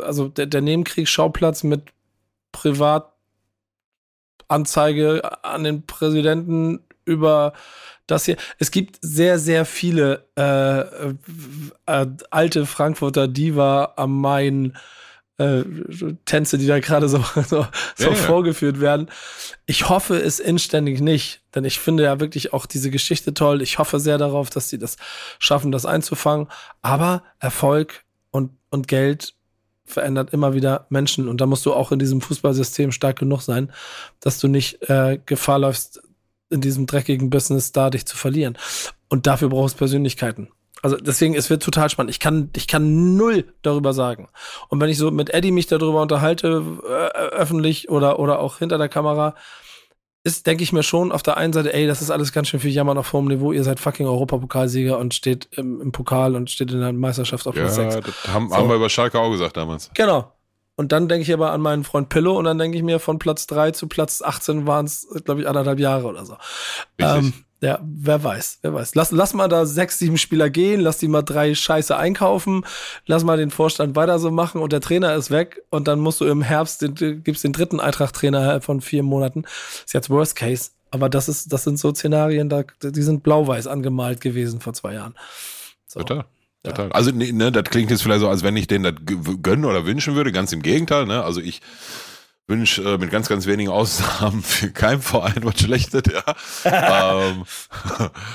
also 0.00 0.28
der, 0.28 0.46
der 0.46 0.62
Nebenkriegsschauplatz 0.62 1.62
mit 1.62 1.82
Privat 2.52 3.12
Anzeige 4.48 5.44
an 5.44 5.64
den 5.64 5.86
Präsidenten 5.86 6.80
über 7.04 7.52
das 8.06 8.24
hier. 8.24 8.36
Es 8.58 8.70
gibt 8.70 8.98
sehr, 9.00 9.38
sehr 9.38 9.64
viele 9.64 10.26
äh, 10.36 10.80
äh, 11.86 12.06
alte 12.30 12.66
Frankfurter 12.66 13.28
Diva 13.28 13.94
am 13.96 14.20
Main. 14.20 14.76
Äh, 15.38 15.64
Tänze, 16.26 16.58
die 16.58 16.66
da 16.66 16.80
gerade 16.80 17.08
so, 17.08 17.24
so, 17.48 17.66
so 17.96 18.10
ja, 18.10 18.14
vorgeführt 18.14 18.76
ja. 18.76 18.82
werden. 18.82 19.10
Ich 19.64 19.88
hoffe 19.88 20.18
es 20.18 20.38
inständig 20.38 21.00
nicht, 21.00 21.40
denn 21.54 21.64
ich 21.64 21.78
finde 21.78 22.02
ja 22.02 22.20
wirklich 22.20 22.52
auch 22.52 22.66
diese 22.66 22.90
Geschichte 22.90 23.32
toll. 23.32 23.62
Ich 23.62 23.78
hoffe 23.78 24.00
sehr 24.00 24.18
darauf, 24.18 24.50
dass 24.50 24.68
sie 24.68 24.78
das 24.78 24.98
schaffen, 25.38 25.72
das 25.72 25.86
einzufangen. 25.86 26.48
Aber 26.82 27.22
Erfolg 27.38 28.04
und, 28.30 28.50
und 28.68 28.86
Geld 28.86 29.32
verändert 29.90 30.32
immer 30.32 30.54
wieder 30.54 30.86
Menschen. 30.88 31.28
Und 31.28 31.40
da 31.40 31.46
musst 31.46 31.66
du 31.66 31.72
auch 31.72 31.92
in 31.92 31.98
diesem 31.98 32.20
Fußballsystem 32.20 32.92
stark 32.92 33.18
genug 33.18 33.42
sein, 33.42 33.72
dass 34.20 34.38
du 34.38 34.48
nicht 34.48 34.88
äh, 34.88 35.18
Gefahr 35.26 35.58
läufst, 35.58 36.02
in 36.50 36.60
diesem 36.60 36.86
dreckigen 36.86 37.30
Business 37.30 37.72
da 37.72 37.90
dich 37.90 38.06
zu 38.06 38.16
verlieren. 38.16 38.58
Und 39.08 39.26
dafür 39.26 39.48
brauchst 39.48 39.76
du 39.76 39.78
Persönlichkeiten. 39.78 40.48
Also 40.82 40.96
deswegen, 40.96 41.34
es 41.34 41.50
wird 41.50 41.62
total 41.62 41.90
spannend. 41.90 42.10
Ich 42.10 42.20
kann, 42.20 42.50
ich 42.56 42.66
kann 42.66 43.16
null 43.16 43.52
darüber 43.62 43.92
sagen. 43.92 44.28
Und 44.68 44.80
wenn 44.80 44.88
ich 44.88 44.96
so 44.96 45.10
mit 45.10 45.30
Eddie 45.30 45.52
mich 45.52 45.66
darüber 45.66 46.00
unterhalte, 46.00 46.64
äh, 46.88 47.18
öffentlich 47.18 47.90
oder, 47.90 48.18
oder 48.18 48.40
auch 48.40 48.58
hinter 48.58 48.78
der 48.78 48.88
Kamera, 48.88 49.34
ist, 50.22 50.46
denke 50.46 50.62
ich 50.62 50.72
mir 50.72 50.82
schon 50.82 51.12
auf 51.12 51.22
der 51.22 51.36
einen 51.36 51.52
Seite, 51.52 51.72
ey, 51.72 51.86
das 51.86 52.02
ist 52.02 52.10
alles 52.10 52.32
ganz 52.32 52.48
schön 52.48 52.60
viel 52.60 52.72
Jammern 52.72 52.98
auf 52.98 53.12
hohem 53.12 53.26
Niveau. 53.26 53.52
Ihr 53.52 53.64
seid 53.64 53.80
fucking 53.80 54.06
Europapokalsieger 54.06 54.98
und 54.98 55.14
steht 55.14 55.48
im, 55.52 55.80
im, 55.80 55.92
Pokal 55.92 56.36
und 56.36 56.50
steht 56.50 56.70
in 56.72 56.80
der 56.80 56.92
Meisterschaft 56.92 57.46
auf 57.46 57.54
Platz 57.54 57.76
ja, 57.78 57.90
6. 57.90 58.06
Das 58.06 58.34
haben, 58.34 58.50
so. 58.50 58.56
haben 58.56 58.68
wir 58.68 58.76
über 58.76 58.90
Schalke 58.90 59.18
auch 59.18 59.30
gesagt 59.30 59.56
damals. 59.56 59.90
Genau. 59.94 60.32
Und 60.76 60.92
dann 60.92 61.08
denke 61.08 61.22
ich 61.22 61.32
aber 61.32 61.52
an 61.52 61.60
meinen 61.60 61.84
Freund 61.84 62.08
Pillow 62.08 62.38
und 62.38 62.44
dann 62.44 62.58
denke 62.58 62.76
ich 62.76 62.82
mir, 62.82 63.00
von 63.00 63.18
Platz 63.18 63.46
3 63.46 63.72
zu 63.72 63.86
Platz 63.86 64.22
18 64.22 64.66
waren 64.66 64.86
es, 64.86 65.06
glaube 65.24 65.42
ich, 65.42 65.48
anderthalb 65.48 65.78
Jahre 65.78 66.06
oder 66.06 66.24
so. 66.24 66.36
Ähm, 66.98 67.32
ja, 67.62 67.78
wer 67.82 68.24
weiß, 68.24 68.60
wer 68.62 68.72
weiß. 68.72 68.94
Lass, 68.94 69.10
lass 69.10 69.34
mal 69.34 69.48
da 69.48 69.66
sechs, 69.66 69.98
sieben 69.98 70.16
Spieler 70.16 70.48
gehen, 70.48 70.80
lass 70.80 70.98
die 70.98 71.08
mal 71.08 71.22
drei 71.22 71.54
Scheiße 71.54 71.94
einkaufen, 71.94 72.64
lass 73.06 73.22
mal 73.22 73.36
den 73.36 73.50
Vorstand 73.50 73.96
weiter 73.96 74.18
so 74.18 74.30
machen 74.30 74.62
und 74.62 74.72
der 74.72 74.80
Trainer 74.80 75.14
ist 75.14 75.30
weg 75.30 75.62
und 75.68 75.86
dann 75.86 76.00
musst 76.00 76.20
du 76.20 76.24
im 76.24 76.40
Herbst, 76.40 76.80
den, 76.80 77.22
gibt's 77.22 77.42
den 77.42 77.52
dritten 77.52 77.78
Eintracht-Trainer 77.78 78.62
von 78.62 78.80
vier 78.80 79.02
Monaten. 79.02 79.44
Ist 79.84 79.92
jetzt 79.92 80.08
Worst 80.08 80.36
Case. 80.36 80.70
Aber 80.90 81.08
das 81.08 81.28
ist, 81.28 81.52
das 81.52 81.64
sind 81.64 81.78
so 81.78 81.94
Szenarien, 81.94 82.48
da, 82.48 82.64
die 82.82 83.02
sind 83.02 83.22
blau-weiß 83.22 83.66
angemalt 83.66 84.20
gewesen 84.20 84.60
vor 84.60 84.72
zwei 84.72 84.94
Jahren. 84.94 85.14
So. 85.86 86.00
Total. 86.00 86.24
Total. 86.62 86.86
Ja. 86.88 86.92
Also, 86.92 87.10
ne, 87.10 87.32
ne, 87.32 87.52
das 87.52 87.64
klingt 87.64 87.90
jetzt 87.90 88.02
vielleicht 88.02 88.20
so, 88.20 88.28
als 88.28 88.42
wenn 88.42 88.56
ich 88.56 88.66
denen 88.66 88.84
das 88.84 88.94
gönnen 89.42 89.64
oder 89.64 89.86
wünschen 89.86 90.14
würde. 90.14 90.32
Ganz 90.32 90.52
im 90.52 90.62
Gegenteil, 90.62 91.06
ne? 91.06 91.22
Also 91.22 91.40
ich 91.40 91.62
wünsche 92.50 92.82
äh, 92.82 92.98
mit 92.98 93.10
ganz, 93.10 93.28
ganz 93.28 93.46
wenigen 93.46 93.70
Ausnahmen 93.70 94.42
für 94.42 94.70
keinen 94.70 95.00
Verein 95.00 95.42
was 95.42 95.58
Schlechtes, 95.58 96.02
ja. 96.12 96.22
ähm, 97.22 97.44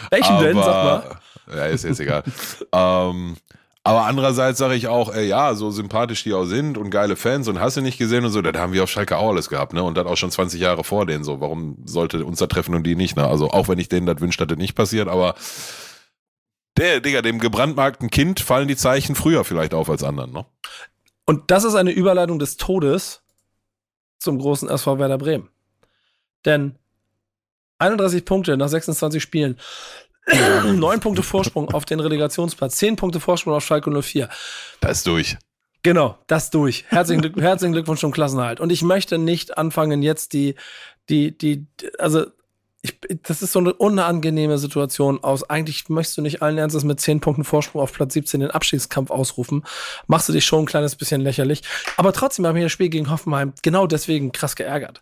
Welchen 0.09 0.39
denn, 0.39 0.55
sag 0.55 0.65
mal? 0.65 1.19
Ja, 1.55 1.65
ist 1.65 1.83
jetzt 1.83 1.99
egal. 1.99 2.23
ähm, 2.71 3.35
aber 3.83 4.05
andererseits 4.05 4.57
sage 4.57 4.73
ich 4.73 4.87
auch, 4.87 5.13
ey, 5.13 5.27
ja, 5.27 5.53
so 5.53 5.69
sympathisch 5.69 6.23
die 6.23 6.33
auch 6.33 6.45
sind 6.45 6.75
und 6.75 6.89
geile 6.89 7.15
Fans 7.15 7.47
und 7.47 7.59
hast 7.59 7.77
du 7.77 7.81
nicht 7.81 7.99
gesehen 7.99 8.25
und 8.25 8.31
so, 8.31 8.41
das 8.41 8.59
haben 8.59 8.73
wir 8.73 8.81
auf 8.81 8.89
Schalke 8.89 9.15
auch 9.15 9.29
alles 9.29 9.47
gehabt, 9.47 9.73
ne? 9.73 9.83
Und 9.83 9.95
das 9.95 10.07
auch 10.07 10.17
schon 10.17 10.31
20 10.31 10.59
Jahre 10.59 10.83
vor 10.83 11.05
denen 11.05 11.23
so. 11.23 11.39
Warum 11.39 11.77
sollte 11.85 12.25
uns 12.25 12.39
da 12.39 12.47
treffen 12.47 12.73
und 12.73 12.81
die 12.81 12.95
nicht, 12.95 13.15
ne? 13.15 13.27
Also 13.27 13.51
auch 13.51 13.67
wenn 13.67 13.77
ich 13.77 13.87
denen 13.87 14.07
das 14.07 14.21
wünsche, 14.21 14.39
dass 14.39 14.47
das 14.47 14.57
nicht 14.57 14.73
passiert, 14.73 15.07
aber 15.07 15.35
der, 16.77 16.99
Digga, 16.99 17.21
dem 17.21 17.37
gebrandmarkten 17.37 18.09
Kind 18.09 18.39
fallen 18.39 18.67
die 18.67 18.75
Zeichen 18.75 19.13
früher 19.13 19.43
vielleicht 19.43 19.75
auf 19.75 19.87
als 19.87 20.03
anderen, 20.03 20.31
ne? 20.31 20.47
Und 21.27 21.51
das 21.51 21.63
ist 21.63 21.75
eine 21.75 21.91
Überleitung 21.91 22.39
des 22.39 22.57
Todes 22.57 23.21
zum 24.17 24.39
großen 24.39 24.69
SV 24.69 24.99
Werder 24.99 25.17
Bremen. 25.17 25.49
Denn 26.45 26.75
31 27.79 28.25
Punkte 28.25 28.57
nach 28.57 28.69
26 28.69 29.21
Spielen, 29.21 29.59
9 30.65 30.99
Punkte 30.99 31.23
Vorsprung 31.23 31.69
auf 31.73 31.85
den 31.85 31.99
Relegationsplatz, 31.99 32.77
10 32.77 32.95
Punkte 32.95 33.19
Vorsprung 33.19 33.53
auf 33.53 33.65
Schalke 33.65 33.91
04. 33.91 34.29
Das 34.79 34.99
ist 34.99 35.07
durch. 35.07 35.37
Genau, 35.83 36.17
das 36.25 36.49
durch. 36.49 36.85
Herzlichen, 36.87 37.21
Glück, 37.21 37.35
herzlichen 37.39 37.73
Glückwunsch 37.73 37.99
zum 37.99 38.11
Klassenhalt. 38.11 38.59
Und 38.59 38.71
ich 38.71 38.81
möchte 38.81 39.17
nicht 39.19 39.57
anfangen, 39.57 40.01
jetzt 40.01 40.33
die, 40.33 40.55
die, 41.09 41.37
die, 41.37 41.67
also 41.99 42.25
ich, 42.85 42.99
das 43.23 43.41
ist 43.41 43.51
so 43.51 43.59
eine 43.59 43.73
unangenehme 43.73 44.57
Situation 44.57 45.23
aus. 45.23 45.49
Eigentlich 45.49 45.89
möchtest 45.89 46.17
du 46.17 46.21
nicht 46.21 46.41
allen 46.41 46.57
Ernstes 46.57 46.83
mit 46.83 46.99
zehn 46.99 47.19
Punkten 47.19 47.43
Vorsprung 47.43 47.81
auf 47.81 47.91
Platz 47.91 48.13
17 48.13 48.41
den 48.41 48.51
Abstiegskampf 48.51 49.09
ausrufen. 49.09 49.63
Machst 50.07 50.29
du 50.29 50.33
dich 50.33 50.45
schon 50.45 50.63
ein 50.63 50.65
kleines 50.65 50.95
bisschen 50.95 51.21
lächerlich. 51.21 51.63
Aber 51.97 52.13
trotzdem 52.13 52.45
haben 52.45 52.55
wir 52.55 52.63
das 52.63 52.71
Spiel 52.71 52.89
gegen 52.89 53.09
Hoffenheim 53.09 53.53
genau 53.63 53.87
deswegen 53.87 54.31
krass 54.31 54.55
geärgert. 54.55 55.01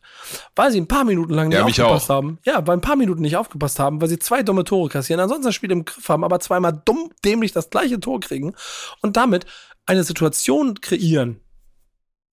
Weil 0.55 0.71
sie 0.71 0.79
ein 0.79 0.87
paar 0.87 1.03
Minuten 1.03 1.33
lang 1.33 1.49
nicht 1.49 1.57
ja, 1.57 1.65
aufgepasst 1.65 2.09
auch. 2.09 2.15
haben. 2.15 2.39
Ja, 2.45 2.65
weil 2.65 2.77
ein 2.77 2.81
paar 2.81 2.95
Minuten 2.95 3.21
nicht 3.21 3.35
aufgepasst 3.35 3.79
haben, 3.79 4.01
weil 4.01 4.07
sie 4.07 4.19
zwei 4.19 4.43
dumme 4.43 4.63
Tore 4.63 4.89
kassieren, 4.89 5.19
ansonsten 5.19 5.47
das 5.47 5.55
Spiel 5.55 5.71
im 5.71 5.83
Griff 5.83 6.07
haben, 6.07 6.23
aber 6.23 6.39
zweimal 6.39 6.81
dumm, 6.85 7.11
dämlich 7.25 7.51
das 7.51 7.69
gleiche 7.69 7.99
Tor 7.99 8.21
kriegen 8.21 8.55
und 9.01 9.17
damit 9.17 9.45
eine 9.85 10.03
Situation 10.03 10.79
kreieren, 10.79 11.41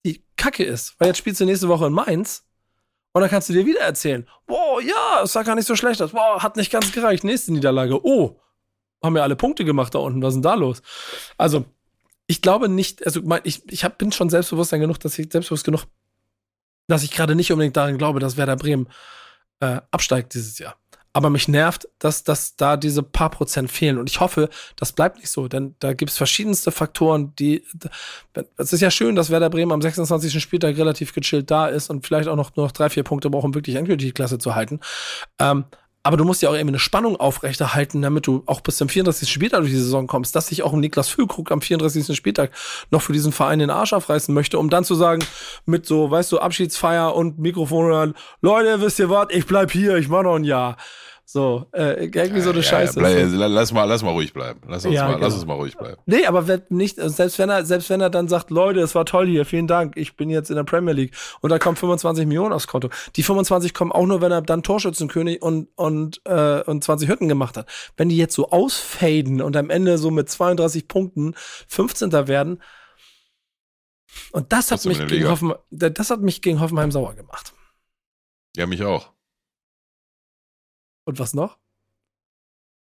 die 0.05 0.23
kacke 0.37 0.63
ist. 0.63 0.95
Weil 0.97 1.09
jetzt 1.09 1.17
spielst 1.17 1.41
du 1.41 1.45
nächste 1.45 1.67
Woche 1.67 1.87
in 1.87 1.93
Mainz 1.93 2.45
und 3.13 3.21
dann 3.21 3.29
kannst 3.29 3.49
du 3.49 3.53
dir 3.53 3.65
wieder 3.65 3.81
erzählen, 3.81 4.27
boah, 4.45 4.81
ja, 4.81 5.21
es 5.23 5.33
sah 5.33 5.43
gar 5.43 5.55
nicht 5.55 5.67
so 5.67 5.75
schlecht 5.75 6.01
aus, 6.01 6.11
boah, 6.11 6.41
hat 6.41 6.55
nicht 6.55 6.71
ganz 6.71 6.91
gereicht, 6.91 7.23
nächste 7.23 7.51
Niederlage, 7.51 8.03
oh, 8.05 8.39
haben 9.03 9.17
ja 9.17 9.23
alle 9.23 9.35
Punkte 9.35 9.65
gemacht 9.65 9.95
da 9.95 9.99
unten, 9.99 10.21
was 10.21 10.29
ist 10.29 10.35
denn 10.35 10.43
da 10.43 10.53
los? 10.53 10.81
Also, 11.37 11.65
ich 12.27 12.41
glaube 12.41 12.69
nicht, 12.69 13.05
also 13.05 13.21
ich, 13.43 13.69
ich 13.69 13.83
hab, 13.83 13.97
bin 13.97 14.11
schon 14.11 14.29
Selbstbewusstsein 14.29 14.79
genug, 14.79 14.99
dass 14.99 15.19
ich 15.19 15.31
selbstbewusst 15.31 15.65
genug, 15.65 15.85
dass 16.87 17.03
ich 17.03 17.11
gerade 17.11 17.35
nicht 17.35 17.51
unbedingt 17.51 17.75
daran 17.75 17.97
glaube, 17.97 18.19
dass 18.19 18.37
Werder 18.37 18.55
Bremen 18.55 18.87
äh, 19.59 19.81
absteigt 19.91 20.33
dieses 20.33 20.57
Jahr. 20.59 20.80
Aber 21.13 21.29
mich 21.29 21.47
nervt, 21.47 21.89
dass, 21.99 22.23
dass 22.23 22.55
da 22.55 22.77
diese 22.77 23.03
paar 23.03 23.29
Prozent 23.29 23.69
fehlen. 23.69 23.97
Und 23.97 24.09
ich 24.09 24.21
hoffe, 24.21 24.49
das 24.77 24.93
bleibt 24.93 25.17
nicht 25.17 25.29
so, 25.29 25.49
denn 25.49 25.75
da 25.79 25.93
gibt 25.93 26.11
es 26.11 26.17
verschiedenste 26.17 26.71
Faktoren, 26.71 27.35
die. 27.35 27.65
Es 28.57 28.71
ist 28.71 28.79
ja 28.79 28.89
schön, 28.89 29.15
dass 29.15 29.29
Werder 29.29 29.49
Bremen 29.49 29.73
am 29.73 29.81
26. 29.81 30.41
Spieltag 30.41 30.77
relativ 30.77 31.13
gechillt 31.13 31.51
da 31.51 31.67
ist 31.67 31.89
und 31.89 32.05
vielleicht 32.05 32.29
auch 32.29 32.37
noch 32.37 32.55
nur 32.55 32.65
noch 32.65 32.71
drei, 32.71 32.89
vier 32.89 33.03
Punkte 33.03 33.29
braucht, 33.29 33.45
um 33.45 33.53
wirklich 33.53 33.75
endgültig 33.75 34.07
die 34.07 34.13
Klasse 34.13 34.37
zu 34.37 34.55
halten. 34.55 34.79
Ähm, 35.37 35.65
aber 36.03 36.17
du 36.17 36.25
musst 36.25 36.41
ja 36.41 36.49
auch 36.49 36.53
irgendwie 36.53 36.71
eine 36.71 36.79
Spannung 36.79 37.15
aufrechterhalten, 37.15 38.01
damit 38.01 38.25
du 38.25 38.43
auch 38.47 38.61
bis 38.61 38.77
zum 38.77 38.89
34. 38.89 39.31
Spieltag 39.31 39.59
durch 39.59 39.71
die 39.71 39.77
Saison 39.77 40.07
kommst, 40.07 40.35
dass 40.35 40.47
sich 40.47 40.63
auch 40.63 40.73
ein 40.73 40.79
Niklas 40.79 41.09
Füllkrug 41.09 41.51
am 41.51 41.61
34. 41.61 42.15
Spieltag 42.15 42.51
noch 42.89 43.01
für 43.01 43.13
diesen 43.13 43.31
Verein 43.31 43.59
den 43.59 43.69
Arsch 43.69 43.93
aufreißen 43.93 44.33
möchte, 44.33 44.57
um 44.57 44.69
dann 44.69 44.83
zu 44.83 44.95
sagen, 44.95 45.23
mit 45.65 45.85
so, 45.85 46.09
weißt 46.09 46.31
du, 46.31 46.39
Abschiedsfeier 46.39 47.15
und 47.15 47.37
Mikrofon 47.37 48.15
Leute, 48.41 48.81
wisst 48.81 48.99
ihr 48.99 49.09
was, 49.09 49.27
ich 49.29 49.45
bleib 49.45 49.71
hier, 49.71 49.97
ich 49.97 50.07
mach 50.07 50.23
noch 50.23 50.35
ein 50.35 50.43
Jahr. 50.43 50.77
So, 51.25 51.65
äh, 51.71 52.05
irgendwie 52.05 52.37
ja, 52.37 52.41
so 52.41 52.49
eine 52.49 52.59
ja, 52.59 52.63
Scheiße. 52.63 53.01
Ja, 53.01 53.07
bleib, 53.07 53.51
lass, 53.51 53.71
mal, 53.71 53.85
lass 53.85 54.03
mal 54.03 54.11
ruhig 54.11 54.33
bleiben. 54.33 54.59
Lass 54.67 54.85
uns, 54.85 54.95
mal, 54.95 55.13
genau. 55.13 55.17
lass 55.19 55.33
uns 55.33 55.45
mal 55.45 55.53
ruhig 55.53 55.77
bleiben. 55.77 56.01
Nee, 56.05 56.25
aber 56.25 56.43
nicht, 56.69 56.97
selbst 56.99 57.39
wenn 57.39 57.49
er, 57.49 57.65
selbst 57.65 57.89
wenn 57.89 58.01
er 58.01 58.09
dann 58.09 58.27
sagt, 58.27 58.49
Leute, 58.49 58.81
es 58.81 58.95
war 58.95 59.05
toll 59.05 59.27
hier, 59.27 59.45
vielen 59.45 59.67
Dank, 59.67 59.95
ich 59.95 60.17
bin 60.17 60.29
jetzt 60.29 60.49
in 60.49 60.57
der 60.57 60.63
Premier 60.63 60.93
League 60.93 61.13
und 61.39 61.49
da 61.49 61.59
kommen 61.59 61.77
25 61.77 62.25
Millionen 62.25 62.51
aufs 62.51 62.67
Konto. 62.67 62.89
Die 63.15 63.23
25 63.23 63.73
kommen 63.73 63.91
auch 63.91 64.05
nur, 64.05 64.21
wenn 64.21 64.31
er 64.31 64.41
dann 64.41 64.63
Torschützenkönig 64.63 65.41
und, 65.41 65.69
und, 65.75 66.21
äh, 66.25 66.61
und 66.63 66.83
20 66.83 67.07
Hütten 67.07 67.29
gemacht 67.29 67.55
hat. 67.55 67.69
Wenn 67.95 68.09
die 68.09 68.17
jetzt 68.17 68.35
so 68.35 68.49
ausfaden 68.49 69.41
und 69.41 69.55
am 69.55 69.69
Ende 69.69 69.97
so 69.97 70.11
mit 70.11 70.29
32 70.29 70.87
Punkten 70.87 71.33
15. 71.67 72.11
werden, 72.27 72.61
und 74.31 74.51
das 74.51 74.71
hat 74.71 74.85
mich 74.85 75.05
gegen 75.07 75.29
Hoffenheim, 75.29 75.57
das 75.69 76.09
hat 76.09 76.21
mich 76.21 76.41
gegen 76.41 76.59
Hoffenheim 76.59 76.91
sauer 76.91 77.13
gemacht. 77.15 77.53
Ja, 78.55 78.65
mich 78.65 78.83
auch. 78.83 79.11
Und 81.05 81.19
was 81.19 81.33
noch? 81.33 81.57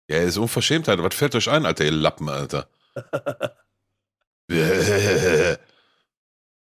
Ja, 0.08 0.18
ist 0.18 0.36
Unverschämtheit. 0.36 1.02
Was 1.02 1.14
fällt 1.14 1.34
euch 1.34 1.48
ein, 1.48 1.64
Alter, 1.66 1.84
ihr 1.84 1.92
Lappen, 1.92 2.28
Alter? 2.28 2.68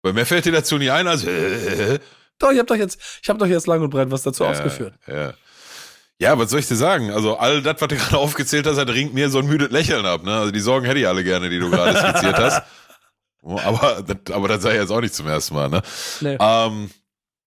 Weil 0.02 0.14
mehr 0.14 0.26
fällt 0.26 0.46
dir 0.46 0.52
dazu 0.52 0.78
nie 0.78 0.92
ein 0.92 1.08
als. 1.08 1.24
doch, 2.38 2.52
ich 2.52 2.60
hab 2.60 2.68
doch 2.68 2.76
jetzt, 2.76 3.00
ich 3.22 3.30
hab 3.30 3.40
doch 3.40 3.48
jetzt 3.48 3.68
lang 3.68 3.82
und 3.82 3.90
breit 3.90 4.12
was 4.12 4.24
dazu 4.24 4.44
ja, 4.44 4.52
ausgeführt. 4.52 4.94
Ja. 5.08 5.34
Ja, 6.22 6.38
was 6.38 6.50
soll 6.50 6.60
ich 6.60 6.68
dir 6.68 6.76
sagen? 6.76 7.12
Also 7.12 7.38
all 7.38 7.62
das, 7.62 7.80
was 7.80 7.88
du 7.88 7.96
gerade 7.98 8.18
aufgezählt 8.18 8.68
hast, 8.68 8.76
das 8.78 8.88
ringt 8.90 9.14
mir 9.14 9.30
so 9.30 9.40
ein 9.40 9.48
müdes 9.48 9.72
Lächeln 9.72 10.06
ab. 10.06 10.24
Ne? 10.24 10.36
Also 10.36 10.52
die 10.52 10.60
Sorgen 10.60 10.86
hätte 10.86 11.00
ich 11.00 11.08
alle 11.08 11.24
gerne, 11.24 11.50
die 11.50 11.60
du 11.60 11.70
gerade 11.70 11.98
skizziert 11.98 12.38
hast. 12.38 12.64
Aber, 13.42 14.04
das, 14.06 14.36
aber 14.36 14.50
das 14.50 14.62
sei 14.62 14.76
jetzt 14.76 14.92
auch 14.92 15.00
nicht 15.00 15.14
zum 15.14 15.26
ersten 15.26 15.56
Mal. 15.56 15.70
Ne? 15.70 15.82
Nee. 16.20 16.38
Ähm, 16.42 16.92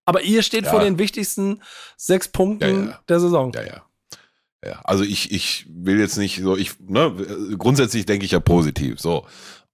aber 0.06 0.22
ihr 0.22 0.42
steht 0.42 0.64
ja. 0.64 0.70
vor 0.70 0.80
den 0.80 0.98
wichtigsten 0.98 1.62
sechs 1.98 2.28
Punkten 2.28 2.94
der 3.10 3.20
Saison. 3.20 3.52
Ja, 3.52 3.62
ja. 3.62 3.82
Ja, 4.64 4.80
also 4.84 5.02
ich, 5.02 5.32
ich 5.32 5.66
will 5.68 5.98
jetzt 5.98 6.16
nicht 6.16 6.40
so, 6.40 6.56
ich, 6.56 6.78
ne, 6.80 7.12
grundsätzlich 7.58 8.06
denke 8.06 8.24
ich 8.24 8.30
ja 8.30 8.40
positiv, 8.40 9.00
so. 9.00 9.26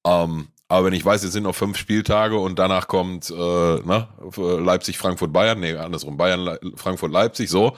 Ähm, 0.07 0.49
aber 0.69 0.87
wenn 0.87 0.93
ich 0.95 1.05
weiß, 1.05 1.23
es 1.23 1.33
sind 1.33 1.45
noch 1.45 1.55
fünf 1.55 1.77
Spieltage 1.77 2.39
und 2.39 2.59
danach 2.59 2.89
kommt 2.89 3.31
äh, 3.31 3.35
ne, 3.35 4.09
Leipzig, 4.37 4.99
Frankfurt, 4.99 5.33
Bayern, 5.33 5.61
nee, 5.61 5.75
andersrum, 5.75 6.17
Bayern, 6.17 6.59
Frankfurt, 6.77 7.13
Leipzig, 7.13 7.51
so, 7.51 7.77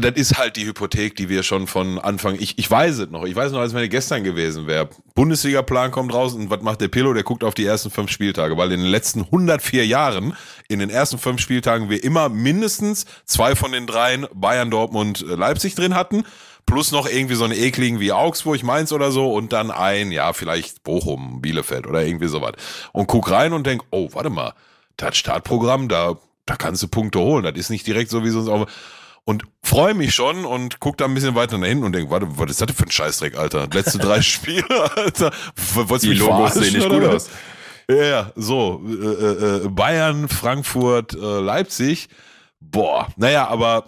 das 0.00 0.14
ist 0.16 0.38
halt 0.38 0.56
die 0.56 0.66
Hypothek, 0.66 1.14
die 1.14 1.28
wir 1.28 1.44
schon 1.44 1.68
von 1.68 2.00
Anfang, 2.00 2.36
ich, 2.38 2.58
ich 2.58 2.68
weiß 2.68 2.98
es 2.98 3.10
noch, 3.10 3.24
ich 3.24 3.36
weiß 3.36 3.52
noch, 3.52 3.60
als 3.60 3.74
wenn 3.74 3.84
es 3.84 3.90
gestern 3.90 4.24
gewesen 4.24 4.66
wäre. 4.66 4.88
Bundesliga-Plan 5.14 5.92
kommt 5.92 6.12
raus 6.12 6.34
und 6.34 6.50
was 6.50 6.62
macht 6.62 6.80
der 6.80 6.88
Pillow? 6.88 7.12
Der 7.12 7.22
guckt 7.22 7.44
auf 7.44 7.54
die 7.54 7.64
ersten 7.64 7.90
fünf 7.90 8.10
Spieltage, 8.10 8.56
weil 8.56 8.72
in 8.72 8.80
den 8.80 8.90
letzten 8.90 9.20
104 9.20 9.86
Jahren, 9.86 10.36
in 10.68 10.80
den 10.80 10.90
ersten 10.90 11.18
fünf 11.18 11.40
Spieltagen, 11.40 11.90
wir 11.90 12.02
immer 12.02 12.28
mindestens 12.28 13.06
zwei 13.24 13.54
von 13.54 13.70
den 13.70 13.86
dreien 13.86 14.26
Bayern, 14.34 14.70
Dortmund, 14.70 15.22
äh, 15.22 15.36
Leipzig 15.36 15.76
drin 15.76 15.94
hatten, 15.94 16.24
plus 16.66 16.90
noch 16.90 17.06
irgendwie 17.08 17.36
so 17.36 17.44
eine 17.44 17.56
ekligen 17.56 18.00
wie 18.00 18.10
Augsburg, 18.10 18.64
Mainz 18.64 18.90
oder 18.90 19.12
so 19.12 19.32
und 19.32 19.52
dann 19.52 19.70
ein, 19.70 20.10
ja, 20.10 20.32
vielleicht 20.32 20.82
Bochum, 20.82 21.40
Bielefeld 21.40 21.86
oder 21.86 22.04
irgendwie 22.04 22.28
sowas. 22.28 22.54
Und 22.92 23.06
guck 23.06 23.30
rein 23.30 23.52
und 23.52 23.64
denk, 23.64 23.82
oh, 23.90 24.08
warte 24.12 24.30
mal, 24.30 24.54
das 24.96 25.16
Startprogramm, 25.16 25.88
da, 25.88 26.16
da 26.46 26.56
kannst 26.56 26.82
du 26.82 26.88
Punkte 26.88 27.20
holen. 27.20 27.44
Das 27.44 27.54
ist 27.54 27.70
nicht 27.70 27.86
direkt 27.86 28.10
so, 28.10 28.24
wie 28.24 28.30
sonst 28.30 28.48
auch 28.48 28.66
und 29.24 29.44
freue 29.62 29.94
mich 29.94 30.14
schon 30.14 30.44
und 30.44 30.80
guck 30.80 30.98
da 30.98 31.06
ein 31.06 31.14
bisschen 31.14 31.34
weiter 31.34 31.58
nach 31.58 31.66
hinten 31.66 31.84
und 31.84 31.92
denke, 31.92 32.10
warte, 32.10 32.26
was 32.30 32.50
ist 32.50 32.60
das 32.60 32.66
denn 32.66 32.76
für 32.76 32.84
ein 32.84 32.90
Scheißdreck, 32.90 33.36
Alter? 33.38 33.68
Letzte 33.72 33.98
drei 33.98 34.20
Spiele, 34.22 34.64
Alter. 34.96 35.32
Wolltest 35.74 36.04
Die 36.04 36.14
Logos 36.14 36.54
sehen 36.54 36.74
nicht 36.74 36.88
gut 36.88 37.04
aus. 37.04 37.30
Ja, 37.88 38.32
so. 38.34 38.82
Äh, 38.86 39.64
äh, 39.64 39.68
Bayern, 39.68 40.28
Frankfurt, 40.28 41.14
äh, 41.14 41.40
Leipzig. 41.40 42.08
Boah, 42.60 43.08
naja, 43.16 43.46
aber 43.48 43.84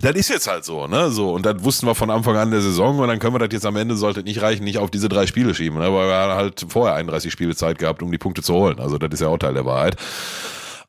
das 0.00 0.14
ist 0.14 0.30
jetzt 0.30 0.48
halt 0.48 0.64
so, 0.64 0.86
ne? 0.86 1.10
So, 1.10 1.32
und 1.32 1.46
das 1.46 1.62
wussten 1.62 1.86
wir 1.86 1.94
von 1.94 2.10
Anfang 2.10 2.36
an 2.36 2.50
der 2.50 2.60
Saison 2.60 2.98
und 2.98 3.08
dann 3.08 3.18
können 3.18 3.34
wir 3.34 3.38
das 3.38 3.52
jetzt 3.52 3.66
am 3.66 3.76
Ende, 3.76 3.96
sollte 3.96 4.22
nicht 4.22 4.40
reichen, 4.40 4.64
nicht 4.64 4.78
auf 4.78 4.90
diese 4.90 5.08
drei 5.08 5.26
Spiele 5.26 5.54
schieben, 5.54 5.78
ne? 5.78 5.92
Weil 5.92 6.08
wir 6.08 6.14
haben 6.14 6.34
halt 6.34 6.66
vorher 6.68 6.94
31 6.96 7.30
Spiele 7.30 7.54
Zeit 7.54 7.78
gehabt, 7.78 8.02
um 8.02 8.10
die 8.10 8.18
Punkte 8.18 8.42
zu 8.42 8.54
holen. 8.54 8.80
Also 8.80 8.98
das 8.98 9.10
ist 9.12 9.20
ja 9.20 9.28
auch 9.28 9.38
Teil 9.38 9.54
der 9.54 9.66
Wahrheit. 9.66 9.96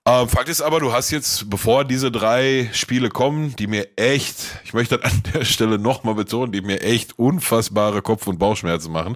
Ähm, 0.08 0.28
Fakt 0.28 0.50
ist 0.50 0.62
aber, 0.62 0.80
du 0.80 0.92
hast 0.92 1.12
jetzt, 1.12 1.48
bevor 1.52 1.86
diese 1.86 2.12
drei 2.12 2.72
Spiele 2.74 3.10
kommen, 3.10 3.56
die 3.56 3.68
mir 3.68 3.88
echt, 3.98 4.60
ich 4.64 4.74
möchte 4.74 4.98
das 4.98 5.12
an 5.12 5.22
der 5.34 5.46
Stelle 5.46 5.78
nochmal 5.78 6.16
betonen, 6.16 6.52
die 6.52 6.62
mir 6.62 6.82
echt 6.82 7.20
unfassbare 7.20 8.02
Kopf- 8.02 8.26
und 8.26 8.40
Bauchschmerzen 8.40 8.92
machen, 8.92 9.16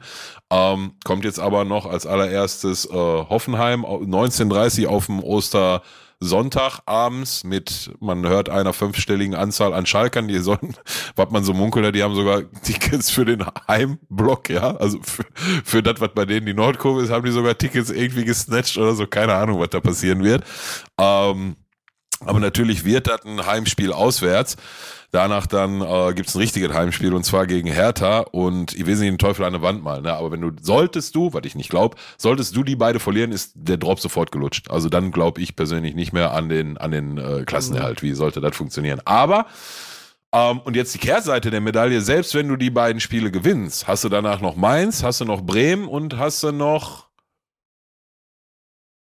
ähm, 0.52 0.94
kommt 1.04 1.26
jetzt 1.26 1.40
aber 1.40 1.66
noch 1.66 1.88
als 1.88 2.06
allererstes 2.06 2.86
äh, 2.86 2.94
Hoffenheim 2.94 3.84
1930 3.84 4.86
auf 4.86 5.08
dem 5.08 5.24
Oster 5.24 5.82
Sonntag 6.20 6.80
abends 6.86 7.44
mit, 7.44 7.92
man 8.00 8.26
hört 8.26 8.50
einer 8.50 8.74
fünfstelligen 8.74 9.36
Anzahl 9.36 9.74
an 9.74 9.86
Schalkern, 9.86 10.28
die 10.28 10.40
sollen, 10.40 10.76
was 11.16 11.30
man 11.32 11.44
so 11.44 11.54
munkelt, 11.54 11.96
die 11.96 12.04
haben 12.04 12.16
sogar 12.16 12.44
Tickets 12.64 13.10
für 13.10 13.26
den 13.26 13.46
Heimblock, 13.68 14.50
ja, 14.50 14.76
also 14.78 15.00
für, 15.02 15.26
für 15.64 15.84
das, 15.84 16.00
was 16.02 16.10
bei 16.14 16.26
denen 16.26 16.46
die 16.46 16.54
Nordkurve 16.54 17.04
ist, 17.04 17.12
haben 17.12 17.26
die 17.26 17.32
sogar 17.32 17.58
Tickets 17.58 17.90
irgendwie 17.90 18.26
gesnatcht 18.26 18.78
oder 18.78 18.96
so, 18.96 19.08
keine 19.08 19.34
Ahnung, 19.34 19.60
was 19.60 19.70
da 19.70 19.80
passieren 19.80 20.24
wird. 20.24 20.44
Ähm, 21.00 21.56
Aber 22.22 22.40
natürlich 22.40 22.86
wird 22.86 23.08
das 23.08 23.26
ein 23.26 23.46
Heimspiel 23.46 23.92
auswärts. 23.92 24.58
Danach 25.12 25.48
dann 25.48 25.82
äh, 25.82 26.14
gibt 26.14 26.28
es 26.28 26.36
ein 26.36 26.40
richtiges 26.40 26.74
Heimspiel 26.74 27.14
und 27.14 27.24
zwar 27.24 27.48
gegen 27.48 27.70
Hertha 27.70 28.20
und 28.20 28.74
ich 28.74 28.86
will 28.86 28.98
nicht 28.98 29.12
den 29.12 29.18
Teufel 29.18 29.46
an 29.46 29.54
der 29.54 29.62
Wand 29.62 29.82
malen, 29.82 30.04
ne? 30.04 30.14
aber 30.14 30.32
wenn 30.32 30.42
du, 30.42 30.52
solltest 30.62 31.16
du, 31.16 31.32
was 31.32 31.46
ich 31.46 31.56
nicht 31.56 31.70
glaube, 31.70 31.96
solltest 32.18 32.54
du 32.54 32.64
die 32.64 32.76
beide 32.76 33.00
verlieren, 33.00 33.32
ist 33.32 33.54
der 33.56 33.78
Drop 33.78 34.02
sofort 34.02 34.34
gelutscht. 34.34 34.70
Also 34.70 34.90
dann 34.90 35.12
glaube 35.12 35.40
ich 35.40 35.56
persönlich 35.56 35.96
nicht 35.96 36.12
mehr 36.12 36.34
an 36.34 36.50
den, 36.50 36.78
an 36.78 36.92
den 36.92 37.18
äh, 37.18 37.44
Klassenerhalt. 37.46 38.02
Wie 38.02 38.14
sollte 38.14 38.42
das 38.42 38.58
funktionieren? 38.58 39.00
Aber 39.06 39.46
ähm, 40.34 40.60
und 40.66 40.76
jetzt 40.76 40.94
die 40.94 41.00
Kehrseite 41.00 41.50
der 41.50 41.62
Medaille, 41.62 42.02
selbst 42.02 42.36
wenn 42.36 42.50
du 42.50 42.58
die 42.58 42.70
beiden 42.70 43.00
Spiele 43.00 43.32
gewinnst, 43.32 43.88
hast 43.88 44.04
du 44.04 44.10
danach 44.10 44.42
noch 44.42 44.58
Mainz, 44.58 45.02
hast 45.02 45.22
du 45.22 45.26
noch 45.26 45.42
Bremen 45.42 45.88
und 45.88 46.18
hast 46.18 46.44
du 46.44 46.52
noch. 46.52 47.08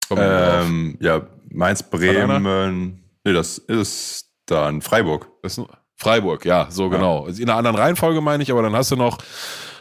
Mal. 0.08 0.62
Ähm, 0.64 0.96
ja, 0.98 1.26
Mainz, 1.52 1.82
Bremen. 1.82 3.02
Nee, 3.24 3.32
das 3.32 3.58
ist 3.58 4.26
dann 4.46 4.82
Freiburg. 4.82 5.28
Das 5.42 5.60
Freiburg, 5.96 6.44
ja, 6.44 6.66
so 6.70 6.84
Ja. 6.84 6.88
genau. 6.90 7.26
In 7.26 7.42
einer 7.48 7.56
anderen 7.56 7.76
Reihenfolge 7.76 8.20
meine 8.20 8.42
ich, 8.42 8.50
aber 8.50 8.62
dann 8.62 8.74
hast 8.74 8.90
du 8.90 8.96
noch 8.96 9.18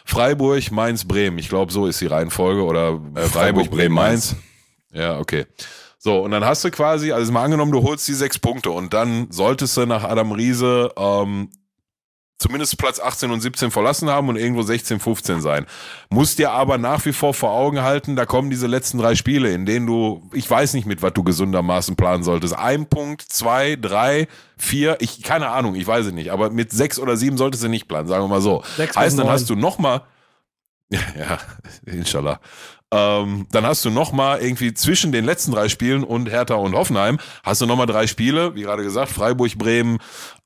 Freiburg, 0.05 0.71
Mainz, 0.71 1.05
Bremen. 1.05 1.37
Ich 1.37 1.49
glaube, 1.49 1.71
so 1.71 1.85
ist 1.87 2.01
die 2.01 2.07
Reihenfolge. 2.07 2.63
Oder 2.63 2.99
Äh, 3.15 3.21
Freiburg, 3.21 3.69
Bremen, 3.69 3.95
Mainz. 3.95 4.35
Ja, 4.91 5.19
okay. 5.19 5.45
So, 5.97 6.21
und 6.23 6.31
dann 6.31 6.43
hast 6.45 6.63
du 6.63 6.71
quasi, 6.71 7.11
also 7.11 7.31
mal 7.31 7.43
angenommen, 7.43 7.71
du 7.71 7.83
holst 7.83 8.07
die 8.07 8.13
sechs 8.13 8.39
Punkte 8.39 8.71
und 8.71 8.93
dann 8.93 9.27
solltest 9.31 9.75
du 9.77 9.85
nach 9.85 10.03
Adam 10.03 10.31
Riese 10.31 10.91
ähm, 10.97 11.49
zumindest 12.39 12.77
Platz 12.77 12.99
18 12.99 13.29
und 13.31 13.41
17 13.41 13.69
verlassen 13.69 14.09
haben 14.09 14.29
und 14.29 14.37
irgendwo 14.37 14.61
16, 14.63 14.99
15 14.99 15.41
sein. 15.41 15.65
Musst 16.09 16.39
dir 16.39 16.51
aber 16.51 16.77
nach 16.77 17.05
wie 17.05 17.13
vor 17.13 17.33
vor 17.33 17.51
Augen 17.51 17.81
halten, 17.81 18.15
da 18.15 18.25
kommen 18.25 18.49
diese 18.49 18.65
letzten 18.65 18.97
drei 18.97 19.15
Spiele, 19.15 19.53
in 19.53 19.65
denen 19.65 19.85
du, 19.85 20.23
ich 20.33 20.49
weiß 20.49 20.73
nicht, 20.73 20.87
mit 20.87 21.01
was 21.01 21.13
du 21.13 21.23
gesundermaßen 21.23 21.95
planen 21.95 22.23
solltest. 22.23 22.57
Ein 22.57 22.87
Punkt, 22.87 23.21
zwei, 23.21 23.75
drei, 23.75 24.27
vier, 24.57 24.97
ich, 25.01 25.21
keine 25.21 25.49
Ahnung, 25.49 25.75
ich 25.75 25.85
weiß 25.85 26.07
es 26.07 26.13
nicht, 26.13 26.31
aber 26.31 26.49
mit 26.49 26.71
sechs 26.71 26.97
oder 26.97 27.17
sieben 27.17 27.37
solltest 27.37 27.63
du 27.63 27.67
nicht 27.67 27.87
planen, 27.87 28.07
sagen 28.07 28.23
wir 28.23 28.29
mal 28.29 28.41
so. 28.41 28.63
Sechs 28.77 28.95
heißt, 28.95 29.19
dann 29.19 29.29
hast 29.29 29.49
du 29.49 29.55
noch 29.55 29.77
mal, 29.77 30.03
ja, 30.89 30.99
ja 31.17 31.37
inshallah. 31.85 32.39
Ähm, 32.91 33.45
dann 33.51 33.67
hast 33.67 33.85
du 33.85 33.91
noch 33.91 34.11
mal 34.11 34.41
irgendwie 34.41 34.73
zwischen 34.73 35.11
den 35.11 35.23
letzten 35.23 35.51
drei 35.51 35.69
Spielen 35.69 36.03
und 36.03 36.27
Hertha 36.27 36.55
und 36.55 36.73
Hoffenheim 36.73 37.19
hast 37.43 37.61
du 37.61 37.67
noch 37.67 37.75
mal 37.75 37.85
drei 37.85 38.07
Spiele, 38.07 38.55
wie 38.55 38.63
gerade 38.63 38.81
gesagt, 38.81 39.11
Freiburg, 39.11 39.59
Bremen 39.59 39.99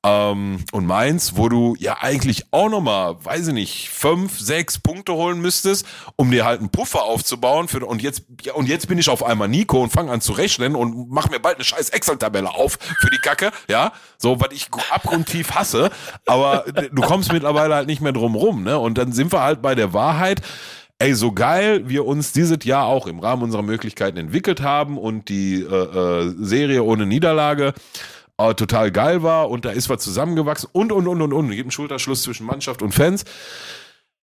ähm, 0.05 0.59
und 0.73 0.85
Mainz, 0.85 1.33
wo 1.35 1.47
du 1.47 1.75
ja 1.79 1.97
eigentlich 2.01 2.45
auch 2.51 2.69
noch 2.69 2.81
mal, 2.81 3.15
weiß 3.23 3.47
ich 3.47 3.53
nicht, 3.53 3.89
fünf, 3.89 4.37
sechs 4.37 4.77
Punkte 4.77 5.13
holen 5.13 5.39
müsstest, 5.39 5.85
um 6.17 6.31
dir 6.31 6.43
halt 6.43 6.59
einen 6.59 6.69
Puffer 6.69 7.03
aufzubauen. 7.03 7.69
Für, 7.69 7.85
und 7.85 8.01
jetzt 8.01 8.23
ja, 8.41 8.53
und 8.53 8.67
jetzt 8.67 8.89
bin 8.89 8.97
ich 8.97 9.09
auf 9.09 9.23
einmal 9.23 9.47
Nico 9.47 9.81
und 9.81 9.91
fange 9.91 10.11
an 10.11 10.19
zu 10.19 10.33
rechnen 10.33 10.75
und 10.75 11.09
mach 11.09 11.29
mir 11.29 11.39
bald 11.39 11.55
eine 11.55 11.63
scheiß 11.63 11.89
Excel-Tabelle 11.91 12.53
auf 12.53 12.77
für 12.99 13.09
die 13.09 13.19
Kacke, 13.19 13.51
ja, 13.69 13.93
so 14.17 14.41
was 14.41 14.51
ich 14.51 14.67
abgrundtief 14.91 15.51
hasse. 15.51 15.91
Aber 16.25 16.65
du 16.91 17.01
kommst 17.01 17.31
mittlerweile 17.31 17.75
halt 17.75 17.87
nicht 17.87 18.01
mehr 18.01 18.11
drum 18.11 18.35
rum, 18.35 18.63
ne? 18.63 18.77
Und 18.77 18.97
dann 18.97 19.13
sind 19.13 19.31
wir 19.31 19.41
halt 19.41 19.61
bei 19.61 19.75
der 19.75 19.93
Wahrheit. 19.93 20.41
Ey, 21.03 21.15
so 21.15 21.33
geil 21.33 21.89
wir 21.89 22.05
uns 22.05 22.31
dieses 22.31 22.63
Jahr 22.63 22.85
auch 22.85 23.07
im 23.07 23.19
Rahmen 23.19 23.43
unserer 23.43 23.61
Möglichkeiten 23.61 24.15
entwickelt 24.15 24.61
haben 24.61 24.97
und 24.97 25.27
die 25.27 25.55
äh, 25.55 25.65
äh, 25.65 26.33
Serie 26.39 26.81
ohne 26.81 27.05
Niederlage 27.05 27.73
äh, 28.37 28.53
total 28.53 28.89
geil 28.89 29.21
war 29.21 29.49
und 29.49 29.65
da 29.65 29.71
ist 29.71 29.89
was 29.89 30.01
zusammengewachsen 30.01 30.69
und, 30.71 30.93
und, 30.93 31.09
und, 31.09 31.21
und, 31.21 31.33
und. 31.33 31.49
Gibt 31.49 31.63
einen 31.63 31.71
Schulterschluss 31.71 32.21
zwischen 32.21 32.45
Mannschaft 32.45 32.81
und 32.81 32.93
Fans. 32.93 33.25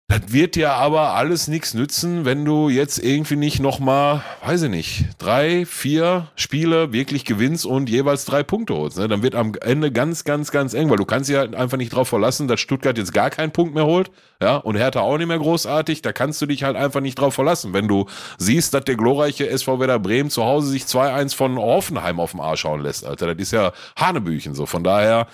Das 0.10 0.34
wird 0.34 0.56
dir 0.56 0.72
aber 0.74 1.14
alles 1.14 1.48
nichts 1.48 1.76
nützen, 1.76 2.26
wenn 2.26 2.44
du 2.44 2.68
jetzt 2.68 2.98
irgendwie 2.98 3.36
nicht 3.36 3.60
nochmal, 3.60 4.24
weiß 4.44 4.64
ich 4.64 4.70
nicht, 4.72 5.06
drei, 5.20 5.68
vier 5.68 6.26
Spiele 6.36 6.92
wirklich 6.92 7.26
gewinnst 7.26 7.64
und 7.64 7.92
jeweils 7.92 8.26
drei 8.26 8.42
Punkte 8.42 8.74
holst. 8.74 8.98
Ne? 8.98 9.08
Dann 9.08 9.22
wird 9.22 9.36
am 9.36 9.54
Ende 9.62 9.92
ganz, 9.92 10.24
ganz, 10.24 10.50
ganz 10.50 10.74
eng, 10.74 10.90
weil 10.90 10.98
du 10.98 11.06
kannst 11.06 11.30
dich 11.30 11.38
halt 11.38 11.54
einfach 11.54 11.78
nicht 11.78 11.92
drauf 11.92 12.08
verlassen, 12.08 12.48
dass 12.48 12.60
Stuttgart 12.60 12.98
jetzt 12.98 13.14
gar 13.14 13.30
keinen 13.30 13.52
Punkt 13.52 13.76
mehr 13.76 13.86
holt, 13.86 14.10
ja, 14.42 14.58
und 14.58 14.78
Hertha 14.78 15.02
auch 15.02 15.20
nicht 15.20 15.28
mehr 15.28 15.38
großartig. 15.38 16.02
Da 16.02 16.12
kannst 16.12 16.42
du 16.42 16.48
dich 16.48 16.64
halt 16.64 16.76
einfach 16.76 17.02
nicht 17.02 17.20
drauf 17.20 17.36
verlassen. 17.36 17.74
Wenn 17.74 17.88
du 17.88 18.08
siehst, 18.40 18.74
dass 18.74 18.86
der 18.86 18.96
glorreiche 18.96 19.48
SV 19.48 19.80
Werder 19.80 20.00
Bremen 20.00 20.32
zu 20.32 20.44
Hause 20.44 20.70
sich 20.70 20.86
2-1 20.86 21.36
von 21.36 21.56
Hoffenheim 21.60 22.20
auf 22.20 22.32
dem 22.32 22.40
Arsch 22.40 22.62
schauen 22.62 22.82
lässt, 22.82 23.06
Alter. 23.06 23.28
Das 23.28 23.38
ist 23.38 23.52
ja 23.52 23.74
Hanebüchen 23.96 24.56
so. 24.56 24.66
Von 24.66 24.84
daher, 24.84 25.28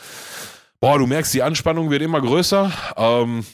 boah, 0.81 0.99
du 0.99 1.07
merkst, 1.07 1.33
die 1.33 1.43
Anspannung 1.43 1.91
wird 1.91 2.01
immer 2.01 2.19
größer. 2.19 2.69
Ähm, 2.97 3.45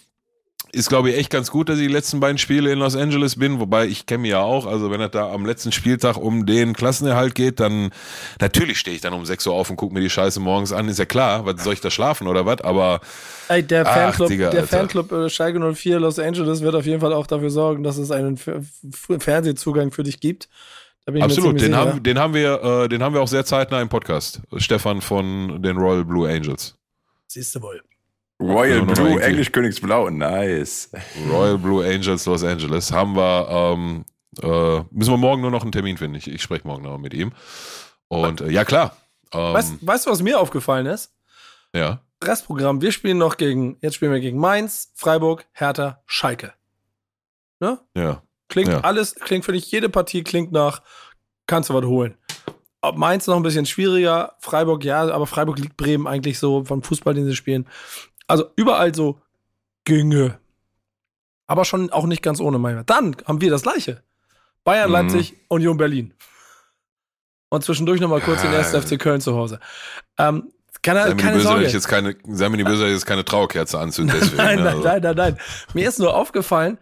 ist, 0.74 0.90
glaube 0.90 1.10
ich, 1.10 1.18
echt 1.18 1.30
ganz 1.30 1.52
gut, 1.52 1.70
dass 1.70 1.80
ich 1.80 1.88
die 1.88 1.94
letzten 1.94 2.20
beiden 2.20 2.38
Spiele 2.38 2.72
in 2.72 2.80
Los 2.80 2.96
Angeles 2.96 3.36
bin, 3.36 3.60
wobei 3.60 3.88
ich 3.88 4.06
kenne 4.06 4.22
mich 4.22 4.32
ja 4.32 4.42
auch, 4.42 4.66
also 4.66 4.90
wenn 4.90 5.02
es 5.02 5.12
da 5.12 5.32
am 5.32 5.46
letzten 5.46 5.72
Spieltag 5.72 6.18
um 6.18 6.46
den 6.46 6.74
Klassenerhalt 6.74 7.36
geht, 7.36 7.60
dann 7.60 7.92
natürlich 8.40 8.80
stehe 8.80 8.96
ich 8.96 9.02
dann 9.02 9.14
um 9.14 9.26
6 9.26 9.48
Uhr 9.48 9.54
auf 9.54 9.70
und 9.70 9.76
gucke 9.76 9.94
mir 9.94 10.00
die 10.00 10.10
Scheiße 10.10 10.40
morgens 10.40 10.72
an, 10.72 10.88
ist 10.88 11.00
ja 11.00 11.06
klar, 11.06 11.46
was 11.46 11.64
soll 11.64 11.74
ich 11.74 11.82
da 11.82 11.92
schlafen 11.92 12.28
oder 12.28 12.46
was, 12.46 12.62
aber 12.62 13.02
Ey, 13.50 13.64
der 13.64 13.86
Ach, 13.86 13.94
Fanclub, 13.94 14.30
Digga, 14.30 14.50
der 14.50 14.62
Alter. 14.62 14.78
Fanclub 14.78 15.12
äh, 15.12 15.30
Schalke 15.30 15.74
04 15.74 16.00
Los 16.00 16.20
Angeles 16.20 16.62
wird 16.62 16.76
auf 16.76 16.86
jeden 16.86 17.02
Fall 17.02 17.14
auch 17.14 17.28
dafür 17.28 17.50
sorgen, 17.50 17.84
dass 17.84 17.98
es 17.98 18.12
einen 18.12 18.36
F 18.36 18.48
F 18.48 19.24
Fernsehzugang 19.24 19.92
für 19.92 20.04
dich 20.04 20.22
gibt. 20.22 20.48
Da 21.06 21.12
bin 21.12 21.22
ich 21.22 21.28
mir 21.28 21.34
absolut, 21.34 21.56
den 21.56 21.60
sicher. 21.60 21.78
haben, 21.78 22.04
den 22.04 22.20
haben 22.20 22.34
wir, 22.34 22.64
äh, 22.64 22.88
den 22.88 23.04
haben 23.04 23.14
wir 23.14 23.22
auch 23.22 23.28
sehr 23.28 23.44
zeitnah 23.44 23.82
im 23.82 23.90
Podcast. 23.90 24.42
Stefan 24.58 25.02
von 25.02 25.62
den 25.62 25.76
Royal 25.76 26.06
Blue 26.06 26.30
Angels. 26.30 26.78
Siehst 27.28 27.56
du 27.56 27.62
wohl. 27.62 27.82
Royal 28.42 28.82
Blue, 28.84 28.96
irgendwie. 29.10 29.24
Englisch 29.24 29.52
Königsblau, 29.52 30.10
nice. 30.10 30.90
Royal 31.30 31.58
Blue 31.58 31.86
Angels 31.86 32.26
Los 32.26 32.44
Angeles 32.44 32.92
haben 32.92 33.16
wir, 33.16 33.48
ähm, 33.50 34.06
äh, 34.42 34.84
müssen 34.92 35.12
wir 35.14 35.18
morgen 35.18 35.42
nur 35.42 35.52
noch 35.52 35.62
einen 35.64 35.72
Termin 35.72 35.98
finden. 35.98 36.16
Ich, 36.16 36.28
ich 36.28 36.42
spreche 36.42 36.68
morgen 36.68 36.84
noch 36.84 36.98
mit 36.98 37.14
ihm. 37.14 37.32
Und 38.08 38.42
äh, 38.42 38.50
ja, 38.50 38.66
klar. 38.66 38.98
Ähm, 39.34 39.54
Weißt, 39.54 39.74
weißt 39.88 40.06
du, 40.08 40.12
was 40.12 40.22
mir 40.22 40.40
aufgefallen 40.40 40.86
ist? 40.88 41.14
ja. 41.74 42.02
Restprogramm. 42.24 42.84
Wir 42.84 42.92
spielen 42.92 43.18
noch 43.18 43.36
gegen, 43.36 43.78
jetzt 43.82 43.96
spielen 43.96 44.12
wir 44.12 44.20
gegen 44.20 44.38
Mainz, 44.38 44.92
Freiburg, 44.94 45.48
Hertha, 45.54 46.04
Schalke. 46.06 46.54
Ne? 47.60 47.80
Ja. 47.98 48.22
Klingt 48.48 48.70
Ja. 48.70 48.82
alles, 48.82 49.16
klingt 49.16 49.44
für 49.44 49.54
dich, 49.54 49.72
jede 49.72 49.90
Partie 49.90 50.24
klingt 50.24 50.52
nach, 50.52 50.84
kannst 51.48 51.72
du 51.72 51.74
was 51.74 51.84
holen. 51.84 52.16
Ob 52.82 52.96
Mainz 52.96 53.26
noch 53.26 53.38
ein 53.38 53.42
bisschen 53.42 53.66
schwieriger, 53.66 54.36
Freiburg 54.40 54.84
ja, 54.84 55.02
aber 55.10 55.26
Freiburg 55.26 55.58
liegt 55.58 55.78
Bremen 55.78 56.06
eigentlich 56.06 56.38
so 56.38 56.64
vom 56.64 56.84
Fußball, 56.84 57.16
den 57.16 57.26
sie 57.26 57.36
spielen. 57.36 57.68
Also 58.32 58.50
überall 58.56 58.94
so 58.96 59.20
ginge. 59.86 60.40
Aber 61.48 61.66
schon 61.66 61.92
auch 61.92 62.06
nicht 62.06 62.22
ganz 62.24 62.40
ohne 62.40 62.58
Meier. 62.60 62.84
Dann 62.86 63.16
haben 63.28 63.42
wir 63.42 63.52
das 63.52 63.64
gleiche. 63.64 64.04
Bayern, 64.64 64.88
Mhm. 64.90 64.94
Leipzig, 64.94 65.36
Union 65.50 65.78
Berlin. 65.78 66.14
Und 67.50 67.64
zwischendurch 67.66 68.00
nochmal 68.00 68.22
kurz 68.22 68.42
den 68.42 68.52
Ja. 68.54 68.60
1. 68.60 68.74
FC 68.74 68.98
Köln 68.98 69.20
zu 69.20 69.36
Hause. 69.36 69.60
Ähm, 70.18 70.52
keine 70.82 71.04
Sei 71.04 71.14
keine 71.16 71.34
böse, 71.34 71.48
Sorge. 71.48 71.66
ich 71.66 71.74
jetzt 71.74 71.88
keine, 71.88 72.16
sei 72.28 72.48
mir 72.50 72.58
die 72.58 72.64
böse, 72.64 72.82
wenn 72.84 72.88
ich 72.88 72.94
jetzt 72.96 73.06
keine 73.06 73.26
Trauerkerze 73.26 73.78
anzünde. 73.80 74.14
Deswegen, 74.20 74.38
Nein, 74.38 74.56
ne, 74.60 74.64
nein, 74.64 74.74
also. 74.76 74.88
nein, 74.88 75.02
nein, 75.02 75.16
nein. 75.16 75.38
Mir 75.74 75.90
ist 75.90 76.00
nur 76.00 76.16
aufgefallen, 76.16 76.78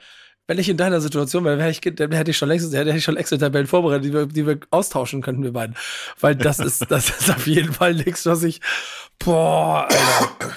wenn 0.48 0.58
ich 0.60 0.70
in 0.70 0.78
deiner 0.78 1.02
Situation 1.02 1.44
wäre, 1.46 1.62
hätte 1.62 1.90
ich, 1.90 1.96
dann 1.96 2.12
hätte 2.12 2.32
ich 2.32 2.38
schon 2.38 2.50
längst, 2.50 2.72
hätte 2.74 2.92
ich 2.92 3.04
schon 3.04 3.18
Excel-Tabellen 3.18 3.68
vorbereitet, 3.68 4.06
die 4.06 4.14
wir, 4.14 4.26
die 4.28 4.46
wir 4.48 4.60
austauschen 4.72 5.22
könnten, 5.22 5.44
wir 5.44 5.54
beiden. 5.54 5.76
Weil 6.20 6.36
das 6.36 6.60
ist, 6.60 6.90
das 6.92 7.10
ist 7.10 7.30
auf 7.30 7.46
jeden 7.48 7.74
Fall 7.74 7.94
nichts, 7.96 8.26
was 8.26 8.44
ich, 8.44 8.62
boah, 9.18 9.88
Alter. 9.90 10.52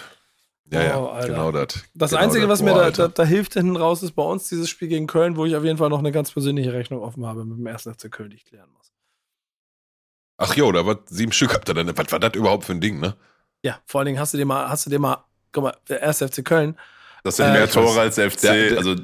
Ja, 0.73 0.83
ja, 0.83 0.99
Oh, 0.99 1.27
genau 1.27 1.53
das. 1.53 1.83
Das 1.95 2.11
genau 2.11 2.23
Einzige, 2.23 2.49
was 2.49 2.63
mir 2.63 2.73
Boah, 2.73 2.85
da, 2.85 2.91
da, 2.91 3.09
da 3.09 3.25
hilft 3.25 3.55
hinten 3.55 3.77
raus, 3.77 4.03
ist 4.03 4.13
bei 4.13 4.23
uns 4.23 4.49
dieses 4.49 4.69
Spiel 4.71 4.89
gegen 4.89 5.07
Köln, 5.07 5.37
wo 5.37 5.45
ich 5.45 5.55
auf 5.55 5.65
jeden 5.65 5.79
Fall 5.79 5.91
noch 5.91 5.99
eine 5.99 6.13
ganz 6.13 6.31
persönliche 6.33 6.73
Rechnung 6.73 7.01
offen 7.03 7.27
habe 7.27 7.45
mit 7.45 7.59
dem 7.59 7.67
1. 7.67 7.83
FC 7.83 8.11
Köln, 8.11 8.31
die 8.31 8.37
ich 8.37 8.45
klären 8.45 8.71
muss. 8.77 8.93
Ach 10.39 10.55
jo, 10.57 10.73
da 10.73 10.85
war 10.87 10.99
sieben 11.07 11.33
Stück 11.33 11.55
habt 11.55 11.69
ihr 11.69 11.75
dann. 11.75 11.97
Was 11.97 12.11
war 12.13 12.19
das 12.21 12.33
überhaupt 12.35 12.65
für 12.65 12.73
ein 12.73 12.81
Ding, 12.81 12.99
ne? 13.01 13.15
Ja, 13.63 13.79
vor 13.87 14.01
allen 14.01 14.07
Dingen 14.07 14.19
hast 14.19 14.35
du 14.35 14.39
dir 14.39 14.47
mal, 14.47 14.69
hast 14.69 14.87
du 14.87 14.91
dir 14.91 14.99
mal, 14.99 15.25
guck 15.53 15.65
mal, 15.65 15.77
der 15.89 16.03
1. 16.03 16.19
FC 16.23 16.45
Köln, 16.45 16.77
Das 17.25 17.37
sind 17.37 17.47
Äh, 17.47 17.53
mehr 17.53 17.71
Tore 17.71 18.01
als 18.01 18.17
der 18.17 18.31
FC, 18.31 18.41
Der- 18.43 18.69
der- 18.71 18.79
also 18.79 18.97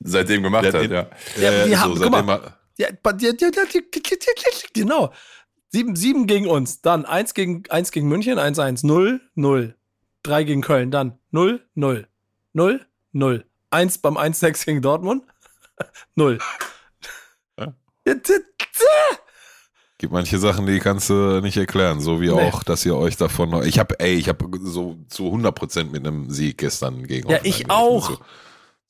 seitdem 0.00 0.42
gemacht 0.42 0.64
Der- 0.64 0.72
hat, 0.72 0.90
der- 0.90 1.10
ja. 1.36 1.42
Ja, 1.42 1.52
Äh, 1.64 1.68
wir 1.68 1.80
haben- 1.80 1.94
guck 2.00 2.10
mal. 2.10 2.54
Ja, 2.78 2.88
ja, 2.88 2.94
ja, 3.18 3.18
ja, 3.18 3.32
ja, 3.40 4.68
genau. 4.72 5.12
Sieben, 5.68 5.96
sieben 5.96 6.26
gegen 6.26 6.46
uns, 6.46 6.80
dann 6.80 7.04
eins 7.04 7.34
gegen, 7.34 7.64
eins 7.68 7.90
gegen 7.90 8.08
München, 8.08 8.38
1-1, 8.38 8.82
0, 8.86 9.20
0. 9.34 9.74
Drei 10.26 10.44
gegen 10.44 10.60
Köln, 10.62 10.90
dann 10.90 11.18
0, 11.30 11.64
0. 11.74 12.08
0, 12.52 12.86
0. 13.12 13.44
Eins 13.70 13.98
beim 13.98 14.16
1-6 14.16 14.64
gegen 14.64 14.82
Dortmund, 14.82 15.22
0. 16.16 16.38
Ja. 17.58 17.72
Gibt 19.98 20.12
manche 20.12 20.38
Sachen, 20.38 20.66
die 20.66 20.78
kannst 20.78 21.08
du 21.08 21.40
nicht 21.40 21.56
erklären. 21.56 22.00
So 22.00 22.20
wie 22.20 22.26
Nee. 22.26 22.32
auch, 22.48 22.62
dass 22.62 22.84
ihr 22.84 22.96
euch 22.96 23.16
davon. 23.16 23.48
noch- 23.50 23.62
Ich 23.64 23.78
habe, 23.78 23.98
ey, 23.98 24.14
ich 24.14 24.28
habe 24.28 24.46
so 24.62 24.98
zu 25.08 25.30
100% 25.32 25.90
mit 25.90 26.06
einem 26.06 26.28
Sieg 26.30 26.58
gestern 26.58 27.06
gegen 27.06 27.28
Ja, 27.30 27.36
ich 27.38 27.42
gerechnet. 27.58 27.70
auch. 27.70 28.10
So, 28.10 28.16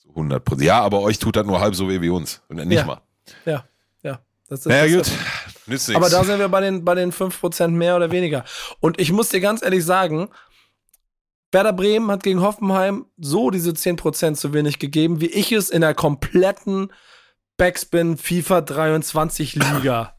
zu 0.03 0.09
100%. 0.17 0.63
Ja, 0.65 0.81
aber 0.81 1.01
euch 1.03 1.19
tut 1.21 1.37
das 1.37 1.47
nur 1.47 1.61
halb 1.61 1.77
so 1.77 1.89
weh 1.89 2.01
wie 2.01 2.09
uns. 2.11 2.43
Nicht 2.49 2.73
Ja. 2.73 2.85
mal. 2.87 3.01
Ja, 3.45 3.65
ja. 4.03 4.19
Das, 4.49 4.61
das, 4.63 4.67
Naja, 4.67 4.99
das- 4.99 5.09
gut. 5.11 5.19
Nützt 5.69 5.89
nichts. 5.89 6.03
Aber 6.03 6.11
da 6.11 6.25
sind 6.25 6.39
wir 6.41 6.49
bei 6.49 6.61
den, 6.61 6.85
bei 6.85 6.95
den 6.97 7.13
5% 7.13 7.69
mehr 7.77 7.95
oder 7.97 8.11
weniger. 8.11 8.45
Und 8.81 9.01
ich 9.01 9.13
muss 9.13 9.29
dir 9.29 9.41
ganz 9.41 9.63
ehrlich 9.63 9.85
sagen, 9.85 10.29
Werder 11.53 11.73
Bremen 11.73 12.11
hat 12.11 12.23
gegen 12.23 12.41
Hoffenheim 12.41 13.07
so 13.17 13.51
diese 13.51 13.71
10% 13.71 14.35
zu 14.35 14.53
wenig 14.53 14.79
gegeben, 14.79 15.21
wie 15.21 15.27
ich 15.27 15.53
es 15.53 15.71
in 15.71 15.81
der 15.81 15.95
kompletten 15.95 16.93
Backspin 17.57 18.17
FIFA 18.17 18.61
23 18.63 19.55
Liga 19.55 20.17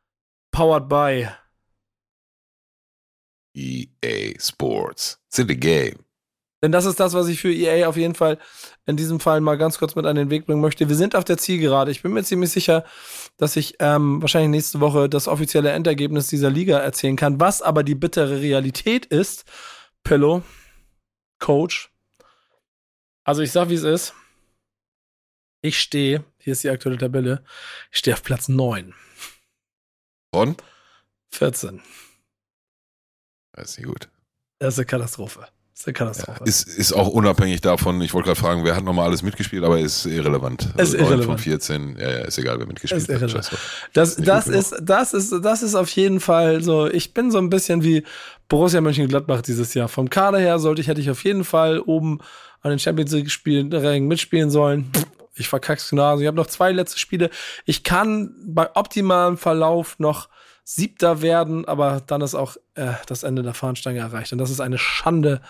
powered 0.50 0.88
by 0.88 1.28
EA 3.54 4.38
Sports. 4.38 5.20
It's 5.28 5.38
in 5.38 5.48
the 5.48 5.56
game. 5.56 6.04
Denn 6.62 6.72
das 6.72 6.84
ist 6.84 7.00
das, 7.00 7.14
was 7.14 7.28
ich 7.28 7.40
für 7.40 7.52
EA 7.52 7.88
auf 7.88 7.96
jeden 7.96 8.14
Fall 8.14 8.38
in 8.84 8.96
diesem 8.96 9.18
Fall 9.18 9.40
mal 9.40 9.56
ganz 9.56 9.78
kurz 9.78 9.94
mit 9.94 10.04
an 10.04 10.16
den 10.16 10.28
Weg 10.28 10.46
bringen 10.46 10.60
möchte. 10.60 10.88
Wir 10.88 10.96
sind 10.96 11.16
auf 11.16 11.24
der 11.24 11.38
Zielgerade. 11.38 11.90
Ich 11.90 12.02
bin 12.02 12.12
mir 12.12 12.22
ziemlich 12.22 12.50
sicher, 12.50 12.84
dass 13.38 13.56
ich 13.56 13.76
ähm, 13.78 14.20
wahrscheinlich 14.20 14.50
nächste 14.50 14.80
Woche 14.80 15.08
das 15.08 15.26
offizielle 15.26 15.70
Endergebnis 15.70 16.26
dieser 16.26 16.50
Liga 16.50 16.78
erzählen 16.78 17.16
kann. 17.16 17.40
Was 17.40 17.62
aber 17.62 17.82
die 17.82 17.94
bittere 17.94 18.42
Realität 18.42 19.06
ist, 19.06 19.44
Pillow, 20.04 20.42
Coach. 21.40 21.90
Also 23.24 23.42
ich 23.42 23.52
sag, 23.52 23.68
wie 23.68 23.74
es 23.74 23.82
ist. 23.82 24.14
Ich 25.62 25.78
stehe, 25.78 26.24
hier 26.38 26.52
ist 26.52 26.64
die 26.64 26.70
aktuelle 26.70 26.96
Tabelle, 26.96 27.44
ich 27.90 27.98
stehe 27.98 28.14
auf 28.14 28.22
Platz 28.22 28.48
9. 28.48 28.94
Von? 30.34 30.56
14. 31.32 31.82
Das 33.52 33.70
ist 33.70 33.78
nicht 33.78 33.86
gut. 33.86 34.08
Das 34.58 34.74
ist 34.74 34.78
eine 34.78 34.86
Katastrophe. 34.86 35.40
Das 35.40 35.80
ist 35.80 35.86
eine 35.86 35.92
Katastrophe. 35.94 36.40
Ja, 36.40 36.46
ist, 36.46 36.66
ist 36.66 36.92
auch 36.92 37.08
unabhängig 37.08 37.60
davon, 37.60 38.00
ich 38.00 38.14
wollte 38.14 38.28
gerade 38.28 38.40
fragen, 38.40 38.64
wer 38.64 38.74
hat 38.76 38.84
nochmal 38.84 39.06
alles 39.06 39.22
mitgespielt, 39.22 39.64
aber 39.64 39.80
ist 39.80 40.06
irrelevant. 40.06 40.62
Ist 40.62 40.78
also 40.78 40.96
neun 40.96 41.06
irrelevant. 41.06 41.26
von 41.26 41.38
14, 41.38 41.96
ja, 41.98 42.10
ja, 42.10 42.18
ist 42.24 42.38
egal, 42.38 42.58
wer 42.58 42.66
mitgespielt 42.66 43.02
Ist 43.02 43.08
hat. 43.08 43.20
irrelevant. 43.20 43.50
Das, 43.92 44.16
das 44.16 44.46
ist, 44.46 44.76
das 44.80 45.12
ist, 45.12 45.32
das 45.42 45.62
ist 45.62 45.74
auf 45.74 45.90
jeden 45.90 46.20
Fall 46.20 46.62
so. 46.62 46.86
Ich 46.86 47.12
bin 47.12 47.30
so 47.30 47.38
ein 47.38 47.50
bisschen 47.50 47.82
wie 47.82 48.04
Borussia 48.50 48.80
Mönchengladbach 48.80 49.42
dieses 49.42 49.72
Jahr. 49.74 49.88
Vom 49.88 50.10
Kader 50.10 50.38
her 50.38 50.58
sollte 50.58 50.82
ich, 50.82 50.88
hätte 50.88 51.00
ich 51.00 51.08
auf 51.08 51.22
jeden 51.24 51.44
Fall 51.44 51.78
oben 51.78 52.18
an 52.60 52.70
den 52.70 52.80
Champions 52.80 53.12
League 53.12 53.30
Spielen 53.30 53.72
Rängen 53.72 54.08
mitspielen 54.08 54.50
sollen. 54.50 54.90
Ich 55.36 55.48
verkack's 55.48 55.88
genauso. 55.88 56.20
Ich 56.20 56.26
habe 56.26 56.36
noch 56.36 56.48
zwei 56.48 56.72
letzte 56.72 56.98
Spiele. 56.98 57.30
Ich 57.64 57.84
kann 57.84 58.34
bei 58.44 58.68
optimalem 58.74 59.38
Verlauf 59.38 59.98
noch 60.00 60.28
Siebter 60.64 61.22
werden, 61.22 61.64
aber 61.64 62.02
dann 62.04 62.20
ist 62.22 62.34
auch 62.34 62.56
äh, 62.74 62.92
das 63.06 63.22
Ende 63.22 63.42
der 63.42 63.54
Fahnenstange 63.54 64.00
erreicht. 64.00 64.32
Und 64.32 64.38
das 64.38 64.50
ist 64.50 64.60
eine 64.60 64.78
Schande. 64.78 65.40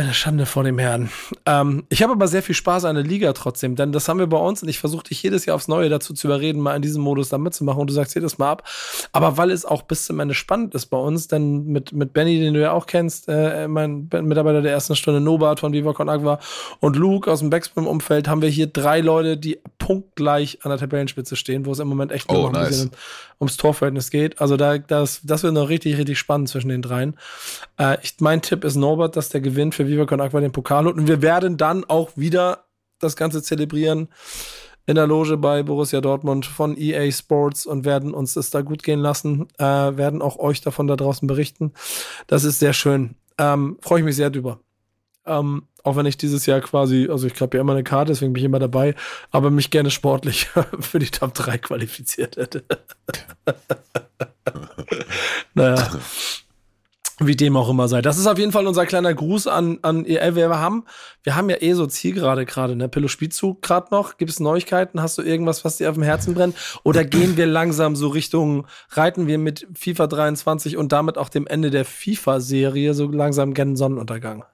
Eine 0.00 0.14
Schande 0.14 0.46
vor 0.46 0.64
dem 0.64 0.78
Herrn. 0.78 1.10
Ähm, 1.44 1.84
ich 1.90 2.02
habe 2.02 2.14
aber 2.14 2.26
sehr 2.26 2.42
viel 2.42 2.54
Spaß 2.54 2.86
an 2.86 2.94
der 2.94 3.04
Liga 3.04 3.34
trotzdem, 3.34 3.76
denn 3.76 3.92
das 3.92 4.08
haben 4.08 4.18
wir 4.18 4.28
bei 4.28 4.38
uns 4.38 4.62
und 4.62 4.70
ich 4.70 4.78
versuche 4.78 5.02
dich 5.04 5.22
jedes 5.22 5.44
Jahr 5.44 5.56
aufs 5.56 5.68
Neue 5.68 5.90
dazu 5.90 6.14
zu 6.14 6.26
überreden, 6.26 6.58
mal 6.62 6.74
in 6.74 6.80
diesem 6.80 7.02
Modus 7.02 7.28
da 7.28 7.36
mitzumachen 7.36 7.82
und 7.82 7.90
du 7.90 7.92
sagst 7.92 8.14
jedes 8.14 8.38
Mal 8.38 8.50
ab. 8.50 8.66
Aber 9.12 9.36
weil 9.36 9.50
es 9.50 9.66
auch 9.66 9.82
bis 9.82 10.06
zum 10.06 10.18
Ende 10.18 10.32
spannend 10.32 10.74
ist 10.74 10.86
bei 10.86 10.96
uns, 10.96 11.28
denn 11.28 11.66
mit, 11.66 11.92
mit 11.92 12.14
Benny, 12.14 12.40
den 12.40 12.54
du 12.54 12.62
ja 12.62 12.72
auch 12.72 12.86
kennst, 12.86 13.28
äh, 13.28 13.68
mein 13.68 14.08
Mitarbeiter 14.10 14.62
der 14.62 14.72
ersten 14.72 14.96
Stunde, 14.96 15.20
Nobat 15.20 15.60
von 15.60 15.74
Viva 15.74 15.92
Con 15.92 16.08
Agua 16.08 16.38
und 16.80 16.96
Luke 16.96 17.30
aus 17.30 17.40
dem 17.40 17.50
Backspin-Umfeld, 17.50 18.26
haben 18.26 18.40
wir 18.40 18.48
hier 18.48 18.68
drei 18.68 19.02
Leute, 19.02 19.36
die 19.36 19.60
punktgleich 19.76 20.60
an 20.62 20.70
der 20.70 20.78
Tabellenspitze 20.78 21.36
stehen, 21.36 21.66
wo 21.66 21.72
es 21.72 21.78
im 21.78 21.88
Moment 21.88 22.10
echt 22.10 22.30
nur 22.30 22.38
Oh, 22.38 22.42
noch 22.44 22.54
ein 22.54 22.62
nice. 22.62 22.68
bisschen 22.70 22.90
ums 23.38 23.58
Torverhältnis 23.58 24.10
geht. 24.10 24.40
Also 24.40 24.56
da, 24.56 24.78
das, 24.78 25.20
das 25.24 25.42
wird 25.42 25.52
noch 25.52 25.68
richtig, 25.68 25.98
richtig 25.98 26.18
spannend 26.18 26.48
zwischen 26.48 26.68
den 26.70 26.80
dreien. 26.80 27.16
Äh, 27.78 27.98
ich, 28.02 28.14
mein 28.20 28.40
Tipp 28.40 28.64
ist 28.64 28.76
Norbert, 28.76 29.16
dass 29.16 29.28
der 29.28 29.42
gewinnt 29.42 29.74
für 29.74 29.89
Viva 29.90 30.06
Con 30.06 30.20
Aqua 30.20 30.40
den 30.40 30.52
Pokal 30.52 30.84
holt. 30.84 30.96
Und 30.96 31.08
wir 31.08 31.22
werden 31.22 31.56
dann 31.56 31.84
auch 31.84 32.10
wieder 32.16 32.64
das 32.98 33.16
Ganze 33.16 33.42
zelebrieren 33.42 34.08
in 34.86 34.96
der 34.96 35.06
Loge 35.06 35.36
bei 35.36 35.62
Borussia 35.62 36.00
Dortmund 36.00 36.46
von 36.46 36.76
EA 36.76 37.10
Sports 37.12 37.66
und 37.66 37.84
werden 37.84 38.12
uns 38.12 38.34
das 38.34 38.50
da 38.50 38.62
gut 38.62 38.82
gehen 38.82 39.00
lassen. 39.00 39.46
Äh, 39.58 39.64
werden 39.64 40.22
auch 40.22 40.38
euch 40.38 40.60
davon 40.60 40.86
da 40.86 40.96
draußen 40.96 41.28
berichten. 41.28 41.72
Das 42.26 42.44
ist 42.44 42.58
sehr 42.58 42.72
schön. 42.72 43.14
Ähm, 43.38 43.78
Freue 43.80 44.00
ich 44.00 44.04
mich 44.04 44.16
sehr 44.16 44.30
drüber. 44.30 44.60
Ähm, 45.26 45.64
auch 45.84 45.96
wenn 45.96 46.06
ich 46.06 46.16
dieses 46.16 46.46
Jahr 46.46 46.60
quasi, 46.60 47.08
also 47.10 47.26
ich 47.26 47.40
habe 47.40 47.56
ja 47.56 47.60
immer 47.60 47.72
eine 47.72 47.84
Karte, 47.84 48.12
deswegen 48.12 48.32
bin 48.32 48.40
ich 48.40 48.46
immer 48.46 48.58
dabei, 48.58 48.94
aber 49.30 49.50
mich 49.50 49.70
gerne 49.70 49.90
sportlich 49.90 50.48
für 50.80 50.98
die 50.98 51.10
Top 51.10 51.34
3 51.34 51.58
qualifiziert 51.58 52.36
hätte. 52.36 52.64
naja. 55.54 55.88
Wie 57.22 57.36
dem 57.36 57.54
auch 57.54 57.68
immer 57.68 57.86
sei. 57.86 58.00
Das 58.00 58.16
ist 58.16 58.26
auf 58.26 58.38
jeden 58.38 58.50
Fall 58.50 58.66
unser 58.66 58.86
kleiner 58.86 59.12
Gruß 59.12 59.46
an, 59.46 59.78
an 59.82 60.06
EL. 60.06 60.36
Wir 60.36 60.48
haben, 60.48 60.84
wir 61.22 61.36
haben 61.36 61.50
ja 61.50 61.56
eh 61.60 61.74
so 61.74 61.86
Zielgerade 61.86 62.46
gerade, 62.46 62.76
ne? 62.76 62.88
Pillow 62.88 63.08
spielst 63.08 63.40
du 63.42 63.58
gerade 63.60 63.88
noch? 63.90 64.16
Gibt 64.16 64.30
es 64.30 64.40
Neuigkeiten? 64.40 65.02
Hast 65.02 65.18
du 65.18 65.22
irgendwas, 65.22 65.62
was 65.62 65.76
dir 65.76 65.90
auf 65.90 65.96
dem 65.96 66.02
Herzen 66.02 66.32
brennt? 66.32 66.56
Oder 66.82 67.04
gehen 67.04 67.36
wir 67.36 67.46
langsam 67.46 67.94
so 67.94 68.08
Richtung, 68.08 68.66
reiten 68.92 69.26
wir 69.26 69.36
mit 69.36 69.68
FIFA 69.74 70.06
23 70.06 70.78
und 70.78 70.92
damit 70.92 71.18
auch 71.18 71.28
dem 71.28 71.46
Ende 71.46 71.68
der 71.68 71.84
FIFA-Serie 71.84 72.94
so 72.94 73.06
langsam 73.08 73.52
gen 73.52 73.76
Sonnenuntergang? 73.76 74.46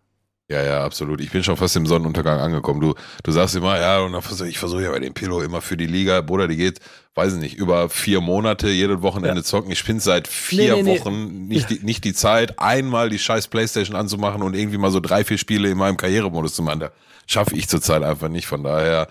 Ja, 0.48 0.62
ja, 0.62 0.84
absolut. 0.84 1.20
Ich 1.20 1.32
bin 1.32 1.42
schon 1.42 1.56
fast 1.56 1.74
im 1.74 1.86
Sonnenuntergang 1.86 2.38
angekommen. 2.38 2.80
Du, 2.80 2.94
du 3.24 3.32
sagst 3.32 3.56
immer, 3.56 3.80
ja, 3.80 3.98
und 3.98 4.12
dann 4.12 4.22
versuch, 4.22 4.46
ich 4.46 4.58
versuche 4.60 4.84
ja 4.84 4.92
bei 4.92 5.00
dem 5.00 5.12
Pillow 5.12 5.40
immer 5.40 5.60
für 5.60 5.76
die 5.76 5.86
Liga, 5.88 6.20
Bruder, 6.20 6.46
die 6.46 6.56
geht, 6.56 6.78
weiß 7.16 7.32
ich 7.34 7.40
nicht, 7.40 7.56
über 7.56 7.88
vier 7.88 8.20
Monate, 8.20 8.68
jedes 8.68 9.02
Wochenende 9.02 9.40
Ja. 9.40 9.44
zocken. 9.44 9.72
Ich 9.72 9.84
bin 9.84 9.98
seit 9.98 10.28
vier 10.28 10.76
Nee, 10.76 10.82
nee, 10.82 10.92
nee. 10.92 11.00
Wochen 11.00 11.48
nicht, 11.48 11.68
Ja. 11.70 11.76
die, 11.76 11.84
nicht 11.84 12.04
die 12.04 12.14
Zeit, 12.14 12.60
einmal 12.60 13.08
die 13.10 13.18
scheiß 13.18 13.48
Playstation 13.48 13.96
anzumachen 13.96 14.42
und 14.44 14.54
irgendwie 14.54 14.78
mal 14.78 14.92
so 14.92 15.00
drei, 15.00 15.24
vier 15.24 15.38
Spiele 15.38 15.68
in 15.68 15.78
meinem 15.78 15.96
Karrieremodus 15.96 16.54
zu 16.54 16.62
machen. 16.62 16.78
Da 16.78 16.90
schaffe 17.26 17.56
ich 17.56 17.68
zurzeit 17.68 18.04
einfach 18.04 18.28
nicht. 18.28 18.46
Von 18.46 18.62
daher, 18.62 19.08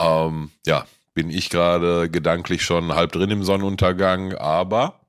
ähm, 0.00 0.50
ja, 0.64 0.86
bin 1.12 1.28
ich 1.28 1.50
gerade 1.50 2.08
gedanklich 2.08 2.62
schon 2.64 2.94
halb 2.94 3.12
drin 3.12 3.28
im 3.28 3.42
Sonnenuntergang, 3.44 4.32
aber, 4.34 5.00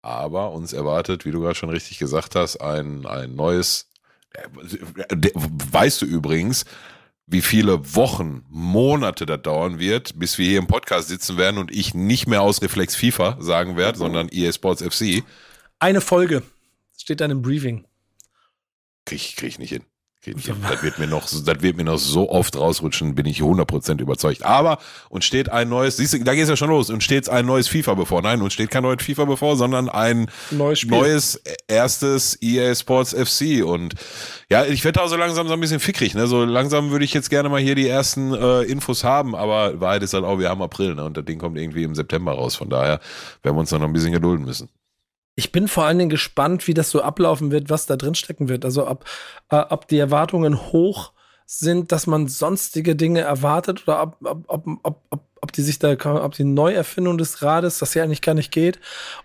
aber 0.00 0.52
uns 0.52 0.72
erwartet, 0.72 1.26
wie 1.26 1.30
du 1.30 1.40
gerade 1.42 1.56
schon 1.56 1.68
richtig 1.68 1.98
gesagt 1.98 2.36
hast, 2.36 2.56
ein, 2.62 3.04
ein 3.04 3.34
neues 3.34 3.90
Weißt 5.70 6.02
du 6.02 6.06
übrigens, 6.06 6.64
wie 7.26 7.40
viele 7.40 7.94
Wochen, 7.94 8.44
Monate 8.48 9.26
das 9.26 9.42
dauern 9.42 9.78
wird, 9.78 10.18
bis 10.18 10.38
wir 10.38 10.46
hier 10.46 10.58
im 10.58 10.66
Podcast 10.66 11.08
sitzen 11.08 11.38
werden 11.38 11.58
und 11.58 11.70
ich 11.70 11.94
nicht 11.94 12.26
mehr 12.26 12.42
aus 12.42 12.60
Reflex 12.60 12.96
FIFA 12.96 13.38
sagen 13.40 13.76
werde, 13.76 13.98
sondern 13.98 14.28
EA 14.30 14.52
Sports 14.52 14.82
FC? 14.82 15.22
Eine 15.78 16.00
Folge. 16.00 16.42
Steht 16.96 17.20
dann 17.20 17.30
im 17.30 17.42
Briefing. 17.42 17.86
Krieg, 19.04 19.36
krieg 19.36 19.48
ich 19.48 19.58
nicht 19.58 19.70
hin. 19.70 19.84
Das 20.26 20.82
wird 20.82 20.98
mir 20.98 21.06
noch, 21.06 21.22
das 21.22 21.62
wird 21.62 21.76
mir 21.76 21.84
noch 21.84 21.98
so 21.98 22.30
oft 22.30 22.56
rausrutschen, 22.56 23.14
bin 23.14 23.26
ich 23.26 23.40
100% 23.40 24.00
überzeugt. 24.00 24.42
Aber, 24.42 24.78
und 25.08 25.24
steht 25.24 25.50
ein 25.50 25.68
neues, 25.68 25.96
siehst 25.96 26.14
du, 26.14 26.24
da 26.24 26.34
geht's 26.34 26.48
ja 26.48 26.56
schon 26.56 26.70
los, 26.70 26.90
und 26.90 27.02
steht 27.02 27.28
ein 27.28 27.46
neues 27.46 27.68
FIFA 27.68 27.94
bevor. 27.94 28.22
Nein, 28.22 28.40
uns 28.42 28.52
steht 28.52 28.70
kein 28.70 28.82
neues 28.82 29.02
FIFA 29.02 29.26
bevor, 29.26 29.56
sondern 29.56 29.88
ein 29.88 30.30
Neues 30.50 30.84
neues 30.84 31.42
erstes 31.68 32.38
EA 32.40 32.74
Sports 32.74 33.12
FC. 33.12 33.64
Und 33.64 33.94
ja, 34.48 34.64
ich 34.64 34.84
werde 34.84 35.00
da 35.00 35.08
so 35.08 35.16
langsam 35.16 35.48
so 35.48 35.54
ein 35.54 35.60
bisschen 35.60 35.80
fickrig, 35.80 36.14
ne? 36.14 36.26
So 36.26 36.44
langsam 36.44 36.90
würde 36.90 37.04
ich 37.04 37.14
jetzt 37.14 37.30
gerne 37.30 37.48
mal 37.48 37.60
hier 37.60 37.74
die 37.74 37.88
ersten 37.88 38.32
äh, 38.32 38.62
Infos 38.62 39.04
haben, 39.04 39.34
aber 39.34 39.80
Wahrheit 39.80 40.02
ist 40.02 40.14
halt 40.14 40.24
auch, 40.24 40.38
wir 40.38 40.48
haben 40.48 40.62
April, 40.62 40.94
ne? 40.94 41.04
Und 41.04 41.16
das 41.16 41.24
Ding 41.24 41.38
kommt 41.38 41.58
irgendwie 41.58 41.82
im 41.82 41.94
September 41.94 42.32
raus. 42.32 42.54
Von 42.54 42.70
daher 42.70 43.00
werden 43.42 43.56
wir 43.56 43.60
uns 43.60 43.70
noch 43.70 43.82
ein 43.82 43.92
bisschen 43.92 44.12
gedulden 44.12 44.44
müssen. 44.44 44.68
Ich 45.36 45.52
bin 45.52 45.68
vor 45.68 45.84
allen 45.84 45.98
Dingen 45.98 46.10
gespannt, 46.10 46.66
wie 46.68 46.74
das 46.74 46.90
so 46.90 47.02
ablaufen 47.02 47.50
wird, 47.50 47.70
was 47.70 47.86
da 47.86 47.96
drin 47.96 48.14
stecken 48.14 48.48
wird. 48.48 48.64
Also 48.64 48.88
ob, 48.88 49.04
äh, 49.50 49.56
ob 49.56 49.88
die 49.88 49.98
Erwartungen 49.98 50.72
hoch 50.72 51.12
sind, 51.46 51.92
dass 51.92 52.06
man 52.06 52.28
sonstige 52.28 52.96
Dinge 52.96 53.20
erwartet 53.20 53.82
oder 53.86 54.02
ob, 54.02 54.16
ob, 54.22 54.44
ob, 54.46 54.66
ob, 54.82 55.02
ob, 55.10 55.20
ob 55.40 55.52
die 55.52 55.62
sich 55.62 55.78
da, 55.78 55.92
ob 55.92 56.34
die 56.34 56.44
Neuerfindung 56.44 57.18
des 57.18 57.42
Rades, 57.42 57.78
das 57.78 57.94
ja 57.94 58.02
eigentlich 58.02 58.22
gar 58.22 58.34
nicht 58.34 58.50
geht, 58.50 58.80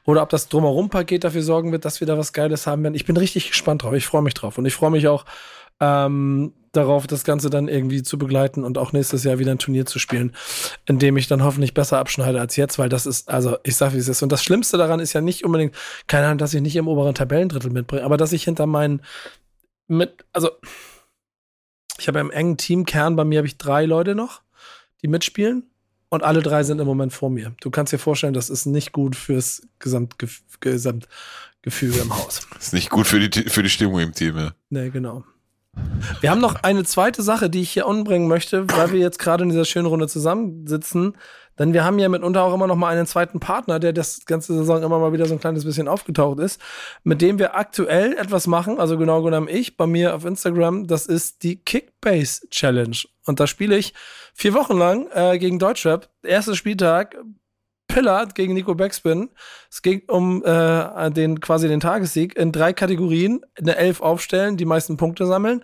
oder 0.06 0.22
ob 0.22 0.30
das 0.30 0.50
Drumherum-Paket 0.50 1.24
dafür 1.24 1.44
sorgen 1.44 1.72
wird, 1.72 1.86
dass 1.86 2.02
wir 2.02 2.08
da 2.08 2.18
was 2.18 2.34
Geiles 2.34 2.68
haben 2.68 2.84
werden. 2.84 2.96
Ich 2.96 3.06
bin 3.06 3.16
richtig 3.16 3.48
gespannt 3.50 3.84
drauf. 3.84 3.94
Ich 3.94 4.08
freue 4.08 4.22
mich 4.22 4.34
drauf. 4.34 4.58
Und 4.58 4.66
ich 4.66 4.76
freue 4.76 4.92
mich 4.92 5.08
auch 5.08 5.26
ähm, 5.80 6.54
darauf, 6.72 7.08
das 7.08 7.24
Ganze 7.24 7.50
dann 7.50 7.68
irgendwie 7.68 8.04
zu 8.04 8.18
begleiten 8.18 8.64
und 8.64 8.78
auch 8.78 8.94
nächstes 8.94 9.24
Jahr 9.24 9.40
wieder 9.40 9.52
ein 9.52 9.60
Turnier 9.60 9.86
zu 9.86 10.00
spielen, 10.00 10.36
in 10.86 11.00
dem 11.00 11.18
ich 11.18 11.28
dann 11.28 11.44
hoffentlich 11.44 11.74
besser 11.74 12.00
abschneide 12.00 12.40
als 12.40 12.56
jetzt, 12.56 12.80
weil 12.80 12.90
das 12.90 13.06
ist, 13.06 13.30
also 13.30 13.58
ich 13.64 13.76
sag, 13.76 13.94
wie 13.94 13.98
es 13.98 14.08
ist. 14.08 14.22
Und 14.22 14.32
das 14.32 14.44
Schlimmste 14.44 14.78
daran 14.78 15.00
ist 15.00 15.14
ja 15.14 15.22
nicht 15.22 15.44
unbedingt, 15.44 15.76
keine 16.08 16.26
Ahnung, 16.26 16.38
dass 16.38 16.54
ich 16.54 16.62
nicht 16.62 16.76
im 16.76 16.88
oberen 16.88 17.16
Tabellendrittel 17.16 17.72
mitbringe, 17.72 18.04
aber 18.04 18.18
dass 18.18 18.32
ich 18.32 18.44
hinter 18.44 18.66
meinen, 18.66 19.02
mit, 19.88 20.26
also 20.34 20.52
ich 21.98 22.08
habe 22.08 22.20
im 22.20 22.32
engen 22.32 22.58
Teamkern, 22.58 23.16
bei 23.16 23.26
mir 23.26 23.40
habe 23.40 23.48
ich 23.48 23.58
drei 23.58 23.86
Leute 23.86 24.16
noch, 24.16 24.42
die 25.02 25.08
mitspielen. 25.08 25.64
Und 26.12 26.24
alle 26.24 26.42
drei 26.42 26.64
sind 26.64 26.80
im 26.80 26.88
Moment 26.88 27.14
vor 27.14 27.30
mir. 27.30 27.54
Du 27.62 27.70
kannst 27.70 27.94
dir 27.94 28.00
vorstellen, 28.00 28.34
das 28.34 28.50
ist 28.50 28.66
nicht 28.66 28.94
gut 28.94 29.16
fürs 29.16 29.62
Gesamtgef 29.78 30.42
Gesamtgefüge 30.60 32.00
im 32.00 32.16
Haus. 32.18 32.48
Ist 32.60 32.74
nicht 32.74 32.90
gut 32.90 33.06
für 33.06 33.20
die, 33.20 33.44
für 33.44 33.62
die 33.62 33.70
Stimmung 33.70 34.00
im 34.00 34.14
Team, 34.14 34.36
ja. 34.36 34.54
Nee, 34.72 34.90
genau. 34.90 35.24
Wir 36.22 36.32
haben 36.32 36.42
noch 36.42 36.64
eine 36.64 36.84
zweite 36.84 37.22
Sache, 37.22 37.50
die 37.50 37.62
ich 37.62 37.72
hier 37.72 37.88
anbringen 37.88 38.28
möchte, 38.28 38.70
weil 38.72 38.92
wir 38.92 39.00
jetzt 39.00 39.20
gerade 39.20 39.44
in 39.44 39.50
dieser 39.50 39.66
schönen 39.66 39.86
Runde 39.86 40.08
zusammensitzen. 40.08 41.16
Denn 41.58 41.74
wir 41.74 41.84
haben 41.84 42.00
ja 42.00 42.08
mitunter 42.08 42.44
auch 42.44 42.54
immer 42.54 42.68
noch 42.68 42.78
mal 42.78 42.96
einen 42.96 43.06
zweiten 43.06 43.42
Partner, 43.42 43.80
der 43.80 43.92
das 43.92 44.26
ganze 44.26 44.56
Saison 44.56 44.82
immer 44.82 44.98
mal 44.98 45.12
wieder 45.12 45.26
so 45.26 45.34
ein 45.34 45.42
kleines 45.42 45.66
bisschen 45.66 45.90
aufgetaucht 45.90 46.40
ist, 46.40 46.62
mit 47.04 47.22
dem 47.22 47.38
wir 47.38 47.56
aktuell 47.56 48.14
etwas 48.14 48.48
machen, 48.48 48.80
also 48.80 48.98
genau 48.98 49.22
genommen 49.22 49.50
ich, 49.50 49.76
bei 49.76 49.86
mir 49.86 50.16
auf 50.16 50.24
Instagram, 50.24 50.88
das 50.88 51.06
ist 51.06 51.44
die 51.44 51.58
Kickbase 51.58 52.48
Challenge. 52.50 52.98
Und 53.26 53.42
da 53.42 53.46
spiele 53.46 53.78
ich 53.78 53.94
vier 54.34 54.54
Wochen 54.54 54.78
lang 54.78 55.08
äh, 55.14 55.38
gegen 55.38 55.60
Deutschrap. 55.60 56.08
Erster 56.24 56.56
Spieltag, 56.56 57.18
Pillard 57.90 58.36
gegen 58.36 58.54
Nico 58.54 58.76
Backspin. 58.76 59.30
Es 59.70 59.82
ging 59.82 60.04
um 60.08 60.44
äh, 60.46 61.12
den 61.12 61.42
quasi 61.42 61.68
den 61.68 61.82
Tagessieg 61.82 62.38
in 62.38 62.54
drei 62.54 62.72
Kategorien. 62.72 63.42
Eine 63.58 63.76
Elf 63.76 64.00
aufstellen, 64.00 64.56
die 64.56 64.66
meisten 64.66 64.96
Punkte 64.96 65.26
sammeln, 65.26 65.62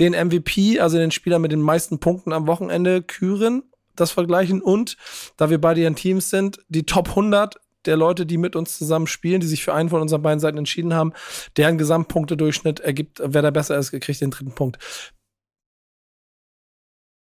den 0.00 0.12
MVP, 0.12 0.80
also 0.80 0.98
den 0.98 1.12
Spieler 1.12 1.38
mit 1.38 1.52
den 1.52 1.60
meisten 1.60 2.00
Punkten 2.00 2.32
am 2.32 2.48
Wochenende 2.48 3.02
küren, 3.02 3.62
das 3.94 4.10
vergleichen 4.10 4.60
und, 4.60 4.96
da 5.36 5.50
wir 5.50 5.60
beide 5.60 5.84
in 5.84 5.94
Teams 5.94 6.30
sind, 6.30 6.58
die 6.68 6.84
Top 6.84 7.10
100 7.10 7.60
der 7.84 7.96
Leute, 7.96 8.26
die 8.26 8.38
mit 8.38 8.56
uns 8.56 8.76
zusammen 8.76 9.06
spielen, 9.06 9.40
die 9.40 9.46
sich 9.46 9.62
für 9.62 9.74
einen 9.74 9.90
von 9.90 10.00
unseren 10.00 10.22
beiden 10.22 10.40
Seiten 10.40 10.58
entschieden 10.58 10.94
haben, 10.94 11.12
deren 11.56 11.78
Gesamtpunktedurchschnitt 11.78 12.80
ergibt, 12.80 13.20
wer 13.22 13.42
da 13.42 13.50
besser 13.50 13.76
ist, 13.76 13.92
kriegt 13.92 14.20
den 14.20 14.30
dritten 14.30 14.54
Punkt. 14.54 14.78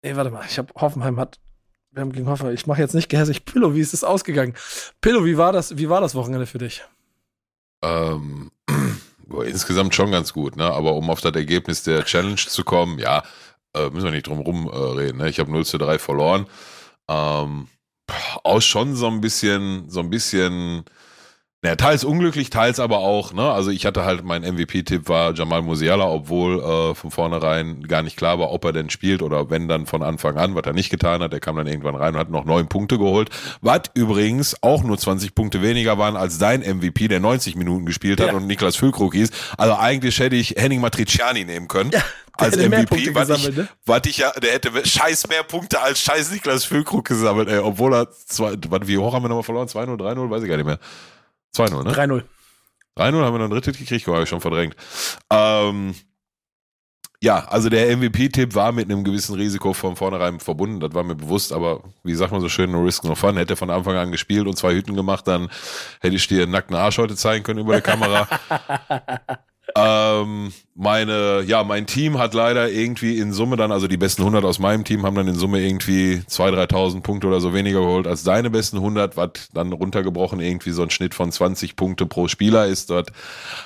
Ey, 0.01 0.15
warte 0.15 0.31
mal, 0.31 0.45
ich 0.49 0.57
habe 0.57 0.73
Hoffenheim 0.75 1.19
hat 1.19 1.39
wir 1.95 2.01
haben 2.01 2.11
gegen 2.11 2.27
Hoffenheim. 2.27 2.53
Ich 2.53 2.67
mache 2.67 2.81
jetzt 2.81 2.93
nicht 2.93 3.09
gehässig. 3.09 3.45
Pillow, 3.45 3.73
wie 3.73 3.79
ist 3.79 3.93
es 3.93 4.03
ausgegangen? 4.03 4.53
Pillow, 5.01 5.23
wie 5.25 5.37
war 5.37 5.53
das, 5.53 5.77
wie 5.77 5.89
war 5.89 6.01
das 6.01 6.13
Wochenende 6.13 6.45
für 6.45 6.57
dich? 6.57 6.83
Ähm, 7.81 8.51
insgesamt 9.45 9.95
schon 9.95 10.11
ganz 10.11 10.33
gut, 10.33 10.57
ne? 10.57 10.65
Aber 10.65 10.93
um 10.95 11.09
auf 11.09 11.21
das 11.21 11.33
Ergebnis 11.33 11.83
der 11.83 12.03
Challenge 12.03 12.35
zu 12.35 12.63
kommen, 12.63 12.99
ja, 12.99 13.23
äh, 13.73 13.89
müssen 13.89 14.05
wir 14.05 14.11
nicht 14.11 14.27
drum 14.27 14.39
rum 14.39 14.69
äh, 14.71 14.75
reden. 14.75 15.19
Ne? 15.19 15.29
Ich 15.29 15.39
habe 15.39 15.51
0 15.51 15.65
zu 15.65 15.77
3 15.77 15.97
verloren. 15.97 16.47
Ähm, 17.07 17.67
auch 18.43 18.61
schon 18.61 18.95
so 18.95 19.07
ein 19.07 19.21
bisschen, 19.21 19.89
so 19.89 20.01
ein 20.01 20.09
bisschen 20.09 20.83
naja, 21.65 21.77
teils 21.77 22.03
unglücklich, 22.03 22.51
teils 22.51 22.79
aber 22.79 22.99
auch, 22.99 23.33
ne? 23.33 23.49
Also 23.49 23.71
ich 23.71 23.87
hatte 23.87 24.05
halt, 24.05 24.23
mein 24.23 24.43
MVP-Tipp 24.43 25.09
war 25.09 25.33
Jamal 25.33 25.63
Musiala, 25.63 26.05
obwohl 26.05 26.59
äh, 26.59 26.93
von 26.93 27.09
vornherein 27.09 27.81
gar 27.87 28.03
nicht 28.03 28.17
klar 28.17 28.37
war, 28.37 28.51
ob 28.51 28.63
er 28.65 28.71
denn 28.71 28.91
spielt 28.91 29.23
oder 29.23 29.49
wenn 29.49 29.67
dann 29.67 29.87
von 29.87 30.03
Anfang 30.03 30.37
an, 30.37 30.53
was 30.53 30.63
er 30.63 30.73
nicht 30.73 30.91
getan 30.91 31.23
hat. 31.23 31.33
Er 31.33 31.39
kam 31.39 31.55
dann 31.55 31.65
irgendwann 31.65 31.95
rein 31.95 32.13
und 32.13 32.19
hat 32.19 32.29
noch 32.29 32.45
neun 32.45 32.67
Punkte 32.67 32.99
geholt. 32.99 33.31
Was 33.61 33.81
übrigens 33.95 34.61
auch 34.61 34.83
nur 34.83 34.95
20 34.95 35.33
Punkte 35.33 35.63
weniger 35.63 35.97
waren 35.97 36.15
als 36.15 36.37
dein 36.37 36.61
MVP, 36.61 37.07
der 37.07 37.19
90 37.19 37.55
Minuten 37.55 37.87
gespielt 37.87 38.21
hat 38.21 38.27
ja. 38.27 38.33
und 38.33 38.45
Niklas 38.45 38.75
Füllkrug 38.75 39.15
hieß. 39.15 39.31
Also 39.57 39.75
eigentlich 39.75 40.19
hätte 40.19 40.35
ich 40.35 40.51
Henning 40.57 40.81
Matriciani 40.81 41.45
nehmen 41.45 41.67
können. 41.67 41.89
Ja 41.91 42.03
als 42.37 42.57
MVP, 42.57 43.15
was 43.15 43.29
ich, 43.29 43.55
ne? 43.55 43.69
ich 44.05 44.17
ja, 44.17 44.31
der 44.31 44.51
hätte 44.51 44.85
scheiß 44.85 45.29
mehr 45.29 45.43
Punkte 45.43 45.81
als 45.81 46.01
scheiß 46.01 46.31
Niklas 46.31 46.65
Füllkrug 46.65 47.05
gesammelt, 47.05 47.47
ey, 47.47 47.59
obwohl 47.59 47.93
er 47.93 48.11
zwei, 48.11 48.55
wie 48.85 48.97
hoch 48.97 49.13
haben 49.13 49.23
wir 49.23 49.29
nochmal 49.29 49.43
verloren? 49.43 49.69
2-0, 49.69 49.97
3-0, 49.97 50.29
weiß 50.29 50.43
ich 50.43 50.49
gar 50.49 50.57
nicht 50.57 50.65
mehr. 50.65 50.79
2-0, 51.55 51.83
ne? 51.83 51.91
3-0. 51.91 52.23
3-0 52.97 53.23
haben 53.23 53.33
wir 53.33 53.39
noch 53.39 53.45
ein 53.45 53.49
drittes 53.51 53.77
gekriegt, 53.77 54.07
habe 54.07 54.23
ich 54.23 54.29
schon 54.29 54.41
verdrängt. 54.41 54.75
Ähm, 55.29 55.95
ja, 57.21 57.45
also 57.45 57.69
der 57.69 57.97
MVP-Tipp 57.97 58.53
war 58.55 58.71
mit 58.71 58.89
einem 58.89 59.03
gewissen 59.03 59.35
Risiko 59.35 59.73
von 59.73 59.95
vornherein 59.95 60.39
verbunden, 60.39 60.79
das 60.79 60.93
war 60.93 61.03
mir 61.03 61.15
bewusst, 61.15 61.51
aber 61.51 61.81
wie 62.03 62.13
sagt 62.13 62.31
man 62.31 62.41
so 62.41 62.49
schön, 62.49 62.71
no 62.71 62.83
risk, 62.83 63.03
no 63.03 63.15
fun. 63.15 63.37
Hätte 63.37 63.53
er 63.53 63.57
von 63.57 63.69
Anfang 63.69 63.95
an 63.95 64.11
gespielt 64.11 64.47
und 64.47 64.57
zwei 64.57 64.73
Hütten 64.73 64.95
gemacht, 64.95 65.27
dann 65.27 65.49
hätte 66.01 66.15
ich 66.15 66.27
dir 66.27 66.43
einen 66.43 66.51
nackten 66.51 66.75
Arsch 66.75 66.97
heute 66.97 67.15
zeigen 67.15 67.43
können 67.43 67.59
über 67.59 67.73
der 67.73 67.81
Kamera. 67.81 68.27
Ähm, 69.77 70.53
meine, 70.73 71.43
ja, 71.45 71.65
mein 71.65 71.85
Team 71.85 72.17
hat 72.17 72.33
leider 72.33 72.69
irgendwie 72.69 73.17
in 73.19 73.33
Summe 73.33 73.57
dann, 73.57 73.73
also 73.73 73.87
die 73.87 73.97
besten 73.97 74.21
100 74.21 74.45
aus 74.45 74.57
meinem 74.57 74.85
Team 74.85 75.05
haben 75.05 75.15
dann 75.15 75.27
in 75.27 75.35
Summe 75.35 75.61
irgendwie 75.61 76.21
2.000, 76.29 76.69
3.000 76.69 77.01
Punkte 77.01 77.27
oder 77.27 77.41
so 77.41 77.53
weniger 77.53 77.81
geholt 77.81 78.07
als 78.07 78.23
deine 78.23 78.49
besten 78.49 78.77
100, 78.77 79.17
was 79.17 79.49
dann 79.53 79.73
runtergebrochen 79.73 80.39
irgendwie 80.39 80.71
so 80.71 80.81
ein 80.81 80.89
Schnitt 80.91 81.13
von 81.13 81.29
20 81.29 81.75
Punkte 81.75 82.05
pro 82.05 82.29
Spieler 82.29 82.67
ist, 82.67 82.89
dort 82.89 83.11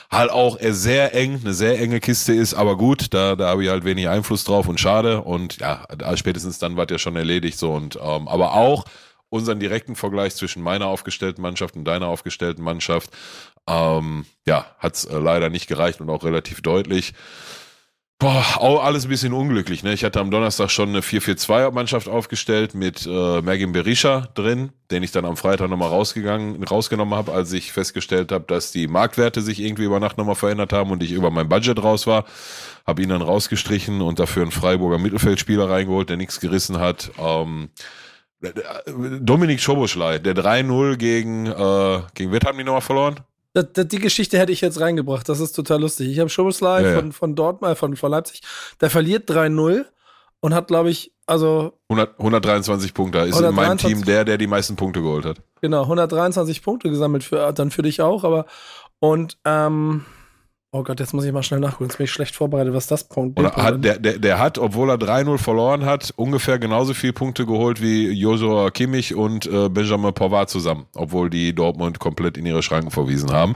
halt 0.09 0.31
auch 0.31 0.57
sehr 0.59 1.13
eng, 1.13 1.41
eine 1.43 1.53
sehr 1.53 1.79
enge 1.79 1.99
Kiste 1.99 2.33
ist, 2.33 2.55
aber 2.55 2.75
gut, 2.75 3.13
da, 3.13 3.35
da 3.35 3.49
habe 3.49 3.63
ich 3.63 3.69
halt 3.69 3.85
wenig 3.85 4.09
Einfluss 4.09 4.43
drauf 4.43 4.67
und 4.67 4.79
schade. 4.79 5.21
Und 5.21 5.57
ja, 5.57 5.85
spätestens 6.15 6.57
dann 6.57 6.75
war 6.75 6.89
ja 6.89 6.97
schon 6.97 7.15
erledigt 7.15 7.59
so. 7.59 7.71
Und, 7.71 7.97
ähm, 8.01 8.27
aber 8.27 8.53
auch 8.55 8.85
unseren 9.29 9.59
direkten 9.59 9.95
Vergleich 9.95 10.35
zwischen 10.35 10.61
meiner 10.63 10.87
aufgestellten 10.87 11.41
Mannschaft 11.41 11.75
und 11.75 11.85
deiner 11.85 12.07
aufgestellten 12.07 12.63
Mannschaft 12.63 13.11
ähm, 13.67 14.25
ja, 14.45 14.65
hat 14.79 14.95
es 14.95 15.05
äh, 15.05 15.17
leider 15.17 15.49
nicht 15.49 15.67
gereicht 15.67 16.01
und 16.01 16.09
auch 16.09 16.23
relativ 16.23 16.61
deutlich. 16.61 17.13
Boah, 18.21 18.43
auch 18.57 18.83
alles 18.83 19.05
ein 19.05 19.09
bisschen 19.09 19.31
unglücklich. 19.31 19.81
Ne? 19.81 19.93
Ich 19.93 20.03
hatte 20.03 20.19
am 20.19 20.29
Donnerstag 20.29 20.69
schon 20.71 20.89
eine 20.89 20.99
4-4-2-Mannschaft 20.99 22.09
aufgestellt 22.09 22.75
mit 22.75 23.05
äh, 23.05 23.41
Mergin 23.41 23.71
Berisha 23.71 24.27
drin, 24.33 24.73
den 24.91 25.03
ich 25.03 25.11
dann 25.11 25.23
am 25.23 25.37
Freitag 25.37 25.69
nochmal 25.69 25.87
rausgegangen, 25.87 26.61
rausgenommen 26.61 27.15
habe, 27.15 27.31
als 27.31 27.53
ich 27.53 27.71
festgestellt 27.71 28.33
habe, 28.33 28.43
dass 28.45 28.73
die 28.73 28.89
Marktwerte 28.89 29.39
sich 29.41 29.61
irgendwie 29.61 29.85
über 29.85 30.01
Nacht 30.01 30.17
nochmal 30.17 30.35
verändert 30.35 30.73
haben 30.73 30.91
und 30.91 31.01
ich 31.01 31.13
über 31.13 31.31
mein 31.31 31.47
Budget 31.47 31.81
raus 31.81 32.07
war. 32.07 32.25
Habe 32.85 33.03
ihn 33.03 33.07
dann 33.07 33.21
rausgestrichen 33.21 34.01
und 34.01 34.19
dafür 34.19 34.41
einen 34.41 34.51
Freiburger 34.51 34.97
Mittelfeldspieler 34.97 35.69
reingeholt, 35.69 36.09
der 36.09 36.17
nichts 36.17 36.41
gerissen 36.41 36.77
hat. 36.77 37.11
Ähm, 37.17 37.69
Dominik 39.21 39.61
Schoboschlei, 39.61 40.19
der 40.19 40.35
3-0 40.35 40.97
gegen, 40.97 41.45
äh, 41.45 42.01
gegen 42.15 42.33
wer 42.33 42.41
haben 42.45 42.57
die 42.57 42.65
nochmal 42.65 42.81
verloren? 42.81 43.21
Das, 43.53 43.65
das, 43.73 43.87
die 43.87 43.99
Geschichte 43.99 44.37
hätte 44.37 44.51
ich 44.51 44.61
jetzt 44.61 44.79
reingebracht. 44.79 45.27
Das 45.27 45.39
ist 45.39 45.53
total 45.53 45.81
lustig. 45.81 46.09
Ich 46.09 46.19
habe 46.19 46.29
Schoboslai 46.29 46.83
ja, 46.83 46.95
von, 46.95 47.11
von 47.11 47.35
Dortmund, 47.35 47.77
von, 47.77 47.95
von 47.95 48.11
Leipzig. 48.11 48.41
Der 48.79 48.89
verliert 48.89 49.29
3-0 49.29 49.85
und 50.39 50.53
hat, 50.53 50.67
glaube 50.67 50.89
ich, 50.89 51.13
also. 51.25 51.73
100, 51.89 52.19
123 52.19 52.93
Punkte. 52.93 53.19
Ist 53.19 53.35
123, 53.35 53.49
in 53.49 53.55
meinem 53.55 53.77
Team 53.77 54.05
der, 54.05 54.25
der 54.25 54.37
die 54.37 54.47
meisten 54.47 54.75
Punkte 54.75 55.01
geholt 55.01 55.25
hat. 55.25 55.41
Genau, 55.61 55.81
123 55.83 56.61
Punkte 56.61 56.89
gesammelt 56.89 57.23
für, 57.23 57.51
dann 57.53 57.71
für 57.71 57.81
dich 57.81 58.01
auch, 58.01 58.23
aber. 58.23 58.45
Und, 58.99 59.37
ähm, 59.45 60.05
Oh 60.71 60.83
Gott, 60.83 60.99
jetzt 60.99 61.15
muss 61.15 61.25
ich 61.25 61.31
mal 61.31 61.41
schnell 61.41 61.59
nachgucken. 61.59 61.85
Jetzt 61.85 61.97
bin 61.97 62.03
ich 62.03 62.11
schlecht 62.11 62.35
vorbereitet, 62.35 62.75
was 62.75 62.85
das 62.85 63.03
Punkt 63.03 63.39
ist. 63.39 63.51
der, 63.55 63.97
der, 63.97 64.19
der 64.19 64.37
hat, 64.37 64.59
obwohl 64.59 64.91
er 64.91 64.97
3-0 64.97 65.39
verloren 65.39 65.83
hat, 65.83 66.13
ungefähr 66.15 66.59
genauso 66.59 66.93
viele 66.93 67.13
Punkte 67.13 67.47
geholt 67.47 67.81
wie 67.81 68.11
Joshua 68.11 68.69
Kimmich 68.69 69.15
und 69.15 69.47
äh, 69.47 69.67
Benjamin 69.69 70.13
Pavard 70.13 70.51
zusammen, 70.51 70.85
obwohl 70.93 71.31
die 71.31 71.55
Dortmund 71.55 71.97
komplett 71.97 72.37
in 72.37 72.45
ihre 72.45 72.61
Schranken 72.61 72.91
verwiesen 72.91 73.31
haben. 73.31 73.55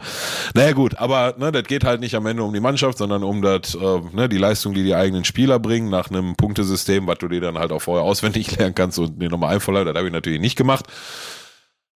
Naja 0.55 0.71
gut, 0.71 0.97
aber 0.97 1.35
ne, 1.37 1.51
das 1.51 1.65
geht 1.65 1.83
halt 1.83 2.01
nicht 2.01 2.15
am 2.15 2.25
Ende 2.25 2.41
um 2.41 2.51
die 2.51 2.59
Mannschaft, 2.59 2.97
sondern 2.97 3.23
um 3.23 3.43
das, 3.43 3.75
äh, 3.75 4.01
ne, 4.11 4.27
die 4.27 4.39
Leistung, 4.39 4.73
die 4.73 4.83
die 4.83 4.95
eigenen 4.95 5.23
Spieler 5.23 5.59
bringen, 5.59 5.91
nach 5.91 6.09
einem 6.09 6.35
Punktesystem, 6.35 7.05
was 7.05 7.19
du 7.19 7.27
dir 7.27 7.41
dann 7.41 7.59
halt 7.59 7.71
auch 7.71 7.81
vorher 7.83 8.03
auswendig 8.03 8.49
lernen 8.57 8.73
kannst 8.73 8.97
und 8.97 9.21
dir 9.21 9.29
nochmal 9.29 9.53
einverleihen. 9.53 9.85
Das 9.85 9.95
habe 9.95 10.07
ich 10.07 10.13
natürlich 10.13 10.41
nicht 10.41 10.55
gemacht. 10.55 10.87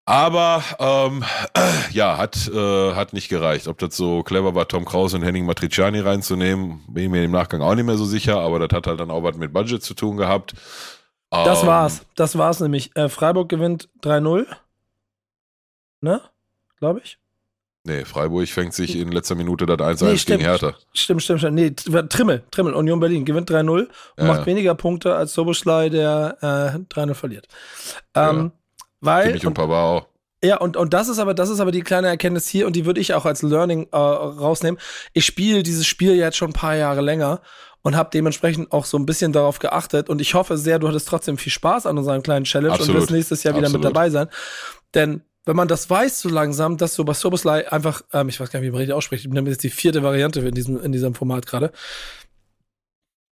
Aber 0.07 0.63
ähm, 0.79 1.25
ja, 1.91 2.17
hat, 2.17 2.47
äh, 2.47 2.93
hat 2.93 3.11
nicht 3.11 3.27
gereicht. 3.27 3.67
Ob 3.67 3.77
das 3.77 3.97
so 3.97 4.23
clever 4.23 4.55
war, 4.55 4.65
Tom 4.65 4.85
Kraus 4.85 5.13
und 5.13 5.21
Henning 5.21 5.45
Matriciani 5.45 5.99
reinzunehmen, 5.99 6.81
bin 6.87 7.03
ich 7.03 7.09
mir 7.09 7.25
im 7.25 7.31
Nachgang 7.31 7.61
auch 7.61 7.75
nicht 7.75 7.83
mehr 7.85 7.97
so 7.97 8.05
sicher, 8.05 8.39
aber 8.39 8.57
das 8.57 8.69
hat 8.73 8.87
halt 8.87 9.01
dann 9.01 9.11
auch 9.11 9.23
was 9.23 9.35
mit 9.35 9.51
Budget 9.51 9.83
zu 9.83 9.95
tun 9.95 10.15
gehabt. 10.15 10.53
Das 11.29 11.61
ähm, 11.61 11.67
war's. 11.67 12.05
Das 12.15 12.37
war's 12.37 12.61
nämlich. 12.61 12.95
Äh, 12.95 13.09
Freiburg 13.09 13.49
gewinnt 13.49 13.89
3-0. 14.01 14.45
Ne? 15.99 16.21
Glaube 16.79 17.01
ich. 17.03 17.19
Nee, 17.83 18.05
Freiburg 18.05 18.47
fängt 18.47 18.73
sich 18.73 18.95
in 18.95 19.11
letzter 19.11 19.35
Minute 19.35 19.65
das 19.65 19.77
1-1 19.77 20.05
nee, 20.05 20.15
gegen 20.25 20.41
Hertha. 20.41 20.73
Stimmt, 20.93 21.23
stimmt, 21.23 21.39
stimmt. 21.41 21.55
Nee, 21.55 21.71
Trimmel, 21.71 22.43
Trimmel, 22.49 22.73
Union 22.75 23.01
Berlin 23.01 23.25
gewinnt 23.25 23.51
3-0 23.51 23.67
und 23.67 23.89
ja. 24.17 24.23
macht 24.23 24.45
weniger 24.45 24.73
Punkte 24.73 25.15
als 25.15 25.33
Soboschlei, 25.33 25.89
der 25.89 26.37
äh, 26.41 26.93
3-0 26.93 27.13
verliert. 27.13 27.47
Ähm, 28.15 28.37
ja. 28.37 28.51
Weil, 29.01 29.27
Kimmich 29.27 29.43
und, 29.43 29.47
und 29.49 29.53
Pavard 29.55 30.03
auch. 30.03 30.07
Ja, 30.43 30.57
und, 30.57 30.77
und 30.77 30.93
das 30.93 31.09
ist 31.09 31.17
aber, 31.17 31.33
das 31.33 31.49
ist 31.49 31.59
aber 31.59 31.71
die 31.71 31.81
kleine 31.81 32.07
Erkenntnis 32.07 32.47
hier 32.47 32.67
und 32.67 32.75
die 32.75 32.85
würde 32.85 33.01
ich 33.01 33.13
auch 33.15 33.25
als 33.25 33.41
Learning 33.41 33.87
äh, 33.91 33.97
rausnehmen. 33.97 34.79
Ich 35.13 35.25
spiele 35.25 35.63
dieses 35.63 35.87
Spiel 35.87 36.15
jetzt 36.15 36.37
schon 36.37 36.51
ein 36.51 36.53
paar 36.53 36.75
Jahre 36.75 37.01
länger 37.01 37.41
und 37.81 37.95
habe 37.95 38.09
dementsprechend 38.13 38.71
auch 38.71 38.85
so 38.85 38.97
ein 38.97 39.07
bisschen 39.07 39.33
darauf 39.33 39.57
geachtet 39.57 40.09
und 40.09 40.21
ich 40.21 40.35
hoffe 40.35 40.57
sehr, 40.57 40.77
du 40.77 40.87
hattest 40.87 41.07
trotzdem 41.07 41.39
viel 41.39 41.51
Spaß 41.51 41.87
an 41.87 41.97
unserem 41.97 42.21
kleinen 42.21 42.45
Challenge 42.45 42.73
Absolut. 42.73 42.95
und 42.95 43.01
wirst 43.01 43.11
nächstes 43.11 43.43
Jahr 43.43 43.55
wieder 43.55 43.65
Absolut. 43.65 43.85
mit 43.85 43.95
dabei 43.95 44.09
sein. 44.11 44.27
Denn 44.93 45.21
wenn 45.45 45.55
man 45.55 45.67
das 45.67 45.89
weiß 45.89 46.19
so 46.19 46.29
langsam, 46.29 46.77
dass 46.77 46.93
so 46.93 47.03
bei 47.03 47.13
Soboslai 47.13 47.71
einfach, 47.71 48.03
ähm, 48.13 48.29
ich 48.29 48.39
weiß 48.39 48.51
gar 48.51 48.59
nicht, 48.59 48.67
wie 48.67 48.71
man 48.71 48.79
richtig 48.79 48.93
ausspricht, 48.93 49.25
ich 49.25 49.31
nehme 49.31 49.49
jetzt 49.49 49.63
die 49.63 49.69
vierte 49.69 50.03
Variante 50.03 50.41
in 50.41 50.53
diesem, 50.53 50.79
in 50.83 50.91
diesem 50.91 51.15
Format 51.15 51.47
gerade, 51.47 51.71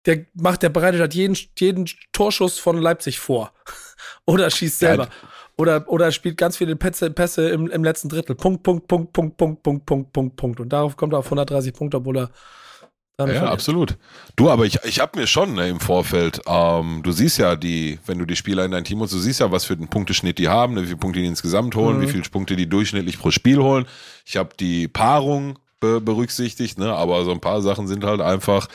der 0.05 0.25
macht, 0.33 0.63
der 0.63 0.69
bereitet 0.69 1.01
halt 1.01 1.13
jeden, 1.13 1.37
jeden 1.57 1.89
Torschuss 2.13 2.57
von 2.57 2.77
Leipzig 2.77 3.19
vor. 3.19 3.51
Oder 4.25 4.49
schießt 4.49 4.79
selber. 4.79 5.05
Ja, 5.05 5.29
oder, 5.57 5.89
oder 5.89 6.11
spielt 6.11 6.37
ganz 6.37 6.57
viele 6.57 6.75
Pässe, 6.75 7.11
Pässe 7.11 7.49
im, 7.49 7.69
im 7.69 7.83
letzten 7.83 8.09
Drittel. 8.09 8.35
Punkt, 8.35 8.63
Punkt, 8.63 8.87
Punkt, 8.87 9.13
Punkt, 9.13 9.37
Punkt, 9.37 9.63
Punkt, 9.63 9.85
Punkt, 9.85 10.13
Punkt, 10.13 10.35
Punkt. 10.35 10.59
Und 10.59 10.69
darauf 10.69 10.97
kommt 10.97 11.13
er 11.13 11.19
auf 11.19 11.25
130 11.25 11.73
Punkte, 11.73 11.97
obwohl 11.97 12.17
er 12.17 12.29
ja, 13.17 13.27
ja 13.31 13.45
absolut. 13.45 13.97
Du, 14.35 14.49
aber 14.49 14.65
ich, 14.65 14.79
ich 14.83 14.99
habe 14.99 15.17
mir 15.17 15.27
schon 15.27 15.53
ne, 15.53 15.69
im 15.69 15.79
Vorfeld, 15.79 16.41
ähm, 16.47 17.01
du 17.01 17.11
siehst 17.11 17.37
ja 17.37 17.55
die, 17.55 17.97
wenn 18.05 18.19
du 18.19 18.25
die 18.25 18.35
Spieler 18.35 18.65
in 18.65 18.71
dein 18.71 18.83
Team 18.83 18.99
holst, 18.99 19.13
du 19.13 19.19
siehst 19.19 19.39
ja, 19.39 19.51
was 19.51 19.63
für 19.63 19.73
einen 19.73 19.87
Punkteschnitt 19.87 20.37
die 20.37 20.49
haben, 20.49 20.73
ne, 20.73 20.81
wie 20.81 20.87
viele 20.87 20.97
Punkte 20.97 21.21
die 21.21 21.25
insgesamt 21.25 21.75
holen, 21.75 21.97
mhm. 21.97 22.01
wie 22.01 22.07
viele 22.07 22.23
Punkte 22.23 22.57
die 22.57 22.67
durchschnittlich 22.67 23.17
pro 23.17 23.31
Spiel 23.31 23.59
holen. 23.59 23.85
Ich 24.25 24.35
habe 24.35 24.49
die 24.59 24.89
Paarung 24.89 25.57
be 25.79 26.01
berücksichtigt, 26.01 26.77
ne, 26.77 26.93
aber 26.93 27.23
so 27.23 27.31
ein 27.31 27.39
paar 27.39 27.61
Sachen 27.61 27.87
sind 27.87 28.03
halt 28.03 28.19
einfach 28.19 28.67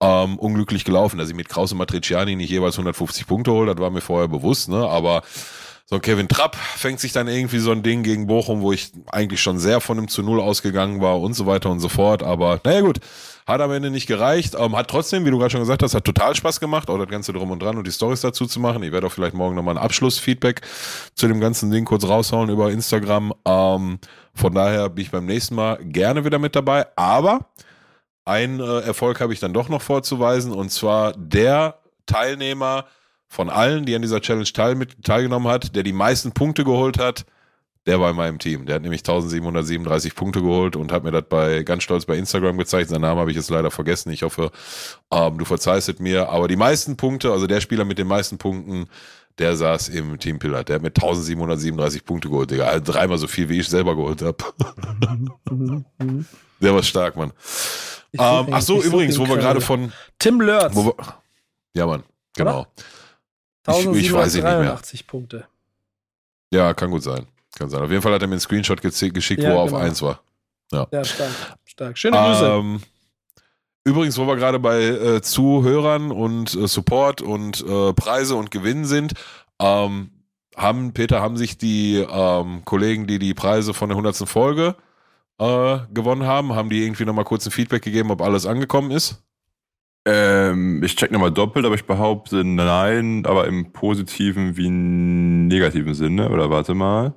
ähm, 0.00 0.38
unglücklich 0.38 0.84
gelaufen. 0.84 1.18
Dass 1.18 1.28
ich 1.28 1.34
mit 1.34 1.48
Krause 1.48 1.74
Matriciani 1.74 2.36
nicht 2.36 2.50
jeweils 2.50 2.74
150 2.74 3.26
Punkte 3.26 3.50
hole, 3.50 3.74
das 3.74 3.82
war 3.82 3.90
mir 3.90 4.00
vorher 4.00 4.28
bewusst, 4.28 4.68
ne, 4.68 4.88
aber 4.88 5.22
so, 5.92 5.98
Kevin 5.98 6.28
Trapp 6.28 6.54
fängt 6.54 7.00
sich 7.00 7.10
dann 7.10 7.26
irgendwie 7.26 7.58
so 7.58 7.72
ein 7.72 7.82
Ding 7.82 8.04
gegen 8.04 8.28
Bochum, 8.28 8.60
wo 8.60 8.70
ich 8.70 8.92
eigentlich 9.10 9.42
schon 9.42 9.58
sehr 9.58 9.80
von 9.80 9.98
einem 9.98 10.06
zu 10.06 10.22
Null 10.22 10.40
ausgegangen 10.40 11.00
war 11.00 11.20
und 11.20 11.34
so 11.34 11.46
weiter 11.46 11.68
und 11.68 11.80
so 11.80 11.88
fort. 11.88 12.22
Aber 12.22 12.60
naja 12.64 12.82
gut, 12.82 13.00
hat 13.44 13.60
am 13.60 13.72
Ende 13.72 13.90
nicht 13.90 14.06
gereicht. 14.06 14.54
Ähm, 14.56 14.76
hat 14.76 14.86
trotzdem, 14.88 15.24
wie 15.24 15.32
du 15.32 15.38
gerade 15.38 15.50
schon 15.50 15.62
gesagt 15.62 15.82
hast, 15.82 15.94
hat 15.94 16.04
total 16.04 16.36
Spaß 16.36 16.60
gemacht, 16.60 16.88
auch 16.88 16.98
das 16.98 17.08
Ganze 17.08 17.32
drum 17.32 17.50
und 17.50 17.60
dran 17.60 17.76
und 17.76 17.88
die 17.88 17.90
Stories 17.90 18.20
dazu 18.20 18.46
zu 18.46 18.60
machen. 18.60 18.84
Ich 18.84 18.92
werde 18.92 19.08
auch 19.08 19.12
vielleicht 19.12 19.34
morgen 19.34 19.56
nochmal 19.56 19.76
ein 19.76 19.82
Abschlussfeedback 19.82 20.60
zu 21.16 21.26
dem 21.26 21.40
ganzen 21.40 21.72
Ding 21.72 21.84
kurz 21.84 22.04
raushauen 22.04 22.50
über 22.50 22.70
Instagram. 22.70 23.34
Ähm, 23.44 23.98
von 24.32 24.54
daher 24.54 24.90
bin 24.90 25.02
ich 25.02 25.10
beim 25.10 25.26
nächsten 25.26 25.56
Mal 25.56 25.78
gerne 25.82 26.24
wieder 26.24 26.38
mit 26.38 26.54
dabei. 26.54 26.86
Aber 26.94 27.46
einen 28.24 28.60
äh, 28.60 28.80
Erfolg 28.82 29.20
habe 29.20 29.32
ich 29.32 29.40
dann 29.40 29.52
doch 29.52 29.68
noch 29.68 29.82
vorzuweisen 29.82 30.52
und 30.52 30.70
zwar 30.70 31.14
der 31.14 31.80
Teilnehmer, 32.06 32.84
von 33.32 33.48
allen, 33.48 33.86
die 33.86 33.94
an 33.94 34.02
dieser 34.02 34.20
Challenge 34.20 34.44
teil 34.52 34.74
mit, 34.74 35.04
teilgenommen 35.04 35.48
hat, 35.50 35.76
der 35.76 35.84
die 35.84 35.92
meisten 35.92 36.32
Punkte 36.32 36.64
geholt 36.64 36.98
hat, 36.98 37.24
Der 37.86 37.98
war 37.98 38.10
in 38.10 38.16
meinem 38.16 38.38
Team. 38.38 38.66
Der 38.66 38.74
hat 38.74 38.82
nämlich 38.82 39.00
1737 39.00 40.14
Punkte 40.14 40.42
geholt 40.42 40.76
und 40.76 40.92
hat 40.92 41.02
mir 41.02 41.12
das 41.12 41.24
bei 41.30 41.62
ganz 41.62 41.82
stolz 41.82 42.04
bei 42.04 42.16
Instagram 42.18 42.58
gezeigt. 42.58 42.90
Seinen 42.90 43.00
Namen 43.00 43.18
habe 43.20 43.30
ich 43.30 43.36
jetzt 43.38 43.48
leider 43.48 43.70
vergessen. 43.70 44.10
Ich 44.10 44.22
hoffe, 44.22 44.50
ähm, 45.10 45.38
du 45.38 45.44
verzeihst 45.46 45.88
es 45.88 45.98
mir. 45.98 46.28
Aber 46.28 46.46
die 46.46 46.56
meisten 46.56 46.96
Punkte, 46.98 47.32
also 47.32 47.46
der 47.46 47.60
Spieler 47.62 47.86
mit 47.86 47.96
den 47.98 48.06
meisten 48.06 48.36
Punkten, 48.36 48.86
der 49.38 49.56
saß 49.56 49.88
im 49.88 50.18
Team 50.18 50.38
Pillar. 50.38 50.62
Der 50.64 50.74
hat 50.76 50.82
mit 50.82 50.94
1737 50.96 52.04
Punkte 52.04 52.28
geholt, 52.28 52.50
Digga. 52.50 52.64
Also 52.66 52.92
dreimal 52.92 53.16
so 53.16 53.26
viel, 53.28 53.48
wie 53.48 53.60
ich 53.60 53.68
selber 53.68 53.96
geholt 53.96 54.20
habe. 54.20 54.36
der 56.60 56.74
war 56.74 56.82
stark, 56.82 57.16
Mann. 57.16 57.32
Ähm, 58.12 58.46
ach 58.50 58.60
so, 58.62 58.82
übrigens, 58.82 59.18
wo 59.18 59.26
wir 59.26 59.36
gerade 59.38 59.60
von. 59.60 59.92
Tim 60.18 60.40
Lörz, 60.40 60.74
ja, 61.74 61.86
Mann, 61.86 62.02
genau. 62.36 62.66
ich- 62.76 62.84
1783 63.66 65.06
Punkte. 65.06 65.46
Ja, 66.52 66.74
kann 66.74 66.90
gut 66.90 67.02
sein. 67.02 67.26
Kann 67.56 67.70
sein. 67.70 67.82
Auf 67.82 67.90
jeden 67.90 68.02
Fall 68.02 68.12
hat 68.12 68.22
er 68.22 68.28
mir 68.28 68.34
einen 68.34 68.40
Screenshot 68.40 68.80
geschickt, 68.80 69.42
Ja, 69.42 69.50
wo 69.50 69.54
er 69.54 69.60
auf 69.60 69.70
genau. 69.70 69.82
1 69.82 70.02
war. 70.02 70.20
Ja, 70.72 70.86
stark. 71.04 71.30
stark. 71.64 71.98
Schöne 71.98 72.16
Grüße. 72.16 72.46
Ähm, 72.46 72.80
übrigens, 73.84 74.16
wo 74.18 74.26
wir 74.26 74.36
gerade 74.36 74.58
bei 74.58 74.82
äh, 74.82 75.22
Zuhörern 75.22 76.12
und 76.12 76.54
äh, 76.54 76.68
Support 76.68 77.22
und 77.22 77.64
äh, 77.66 77.92
Preise 77.92 78.36
und 78.36 78.50
Gewinnen 78.50 78.84
sind, 78.84 79.14
ähm, 79.60 80.10
haben, 80.56 80.92
Peter, 80.92 81.20
haben 81.20 81.36
sich 81.36 81.58
die 81.58 81.96
ähm, 81.96 82.64
Kollegen, 82.64 83.06
die 83.06 83.18
die 83.18 83.34
Preise 83.34 83.74
von 83.74 83.88
der 83.88 83.96
100. 83.96 84.28
Folge 84.28 84.76
äh, 85.38 85.78
gewonnen 85.92 86.24
haben, 86.24 86.54
haben 86.54 86.70
die 86.70 86.84
irgendwie 86.84 87.04
nochmal 87.04 87.24
kurz 87.24 87.46
ein 87.46 87.52
Feedback 87.52 87.82
gegeben, 87.82 88.10
ob 88.10 88.20
alles 88.22 88.46
angekommen 88.46 88.90
ist? 88.90 89.22
Ähm, 90.06 90.82
ich 90.82 90.96
check 90.96 91.10
nochmal 91.10 91.30
doppelt, 91.30 91.66
aber 91.66 91.74
ich 91.74 91.84
behaupte 91.84 92.42
nein, 92.42 93.24
aber 93.26 93.46
im 93.46 93.72
positiven 93.72 94.56
wie 94.56 94.70
negativen 94.70 95.94
Sinne. 95.94 96.30
Oder 96.30 96.50
warte 96.50 96.74
mal. 96.74 97.14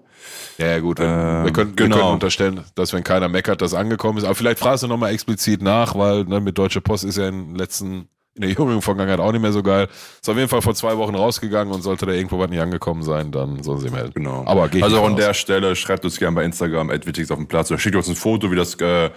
Ja, 0.58 0.68
ja 0.68 0.80
gut. 0.80 1.00
Ähm, 1.00 1.46
wir, 1.46 1.54
können, 1.54 1.76
genau. 1.76 1.96
wir 1.96 2.02
können 2.02 2.14
unterstellen, 2.14 2.62
dass 2.76 2.94
wenn 2.94 3.04
keiner 3.04 3.30
meckert, 3.30 3.62
das 3.62 3.74
angekommen 3.74 4.18
ist. 4.18 4.26
Aber 4.26 4.36
vielleicht 4.36 4.60
fragst 4.60 4.84
du 4.84 4.88
nochmal 4.88 5.14
explizit 5.14 5.62
nach, 5.62 5.96
weil 5.96 6.26
ne, 6.26 6.40
mit 6.40 6.58
Deutsche 6.58 6.82
Post 6.82 7.06
ist 7.06 7.18
ja 7.18 7.28
in 7.28 7.48
den 7.48 7.56
letzten, 7.56 8.10
in 8.36 8.42
der 8.42 8.50
jüngeren 8.50 8.82
Vergangenheit 8.82 9.20
auch 9.20 9.32
nicht 9.32 9.42
mehr 9.42 9.54
so 9.54 9.64
geil. 9.64 9.88
Ist 10.22 10.30
auf 10.30 10.38
jeden 10.38 10.50
Fall 10.50 10.62
vor 10.62 10.76
zwei 10.76 10.98
Wochen 10.98 11.16
rausgegangen 11.16 11.74
und 11.74 11.82
sollte 11.82 12.06
da 12.06 12.12
irgendwo 12.12 12.40
was 12.40 12.50
nicht 12.50 12.62
angekommen 12.62 13.04
sein, 13.04 13.32
dann 13.32 13.64
sollen 13.64 13.80
sie 13.80 13.90
melden. 13.90 14.14
Genau. 14.14 14.44
Aber 14.46 14.68
geht 14.68 14.84
also 14.84 15.02
an 15.04 15.16
der 15.16 15.34
Stelle 15.34 15.76
schreibt 15.76 16.04
uns 16.04 16.18
gerne 16.18 16.36
bei 16.36 16.44
Instagram 16.44 16.90
@wichtigst 16.90 17.32
auf 17.32 17.38
dem 17.38 17.48
Platz 17.48 17.72
oder 17.72 17.80
schickt 17.80 17.96
uns 17.96 18.10
ein 18.10 18.16
Foto, 18.16 18.52
wie 18.52 18.56
das 18.56 18.76
äh, 18.76 19.10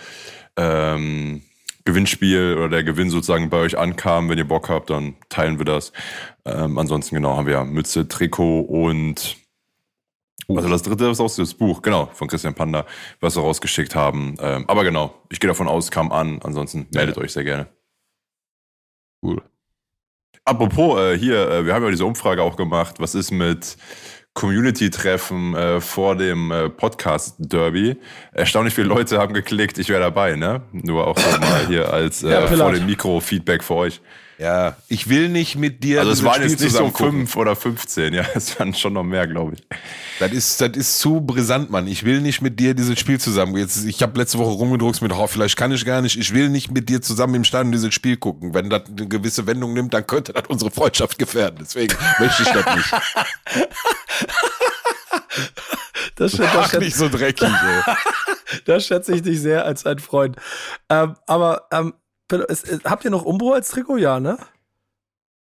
ähm, 0.57 1.43
Gewinnspiel 1.87 2.57
oder 2.59 2.69
der 2.69 2.85
Gewinn 2.85 3.09
sozusagen 3.09 3.49
bei 3.49 3.59
euch 3.59 3.79
ankam. 3.79 4.29
Wenn 4.29 4.37
ihr 4.37 4.47
Bock 4.47 4.69
habt, 4.69 4.91
dann 4.91 5.17
teilen 5.31 5.59
wir 5.59 5.65
das. 5.65 5.93
Ähm, 6.45 6.77
ansonsten 6.77 7.15
genau 7.15 7.37
haben 7.37 7.47
wir 7.47 7.55
ja 7.55 7.65
Mütze, 7.65 8.07
Trikot 8.07 8.61
und 8.61 9.39
also 10.49 10.69
das 10.69 10.83
dritte 10.83 11.09
ist 11.11 11.21
auch 11.21 11.35
das 11.35 11.55
Buch, 11.55 11.83
genau, 11.83 12.07
von 12.13 12.29
Christian 12.29 12.55
Panda, 12.55 12.87
was 13.21 13.35
wir 13.35 13.43
rausgeschickt 13.43 13.97
haben. 13.97 14.37
Ähm, 14.41 14.65
aber 14.69 14.85
genau, 14.85 15.15
ich 15.29 15.41
gehe 15.41 15.49
davon 15.49 15.67
aus, 15.67 15.91
kam 15.91 16.13
an. 16.13 16.41
Ansonsten 16.43 16.87
meldet 16.93 17.19
euch 17.19 17.33
sehr 17.33 17.43
gerne. 17.43 17.67
Cool. 19.23 19.43
Apropos, 20.45 21.01
äh, 21.01 21.19
hier, 21.19 21.51
äh, 21.51 21.67
wir 21.67 21.75
haben 21.75 21.83
ja 21.83 21.91
diese 21.91 22.07
Umfrage 22.07 22.43
auch 22.43 22.57
gemacht. 22.57 23.01
Was 23.01 23.17
ist 23.17 23.33
mit 23.33 23.77
Community-Treffen 24.37 25.55
äh, 25.57 25.81
vor 25.81 26.15
dem 26.15 26.53
äh, 26.53 26.69
Podcast-Derby? 26.69 27.97
Erstaunlich 28.33 28.75
viele 28.75 28.87
Leute 28.89 29.19
haben 29.19 29.35
geklickt, 29.35 29.79
ich 29.79 29.89
wäre 29.89 30.01
dabei, 30.01 30.37
ne? 30.37 30.61
Nur 30.73 31.07
auch 31.07 31.19
so 31.19 31.39
mal 31.41 31.61
hier 31.67 31.93
als 31.93 32.21
Ja, 32.21 32.45
äh, 32.45 32.47
Pillard. 32.47 32.59
vor 32.61 32.73
dem 32.73 32.87
Mikro-Feedback 32.87 33.65
für 33.65 33.75
euch. 33.75 34.01
Ja, 34.39 34.77
ich 34.89 35.09
will 35.09 35.31
nicht 35.31 35.57
mit 35.57 35.83
dir. 35.83 36.01
Also 36.01 36.13
es 36.13 36.23
waren 36.23 36.43
jetzt 36.43 36.61
nicht 36.61 36.75
so 36.77 36.91
fünf 36.91 37.37
oder 37.37 37.57
15, 37.57 38.13
ja, 38.13 38.23
es 38.35 38.59
waren 38.59 38.75
schon 38.75 38.93
noch 38.93 39.03
mehr, 39.03 39.27
glaube 39.27 39.55
ich. 39.55 39.67
Das 40.19 40.31
ist, 40.33 40.61
das 40.61 40.71
ist 40.77 40.99
zu 40.99 41.23
brisant, 41.23 41.71
Mann. 41.71 41.87
Ich 41.87 42.05
will 42.05 42.21
nicht 42.21 42.43
mit 42.43 42.61
dir 42.61 42.75
dieses 42.75 42.99
Spiel 43.01 43.19
zusammen. 43.19 43.57
Jetzt, 43.57 43.85
ich 43.87 44.03
habe 44.03 44.19
letzte 44.19 44.37
Woche 44.39 44.51
rumgedruckt 44.51 45.01
mit, 45.01 45.13
oh, 45.13 45.27
vielleicht 45.27 45.57
kann 45.57 45.73
ich 45.73 45.85
gar 45.87 46.03
nicht. 46.03 46.19
Ich 46.19 46.35
will 46.35 46.51
nicht 46.51 46.71
mit 46.71 46.89
dir 46.91 47.01
zusammen 47.01 47.35
im 47.37 47.45
Stadion 47.45 47.73
dieses 47.73 47.95
Spiel 47.95 48.19
gucken. 48.19 48.53
Wenn 48.53 48.69
das 48.69 48.83
eine 48.89 49.09
gewisse 49.09 49.47
Wendung 49.47 49.73
nimmt, 49.73 49.95
dann 49.95 50.07
könnte 50.07 50.35
das 50.35 50.45
unsere 50.49 50.71
Freundschaft 50.71 51.19
gefährden. 51.19 51.59
Deswegen 51.63 51.95
möchte 52.19 52.43
ich 52.43 52.49
das 52.51 52.77
nicht. 52.77 52.93
Das, 56.17 56.33
schätze- 56.33 56.53
das, 56.53 56.71
schätze- 56.71 56.79
nicht 56.85 56.97
so 56.97 57.09
dreckig, 57.09 57.49
ey. 57.49 57.95
das 58.65 58.87
schätze 58.87 59.15
ich 59.15 59.23
dich 59.23 59.41
sehr 59.41 59.65
als 59.65 59.85
ein 59.87 59.99
Freund. 59.99 60.37
Ähm, 60.89 61.17
aber 61.27 61.67
ähm, 61.73 61.95
habt 62.85 63.05
ihr 63.05 63.11
noch 63.11 63.23
Umbro 63.25 63.53
als 63.53 63.69
Trikot? 63.69 63.97
Ja, 63.99 64.21
ne? 64.21 64.39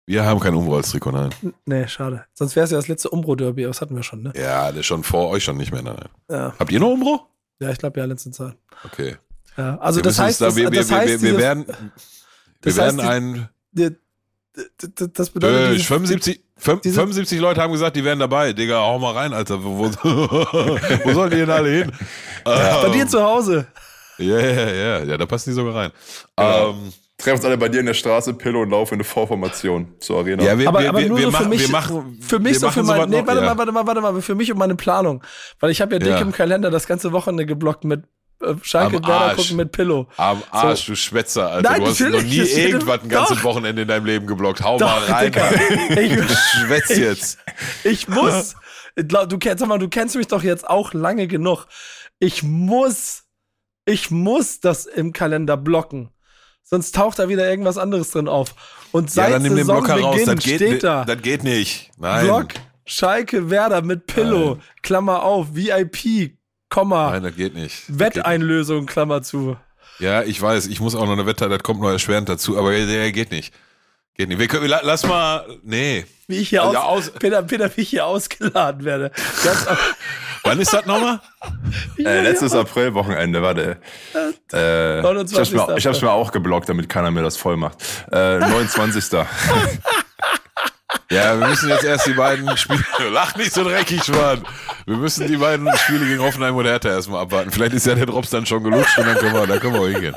Wir 0.06 0.26
haben 0.26 0.40
kein 0.40 0.56
Umbro 0.56 0.78
als 0.78 0.90
Trikot, 0.92 1.12
nein. 1.12 1.30
Nee, 1.66 1.88
schade. 1.88 2.26
Sonst 2.34 2.56
wäre 2.56 2.64
es 2.66 2.72
ja 2.72 2.78
das 2.78 2.88
letzte 2.88 3.10
Umbro-Derby, 3.10 3.64
aber 3.66 3.70
das 3.72 3.82
hatten 3.82 3.96
wir 3.96 4.02
schon, 4.04 4.24
ne? 4.24 4.34
Ja, 4.36 4.70
das 4.72 4.80
ist 4.82 4.86
schon 4.88 5.04
vor 5.04 5.30
euch 5.30 5.44
schon 5.44 5.58
nicht 5.58 5.72
mehr, 5.72 5.84
nein. 5.84 5.98
Ja, 6.30 6.54
Habt 6.58 6.72
ihr 6.72 6.80
noch 6.80 6.90
Umbro? 6.90 7.28
ja 7.60 7.70
ich 7.70 7.78
glaube 7.78 8.00
ja, 8.00 8.06
letzte 8.06 8.32
Zeit. 8.32 8.56
Okay. 8.86 9.18
Ja, 9.58 9.78
also 9.80 9.98
Wir 10.00 10.04
das 10.04 10.18
heißt, 10.18 10.42
da, 10.42 10.46
das, 10.46 10.56
wir, 10.56 10.70
das 10.72 10.90
wir, 10.90 10.98
heißt, 10.98 11.22
wir, 11.22 11.22
wir 11.34 11.38
werden, 11.38 11.66
wir 12.62 12.76
werden 12.76 13.00
ein, 13.02 13.50
das 15.14 15.30
bedeutet, 15.30 15.70
äh, 15.70 15.72
dieses- 15.74 15.88
75, 15.88 16.42
fünf- 16.58 16.82
diese- 16.82 16.96
75 16.96 17.40
Leute 17.40 17.62
haben 17.62 17.72
gesagt, 17.72 17.96
die 17.96 18.04
wären 18.04 18.20
dabei. 18.20 18.54
Digga, 18.54 18.80
hau 18.80 18.98
mal 19.00 19.14
rein, 19.14 19.34
Alter. 19.34 19.64
Wo, 19.64 19.78
wo, 19.78 19.86
wo 21.04 21.14
sollen 21.14 21.30
die 21.32 21.38
denn 21.38 21.50
alle 21.50 21.70
hin? 21.70 21.92
bei 22.44 22.90
dir 22.90 23.08
zu 23.08 23.22
Hause. 23.22 23.68
Ja, 24.20 24.40
ja, 24.40 24.70
ja, 24.72 25.04
ja, 25.04 25.18
da 25.18 25.26
passen 25.26 25.50
die 25.52 25.56
sogar 25.56 25.76
rein. 25.76 25.92
Genau. 26.38 26.70
Ähm, 26.72 26.94
Treffen 27.18 27.36
uns 27.38 27.46
alle 27.46 27.58
bei 27.58 27.68
dir 27.68 27.82
in 27.82 27.86
der 27.86 27.94
Straße, 27.94 28.34
Pille 28.34 28.58
und 28.60 28.70
laufen 28.70 28.94
in 28.94 29.00
eine 29.00 29.04
Vorformation 29.04 29.94
zur 30.00 30.20
Arena. 30.20 30.42
ja, 30.42 30.58
wir, 30.58 30.70
Aber, 30.70 30.80
wir, 30.82 30.90
aber 30.90 31.02
nur 31.02 31.18
wir, 31.18 31.26
so 31.26 31.32
für 31.32 31.38
machen, 31.38 31.50
mich, 31.50 31.62
wir 31.62 31.70
machen, 31.70 32.18
für 32.22 32.40
mich 32.40 32.54
wir 32.54 32.60
so 32.62 32.70
für 32.72 32.84
machen 32.84 32.88
mein, 32.88 32.96
sowas 32.96 33.10
nee, 33.10 33.20
noch, 33.20 33.28
warte 33.28 33.42
ja. 33.42 33.46
mal, 33.48 33.58
warte 33.58 33.72
mal, 33.74 33.88
warte 33.88 34.02
mal, 34.02 34.22
für 34.22 34.36
mich 34.36 34.50
und 34.54 34.58
meine 34.58 34.76
Planung. 34.76 35.22
Weil 35.60 35.72
ich 35.72 35.82
habe 35.82 35.96
ja 35.96 36.00
dick 36.00 36.10
Ja. 36.12 36.20
im 36.20 36.32
Kalender 36.32 36.72
das 36.72 36.88
ganze 36.88 37.12
Wochenende 37.12 37.46
geblockt 37.46 37.84
mit 37.84 38.04
äh, 38.42 38.54
Schalke 38.62 39.06
Werder 39.06 39.36
gucken 39.36 39.58
mit 39.58 39.74
Pillow. 39.74 40.08
Am 40.16 40.42
Arsch, 40.52 40.86
du 40.86 40.96
Schwätzer, 40.96 41.52
Alter. 41.52 41.70
Nein, 41.72 41.82
du 41.82 41.88
hast 41.88 42.00
noch 42.00 42.22
nie 42.24 42.38
irgendwas 42.38 43.02
ein 43.04 43.10
ganzes 43.10 43.38
Doch. 43.40 43.44
Wochenende 43.44 43.82
in 43.82 43.88
deinem 43.90 44.06
Leben 44.06 44.26
geblockt. 44.26 44.62
Hau 44.64 44.78
Doch, 44.78 44.88
mal 44.88 45.04
rein. 45.12 45.26
Digga. 45.26 45.44
Alter. 45.44 45.62
Ich- 46.02 46.16
Du 46.16 46.36
schwätzt 46.66 46.96
jetzt. 46.98 47.38
Ich 47.84 48.08
muss. 48.08 48.56
Ich 48.96 49.06
glaub, 49.10 49.28
Du 49.28 49.38
kennst, 49.38 49.60
sag 49.60 49.68
mal, 49.68 49.78
du 49.78 49.90
kennst 49.90 50.16
mich 50.16 50.28
doch 50.28 50.42
jetzt 50.44 50.66
auch 50.70 50.94
lange 50.94 51.28
genug. 51.28 51.66
Ich 52.20 52.44
muss, 52.44 53.24
ich 53.90 54.12
muss 54.12 54.60
das 54.60 54.86
im 54.86 55.14
Kalender 55.14 55.58
blocken. 55.58 56.10
Sonst 56.64 56.94
taucht 56.96 57.18
da 57.20 57.28
wieder 57.30 57.50
irgendwas 57.50 57.78
anderes 57.78 58.12
drin 58.12 58.28
auf. 58.28 58.54
Und 58.92 59.10
Ja, 59.16 59.24
seit 59.24 59.34
dann 59.34 59.42
nimm 59.42 59.56
den 59.56 59.66
Blocker 59.66 60.00
raus. 60.00 60.22
Das 60.26 60.44
geht, 60.44 60.56
steht 60.56 60.84
da. 60.84 61.04
das 61.06 61.22
geht 61.22 61.44
nicht. 61.44 61.90
Nein. 61.98 62.26
Block, 62.26 62.48
Schalke, 62.86 63.50
Werder 63.50 63.82
mit 63.82 64.06
Pillow, 64.08 64.56
Nein. 64.56 64.64
Klammer 64.84 65.24
auf, 65.24 65.48
VIP, 65.54 66.38
Komma, 66.70 67.12
Nein, 67.12 67.24
das 67.24 67.36
geht 67.36 67.56
nicht. 67.56 67.74
Das 67.74 67.88
geht 67.88 67.90
nicht. 67.90 68.00
Wetteinlösung, 68.18 68.86
Klammer 68.86 69.22
zu. 69.24 69.58
Ja, 70.00 70.22
ich 70.24 70.40
weiß, 70.42 70.68
ich 70.68 70.80
muss 70.80 70.96
auch 70.96 71.06
noch 71.06 71.14
eine 71.14 71.26
Wette, 71.26 71.50
das 71.50 71.62
kommt 71.64 71.82
noch 71.82 71.90
erschwerend 71.90 72.30
dazu, 72.30 72.58
aber 72.58 72.72
der, 72.72 73.12
geht 73.12 73.32
nicht. 73.32 73.54
Geht 74.14 74.30
nicht. 74.30 74.38
Wir 74.40 74.48
können, 74.48 74.68
la- 74.68 74.82
lass 74.84 75.06
mal, 75.06 75.46
nee. 75.64 76.06
Wie 76.30 76.38
ich 76.38 76.50
hier 76.50 76.60
Ja, 76.60 76.84
aus, 76.84 77.08
aus- 77.10 77.12
Peter, 77.20 77.42
Peter, 77.42 77.76
wie 77.76 77.82
ich 77.82 77.90
hier 77.90 78.06
ausgeladen 78.06 78.86
werde. 78.86 79.12
Wann 80.44 80.60
ist 80.60 80.72
das 80.72 80.86
nochmal? 80.86 81.20
Äh, 81.98 82.22
letztes 82.22 82.54
April-Wochenende, 82.54 83.42
warte. 83.42 83.78
Äh, 84.54 85.00
ich 85.00 85.04
hab's, 85.06 85.52
29. 85.52 85.54
mir, 85.56 85.78
ich 85.78 85.88
hab's 85.88 86.02
mir 86.04 86.12
auch 86.12 86.32
geblockt, 86.32 86.70
damit 86.70 86.88
keiner 86.88 87.10
mir 87.10 87.24
das 87.24 87.36
voll 87.36 87.58
macht. 87.58 87.80
Äh, 88.12 88.38
29. 88.48 89.12
Ja, 91.10 91.40
wir 91.40 91.48
müssen 91.48 91.70
jetzt 91.70 91.84
erst 91.84 92.06
die 92.06 92.14
beiden 92.14 92.56
Spiele. 92.58 92.84
Lach 93.12 93.36
nicht 93.36 93.52
so 93.52 93.64
dreckig, 93.64 94.08
Mann. 94.10 94.46
Wir 94.86 94.98
müssen 94.98 95.28
die 95.28 95.38
beiden 95.38 95.68
Spiele 95.78 96.06
gegen 96.06 96.22
Hoffenheim 96.22 96.56
und 96.56 96.66
Hertha 96.66 96.90
erstmal 96.90 97.24
abwarten. 97.24 97.50
Vielleicht 97.50 97.74
ist 97.74 97.88
ja 97.88 97.96
der 97.96 98.06
Drops 98.06 98.30
dann 98.30 98.46
schon 98.46 98.64
gelutscht 98.64 99.00
und 99.00 99.08
dann 99.08 99.18
können 99.18 99.34
wir, 99.34 99.48
dann 99.48 99.60
können 99.60 99.74
wir 99.74 99.82
auch 99.82 99.88
hingehen. 99.88 100.16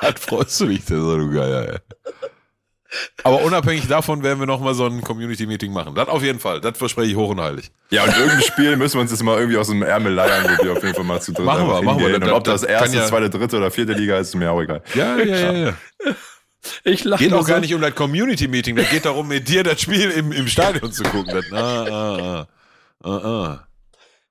Was 0.00 0.14
freust 0.20 0.60
du 0.60 0.66
dich 0.66 0.84
denn 0.84 1.00
so, 1.00 1.16
du 1.16 1.30
Geier, 1.32 1.68
ey? 1.68 1.78
Aber 3.24 3.42
unabhängig 3.42 3.88
davon 3.88 4.22
werden 4.22 4.38
wir 4.38 4.46
nochmal 4.46 4.74
so 4.74 4.86
ein 4.86 5.00
Community-Meeting 5.00 5.72
machen. 5.72 5.94
Das 5.94 6.08
auf 6.08 6.22
jeden 6.22 6.40
Fall. 6.40 6.60
Das 6.60 6.76
verspreche 6.76 7.10
ich 7.10 7.16
hoch 7.16 7.30
und 7.30 7.40
heilig. 7.40 7.70
Ja, 7.90 8.04
und 8.04 8.16
irgendein 8.16 8.42
Spiel 8.42 8.76
müssen 8.76 8.94
wir 8.94 9.00
uns 9.02 9.10
jetzt 9.10 9.22
mal 9.22 9.38
irgendwie 9.38 9.56
aus 9.58 9.68
dem 9.68 9.82
Ärmel 9.82 10.12
leiern, 10.12 10.44
wo 10.44 10.64
wir 10.64 10.72
auf 10.72 10.82
jeden 10.82 10.94
Fall 10.94 11.04
mal 11.04 11.20
zu 11.20 11.32
dritt 11.32 11.44
Machen 11.44 11.66
wir, 11.68 11.82
machen 11.82 12.00
wir. 12.00 12.14
Und 12.14 12.28
ob 12.30 12.44
das 12.44 12.62
erste, 12.62 12.96
ja- 12.96 13.06
zweite, 13.06 13.30
dritte 13.30 13.56
oder 13.56 13.70
vierte 13.70 13.92
Liga 13.92 14.18
ist, 14.18 14.28
ist 14.28 14.34
mir 14.34 14.50
auch 14.50 14.60
egal. 14.60 14.82
Ja, 14.94 15.16
ja, 15.16 15.36
ja, 15.36 15.52
ja. 15.52 15.74
Ich 16.84 17.02
lache 17.04 17.24
Geht 17.24 17.32
auch 17.32 17.46
gar 17.46 17.56
so. 17.56 17.60
nicht 17.62 17.74
um 17.74 17.80
das 17.80 17.94
Community-Meeting. 17.94 18.76
Das 18.76 18.88
geht 18.90 19.04
darum, 19.04 19.26
mit 19.28 19.48
dir 19.48 19.64
das 19.64 19.80
Spiel 19.80 20.10
im, 20.10 20.30
im 20.32 20.46
Stadion 20.46 20.92
zu 20.92 21.02
gucken. 21.02 21.32
Das, 21.34 21.52
ah, 21.52 21.86
ah, 21.88 22.18
ah. 22.18 22.46
Ah, 23.04 23.10
ah. 23.24 23.66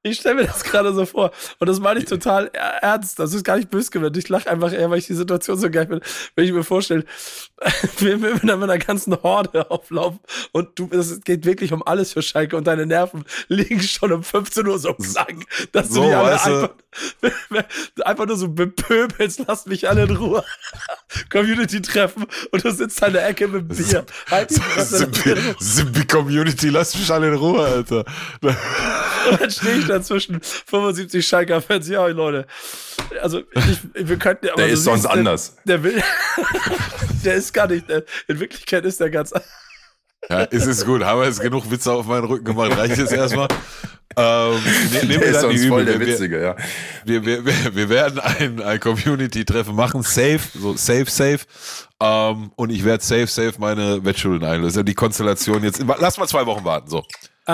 Ich 0.03 0.19
stelle 0.19 0.35
mir 0.35 0.47
das 0.47 0.63
gerade 0.63 0.93
so 0.93 1.05
vor. 1.05 1.31
Und 1.59 1.67
das 1.67 1.79
meine 1.79 1.99
ich 1.99 2.05
total 2.05 2.47
ernst. 2.53 3.19
Das 3.19 3.33
ist 3.33 3.43
gar 3.43 3.57
nicht 3.57 3.69
böse 3.69 3.91
gemeint. 3.91 4.17
Ich 4.17 4.29
lache 4.29 4.49
einfach 4.49 4.73
eher, 4.73 4.89
weil 4.89 4.97
ich 4.97 5.05
die 5.05 5.13
Situation 5.13 5.59
so 5.59 5.69
geil 5.69 5.85
finde. 5.87 6.03
Wenn 6.35 6.45
ich 6.45 6.51
mir 6.51 6.63
vorstelle, 6.63 7.05
wir 7.99 8.17
mit 8.17 8.49
einer 8.49 8.77
ganzen 8.79 9.21
Horde 9.21 9.69
auflaufen 9.69 10.19
und 10.53 10.79
du, 10.79 10.89
es 10.91 11.21
geht 11.21 11.45
wirklich 11.45 11.71
um 11.71 11.85
alles 11.85 12.13
für 12.13 12.23
Schalke 12.23 12.57
und 12.57 12.65
deine 12.65 12.87
Nerven 12.87 13.25
liegen 13.47 13.81
schon 13.81 14.11
um 14.11 14.23
15 14.23 14.65
Uhr 14.65 14.79
so 14.79 14.95
krank, 14.95 15.45
dass 15.71 15.89
du 15.89 15.95
So, 15.95 16.03
die 16.05 16.13
alle 16.13 16.31
du. 16.31 16.41
einfach, 16.41 17.65
einfach 18.05 18.25
nur 18.25 18.37
so 18.37 18.47
bepöbelst, 18.49 19.43
lass 19.47 19.67
mich 19.67 19.87
alle 19.87 20.03
in 20.03 20.15
Ruhe. 20.15 20.43
Community-Treffen 21.31 22.25
und 22.51 22.63
du 22.63 22.71
sitzt 22.71 23.03
an 23.03 23.13
der 23.13 23.27
Ecke 23.27 23.47
mit 23.47 23.67
Bier. 23.67 24.05
Halt. 24.29 24.51
Simpi 25.59 26.05
Community, 26.07 26.69
lass 26.69 26.95
mich 26.97 27.11
alle 27.11 27.27
in 27.27 27.35
Ruhe, 27.35 27.63
Alter. 27.63 28.05
Und 28.41 29.39
dann 29.39 29.51
stehe 29.51 29.77
ich 29.77 29.87
da 29.91 30.01
zwischen 30.01 30.41
75 30.41 31.25
Schalker-Fans. 31.25 31.87
Ja, 31.87 32.07
Leute. 32.07 32.47
Also, 33.21 33.39
ich, 33.39 34.07
wir 34.07 34.17
könnten 34.17 34.49
aber 34.49 34.57
Der 34.57 34.67
du 34.67 34.73
ist 34.73 34.83
sonst 34.83 35.03
siehst, 35.03 35.13
anders. 35.13 35.55
Der, 35.65 35.77
der 35.77 35.83
will. 35.83 36.03
der 37.25 37.35
ist 37.35 37.53
gar 37.53 37.67
nicht. 37.67 37.89
Der, 37.89 38.03
in 38.27 38.39
Wirklichkeit 38.39 38.85
ist 38.85 38.99
der 38.99 39.09
ganz. 39.09 39.33
Ja, 40.29 40.47
es 40.51 40.65
ist 40.65 40.85
gut. 40.85 41.03
Haben 41.03 41.21
wir 41.21 41.27
jetzt 41.27 41.41
genug 41.41 41.69
Witze 41.69 41.91
auf 41.91 42.05
meinen 42.05 42.25
Rücken 42.25 42.45
gemacht? 42.45 42.77
Reicht 42.77 42.97
jetzt 42.97 43.11
erstmal? 43.11 43.47
Ähm, 44.17 44.53
ne, 44.91 45.05
nehmen 45.05 45.21
Der 45.21 45.33
wir 45.33 45.41
dann 45.41 45.49
die 45.51 45.67
voll 45.67 45.85
der 45.85 45.99
Witzige, 45.99 46.41
ja. 46.41 46.55
wir, 47.05 47.25
wir, 47.25 47.45
wir, 47.45 47.75
wir 47.75 47.89
werden 47.89 48.19
ein, 48.19 48.61
ein 48.61 48.79
Community-Treffen 48.79 49.73
machen. 49.73 50.03
Safe, 50.03 50.39
so 50.53 50.75
safe, 50.75 51.09
safe. 51.09 51.39
Ähm, 52.01 52.51
und 52.55 52.71
ich 52.71 52.83
werde 52.83 53.03
safe, 53.03 53.27
safe 53.27 53.53
meine 53.59 54.03
Wettschulden 54.03 54.47
einlösen. 54.47 54.85
Die 54.85 54.93
Konstellation 54.93 55.63
jetzt. 55.63 55.83
Lass 55.99 56.17
mal 56.17 56.27
zwei 56.27 56.45
Wochen 56.45 56.65
warten. 56.65 56.89
So. 56.89 57.05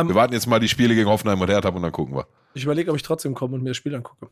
Ähm, 0.01 0.09
Wir 0.09 0.15
warten 0.15 0.33
jetzt 0.33 0.47
mal 0.47 0.59
die 0.59 0.67
Spiele 0.67 0.95
gegen 0.95 1.09
Hoffenheim 1.09 1.39
und 1.41 1.49
Hertha 1.49 1.69
und 1.69 1.81
dann 1.81 1.91
gucken 1.91 2.15
wir. 2.15 2.27
ich 2.53 2.63
überlege, 2.63 2.91
ob 2.91 2.97
ich 2.97 3.03
trotzdem 3.03 3.33
komme 3.33 3.55
und 3.55 3.63
mir 3.63 3.69
das 3.69 3.77
Spiel 3.77 3.95
angucke. 3.95 4.29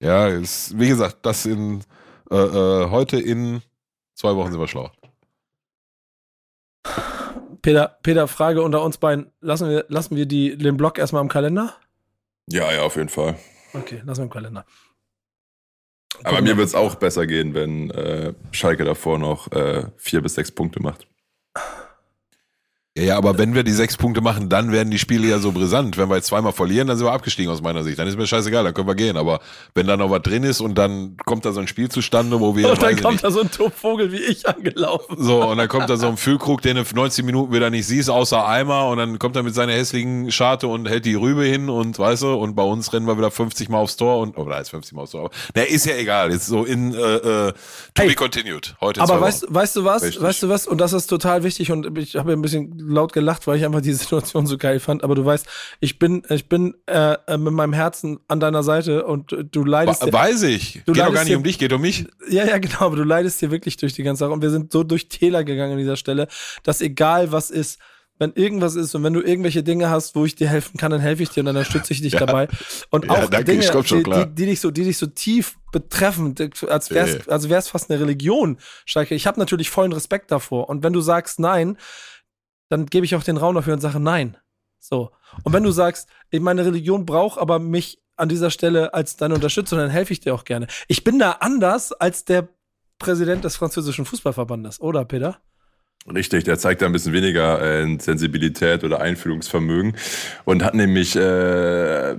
Ja, 0.00 0.28
ist, 0.28 0.78
wie 0.78 0.88
gesagt, 0.88 1.18
das 1.22 1.46
in 1.46 1.82
äh, 2.30 2.36
äh, 2.36 2.90
heute 2.90 3.18
in 3.20 3.62
zwei 4.14 4.34
Wochen 4.34 4.50
sind 4.50 4.60
wir 4.60 4.68
schlauer. 4.68 4.92
Peter, 7.62 7.98
Peter, 8.02 8.28
Frage 8.28 8.62
unter 8.62 8.82
uns 8.82 8.98
beiden. 8.98 9.30
Lassen 9.40 9.70
wir, 9.70 9.86
lassen 9.88 10.16
wir 10.16 10.26
die, 10.26 10.56
den 10.58 10.76
Blog 10.76 10.98
erstmal 10.98 11.22
im 11.22 11.28
Kalender? 11.28 11.74
Ja, 12.46 12.70
ja, 12.72 12.82
auf 12.82 12.96
jeden 12.96 13.08
Fall. 13.08 13.38
Okay, 13.72 14.02
lassen 14.04 14.20
wir 14.20 14.24
im 14.24 14.30
Kalender. 14.30 14.66
Aber 16.22 16.40
mir 16.42 16.48
wir. 16.48 16.56
wird 16.58 16.68
es 16.68 16.74
auch 16.74 16.94
besser 16.96 17.26
gehen, 17.26 17.54
wenn 17.54 17.90
äh, 17.90 18.34
Schalke 18.52 18.84
davor 18.84 19.18
noch 19.18 19.50
äh, 19.52 19.86
vier 19.96 20.20
bis 20.20 20.34
sechs 20.34 20.52
Punkte 20.52 20.80
macht. 20.82 21.08
Ja, 22.96 23.02
ja, 23.02 23.16
aber 23.16 23.38
wenn 23.38 23.56
wir 23.56 23.64
die 23.64 23.72
sechs 23.72 23.96
Punkte 23.96 24.20
machen, 24.20 24.48
dann 24.48 24.70
werden 24.70 24.88
die 24.92 25.00
Spiele 25.00 25.26
ja 25.26 25.40
so 25.40 25.50
brisant. 25.50 25.98
Wenn 25.98 26.08
wir 26.08 26.14
jetzt 26.14 26.28
zweimal 26.28 26.52
verlieren, 26.52 26.86
dann 26.86 26.96
sind 26.96 27.08
wir 27.08 27.12
abgestiegen 27.12 27.50
aus 27.50 27.60
meiner 27.60 27.82
Sicht. 27.82 27.98
Dann 27.98 28.06
ist 28.06 28.16
mir 28.16 28.24
scheißegal, 28.24 28.62
dann 28.62 28.72
können 28.72 28.86
wir 28.86 28.94
gehen. 28.94 29.16
Aber 29.16 29.40
wenn 29.74 29.88
da 29.88 29.96
noch 29.96 30.10
was 30.10 30.22
drin 30.22 30.44
ist 30.44 30.60
und 30.60 30.78
dann 30.78 31.16
kommt 31.26 31.44
da 31.44 31.50
so 31.50 31.58
ein 31.58 31.66
Spiel 31.66 31.88
zustande, 31.88 32.38
wo 32.38 32.54
wir. 32.54 32.70
Und 32.70 32.80
dann 32.80 32.94
kommt 32.94 33.14
nicht, 33.14 33.24
da 33.24 33.32
so 33.32 33.40
ein 33.40 33.50
Vogel 33.50 34.12
wie 34.12 34.22
ich 34.22 34.48
angelaufen. 34.48 35.16
so, 35.18 35.44
und 35.44 35.58
dann 35.58 35.66
kommt 35.66 35.90
da 35.90 35.96
so 35.96 36.06
ein 36.06 36.16
Füllkrug, 36.16 36.62
den 36.62 36.76
du 36.76 36.84
90 36.84 37.24
Minuten 37.24 37.52
wieder 37.52 37.68
nicht 37.68 37.84
siehst, 37.84 38.08
außer 38.08 38.46
Eimer, 38.46 38.86
und 38.86 38.98
dann 38.98 39.18
kommt 39.18 39.34
er 39.34 39.42
mit 39.42 39.56
seiner 39.56 39.72
hässlichen 39.72 40.30
Scharte 40.30 40.68
und 40.68 40.88
hält 40.88 41.04
die 41.04 41.16
Rübe 41.16 41.42
hin 41.42 41.70
und 41.70 41.98
weißt 41.98 42.22
du, 42.22 42.34
und 42.34 42.54
bei 42.54 42.62
uns 42.62 42.92
rennen 42.92 43.08
wir 43.08 43.18
wieder 43.18 43.32
50 43.32 43.70
Mal 43.70 43.78
aufs 43.78 43.96
Tor 43.96 44.20
und, 44.20 44.38
oh, 44.38 44.44
da 44.44 44.58
ist 44.58 44.70
50 44.70 44.92
Mal 44.94 45.02
aufs 45.02 45.10
Tor. 45.10 45.22
Aber, 45.22 45.30
na, 45.56 45.62
ist 45.62 45.84
ja 45.84 45.96
egal. 45.96 46.30
Jetzt 46.30 46.46
so 46.46 46.62
in, 46.64 46.94
äh, 46.94 46.96
äh, 46.96 47.52
to 47.52 47.54
Hey, 47.96 48.10
be 48.10 48.14
continued. 48.14 48.76
Heute 48.80 49.00
Aber 49.00 49.20
weißt, 49.20 49.46
weißt 49.48 49.74
du 49.74 49.84
was? 49.84 50.04
Richtig. 50.04 50.22
Weißt 50.22 50.44
du 50.44 50.48
was? 50.48 50.68
Und 50.68 50.80
das 50.80 50.92
ist 50.92 51.08
total 51.08 51.42
wichtig 51.42 51.72
und 51.72 51.98
ich 51.98 52.14
habe 52.14 52.32
ein 52.32 52.40
bisschen 52.40 52.83
laut 52.86 53.12
gelacht, 53.12 53.46
weil 53.46 53.58
ich 53.58 53.64
einfach 53.64 53.80
die 53.80 53.92
Situation 53.94 54.46
so 54.46 54.58
geil 54.58 54.80
fand. 54.80 55.02
Aber 55.04 55.14
du 55.14 55.24
weißt, 55.24 55.46
ich 55.80 55.98
bin, 55.98 56.22
ich 56.30 56.48
bin 56.48 56.74
äh, 56.86 57.16
äh, 57.26 57.36
mit 57.38 57.52
meinem 57.52 57.72
Herzen 57.72 58.18
an 58.28 58.40
deiner 58.40 58.62
Seite 58.62 59.04
und 59.06 59.32
äh, 59.32 59.44
du 59.44 59.64
leidest. 59.64 60.04
Dir- 60.04 60.12
Weiß 60.12 60.42
ich. 60.42 60.82
Du 60.86 60.92
geht 60.92 61.02
doch 61.04 61.12
gar 61.12 61.24
nicht 61.24 61.34
um 61.36 61.42
dich, 61.42 61.58
geht 61.58 61.72
um 61.72 61.80
mich. 61.80 62.06
Ja, 62.28 62.44
ja, 62.46 62.58
genau, 62.58 62.80
aber 62.80 62.96
du 62.96 63.04
leidest 63.04 63.40
hier 63.40 63.50
wirklich 63.50 63.76
durch 63.76 63.92
die 63.94 64.02
ganze 64.02 64.20
Sache. 64.20 64.32
Und 64.32 64.42
wir 64.42 64.50
sind 64.50 64.72
so 64.72 64.84
durch 64.84 65.08
Täler 65.08 65.44
gegangen 65.44 65.72
an 65.72 65.78
dieser 65.78 65.96
Stelle, 65.96 66.28
dass 66.62 66.80
egal 66.80 67.32
was 67.32 67.50
ist, 67.50 67.78
wenn 68.20 68.32
irgendwas 68.34 68.76
ist 68.76 68.94
und 68.94 69.02
wenn 69.02 69.12
du 69.12 69.20
irgendwelche 69.20 69.64
Dinge 69.64 69.90
hast, 69.90 70.14
wo 70.14 70.24
ich 70.24 70.36
dir 70.36 70.48
helfen 70.48 70.76
kann, 70.76 70.92
dann 70.92 71.00
helfe 71.00 71.24
ich 71.24 71.30
dir 71.30 71.40
und 71.40 71.46
dann 71.46 71.56
unterstütze 71.56 71.92
ich 71.92 72.00
dich 72.02 72.12
Ja. 72.12 72.20
dabei. 72.20 72.46
Und 72.90 73.06
Ja, 73.06 73.10
auch 73.10 73.28
danke, 73.28 73.44
Dinge, 73.44 73.68
die, 73.82 74.02
die, 74.04 74.34
die, 74.36 74.46
dich 74.46 74.60
so, 74.60 74.70
die 74.70 74.84
dich 74.84 74.98
so 74.98 75.06
tief 75.08 75.56
betreffen, 75.72 76.32
als 76.68 76.90
wär's, 76.92 77.14
Nee. 77.14 77.20
als 77.32 77.48
wär's 77.48 77.66
fast 77.68 77.90
eine 77.90 77.98
Religion, 78.00 78.58
Schalke. 78.84 79.16
Ich 79.16 79.26
habe 79.26 79.40
natürlich 79.40 79.68
vollen 79.68 79.92
Respekt 79.92 80.30
davor. 80.30 80.68
Und 80.68 80.84
wenn 80.84 80.92
du 80.92 81.00
sagst 81.00 81.40
nein, 81.40 81.76
dann 82.68 82.86
gebe 82.86 83.06
ich 83.06 83.14
auch 83.14 83.22
den 83.22 83.36
Raum 83.36 83.54
dafür 83.54 83.74
und 83.74 83.80
sage 83.80 84.00
nein. 84.00 84.36
So. 84.78 85.10
Und 85.42 85.52
wenn 85.52 85.62
du 85.62 85.70
sagst, 85.70 86.08
meine 86.32 86.64
Religion 86.64 87.06
braucht 87.06 87.38
aber 87.38 87.58
mich 87.58 88.02
an 88.16 88.28
dieser 88.28 88.50
Stelle 88.50 88.94
als 88.94 89.16
deine 89.16 89.34
Unterstützung, 89.34 89.78
dann 89.78 89.90
helfe 89.90 90.12
ich 90.12 90.20
dir 90.20 90.34
auch 90.34 90.44
gerne. 90.44 90.66
Ich 90.88 91.04
bin 91.04 91.18
da 91.18 91.32
anders 91.32 91.92
als 91.92 92.24
der 92.24 92.48
Präsident 92.98 93.44
des 93.44 93.56
französischen 93.56 94.04
Fußballverbandes, 94.04 94.80
oder 94.80 95.04
Peter? 95.04 95.38
Richtig, 96.12 96.44
der 96.44 96.58
zeigt 96.58 96.82
da 96.82 96.86
ein 96.86 96.92
bisschen 96.92 97.14
weniger 97.14 97.60
äh, 97.62 97.98
Sensibilität 97.98 98.84
oder 98.84 99.00
Einfühlungsvermögen 99.00 99.96
und 100.44 100.62
hat 100.62 100.74
nämlich 100.74 101.16
äh, 101.16 102.14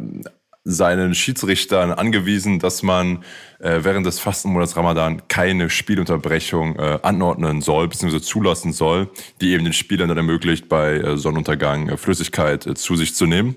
seinen 0.68 1.14
Schiedsrichtern 1.14 1.92
angewiesen, 1.92 2.58
dass 2.58 2.82
man 2.82 3.24
äh, 3.60 3.80
während 3.84 4.08
des 4.08 4.20
Fastenmonats 4.20 4.76
Ramadan 4.76 5.22
keine 5.28 5.70
Spielunterbrechung 5.70 6.76
äh, 6.78 7.00
anordnen 7.04 7.62
soll, 7.62 7.88
bzw. 7.88 8.20
zulassen 8.20 8.74
soll, 8.74 9.10
die 9.42 9.52
eben 9.52 9.64
den 9.64 9.74
Spielern 9.74 10.10
dann 10.10 10.18
ermöglicht, 10.18 10.68
bei 10.68 10.96
äh, 10.96 11.18
Sonnenuntergang 11.18 11.90
äh, 11.90 11.98
Flüssigkeit 11.98 12.66
äh, 12.66 12.74
zu 12.74 12.96
sich 12.96 13.16
zu 13.16 13.28
nehmen. 13.28 13.56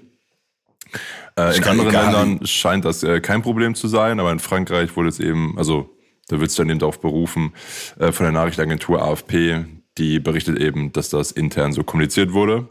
Äh, 1.39 1.57
in 1.57 1.65
anderen. 1.65 1.93
Ländern 1.93 2.47
scheint 2.47 2.85
das 2.85 3.05
kein 3.23 3.41
Problem 3.41 3.75
zu 3.75 3.89
sein, 3.89 4.21
aber 4.21 4.31
in 4.31 4.39
Frankreich 4.39 4.95
wurde 4.95 5.09
es 5.09 5.19
eben, 5.19 5.57
also 5.57 5.97
da 6.29 6.41
wird 6.41 6.51
es 6.51 6.57
dann 6.57 6.69
eben 6.69 6.79
darauf 6.79 7.01
berufen, 7.01 7.55
von 7.97 8.13
der 8.25 8.33
Nachrichtenagentur 8.33 9.01
AFP, 9.01 9.65
die 9.97 10.21
berichtet 10.21 10.59
eben, 10.59 10.93
dass 10.93 11.09
das 11.09 11.33
intern 11.33 11.73
so 11.73 11.85
kommuniziert 11.85 12.35
wurde. 12.35 12.69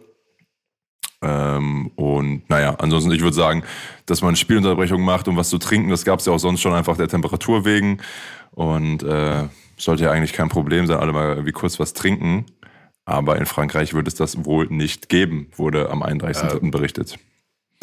Ähm, 1.22 1.92
und 1.96 2.48
naja, 2.50 2.76
ansonsten, 2.78 3.12
ich 3.12 3.22
würde 3.22 3.36
sagen, 3.36 3.64
dass 4.08 4.22
man 4.22 4.36
Spielunterbrechung 4.36 5.02
macht, 5.02 5.28
um 5.28 5.38
was 5.38 5.50
zu 5.50 5.60
trinken, 5.60 5.90
das 5.90 6.06
gab 6.06 6.20
es 6.20 6.26
ja 6.26 6.34
auch 6.34 6.40
sonst 6.40 6.62
schon 6.62 6.74
einfach 6.74 6.98
der 6.98 7.08
Temperatur 7.08 7.66
wegen. 7.66 8.00
Und 8.52 9.04
äh, 9.04 9.44
sollte 9.78 10.06
ja 10.06 10.12
eigentlich 10.12 10.34
kein 10.34 10.50
Problem 10.50 10.88
sein, 10.88 10.98
alle 10.98 11.14
mal 11.14 11.30
irgendwie 11.30 11.52
kurz 11.52 11.80
was 11.80 11.94
trinken. 11.94 12.46
Aber 13.06 13.38
in 13.38 13.46
Frankreich 13.46 13.94
wird 13.94 14.08
es 14.08 14.16
das 14.16 14.44
wohl 14.44 14.68
nicht 14.68 15.10
geben, 15.10 15.50
wurde 15.56 15.90
am 15.92 16.04
31.03. 16.04 16.72
berichtet. 16.72 17.18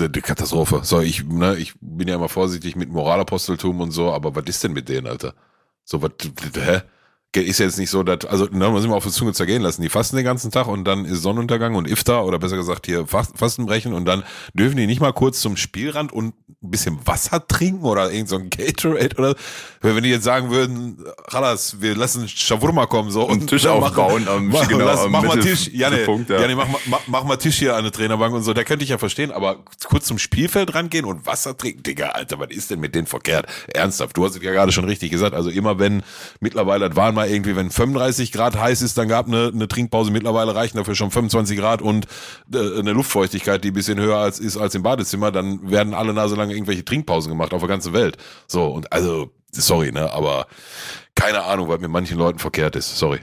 Die 0.00 0.10
die 0.10 0.20
Katastrophe. 0.20 0.80
So, 0.82 1.00
ich, 1.00 1.24
ne, 1.24 1.56
ich 1.56 1.74
bin 1.80 2.08
ja 2.08 2.16
immer 2.16 2.28
vorsichtig 2.28 2.74
mit 2.74 2.90
Moralaposteltum 2.90 3.80
und 3.80 3.92
so, 3.92 4.12
aber 4.12 4.34
was 4.34 4.44
ist 4.46 4.64
denn 4.64 4.72
mit 4.72 4.88
denen, 4.88 5.06
Alter? 5.06 5.34
So, 5.84 6.02
was, 6.02 6.10
hä? 6.54 6.80
Ist 7.34 7.58
jetzt 7.58 7.78
nicht 7.78 7.90
so, 7.90 8.02
dass, 8.02 8.24
also, 8.24 8.46
ne, 8.50 8.68
muss 8.70 8.82
ich 8.84 8.88
mal 8.88 8.96
auf 8.96 9.04
die 9.04 9.10
Zunge 9.10 9.32
zergehen 9.32 9.62
lassen. 9.62 9.82
Die 9.82 9.88
fasten 9.88 10.16
den 10.16 10.24
ganzen 10.24 10.50
Tag 10.50 10.66
und 10.68 10.84
dann 10.84 11.04
ist 11.04 11.22
Sonnenuntergang 11.22 11.74
und 11.74 11.88
Iftar 11.90 12.24
oder 12.24 12.38
besser 12.38 12.56
gesagt 12.56 12.86
hier 12.86 13.06
Fast- 13.06 13.36
Fastenbrechen 13.36 13.92
und 13.92 14.04
dann 14.04 14.22
dürfen 14.52 14.76
die 14.76 14.86
nicht 14.86 15.00
mal 15.00 15.12
kurz 15.12 15.40
zum 15.40 15.56
Spielrand 15.56 16.12
und 16.12 16.34
ein 16.62 16.70
bisschen 16.70 16.98
Wasser 17.06 17.46
trinken 17.46 17.84
oder 17.84 18.10
irgend 18.10 18.28
so 18.28 18.36
ein 18.36 18.50
Gatorade 18.50 19.16
oder, 19.18 19.34
wenn 19.82 20.02
die 20.02 20.10
jetzt 20.10 20.24
sagen 20.24 20.50
würden, 20.50 21.04
Chalas, 21.30 21.80
wir 21.80 21.94
lassen 21.96 22.28
Shawarma 22.28 22.86
kommen, 22.86 23.10
so. 23.10 23.28
Einen 23.28 23.46
Tisch 23.46 23.62
dann 23.62 23.82
aufbauen 23.82 24.26
am- 24.28 24.48
mach, 24.48 24.66
genau, 24.68 24.84
lass, 24.86 25.08
mach 25.08 25.22
mal 25.22 25.38
Tisch, 25.40 25.68
Janne, 25.72 25.96
Mittelpunkt, 25.96 26.30
ja. 26.30 26.40
Janne, 26.40 26.56
mach, 26.56 26.68
mal- 26.68 26.80
mach, 26.86 27.00
mach 27.06 27.24
mal 27.24 27.36
Tisch 27.36 27.56
hier 27.58 27.76
an 27.76 27.82
der 27.84 27.92
Trainerbank 27.92 28.34
und 28.34 28.42
so, 28.42 28.52
da 28.54 28.64
könnte 28.64 28.84
ich 28.84 28.90
ja 28.90 28.98
verstehen, 28.98 29.30
aber 29.30 29.64
kurz 29.88 30.06
zum 30.06 30.18
Spielfeld 30.18 30.74
rangehen 30.74 31.04
und 31.04 31.26
Wasser 31.26 31.56
trinken, 31.56 31.82
Digga, 31.82 32.10
Alter, 32.10 32.38
was 32.38 32.48
ist 32.50 32.70
denn 32.70 32.80
mit 32.80 32.94
denen 32.94 33.06
verkehrt? 33.06 33.46
Ernsthaft, 33.72 34.16
du 34.16 34.24
hast 34.24 34.36
es 34.36 34.42
ja 34.42 34.52
gerade 34.52 34.72
schon 34.72 34.84
richtig 34.84 35.10
gesagt, 35.10 35.34
also 35.34 35.50
immer 35.50 35.78
wenn, 35.78 36.02
mittlerweile, 36.40 36.88
das 36.88 36.96
waren 36.96 37.16
mal 37.24 37.30
irgendwie, 37.30 37.56
wenn 37.56 37.70
35 37.70 38.32
Grad 38.32 38.56
heiß 38.56 38.82
ist, 38.82 38.98
dann 38.98 39.08
gab 39.08 39.26
eine, 39.26 39.50
eine 39.52 39.68
Trinkpause, 39.68 40.10
mittlerweile 40.10 40.54
reichen 40.54 40.76
dafür 40.76 40.94
schon 40.94 41.10
25 41.10 41.58
Grad 41.58 41.82
und 41.82 42.06
äh, 42.52 42.78
eine 42.78 42.92
Luftfeuchtigkeit, 42.92 43.64
die 43.64 43.68
ein 43.68 43.74
bisschen 43.74 43.98
höher 43.98 44.18
als 44.18 44.38
ist 44.38 44.56
als 44.56 44.74
im 44.74 44.82
Badezimmer, 44.82 45.32
dann 45.32 45.70
werden 45.70 45.94
alle 45.94 46.12
Nase 46.12 46.36
lang 46.36 46.50
irgendwelche 46.50 46.84
Trinkpausen 46.84 47.30
gemacht 47.30 47.52
auf 47.52 47.60
der 47.60 47.68
ganzen 47.68 47.92
Welt. 47.92 48.16
So, 48.46 48.66
und 48.66 48.92
also, 48.92 49.30
sorry, 49.50 49.92
ne, 49.92 50.12
aber 50.12 50.46
keine 51.14 51.44
Ahnung, 51.44 51.68
was 51.68 51.80
mit 51.80 51.90
manchen 51.90 52.18
Leuten 52.18 52.38
verkehrt 52.38 52.76
ist, 52.76 52.96
sorry. 52.96 53.20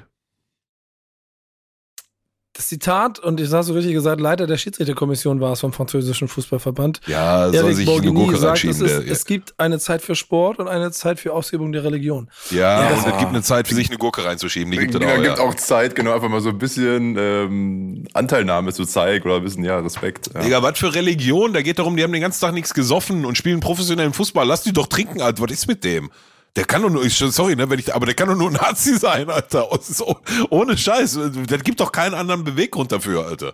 Das 2.53 2.67
Zitat, 2.67 3.17
und 3.19 3.39
ich 3.39 3.47
sage 3.47 3.63
so 3.63 3.73
richtig 3.73 3.93
gesagt, 3.93 4.19
Leiter 4.19 4.45
der 4.45 4.57
Schiedsrichterkommission 4.57 5.39
war 5.39 5.53
es 5.53 5.61
vom 5.61 5.71
französischen 5.71 6.27
Fußballverband. 6.27 6.99
Ja, 7.07 7.45
soll 7.45 7.55
Erik 7.55 7.75
sich 7.77 7.87
eine 7.87 7.95
Bourguigny 7.95 8.25
Gurke 8.25 8.37
sagt, 8.37 8.57
es, 8.57 8.65
reinschieben. 8.65 8.85
ist, 8.87 8.97
Der, 8.97 9.05
ja. 9.05 9.11
es 9.13 9.25
gibt 9.25 9.53
eine 9.57 9.79
Zeit 9.79 10.01
für 10.01 10.15
Sport 10.15 10.59
und 10.59 10.67
eine 10.67 10.91
Zeit 10.91 11.21
für 11.21 11.31
Ausübung 11.31 11.71
der 11.71 11.85
Religion. 11.85 12.29
Ja, 12.49 12.83
Ja. 12.83 12.89
und 12.89 12.97
es 13.07 13.17
gibt 13.19 13.29
eine 13.29 13.41
Zeit 13.41 13.69
für 13.69 13.75
sich 13.75 13.87
eine 13.87 13.97
Gurke 13.97 14.25
reinzuschieben. 14.25 14.69
Die 14.69 14.79
gibt 14.79 14.93
es 14.93 15.01
Ja, 15.01 15.07
auch, 15.07 15.15
gibt 15.23 15.37
ja. 15.37 15.43
auch 15.43 15.55
Zeit, 15.55 15.95
genau, 15.95 16.13
einfach 16.13 16.27
mal 16.27 16.41
so 16.41 16.49
ein 16.49 16.57
bisschen 16.57 17.15
ähm, 17.17 18.05
Anteilnahme 18.13 18.73
zu 18.73 18.83
zeigen 18.83 19.23
oder 19.29 19.37
ein 19.37 19.43
bisschen, 19.43 19.63
ja, 19.63 19.79
Respekt. 19.79 20.29
Ja. 20.33 20.41
Digga, 20.41 20.61
was 20.61 20.77
für 20.77 20.93
Religion? 20.93 21.53
Da 21.53 21.61
geht 21.61 21.79
darum, 21.79 21.95
die 21.95 22.03
haben 22.03 22.11
den 22.11 22.21
ganzen 22.21 22.41
Tag 22.41 22.53
nichts 22.53 22.73
gesoffen 22.73 23.23
und 23.23 23.37
spielen 23.37 23.61
professionellen 23.61 24.11
Fußball. 24.11 24.45
Lass 24.45 24.63
die 24.63 24.73
doch 24.73 24.87
trinken, 24.87 25.21
Alter. 25.21 25.41
Was 25.41 25.51
ist 25.51 25.67
mit 25.69 25.85
dem? 25.85 26.11
Der 26.55 26.65
kann 26.65 26.81
doch 26.81 26.89
nur, 26.89 27.05
ich, 27.05 27.17
sorry, 27.17 27.55
ne, 27.55 27.69
wenn 27.69 27.79
ich, 27.79 27.93
aber 27.93 28.05
der 28.05 28.15
kann 28.15 28.27
doch 28.27 28.35
nur 28.35 28.51
Nazi 28.51 28.97
sein, 28.97 29.29
Alter. 29.29 29.67
So, 29.81 30.19
ohne 30.49 30.77
Scheiß. 30.77 31.19
Das 31.47 31.63
gibt 31.63 31.79
doch 31.79 31.91
keinen 31.91 32.13
anderen 32.13 32.43
Beweggrund 32.43 32.91
dafür, 32.91 33.25
Alter. 33.25 33.53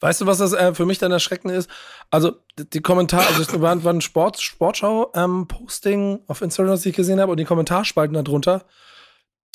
Weißt 0.00 0.20
du, 0.20 0.26
was 0.26 0.38
das 0.38 0.52
äh, 0.52 0.74
für 0.74 0.84
mich 0.84 0.98
dann 0.98 1.12
erschreckend 1.12 1.52
ist? 1.52 1.70
Also, 2.10 2.32
die 2.58 2.80
Kommentare, 2.80 3.26
also 3.28 3.42
es 3.42 3.60
war, 3.60 3.84
war 3.84 3.92
ein 3.92 4.00
Sport, 4.00 4.40
Sportschau-Posting 4.40 6.00
ähm, 6.14 6.20
auf 6.26 6.40
Instagram, 6.40 6.72
das 6.72 6.86
ich 6.86 6.96
gesehen 6.96 7.20
habe, 7.20 7.30
und 7.30 7.38
die 7.38 7.44
Kommentarspalten 7.44 8.14
darunter, 8.14 8.64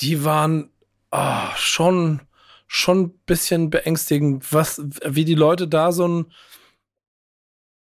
die 0.00 0.24
waren 0.24 0.70
oh, 1.10 1.50
schon, 1.56 2.22
schon 2.66 3.00
ein 3.02 3.18
bisschen 3.26 3.68
beängstigend, 3.68 4.50
was, 4.52 4.80
wie 5.04 5.26
die 5.26 5.34
Leute 5.34 5.68
da 5.68 5.92
so 5.92 6.08
ein 6.08 6.32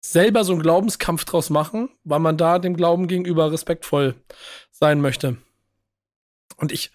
selber 0.01 0.43
so 0.43 0.53
einen 0.53 0.61
Glaubenskampf 0.61 1.25
draus 1.25 1.49
machen, 1.49 1.89
weil 2.03 2.19
man 2.19 2.37
da 2.37 2.59
dem 2.59 2.75
Glauben 2.75 3.07
gegenüber 3.07 3.51
respektvoll 3.51 4.15
sein 4.79 5.01
möchte. 5.01 5.37
Und 6.57 6.71
ich, 6.71 6.91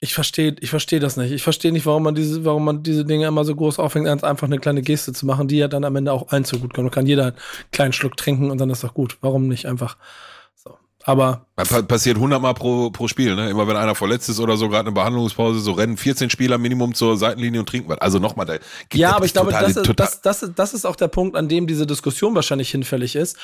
ich 0.00 0.14
verstehe 0.14 0.56
ich 0.60 0.70
versteh 0.70 0.98
das 0.98 1.16
nicht. 1.16 1.30
Ich 1.30 1.42
verstehe 1.42 1.72
nicht, 1.72 1.86
warum 1.86 2.02
man, 2.02 2.14
diese, 2.14 2.44
warum 2.44 2.64
man 2.64 2.82
diese 2.82 3.04
Dinge 3.04 3.26
immer 3.26 3.44
so 3.44 3.54
groß 3.54 3.78
aufhängt, 3.78 4.08
als 4.08 4.24
einfach 4.24 4.48
eine 4.48 4.58
kleine 4.58 4.82
Geste 4.82 5.12
zu 5.12 5.26
machen, 5.26 5.48
die 5.48 5.58
ja 5.58 5.68
dann 5.68 5.84
am 5.84 5.94
Ende 5.94 6.12
auch 6.12 6.28
allen 6.28 6.44
zugute 6.44 6.74
kommt. 6.74 6.92
Kann 6.92 7.06
jeder 7.06 7.26
einen 7.26 7.36
kleinen 7.70 7.92
Schluck 7.92 8.16
trinken 8.16 8.50
und 8.50 8.60
dann 8.60 8.70
ist 8.70 8.82
doch 8.82 8.94
gut. 8.94 9.18
Warum 9.20 9.46
nicht 9.46 9.66
einfach 9.66 9.96
so? 10.56 10.76
Aber. 11.04 11.46
Pa 11.54 11.82
passiert 11.82 12.16
100 12.16 12.42
Mal 12.42 12.54
pro, 12.54 12.90
pro 12.90 13.06
Spiel, 13.06 13.36
ne? 13.36 13.48
Immer 13.48 13.68
wenn 13.68 13.76
einer 13.76 13.94
verletzt 13.94 14.28
ist 14.28 14.40
oder 14.40 14.56
so, 14.56 14.68
gerade 14.68 14.88
eine 14.88 14.92
Behandlungspause, 14.92 15.60
so 15.60 15.70
rennen 15.70 15.96
14 15.96 16.30
Spieler 16.30 16.58
Minimum 16.58 16.94
zur 16.94 17.16
Seitenlinie 17.16 17.60
und 17.60 17.68
trinken 17.68 17.88
was. 17.88 17.98
Also 17.98 18.18
nochmal, 18.18 18.46
da 18.46 18.56
Ja, 18.92 19.14
aber 19.14 19.24
ich 19.24 19.32
glaube, 19.32 19.52
das, 19.52 19.76
ist, 19.76 19.92
das, 19.96 20.20
das, 20.20 20.50
das 20.52 20.74
ist 20.74 20.84
auch 20.84 20.96
der 20.96 21.08
Punkt, 21.08 21.36
an 21.36 21.48
dem 21.48 21.68
diese 21.68 21.86
Diskussion 21.86 22.34
wahrscheinlich 22.34 22.70
hinfällig 22.70 23.14
ist, 23.14 23.36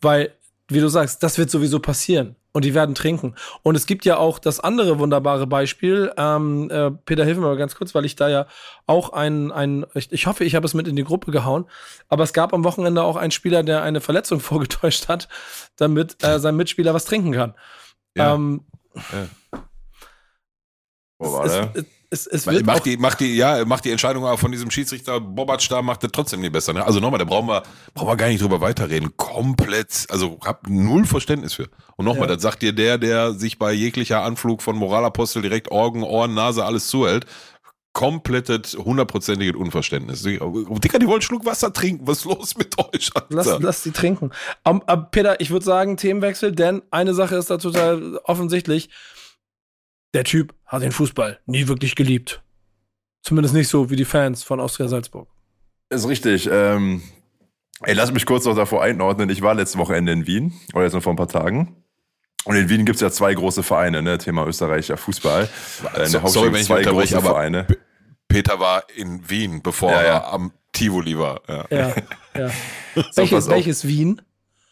weil, 0.00 0.32
wie 0.68 0.80
du 0.80 0.88
sagst, 0.88 1.22
das 1.22 1.38
wird 1.38 1.50
sowieso 1.50 1.80
passieren 1.80 2.36
und 2.52 2.64
die 2.64 2.74
werden 2.74 2.94
trinken. 2.94 3.34
Und 3.62 3.74
es 3.74 3.86
gibt 3.86 4.04
ja 4.04 4.18
auch 4.18 4.38
das 4.38 4.60
andere 4.60 4.98
wunderbare 4.98 5.46
Beispiel. 5.46 6.12
Ähm, 6.16 6.70
äh, 6.70 6.90
Peter, 6.90 7.24
hilf 7.24 7.38
mir 7.38 7.46
mal 7.46 7.56
ganz 7.56 7.74
kurz, 7.74 7.94
weil 7.94 8.04
ich 8.04 8.16
da 8.16 8.28
ja 8.28 8.46
auch 8.86 9.10
ein, 9.12 9.50
ein 9.50 9.86
ich, 9.94 10.12
ich 10.12 10.26
hoffe, 10.26 10.44
ich 10.44 10.54
habe 10.54 10.66
es 10.66 10.74
mit 10.74 10.86
in 10.86 10.96
die 10.96 11.04
Gruppe 11.04 11.30
gehauen, 11.30 11.66
aber 12.08 12.24
es 12.24 12.32
gab 12.32 12.52
am 12.52 12.64
Wochenende 12.64 13.02
auch 13.02 13.16
einen 13.16 13.30
Spieler, 13.30 13.62
der 13.62 13.82
eine 13.82 14.00
Verletzung 14.00 14.40
vorgetäuscht 14.40 15.08
hat, 15.08 15.28
damit 15.76 16.22
äh, 16.22 16.38
sein 16.38 16.56
Mitspieler 16.56 16.94
was 16.94 17.06
trinken 17.06 17.32
kann. 17.32 17.54
Ja. 18.14 18.34
Ähm, 18.34 18.64
ja. 18.96 19.60
Wo 21.18 21.32
war 21.32 21.48
der? 21.48 21.84
Es, 22.10 22.26
es, 22.26 22.46
wird 22.46 22.64
macht 22.64 22.86
die, 22.86 22.96
macht 22.96 23.20
die, 23.20 23.36
ja, 23.36 23.66
macht 23.66 23.84
die 23.84 23.90
Entscheidung 23.90 24.24
aber 24.24 24.38
von 24.38 24.50
diesem 24.50 24.70
Schiedsrichter 24.70 25.20
Bobatsch 25.20 25.70
da, 25.70 25.82
macht 25.82 26.02
er 26.04 26.10
trotzdem 26.10 26.40
nicht 26.40 26.52
besser. 26.52 26.72
Ne? 26.72 26.84
Also 26.84 27.00
nochmal, 27.00 27.18
da 27.18 27.26
brauchen 27.26 27.48
wir, 27.48 27.62
brauchen 27.92 28.08
wir 28.08 28.16
gar 28.16 28.28
nicht 28.28 28.40
drüber 28.40 28.62
weiterreden. 28.62 29.14
Komplett, 29.18 30.06
also 30.08 30.38
hab 30.42 30.66
null 30.68 31.04
Verständnis 31.04 31.52
für. 31.52 31.68
Und 31.96 32.06
nochmal, 32.06 32.28
ja. 32.28 32.34
das 32.34 32.42
sagt 32.42 32.62
dir 32.62 32.72
der, 32.72 32.96
der 32.96 33.32
sich 33.34 33.58
bei 33.58 33.72
jeglicher 33.72 34.22
Anflug 34.22 34.62
von 34.62 34.76
Moralapostel 34.76 35.42
direkt 35.42 35.70
Augen, 35.70 36.02
Ohren, 36.02 36.32
Nase, 36.32 36.64
alles 36.64 36.88
zuhält. 36.88 37.26
Komplettes, 37.92 38.78
hundertprozentiges 38.78 39.56
Unverständnis. 39.56 40.22
Dicker, 40.22 40.98
die 40.98 41.06
wollen 41.06 41.20
Schluck 41.20 41.44
Wasser 41.44 41.72
trinken. 41.72 42.06
Was 42.06 42.18
ist 42.18 42.24
los 42.24 42.56
mit 42.56 42.78
euch? 42.78 43.10
Lass, 43.28 43.58
lass 43.58 43.82
die 43.82 43.90
trinken. 43.90 44.30
Um, 44.64 44.82
um, 44.86 45.06
Peter, 45.10 45.40
ich 45.40 45.50
würde 45.50 45.64
sagen, 45.64 45.96
Themenwechsel, 45.96 46.52
denn 46.52 46.80
eine 46.90 47.12
Sache 47.12 47.36
ist 47.36 47.50
da 47.50 47.58
total 47.58 48.18
offensichtlich 48.24 48.88
der 50.14 50.24
Typ 50.24 50.54
hat 50.66 50.82
den 50.82 50.92
Fußball 50.92 51.40
nie 51.46 51.68
wirklich 51.68 51.94
geliebt. 51.94 52.42
Zumindest 53.22 53.54
nicht 53.54 53.68
so 53.68 53.90
wie 53.90 53.96
die 53.96 54.04
Fans 54.04 54.42
von 54.42 54.60
Austria 54.60 54.88
Salzburg. 54.88 55.28
Ist 55.90 56.08
richtig. 56.08 56.48
Ähm, 56.50 57.02
ey, 57.82 57.94
lass 57.94 58.12
mich 58.12 58.26
kurz 58.26 58.44
noch 58.44 58.56
davor 58.56 58.82
einordnen. 58.82 59.28
Ich 59.30 59.42
war 59.42 59.54
letzte 59.54 59.78
Wochenende 59.78 60.12
in 60.12 60.26
Wien, 60.26 60.52
oder 60.74 60.84
jetzt 60.84 60.92
noch 60.92 61.02
vor 61.02 61.12
ein 61.12 61.16
paar 61.16 61.28
Tagen. 61.28 61.76
Und 62.44 62.56
in 62.56 62.68
Wien 62.68 62.84
gibt 62.84 62.96
es 62.96 63.02
ja 63.02 63.10
zwei 63.10 63.34
große 63.34 63.62
Vereine, 63.62 64.02
ne? 64.02 64.16
Thema 64.18 64.46
österreichischer 64.46 64.96
Fußball. 64.96 65.48
Äh, 65.94 66.06
in 66.06 66.12
der 66.12 66.20
so, 66.22 66.26
sorry, 66.28 66.52
wenn 66.52 66.62
zwei 66.62 66.82
große 66.82 67.16
aber 67.16 67.30
Vereine. 67.30 67.66
Peter 68.28 68.60
war 68.60 68.84
in 68.94 69.28
Wien, 69.28 69.62
bevor 69.62 69.90
ja, 69.90 70.02
ja. 70.02 70.08
er 70.08 70.32
am 70.32 70.52
Tivoli 70.72 71.18
war. 71.18 71.40
Ja, 71.48 71.64
ja. 71.70 71.94
ja. 72.36 72.50
so, 72.94 73.02
welches, 73.16 73.48
welches 73.48 73.86
Wien? 73.86 74.22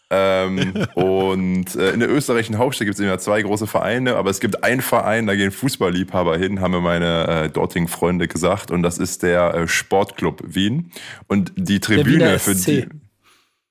Ähm, 0.09 0.87
und 0.95 1.75
äh, 1.75 1.91
in 1.91 2.01
der 2.01 2.11
österreichischen 2.11 2.59
Hauptstadt 2.59 2.87
gibt 2.87 2.99
es 2.99 3.05
immer 3.05 3.19
zwei 3.19 3.43
große 3.43 3.67
Vereine, 3.67 4.17
aber 4.17 4.31
es 4.31 4.39
gibt 4.39 4.63
einen 4.63 4.81
Verein, 4.81 5.27
da 5.27 5.35
gehen 5.35 5.51
Fußballliebhaber 5.51 6.39
hin, 6.39 6.61
haben 6.61 6.71
mir 6.71 6.81
meine 6.81 7.27
äh, 7.27 7.49
dortigen 7.51 7.89
Freunde 7.89 8.29
gesagt, 8.29 8.71
und 8.71 8.83
das 8.83 8.99
ist 8.99 9.25
der 9.25 9.55
äh, 9.55 9.69
Sportclub 9.69 10.43
Wien. 10.47 10.93
Und 11.27 11.53
die 11.57 11.81
Tribüne 11.81 12.39
für 12.39 12.55
die. 12.55 12.87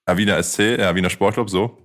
Ah, 0.05 0.17
Wiener 0.17 0.41
SC, 0.43 0.77
ja, 0.77 0.93
Wiener 0.93 1.09
Sportclub, 1.09 1.49
so. 1.49 1.77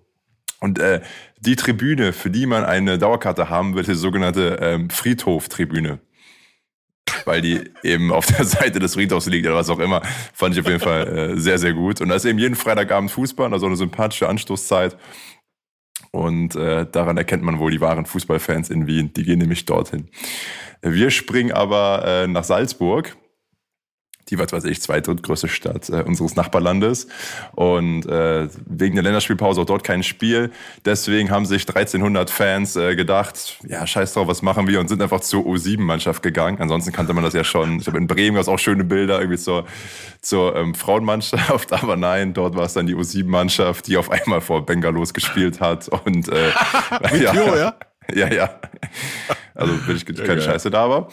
Und 0.61 0.78
äh, 0.78 1.01
die 1.38 1.57
Tribüne, 1.57 2.12
für 2.12 2.30
die 2.30 2.44
man 2.44 2.64
eine 2.64 2.98
Dauerkarte 2.98 3.48
haben 3.48 3.74
will, 3.74 3.80
ist 3.80 3.88
die 3.88 3.94
sogenannte 3.94 4.59
ähm, 4.61 4.90
Friedhof-Tribüne 4.90 6.01
weil 7.27 7.41
die 7.41 7.71
eben 7.83 8.12
auf 8.12 8.27
der 8.27 8.45
Seite 8.45 8.79
des 8.79 8.95
Friedhofs 8.95 9.27
liegt 9.27 9.47
oder 9.47 9.57
was 9.57 9.71
auch 9.71 9.79
immer. 9.79 10.03
Fand 10.33 10.55
ich 10.55 10.61
auf 10.61 10.66
jeden 10.66 10.81
Fall 10.81 11.07
äh, 11.07 11.37
sehr, 11.37 11.59
sehr 11.59 11.73
gut. 11.73 12.01
Und 12.01 12.09
da 12.09 12.14
ist 12.14 12.25
eben 12.25 12.39
jeden 12.39 12.55
Freitagabend 12.55 13.11
Fußball, 13.11 13.53
also 13.53 13.66
eine 13.66 13.77
sympathische 13.77 14.29
Anstoßzeit. 14.29 14.97
Und 16.12 16.57
äh, 16.57 16.87
daran 16.91 17.16
erkennt 17.16 17.43
man 17.43 17.59
wohl 17.59 17.71
die 17.71 17.81
wahren 17.81 18.07
Fußballfans 18.07 18.71
in 18.71 18.87
Wien. 18.87 19.12
Die 19.12 19.23
gehen 19.23 19.39
nämlich 19.39 19.64
dorthin. 19.64 20.09
Wir 20.83 21.11
springen 21.11 21.53
aber 21.53 22.05
äh, 22.05 22.27
nach 22.27 22.45
Salzburg 22.45 23.16
die, 24.31 24.39
was 24.39 24.53
weiß 24.53 24.64
ich, 24.64 24.81
zweitgrößte 24.81 25.49
Stadt 25.49 25.89
äh, 25.89 26.03
unseres 26.03 26.37
Nachbarlandes. 26.37 27.09
Und 27.53 28.07
äh, 28.07 28.49
wegen 28.66 28.95
der 28.95 29.05
Länderspielpause 29.05 29.61
auch 29.61 29.66
dort 29.66 29.85
kein 29.85 30.03
Spiel. 30.03 30.51
Deswegen 30.85 31.31
haben 31.31 31.47
sich 31.47 31.62
1300 31.62 32.31
Fans 32.31 32.76
äh, 32.76 32.95
gedacht, 32.95 33.59
ja, 33.66 33.87
scheiß 33.87 34.14
drauf, 34.14 34.28
was 34.28 34.43
machen 34.43 34.66
wir? 34.68 34.81
Und 34.81 34.89
sind 34.89 35.03
einfach 35.03 35.20
zur 35.20 35.45
U7-Mannschaft 35.45 36.22
gegangen. 36.22 36.59
Ansonsten 36.61 36.93
kannte 36.93 37.12
man 37.12 37.24
das 37.24 37.35
ja 37.35 37.45
schon. 37.45 37.81
Ich 37.81 37.87
habe 37.87 37.99
in 37.99 38.07
Bremen 38.07 38.35
gab 38.35 38.43
es 38.43 38.49
auch 38.49 38.59
schöne 38.59 38.85
Bilder 38.85 39.18
irgendwie 39.18 39.39
zur, 39.39 39.66
zur 40.20 40.57
ähm, 40.57 40.74
Frauenmannschaft. 40.74 41.72
Aber 41.83 41.97
nein, 41.97 42.35
dort 42.35 42.57
war 42.57 42.64
es 42.64 42.74
dann 42.74 42.87
die 42.87 42.95
U7-Mannschaft, 42.95 43.87
die 43.87 43.97
auf 43.97 44.11
einmal 44.11 44.41
vor 44.41 44.64
Bengalos 44.64 45.14
gespielt 45.14 45.61
hat. 45.61 45.89
Und 45.89 46.28
äh, 46.28 46.51
ja, 47.20 47.35
ja? 47.35 47.74
Ja, 48.14 48.33
ja. 48.33 48.51
Also 49.55 49.87
will 49.87 49.97
ich 49.97 50.07
keine 50.07 50.41
ja, 50.41 50.41
Scheiße 50.41 50.70
da 50.70 50.89
war. 50.89 51.09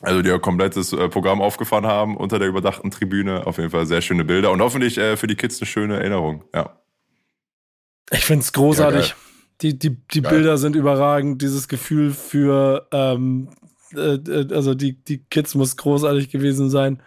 Also 0.00 0.22
die 0.22 0.30
ja 0.30 0.38
komplettes 0.38 0.92
äh, 0.92 1.08
Programm 1.08 1.42
aufgefahren 1.42 1.86
haben 1.86 2.16
unter 2.16 2.38
der 2.38 2.48
überdachten 2.48 2.90
Tribüne. 2.90 3.46
Auf 3.46 3.58
jeden 3.58 3.70
Fall 3.70 3.86
sehr 3.86 4.00
schöne 4.00 4.24
Bilder 4.24 4.50
und 4.50 4.60
hoffentlich 4.60 4.96
äh, 4.96 5.16
für 5.16 5.26
die 5.26 5.36
Kids 5.36 5.60
eine 5.60 5.66
schöne 5.66 5.96
Erinnerung. 5.98 6.44
Ja. 6.54 6.80
Ich 8.10 8.24
finde 8.24 8.42
es 8.42 8.52
großartig. 8.52 9.10
Ja, 9.10 9.14
die 9.60 9.78
die, 9.78 9.96
die 9.96 10.20
Bilder 10.22 10.56
sind 10.56 10.74
überragend. 10.74 11.42
Dieses 11.42 11.68
Gefühl 11.68 12.12
für, 12.12 12.88
ähm, 12.92 13.50
äh, 13.94 14.14
äh, 14.14 14.54
also 14.54 14.74
die, 14.74 14.94
die 15.04 15.18
Kids 15.18 15.54
muss 15.54 15.76
großartig 15.76 16.30
gewesen 16.30 16.70
sein. 16.70 17.02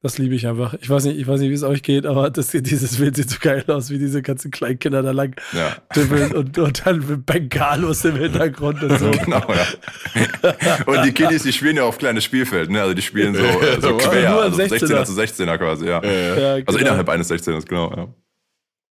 Das 0.00 0.16
liebe 0.16 0.36
ich 0.36 0.46
einfach. 0.46 0.74
Ich 0.80 0.88
weiß 0.88 1.06
nicht, 1.06 1.18
ich 1.18 1.26
weiß 1.26 1.40
nicht, 1.40 1.50
wie 1.50 1.54
es 1.54 1.64
euch 1.64 1.82
geht, 1.82 2.06
aber 2.06 2.30
das, 2.30 2.50
dieses 2.52 2.98
Bild 2.98 3.16
sieht 3.16 3.30
so 3.30 3.38
geil 3.40 3.64
aus, 3.66 3.90
wie 3.90 3.98
diese 3.98 4.22
ganzen 4.22 4.52
kleinen 4.52 4.78
Kinder 4.78 5.02
da 5.02 5.10
lang 5.10 5.34
ja. 5.52 5.76
tippeln 5.92 6.32
und, 6.36 6.56
und 6.56 6.86
dann 6.86 7.04
mit 7.04 7.26
Bengalos 7.26 8.04
im 8.04 8.14
Hintergrund 8.14 8.80
und 8.84 8.96
so. 9.00 9.10
genau, 9.10 9.42
ja. 9.48 10.84
Und 10.86 11.04
die 11.04 11.12
Kiddies, 11.12 11.42
die 11.42 11.52
spielen 11.52 11.76
ja 11.76 11.82
auf 11.82 11.98
kleines 11.98 12.22
Spielfeld, 12.22 12.70
ne? 12.70 12.80
Also 12.80 12.94
die 12.94 13.02
spielen 13.02 13.34
so, 13.34 13.42
so 13.80 13.96
quer, 13.96 14.40
also 14.40 14.62
16er 14.62 15.04
zu 15.04 15.12
16er 15.12 15.58
quasi, 15.58 15.86
ja. 15.86 16.02
ja 16.02 16.52
also 16.54 16.62
genau. 16.66 16.78
innerhalb 16.78 17.08
eines 17.08 17.30
16ers, 17.30 17.66
genau, 17.66 17.92
ja. 17.94 18.08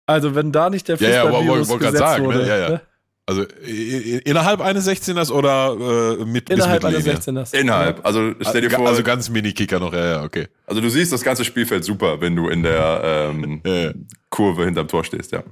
Also 0.05 0.35
wenn 0.35 0.51
da 0.51 0.69
nicht 0.69 0.87
der 0.87 0.97
Fußballvirus 0.97 1.67
ja, 1.69 1.73
ja, 1.73 1.79
gesetzt 1.79 1.97
sagen, 1.97 2.25
wurde. 2.25 2.39
Ne? 2.39 2.47
Ja, 2.47 2.57
ja. 2.57 2.69
Ne? 2.69 2.81
Also 3.29 3.43
innerhalb 3.43 4.59
eines 4.59 4.87
16ers 4.87 5.31
oder 5.31 6.17
äh, 6.19 6.25
mit 6.25 6.49
Innerhalb 6.49 6.83
eines 6.83 7.05
16ers. 7.05 7.53
Innerhalb. 7.53 8.03
Also 8.03 8.33
stell 8.41 8.61
dir 8.61 8.71
vor. 8.71 8.87
Also 8.87 9.03
ganz 9.03 9.29
Mini-Kicker 9.29 9.79
noch, 9.79 9.93
ja, 9.93 10.13
ja, 10.13 10.23
okay. 10.23 10.47
Also 10.65 10.81
du 10.81 10.89
siehst 10.89 11.13
das 11.13 11.21
ganze 11.21 11.45
Spielfeld 11.45 11.83
super, 11.83 12.21
wenn 12.21 12.35
du 12.35 12.49
in 12.49 12.63
der 12.63 13.29
ähm, 13.31 13.61
ja, 13.67 13.91
Kurve 14.31 14.65
hinterm 14.65 14.87
Tor 14.87 15.03
stehst, 15.03 15.31
ja. 15.31 15.43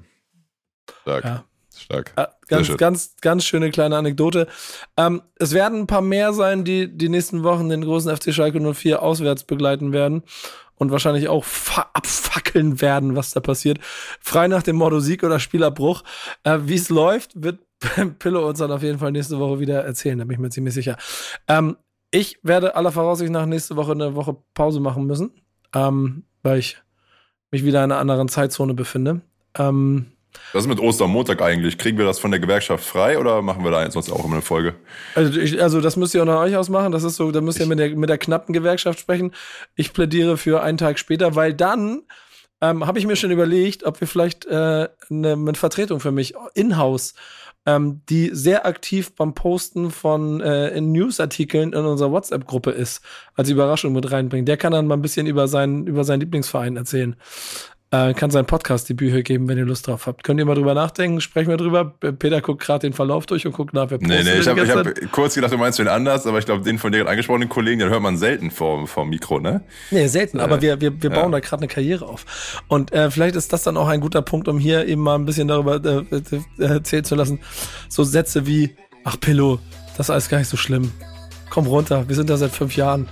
Stark. 1.04 1.24
Ja. 1.24 1.44
Stark. 1.78 2.14
Ja, 2.18 2.30
ganz, 2.48 2.78
ganz, 2.78 3.16
ganz 3.22 3.46
schöne 3.46 3.70
kleine 3.70 3.96
Anekdote. 3.96 4.48
Ähm, 4.98 5.22
es 5.36 5.54
werden 5.54 5.82
ein 5.82 5.88
paar 5.88 6.02
mehr 6.02 6.34
sein, 6.34 6.64
die 6.64 6.88
die 6.88 7.10
nächsten 7.10 7.44
Wochen 7.44 7.70
den 7.70 7.84
großen 7.84 8.18
FC 8.18 8.34
Schalke 8.34 8.60
04 8.60 9.04
auswärts 9.04 9.44
begleiten 9.44 9.94
werden 9.94 10.24
und 10.78 10.92
wahrscheinlich 10.92 11.28
auch 11.28 11.46
abfackeln 11.94 12.82
werden, 12.82 13.16
was 13.16 13.32
da 13.32 13.40
passiert. 13.40 13.80
Frei 14.20 14.48
nach 14.48 14.64
dem 14.64 14.78
Motto 14.78 15.00
Sieg 15.00 15.24
oder 15.24 15.40
Spielabbruch. 15.40 16.04
Äh, 16.44 16.60
Wie 16.64 16.76
es 16.76 16.90
läuft, 16.90 17.32
wird 17.36 17.60
Pillow 18.20 18.48
uns 18.48 18.60
dann 18.60 18.72
auf 18.72 18.84
jeden 18.84 19.00
Fall 19.00 19.12
nächste 19.12 19.40
Woche 19.40 19.60
wieder 19.60 19.84
erzählen, 19.84 20.18
da 20.18 20.26
bin 20.26 20.34
ich 20.34 20.40
mir 20.40 20.50
ziemlich 20.50 20.74
sicher. 20.74 20.98
Ähm, 21.48 21.78
ich 22.12 22.40
werde 22.44 22.76
aller 22.76 22.92
Voraussicht 22.92 23.32
nach 23.32 23.46
nächste 23.46 23.76
Woche 23.76 23.92
eine 23.92 24.16
Woche 24.16 24.38
Pause 24.54 24.80
machen 24.80 25.06
müssen, 25.06 25.32
ähm, 25.76 26.24
weil 26.44 26.60
ich 26.60 26.78
mich 27.52 27.64
wieder 27.64 27.84
in 27.84 27.92
einer 27.92 28.00
anderen 28.00 28.30
Zeitzone 28.30 28.74
befinde. 28.74 29.22
Ähm, 29.58 30.12
was 30.54 30.64
ist 30.64 30.70
mit 30.70 30.80
Ostermontag 30.80 31.42
eigentlich? 31.42 31.78
Kriegen 31.78 31.98
wir 31.98 32.06
das 32.06 32.20
von 32.20 32.32
der 32.32 32.40
Gewerkschaft 32.40 32.84
frei 32.84 33.18
oder 33.18 33.42
machen 33.42 33.64
wir 33.64 33.72
da 33.72 33.90
sonst 33.90 34.12
auch 34.12 34.24
immer 34.24 34.36
eine 34.36 34.42
Folge? 34.42 34.76
Also, 35.16 35.40
ich, 35.40 35.62
also 35.62 35.82
das 35.82 35.98
müsst 35.98 36.14
ihr 36.14 36.22
auch 36.22 36.28
nach 36.28 36.40
euch 36.40 36.56
ausmachen. 36.56 36.92
Das 36.92 37.04
ist 37.04 37.16
so, 37.16 37.32
da 37.32 37.42
müsst 37.42 37.60
ihr 37.60 37.66
mit 37.66 37.80
der, 37.80 37.96
mit 37.96 38.10
der 38.10 38.18
knappen 38.18 38.54
Gewerkschaft 38.54 39.00
sprechen. 39.00 39.34
Ich 39.76 39.94
plädiere 39.94 40.38
für 40.38 40.62
einen 40.62 40.78
Tag 40.78 41.00
später, 41.00 41.36
weil 41.36 41.54
dann 41.54 42.04
ähm, 42.62 42.86
habe 42.88 43.00
ich 43.00 43.06
mir 43.06 43.16
schon 43.16 43.32
überlegt, 43.32 43.84
ob 43.84 44.00
wir 44.00 44.08
vielleicht 44.08 44.46
äh, 44.46 44.90
eine, 45.10 45.34
eine 45.34 45.54
Vertretung 45.56 46.00
für 46.00 46.12
mich 46.12 46.34
in-house, 46.54 47.14
ähm, 47.68 48.02
die 48.10 48.30
sehr 48.34 48.66
aktiv 48.66 49.14
beim 49.14 49.34
Posten 49.34 49.92
von 49.92 50.40
äh, 50.40 50.70
in 50.70 50.94
Newsartikeln 50.94 51.74
in 51.74 51.86
unserer 51.86 52.12
WhatsApp-Gruppe 52.12 52.72
ist, 52.72 53.02
als 53.36 53.50
Überraschung 53.50 53.92
mit 53.92 54.10
reinbringen. 54.10 54.46
Der 54.46 54.56
kann 54.56 54.72
dann 54.72 54.88
mal 54.88 54.96
ein 54.96 55.02
bisschen 55.02 55.28
über 55.28 55.50
seinen, 55.50 55.86
über 55.86 56.06
seinen 56.06 56.22
Lieblingsverein 56.22 56.78
erzählen. 56.78 57.18
Äh, 57.90 58.14
kann 58.16 58.32
seinen 58.32 58.46
Podcast-Debüt 58.46 59.14
hier 59.14 59.24
geben, 59.24 59.48
wenn 59.48 59.58
ihr 59.58 59.64
Lust 59.64 59.88
drauf 59.88 60.08
habt. 60.08 60.26
Könnt 60.26 60.42
ihr 60.42 60.46
mal 60.46 60.56
drüber 60.56 60.74
nachdenken, 60.74 61.22
sprechen 61.22 61.48
wir 61.48 61.56
drüber. 61.56 61.86
Peter 61.86 62.42
guckt 62.42 62.62
gerade 62.62 62.80
den 62.80 62.92
Verlauf 62.92 63.26
durch 63.28 63.46
und 63.46 63.54
guckt 63.54 63.74
nach, 63.74 63.90
wer 63.90 63.98
Nee, 64.00 64.24
nee, 64.24 64.40
ich 64.40 64.48
habe 64.48 64.68
hab 64.68 65.12
kurz 65.14 65.36
gedacht, 65.36 65.54
du 65.54 65.58
meinst 65.58 65.80
wen 65.80 65.88
anders, 65.88 66.28
aber 66.28 66.38
ich 66.40 66.46
glaube, 66.46 66.66
den 66.66 66.80
von 66.80 66.92
dir 66.92 67.08
angesprochenen 67.08 67.48
Kollegen, 67.48 67.80
den 67.80 67.90
hört 67.90 68.02
man 68.02 68.18
selten 68.18 68.52
vor, 68.52 68.86
vor 68.88 69.06
dem 69.06 69.12
Mikro, 69.12 69.40
ne? 69.40 69.62
Nee, 69.92 70.08
selten, 70.08 70.42
aber 70.42 70.58
Äh, 70.58 70.62
wir, 70.62 70.82
wir, 70.82 71.02
wir 71.02 71.10
bauen 71.12 71.32
da 71.32 71.40
gerade 71.40 71.62
eine 71.62 71.70
Karriere 71.70 72.06
auf. 72.06 72.62
Und 72.68 72.92
äh, 72.92 73.10
vielleicht 73.10 73.38
ist 73.38 73.54
das 73.54 73.64
dann 73.64 73.78
auch 73.78 73.88
ein 73.88 74.02
guter 74.02 74.22
Punkt, 74.22 74.50
um 74.50 74.60
hier 74.60 74.86
eben 74.86 75.02
mal 75.02 75.16
ein 75.16 75.26
bisschen 75.26 75.48
darüber 75.48 75.76
äh, 75.76 76.04
äh, 76.60 76.64
erzählen 76.64 77.06
zu 77.06 77.16
lassen. 77.16 77.40
So 77.88 78.04
Sätze 78.04 78.46
wie, 78.46 78.76
ach 79.06 79.18
Pillow, 79.18 79.60
das 79.96 80.08
ist 80.08 80.10
alles 80.10 80.28
gar 80.28 80.40
nicht 80.40 80.50
so 80.50 80.58
schlimm. 80.58 80.92
Komm 81.50 81.68
runter, 81.68 82.10
wir 82.10 82.16
sind 82.18 82.30
da 82.30 82.36
seit 82.36 82.52
fünf 82.52 82.76
Jahren. 82.76 83.08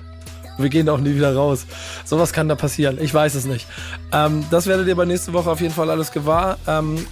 Wir 0.57 0.69
gehen 0.69 0.87
auch 0.89 0.99
nie 0.99 1.15
wieder 1.15 1.35
raus. 1.35 1.65
Sowas 2.05 2.31
kann 2.33 2.47
da 2.47 2.55
passieren. 2.55 2.97
Ich 3.01 3.13
weiß 3.13 3.35
es 3.35 3.45
nicht. 3.45 3.67
Ähm, 4.11 4.45
das 4.51 4.67
werdet 4.67 4.87
ihr 4.87 4.95
bei 4.95 5.05
nächste 5.05 5.33
Woche 5.33 5.49
auf 5.51 5.61
jeden 5.61 5.73
Fall 5.73 5.89
alles 5.89 6.11
gewahr. 6.11 6.57
Ähm, 6.67 7.05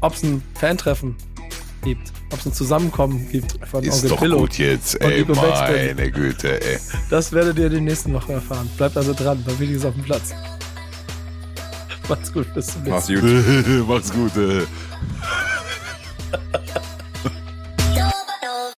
Ob 0.00 0.14
es 0.14 0.22
ein 0.22 0.42
Fantreffen 0.58 1.16
gibt, 1.82 2.12
ob 2.32 2.38
es 2.40 2.46
ein 2.46 2.52
Zusammenkommen 2.52 3.28
gibt 3.30 3.58
von 3.66 3.82
Ist 3.84 3.96
Onkel 3.96 4.10
doch 4.10 4.18
Pillow. 4.20 4.38
gut 4.38 4.58
jetzt, 4.58 5.00
ey, 5.00 5.24
meine 5.24 6.10
Güte, 6.10 6.60
ey. 6.64 6.78
Das 7.10 7.32
werdet 7.32 7.58
ihr 7.58 7.66
in 7.66 7.72
den 7.74 7.84
nächsten 7.84 8.12
Wochen 8.14 8.32
erfahren. 8.32 8.68
Bleibt 8.76 8.96
also 8.96 9.12
dran, 9.14 9.42
bei 9.46 9.58
Videos 9.58 9.84
auf 9.84 9.94
dem 9.94 10.04
Platz. 10.04 10.32
Macht's 12.08 12.32
gut, 12.32 12.52
bis 12.54 12.66
zum 12.66 12.82
nächsten 12.84 13.14
Mal. 13.14 13.84
Mach's 13.88 14.12
gut. 14.12 14.12
Macht's 14.12 14.12
gut. 14.12 14.28